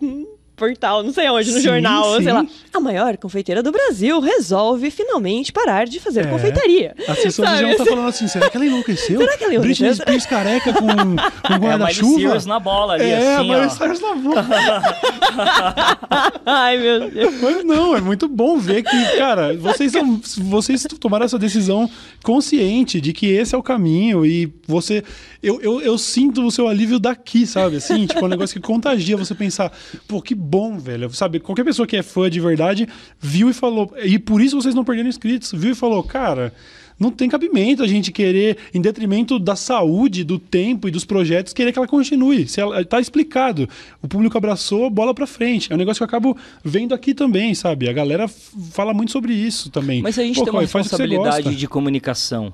Portal, 0.58 1.02
não 1.02 1.12
sei 1.12 1.28
onde, 1.30 1.50
no 1.50 1.58
Sim, 1.58 1.62
jornal, 1.64 2.16
sim. 2.16 2.24
sei 2.24 2.32
lá. 2.32 2.46
A 2.74 2.80
maior 2.80 3.16
confeiteira 3.16 3.62
do 3.62 3.70
Brasil 3.72 4.20
resolve 4.20 4.90
finalmente 4.90 5.52
parar 5.52 5.86
de 5.86 5.98
fazer 6.00 6.26
É. 6.26 6.28
confeitaria. 6.28 6.94
Pessoas 7.06 7.34
Sabe? 7.48 7.56
já 7.58 7.62
vão 7.62 7.70
estar 7.72 7.84
falando 7.86 8.08
assim, 8.08 8.28
será 8.28 8.50
que 8.50 8.56
ela 8.56 8.66
enlouqueceu? 8.66 9.20
Será 9.20 9.36
que 9.36 9.44
ela 9.44 9.54
enlouqueceu? 9.54 9.86
Britney 9.88 10.04
Spears 10.04 10.26
careca 10.26 10.72
com, 10.72 10.86
com 10.86 11.52
É 11.52 11.54
a 11.54 11.58
guarda-chuva? 11.58 12.18
Cyrus 12.18 12.46
na 12.46 12.58
bola 12.58 12.94
ali, 12.94 13.04
é, 13.04 13.36
assim, 13.36 13.54
a. 13.54 13.68
Cyrus 13.68 14.00
na 14.00 14.14
bola. 14.14 14.46
Ai, 16.44 16.78
meu 16.78 17.10
Deus. 17.10 17.34
Mas 17.40 17.64
não, 17.64 17.96
é 17.96 18.00
muito 18.00 18.28
bom 18.28 18.58
ver 18.58 18.82
que, 18.82 19.16
cara, 19.16 19.56
vocês, 19.56 19.92
são, 19.92 20.20
vocês 20.38 20.86
tomaram 21.00 21.24
essa 21.24 21.38
decisão 21.38 21.88
consciente 22.22 23.00
de 23.00 23.12
que 23.12 23.26
esse 23.26 23.54
é 23.54 23.58
o 23.58 23.62
caminho 23.62 24.24
e 24.24 24.52
você. 24.66 25.02
Eu, 25.42 25.60
eu, 25.60 25.80
eu 25.80 25.96
sinto 25.96 26.44
o 26.44 26.50
seu 26.50 26.66
alívio 26.66 26.98
daqui, 26.98 27.46
sabe? 27.46 27.76
Assim, 27.76 28.06
tipo, 28.06 28.20
é 28.20 28.24
um 28.24 28.28
negócio 28.28 28.60
que 28.60 28.66
contagia 28.66 29.16
você 29.16 29.34
pensar, 29.34 29.72
pô, 30.08 30.20
que 30.20 30.34
bom, 30.48 30.78
velho. 30.78 31.12
Sabe, 31.12 31.38
qualquer 31.38 31.64
pessoa 31.64 31.86
que 31.86 31.96
é 31.96 32.02
fã 32.02 32.30
de 32.30 32.40
verdade 32.40 32.88
viu 33.20 33.50
e 33.50 33.52
falou. 33.52 33.92
E 34.02 34.18
por 34.18 34.40
isso 34.40 34.60
vocês 34.60 34.74
não 34.74 34.84
perderam 34.84 35.08
inscritos, 35.08 35.52
viu 35.52 35.72
e 35.72 35.74
falou, 35.74 36.02
cara. 36.02 36.52
Não 36.98 37.12
tem 37.12 37.28
cabimento 37.28 37.80
a 37.80 37.86
gente 37.86 38.10
querer, 38.10 38.58
em 38.74 38.80
detrimento 38.80 39.38
da 39.38 39.54
saúde, 39.54 40.24
do 40.24 40.36
tempo 40.36 40.88
e 40.88 40.90
dos 40.90 41.04
projetos, 41.04 41.52
querer 41.52 41.70
que 41.70 41.78
ela 41.78 41.86
continue. 41.86 42.48
Se 42.48 42.60
ela 42.60 42.84
tá 42.84 42.98
explicado. 42.98 43.68
O 44.02 44.08
público 44.08 44.36
abraçou, 44.36 44.90
bola 44.90 45.14
pra 45.14 45.24
frente. 45.24 45.70
É 45.70 45.76
um 45.76 45.78
negócio 45.78 46.00
que 46.00 46.02
eu 46.02 46.08
acabo 46.08 46.36
vendo 46.64 46.92
aqui 46.92 47.14
também, 47.14 47.54
sabe? 47.54 47.88
A 47.88 47.92
galera 47.92 48.26
fala 48.26 48.92
muito 48.92 49.12
sobre 49.12 49.32
isso 49.32 49.70
também. 49.70 50.02
Mas 50.02 50.18
a 50.18 50.24
gente 50.24 50.40
Pô, 50.40 50.44
tem 50.44 50.52
uma 50.52 50.66
você 50.66 50.76
responsabilidade 50.76 51.54
de 51.54 51.68
comunicação, 51.68 52.52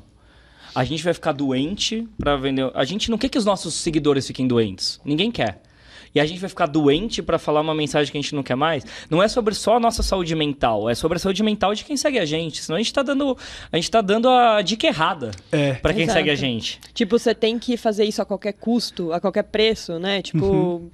a 0.75 0.85
gente 0.85 1.05
vai 1.05 1.15
ficar 1.15 1.33
doente 1.33 2.07
pra 2.19 2.37
vender. 2.37 2.71
A 2.75 2.85
gente 2.85 3.11
não 3.11 3.17
quer 3.17 3.29
que 3.29 3.39
os 3.39 3.45
nossos 3.45 3.75
seguidores 3.75 4.27
fiquem 4.27 4.47
doentes. 4.47 5.01
Ninguém 5.05 5.31
quer. 5.31 5.63
E 6.15 6.21
a 6.21 6.25
gente 6.27 6.39
vai 6.41 6.49
ficar 6.49 6.67
doente 6.67 7.21
pra 7.23 7.39
falar 7.39 7.61
uma 7.61 7.75
mensagem 7.75 8.13
que 8.13 8.17
a 8.17 8.21
gente 8.21 8.35
não 8.35 8.43
quer 8.43 8.55
mais. 8.55 8.85
Não 9.11 9.23
é 9.23 9.27
sobre 9.27 9.55
só 9.55 9.77
a 9.77 9.81
nossa 9.81 10.03
saúde 10.03 10.35
mental, 10.35 10.89
é 10.89 10.95
sobre 10.95 11.17
a 11.17 11.19
saúde 11.19 11.43
mental 11.43 11.75
de 11.75 11.85
quem 11.85 11.97
segue 11.97 12.19
a 12.19 12.25
gente. 12.25 12.63
Senão 12.63 12.77
a 12.77 12.79
gente 12.81 12.93
tá 12.93 13.03
dando, 13.03 13.37
a 13.73 13.77
gente 13.77 13.91
tá 13.91 14.01
dando 14.01 14.29
a 14.29 14.63
dica 14.63 14.87
errada 14.87 15.33
É. 15.51 15.73
pra 15.75 15.93
quem 15.93 16.05
Exato. 16.05 16.19
segue 16.19 16.31
a 16.31 16.35
gente. 16.37 16.79
Tipo, 16.93 17.19
você 17.19 17.35
tem 17.35 17.59
que 17.59 17.77
fazer 17.77 18.05
isso 18.05 18.23
a 18.23 18.25
qualquer 18.25 18.53
custo, 18.53 19.13
a 19.13 19.21
qualquer 19.21 19.43
preço, 19.45 19.99
né? 19.99 20.23
Tipo, 20.23 20.45
Uhum. 20.47 20.91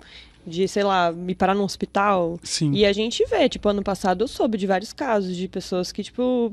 de, 0.47 0.67
sei 0.67 0.83
lá, 0.83 1.13
me 1.13 1.35
parar 1.35 1.55
num 1.55 1.65
hospital. 1.65 2.41
Sim. 2.43 2.73
E 2.73 2.87
a 2.87 2.93
gente 2.93 3.23
vê, 3.27 3.47
tipo, 3.47 3.69
ano 3.69 3.83
passado 3.83 4.25
eu 4.25 4.29
soube 4.29 4.57
de 4.57 4.67
vários 4.67 4.93
casos 4.93 5.37
de 5.37 5.47
pessoas 5.49 5.93
que, 5.93 6.03
tipo, 6.03 6.51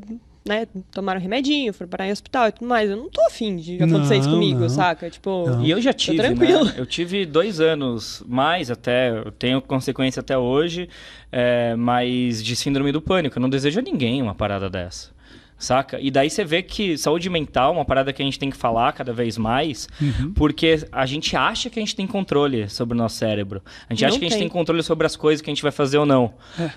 né, 0.48 0.68
tomaram 0.92 1.20
remedinho, 1.20 1.74
foram 1.74 1.90
parar 1.90 2.08
em 2.08 2.12
hospital 2.12 2.48
e 2.48 2.52
tudo 2.52 2.68
mais. 2.68 2.90
Eu 2.90 2.98
não 2.98 3.10
tô 3.10 3.22
afim 3.26 3.56
de 3.58 3.82
acontecer 3.82 4.18
isso 4.18 4.28
Não, 4.30 4.36
comigo, 4.36 4.60
não. 4.62 4.70
saca? 4.70 5.10
Tipo, 5.10 5.50
Não. 5.50 5.64
E 5.64 5.70
eu 5.72 5.82
já 5.82 5.94
tive, 5.94 6.18
tranquilo. 6.18 6.66
né? 6.66 6.74
Eu 6.78 6.86
tive 6.86 7.26
dois 7.26 7.60
anos, 7.60 8.24
mais 8.28 8.72
até, 8.72 9.10
eu 9.12 9.32
tenho 9.32 9.62
consequência 9.62 10.20
até 10.20 10.38
hoje, 10.38 10.90
é, 11.32 11.76
mas 11.76 12.44
de 12.44 12.56
síndrome 12.56 12.92
do 12.92 13.02
pânico. 13.02 13.38
Eu 13.38 13.42
não 13.42 13.50
desejo 13.50 13.80
a 13.80 13.84
ninguém 13.84 14.22
uma 14.22 14.36
parada 14.36 14.70
dessa. 14.70 15.16
Saca? 15.58 16.00
E 16.00 16.12
daí 16.12 16.30
você 16.30 16.44
vê 16.46 16.62
que 16.62 16.98
saúde 16.98 17.30
mental 17.30 17.72
é 17.74 17.78
uma 17.78 17.86
parada 17.86 18.14
que 18.14 18.22
a 18.22 18.26
gente 18.26 18.38
tem 18.38 18.50
que 18.50 18.58
falar 18.58 18.94
cada 18.94 19.12
vez 19.12 19.38
mais, 19.38 19.88
Uhum. 20.00 20.32
porque 20.34 20.86
a 20.92 21.06
gente 21.06 21.36
acha 21.36 21.70
que 21.70 21.80
a 21.80 21.82
gente 21.82 21.96
tem 21.96 22.06
controle 22.06 22.70
sobre 22.70 22.94
o 22.96 22.98
nosso 22.98 23.16
cérebro. 23.16 23.62
A 23.90 23.94
gente 23.94 24.02
Não 24.02 24.10
acha 24.10 24.20
que 24.20 24.26
a 24.26 24.30
gente 24.30 24.38
tem. 24.38 24.48
tem 24.48 24.50
controle 24.50 24.84
sobre 24.84 25.08
as 25.08 25.16
coisas 25.16 25.42
que 25.42 25.50
a 25.50 25.54
gente 25.54 25.64
vai 25.64 25.72
fazer 25.72 25.98
ou 25.98 26.06
não. 26.06 26.34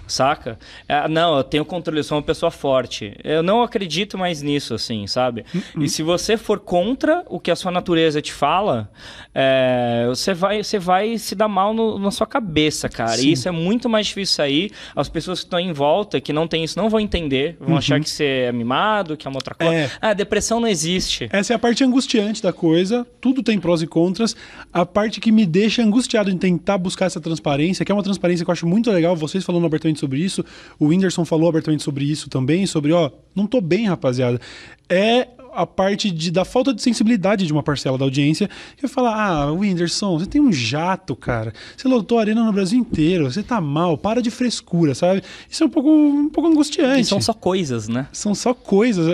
Saca? 0.07 0.59
É, 0.89 1.07
não, 1.09 1.37
eu 1.37 1.45
tenho 1.45 1.64
controle, 1.64 2.01
eu 2.01 2.05
sou 2.05 2.16
uma 2.16 2.22
pessoa 2.22 2.51
forte. 2.51 3.14
Eu 3.22 3.43
não 3.43 3.62
acredito 3.62 4.16
mais 4.16 4.41
nisso, 4.43 4.72
assim, 4.74 5.07
sabe? 5.07 5.45
Uhum. 5.55 5.83
E 5.83 5.89
se 5.89 6.03
você 6.03 6.37
for 6.37 6.59
contra 6.61 7.22
o 7.28 7.39
que 7.39 7.51
a 7.51 7.57
sua 7.57 7.70
natureza 7.70 8.22
te 8.22 8.33
fala, 8.33 8.91
é, 9.35 10.07
você, 10.09 10.33
vai, 10.35 10.62
você 10.62 10.78
vai 10.78 11.18
se 11.18 11.35
dar 11.35 11.49
mal 11.49 11.72
no- 11.74 11.99
na 11.99 12.11
sua 12.11 12.26
cabeça, 12.26 12.89
cara. 12.89 13.11
Sim. 13.16 13.28
E 13.28 13.33
isso 13.33 13.49
é 13.49 13.53
muito 13.53 13.89
mais 13.89 14.07
difícil 14.07 14.35
sair. 14.37 14.72
As 14.97 15.09
pessoas 15.09 15.41
que 15.41 15.47
estão 15.47 15.61
em 15.61 15.72
volta, 15.72 16.20
que 16.20 16.33
não 16.33 16.47
tem 16.49 16.64
isso, 16.64 16.78
não 16.78 16.89
vão 16.89 17.01
entender. 17.01 17.57
Vão 17.61 17.76
achar 17.76 18.01
que 18.01 18.09
você 18.09 18.24
é 18.49 18.53
mimado, 18.53 18.70
que 19.16 19.27
é 19.27 19.31
uma 19.31 19.39
outra 19.39 19.55
coisa. 19.55 19.73
É. 19.73 19.91
Ah, 20.01 20.12
depressão 20.12 20.61
não 20.61 20.68
existe. 20.68 21.29
Essa 21.33 21.53
é 21.53 21.57
a 21.57 21.59
parte 21.59 21.83
angustiante 21.85 22.43
da 22.43 22.53
coisa. 22.53 23.07
Tudo 23.21 23.43
tem 23.43 23.59
prós 23.59 23.83
e 23.83 23.87
contras. 23.87 24.37
A 24.73 24.85
parte 24.87 25.21
que 25.21 25.33
me 25.33 25.47
deixa 25.47 25.83
angustiado 25.83 26.31
em 26.31 26.39
tentar 26.39 26.79
buscar 26.79 27.07
essa 27.07 27.21
transparência, 27.21 27.85
que 27.85 27.93
é 27.93 27.95
uma 27.95 28.03
transparência 28.03 28.45
que 28.45 28.51
eu 28.51 28.53
acho 28.53 28.66
muito 28.66 28.91
legal, 28.91 29.16
vocês 29.16 29.45
falando 29.45 29.66
abertamente 29.66 30.01
sobre 30.01 30.21
isso, 30.21 30.45
o 30.79 30.87
Whindersson 30.87 31.25
falou 31.25 31.49
abertamente 31.49 31.83
sobre 31.83 32.05
isso 32.05 32.29
também, 32.29 32.66
sobre, 32.66 32.93
ó, 32.93 33.11
não 33.35 33.47
tô 33.47 33.61
bem, 33.61 33.87
rapaziada. 33.87 34.41
É 34.89 35.29
a 35.55 35.67
parte 35.67 36.11
de, 36.11 36.31
da 36.31 36.45
falta 36.45 36.73
de 36.73 36.83
sensibilidade 36.83 37.47
de 37.47 37.53
uma 37.53 37.63
parcela 37.63 37.97
da 37.99 38.05
audiência 38.05 38.49
que 38.77 38.83
vai 38.83 38.91
falar: 38.91 39.15
Ah, 39.15 39.53
Whindersson, 39.53 40.19
você 40.19 40.27
tem 40.27 40.41
um 40.41 40.53
jato, 40.53 41.15
cara. 41.17 41.53
Você 41.77 41.89
lotou 41.89 42.19
a 42.19 42.23
arena 42.23 42.45
no 42.45 42.53
Brasil 42.53 42.79
inteiro, 42.79 43.31
você 43.31 43.43
tá 43.43 43.61
mal, 43.61 43.97
para 43.99 44.21
de 44.23 44.31
frescura, 44.31 44.95
sabe? 44.95 45.23
Isso 45.49 45.63
é 45.63 45.67
um 45.67 45.71
pouco, 45.71 45.91
um 45.91 46.29
pouco 46.29 46.49
angustiante 46.51 47.01
E 47.01 47.05
são 47.05 47.21
só 47.21 47.33
coisas, 47.33 47.89
né? 47.89 48.07
são 48.13 48.35
só 48.35 48.53
coisas. 48.55 49.07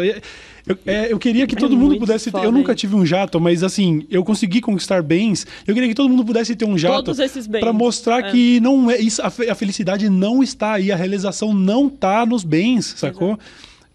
Eu, 0.66 0.76
é, 0.84 1.12
eu 1.12 1.18
queria 1.18 1.46
que 1.46 1.54
todo 1.54 1.76
mundo 1.76 1.96
pudesse 1.96 2.30
ter. 2.32 2.44
Eu 2.44 2.50
nunca 2.50 2.74
tive 2.74 2.96
um 2.96 3.06
jato, 3.06 3.40
mas 3.40 3.62
assim, 3.62 4.04
eu 4.10 4.24
consegui 4.24 4.60
conquistar 4.60 5.00
bens. 5.00 5.46
Eu 5.64 5.72
queria 5.72 5.88
que 5.88 5.94
todo 5.94 6.08
mundo 6.08 6.24
pudesse 6.24 6.56
ter 6.56 6.64
um 6.64 6.76
jato. 6.76 7.04
Todos 7.04 7.20
esses 7.20 7.46
bens. 7.46 7.60
Pra 7.60 7.72
mostrar 7.72 8.24
É. 8.24 8.30
que 8.32 8.58
não 8.58 8.90
é 8.90 8.98
isso, 8.98 9.22
a, 9.22 9.26
a 9.28 9.54
felicidade 9.54 10.10
não 10.10 10.42
está 10.42 10.72
aí, 10.72 10.90
a 10.90 10.96
realização 10.96 11.54
não 11.54 11.88
tá 11.88 12.26
nos 12.26 12.42
bens, 12.42 12.94
sacou? 12.98 13.38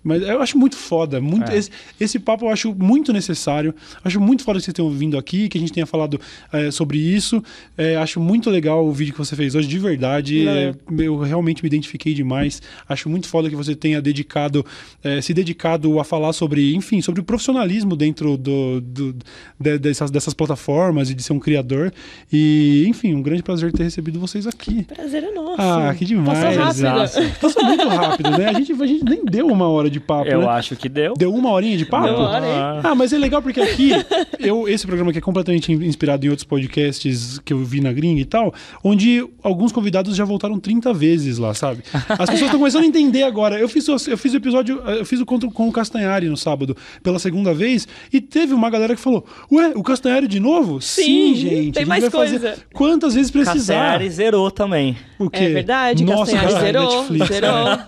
Mas 0.04 0.22
eu 0.24 0.42
acho 0.42 0.58
muito 0.58 0.76
foda. 0.76 1.22
Muito, 1.22 1.52
É. 1.52 1.58
esse, 1.58 1.70
esse 2.00 2.20
papo 2.20 2.46
eu 2.46 2.50
acho 2.50 2.74
muito 2.74 3.14
necessário. 3.14 3.74
Acho 4.04 4.20
muito 4.20 4.44
foda 4.44 4.58
que 4.60 4.66
vocês 4.66 4.74
tenham 4.74 4.90
vindo 4.90 5.18
aqui, 5.18 5.48
que 5.48 5.58
a 5.58 5.62
gente 5.62 5.72
tenha 5.72 5.86
falado 5.86 6.20
é, 6.52 6.72
sobre 6.72 6.98
isso. 6.98 7.44
É, 7.78 7.96
acho 7.98 8.20
muito 8.20 8.50
legal 8.50 8.86
o 8.86 8.92
vídeo 8.92 9.14
que 9.14 9.20
você 9.20 9.36
fez 9.36 9.54
hoje, 9.56 9.68
de 9.68 9.78
verdade. 9.78 10.48
É, 10.48 10.74
eu 11.00 11.18
realmente 11.20 11.62
me 11.64 11.68
identifiquei 11.68 12.14
demais. 12.14 12.62
Acho 12.90 13.10
muito 13.10 13.28
foda 13.28 13.50
que 13.50 13.56
você 13.56 13.76
tenha 13.76 14.02
dedicado, 14.02 14.66
é, 15.04 15.22
se 15.22 15.34
dedicado 15.34 16.00
a 16.00 16.04
falar 16.04 16.34
sobre, 16.34 16.74
enfim, 16.76 17.02
sobre 17.02 17.22
o 17.22 17.24
profissionalismo 17.24 17.96
dentro 17.96 18.38
do, 18.38 18.82
do- 18.82 19.16
de- 19.60 19.78
dessas, 19.78 20.10
dessas 20.10 20.34
plataformas 20.34 21.10
e 21.10 21.14
de 21.14 21.22
ser 21.22 21.34
um 21.34 21.40
criador. 21.40 21.94
E, 22.34 22.86
enfim, 22.88 23.14
um 23.14 23.22
grande 23.22 23.44
prazer 23.44 23.72
ter 23.72 23.84
recebido 23.84 24.20
vocês 24.20 24.48
aqui. 24.48 24.84
prazer 24.84 25.24
é 25.24 25.32
nosso. 25.32 25.62
Ah, 25.62 25.94
que 25.96 26.06
demais. 26.06 26.40
Passou 26.56 26.88
rápido. 26.88 27.40
Passou 27.40 27.64
muito 27.66 27.88
rápido, 27.88 28.32
né? 28.32 28.46
A 28.48 28.54
gente, 28.54 28.72
a 28.74 28.86
gente 28.88 29.04
nem 29.06 29.24
deu 29.26 29.48
uma 29.48 29.68
hora 29.68 29.91
de 29.92 30.00
papo, 30.00 30.28
Eu 30.30 30.42
né? 30.42 30.48
acho 30.48 30.76
que 30.76 30.88
deu. 30.90 31.14
Deu 31.16 31.34
uma 31.34 31.50
horinha 31.52 31.78
de 31.78 31.86
papo? 31.86 32.06
Deu 32.08 32.16
uma 32.16 32.30
hora, 32.30 32.46
hein? 32.48 32.82
Ah, 32.84 32.96
mas 32.96 33.14
é 33.14 33.18
legal 33.18 33.42
porque 33.42 33.60
aqui, 33.62 33.92
eu, 34.40 34.68
esse 34.68 34.86
programa 34.88 35.12
aqui 35.12 35.20
é 35.20 35.22
completamente 35.22 35.72
inspirado 35.72 36.26
em 36.26 36.30
outros 36.30 36.46
podcasts 36.46 37.40
que 37.40 37.54
eu 37.54 37.60
vi 37.60 37.82
na 37.82 37.92
gringa 37.92 38.22
e 38.22 38.26
tal, 38.26 38.54
onde 38.84 39.24
alguns 39.44 39.72
convidados 39.72 40.16
já 40.16 40.24
voltaram 40.26 40.60
30 40.60 40.94
vezes 40.94 41.38
lá, 41.38 41.54
sabe? 41.54 41.84
As 42.10 42.18
pessoas 42.30 42.42
estão 42.42 42.60
começando 42.60 42.84
a 42.84 42.88
entender 42.88 43.24
agora. 43.24 43.60
Eu 43.60 43.68
fiz, 43.70 43.88
o- 43.88 43.98
eu 44.10 44.18
fiz 44.18 44.34
o 44.34 44.38
episódio, 44.38 44.80
eu 44.80 45.06
fiz 45.06 45.20
o 45.20 45.26
conto 45.26 45.50
com 45.52 45.68
o 45.68 45.72
Castanhari 45.72 46.28
no 46.30 46.38
sábado 46.38 46.76
pela 47.04 47.20
segunda 47.20 47.54
vez 47.54 47.88
e 48.12 48.22
teve 48.22 48.54
uma 48.54 48.70
galera 48.70 48.96
que 48.96 49.02
falou: 49.02 49.26
Ué, 49.52 49.74
o 49.76 49.84
Castanhari 49.84 50.28
de 50.28 50.40
novo? 50.40 50.82
Sim, 50.82 51.36
gente. 51.36 51.50
tem 51.50 51.60
a 51.60 51.64
gente 51.64 51.86
mais 51.86 52.02
vai 52.04 52.12
fazer 52.12 52.40
coisa. 52.40 52.58
quantas 52.74 53.14
vezes 53.16 53.32
precisar. 53.32 53.74
Cassiari 53.76 54.10
zerou 54.10 54.50
também. 54.52 54.96
O 55.20 55.30
quê? 55.30 55.44
É 55.44 55.50
verdade, 55.50 56.04
Nossa, 56.04 56.32
Castanhari 56.32 56.54
cara, 56.54 56.66
zerou, 56.66 56.96
Netflix, 56.98 57.28
zerou. 57.28 57.64
né? 57.66 57.86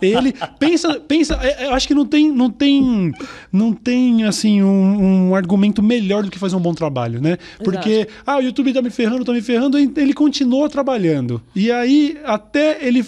É. 0.00 0.06
Ele 0.06 0.34
pensa, 0.58 1.00
pensa 1.00 1.25
é, 1.25 1.25
eu 1.30 1.72
acho 1.72 1.86
que 1.86 1.94
não 1.94 2.06
tem, 2.06 2.30
não 2.30 2.50
tem, 2.50 3.12
não 3.52 3.72
tem 3.72 4.24
assim 4.24 4.62
um, 4.62 5.28
um 5.28 5.34
argumento 5.34 5.82
melhor 5.82 6.22
do 6.22 6.30
que 6.30 6.38
fazer 6.38 6.56
um 6.56 6.60
bom 6.60 6.74
trabalho, 6.74 7.20
né? 7.20 7.38
Porque 7.62 8.08
ah, 8.26 8.38
o 8.38 8.40
YouTube 8.40 8.72
tá 8.72 8.82
me 8.82 8.90
ferrando, 8.90 9.24
tá 9.24 9.32
me 9.32 9.42
ferrando, 9.42 9.78
ele 9.78 10.12
continuou 10.12 10.68
trabalhando. 10.68 11.40
E 11.54 11.70
aí 11.70 12.16
até 12.24 12.86
ele 12.86 13.04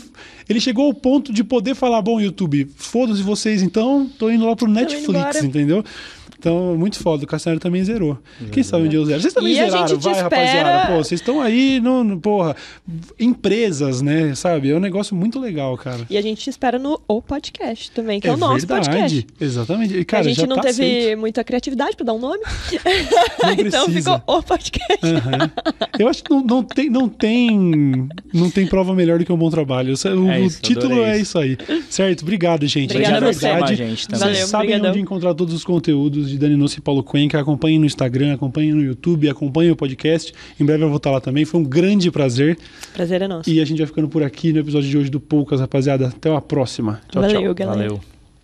ele 0.48 0.60
chegou 0.60 0.86
ao 0.86 0.94
ponto 0.94 1.30
de 1.30 1.44
poder 1.44 1.74
falar, 1.74 2.00
bom, 2.00 2.18
YouTube, 2.18 2.70
foda-se 2.74 3.22
vocês, 3.22 3.62
então 3.62 4.10
tô 4.18 4.30
indo 4.30 4.46
lá 4.46 4.56
pro 4.56 4.66
Netflix, 4.66 5.42
entendeu? 5.44 5.84
Então, 6.39 6.76
muito 6.76 6.99
foda. 7.01 7.24
O 7.24 7.26
Castanheira 7.26 7.61
também 7.61 7.82
zerou. 7.82 8.16
Quem 8.53 8.62
sabe 8.62 8.84
onde 8.84 8.95
eu 8.97 9.05
zero? 9.05 9.20
Vocês 9.20 9.34
também 9.34 9.55
E 9.55 9.59
a 9.61 9.64
zeraram, 9.64 9.89
gente 9.89 9.99
te 9.99 10.05
vai, 10.05 10.12
espera- 10.12 10.22
rapaziada. 10.45 10.93
Pô, 10.93 11.05
vocês 11.05 11.20
estão 11.20 11.41
aí, 11.41 11.80
no, 11.80 12.05
no- 12.05 12.20
porra, 12.20 12.55
empresas, 13.18 14.01
né? 14.03 14.34
Sabe? 14.34 14.70
É 14.70 14.76
um 14.76 14.80
negócio 14.80 15.16
muito 15.16 15.39
legal, 15.41 15.76
cara. 15.76 16.01
E 16.09 16.16
a 16.16 16.22
gente 16.22 16.41
te 16.43 16.51
espera 16.51 16.78
no 16.78 17.01
O 17.09 17.20
Podcast 17.20 17.91
também, 17.91 18.20
que 18.20 18.28
é, 18.28 18.32
o 18.32 18.36
nosso 18.36 18.66
verdade. 18.66 18.89
podcast. 18.89 19.26
Exatamente. 19.41 19.97
E, 19.97 20.05
cara, 20.05 20.24
a 20.24 20.28
gente 20.28 20.41
já 20.41 20.47
não 20.47 20.57
tá 20.57 20.62
teve 20.62 20.82
aceito. 20.99 21.18
muita 21.18 21.43
criatividade 21.45 21.97
pra 21.97 22.07
dar 22.07 22.12
um 22.14 22.18
nome. 22.20 22.41
Então 23.59 23.89
ficou 23.89 24.20
O 24.26 24.43
Podcast. 24.43 25.05
Aham. 25.05 25.51
Eu 25.99 26.09
acho 26.09 26.22
que 26.22 26.30
não, 26.30 26.43
não 26.43 26.62
tem, 26.62 26.89
não, 26.91 27.09
tem, 27.09 28.09
não 28.32 28.51
tem 28.51 28.66
prova 28.66 28.95
melhor 28.95 29.18
do 29.18 29.24
que 29.24 29.32
um 29.32 29.36
bom 29.36 29.51
trabalho. 29.51 29.95
O, 29.95 30.09
É 30.09 30.39
o 30.39 30.45
isso, 30.45 30.61
título 30.62 31.03
é 31.03 31.12
isso. 31.14 31.22
isso 31.22 31.39
aí. 31.39 31.59
Certo? 31.91 32.22
Obrigado, 32.22 32.66
gente. 32.66 32.91
Obrigada 32.93 33.28
a 33.28 33.32
você. 33.32 33.49
verdade, 33.49 33.74
gente 33.76 34.07
também. 34.07 34.20
Vocês 34.20 34.32
Valeu, 34.34 34.47
sabem 34.47 34.66
brigadão. 34.68 34.91
onde 34.91 35.01
encontrar 35.01 35.34
todos 35.34 35.55
os 35.55 35.64
conteúdos 35.64 36.28
de 36.29 36.39
Dani 36.39 36.57
Nusso 36.57 36.79
e 36.79 36.81
Paulo 36.81 37.03
Cuenca. 37.03 37.41
Acompanhem 37.41 37.79
no 37.79 37.87
Instagram, 37.87 38.35
acompanhem 38.35 38.72
no 38.72 38.83
YouTube, 38.83 39.29
acompanhem 39.29 39.70
o 39.72 39.76
podcast. 39.76 40.33
Em 40.59 40.64
breve 40.64 40.85
eu 40.85 40.89
vou 40.89 40.97
estar 40.99 41.11
lá 41.11 41.20
também. 41.20 41.45
Foi 41.45 41.61
um 41.61 41.64
grande 41.64 42.11
prazer. 42.11 42.59
Prazer 42.93 43.22
é 43.22 43.29
nosso. 43.29 43.49
E 43.49 43.61
a 43.61 43.64
gente 43.64 43.79
vai 43.79 43.87
ficando 43.87 44.09
por 44.09 44.22
aqui 44.22 44.53
no 44.53 44.61
episódio 44.61 44.89
de 44.89 44.97
hoje 44.99 45.11
do 45.11 45.20
Poucas, 45.20 45.61
rapaziada. 45.61 46.09
Até 46.09 46.35
a 46.35 46.41
próxima. 46.41 47.01
Tchau, 47.11 47.22
Valeu, 47.22 47.41
tchau. 47.43 47.55
galera. 47.55 47.89
Valeu. 47.89 48.17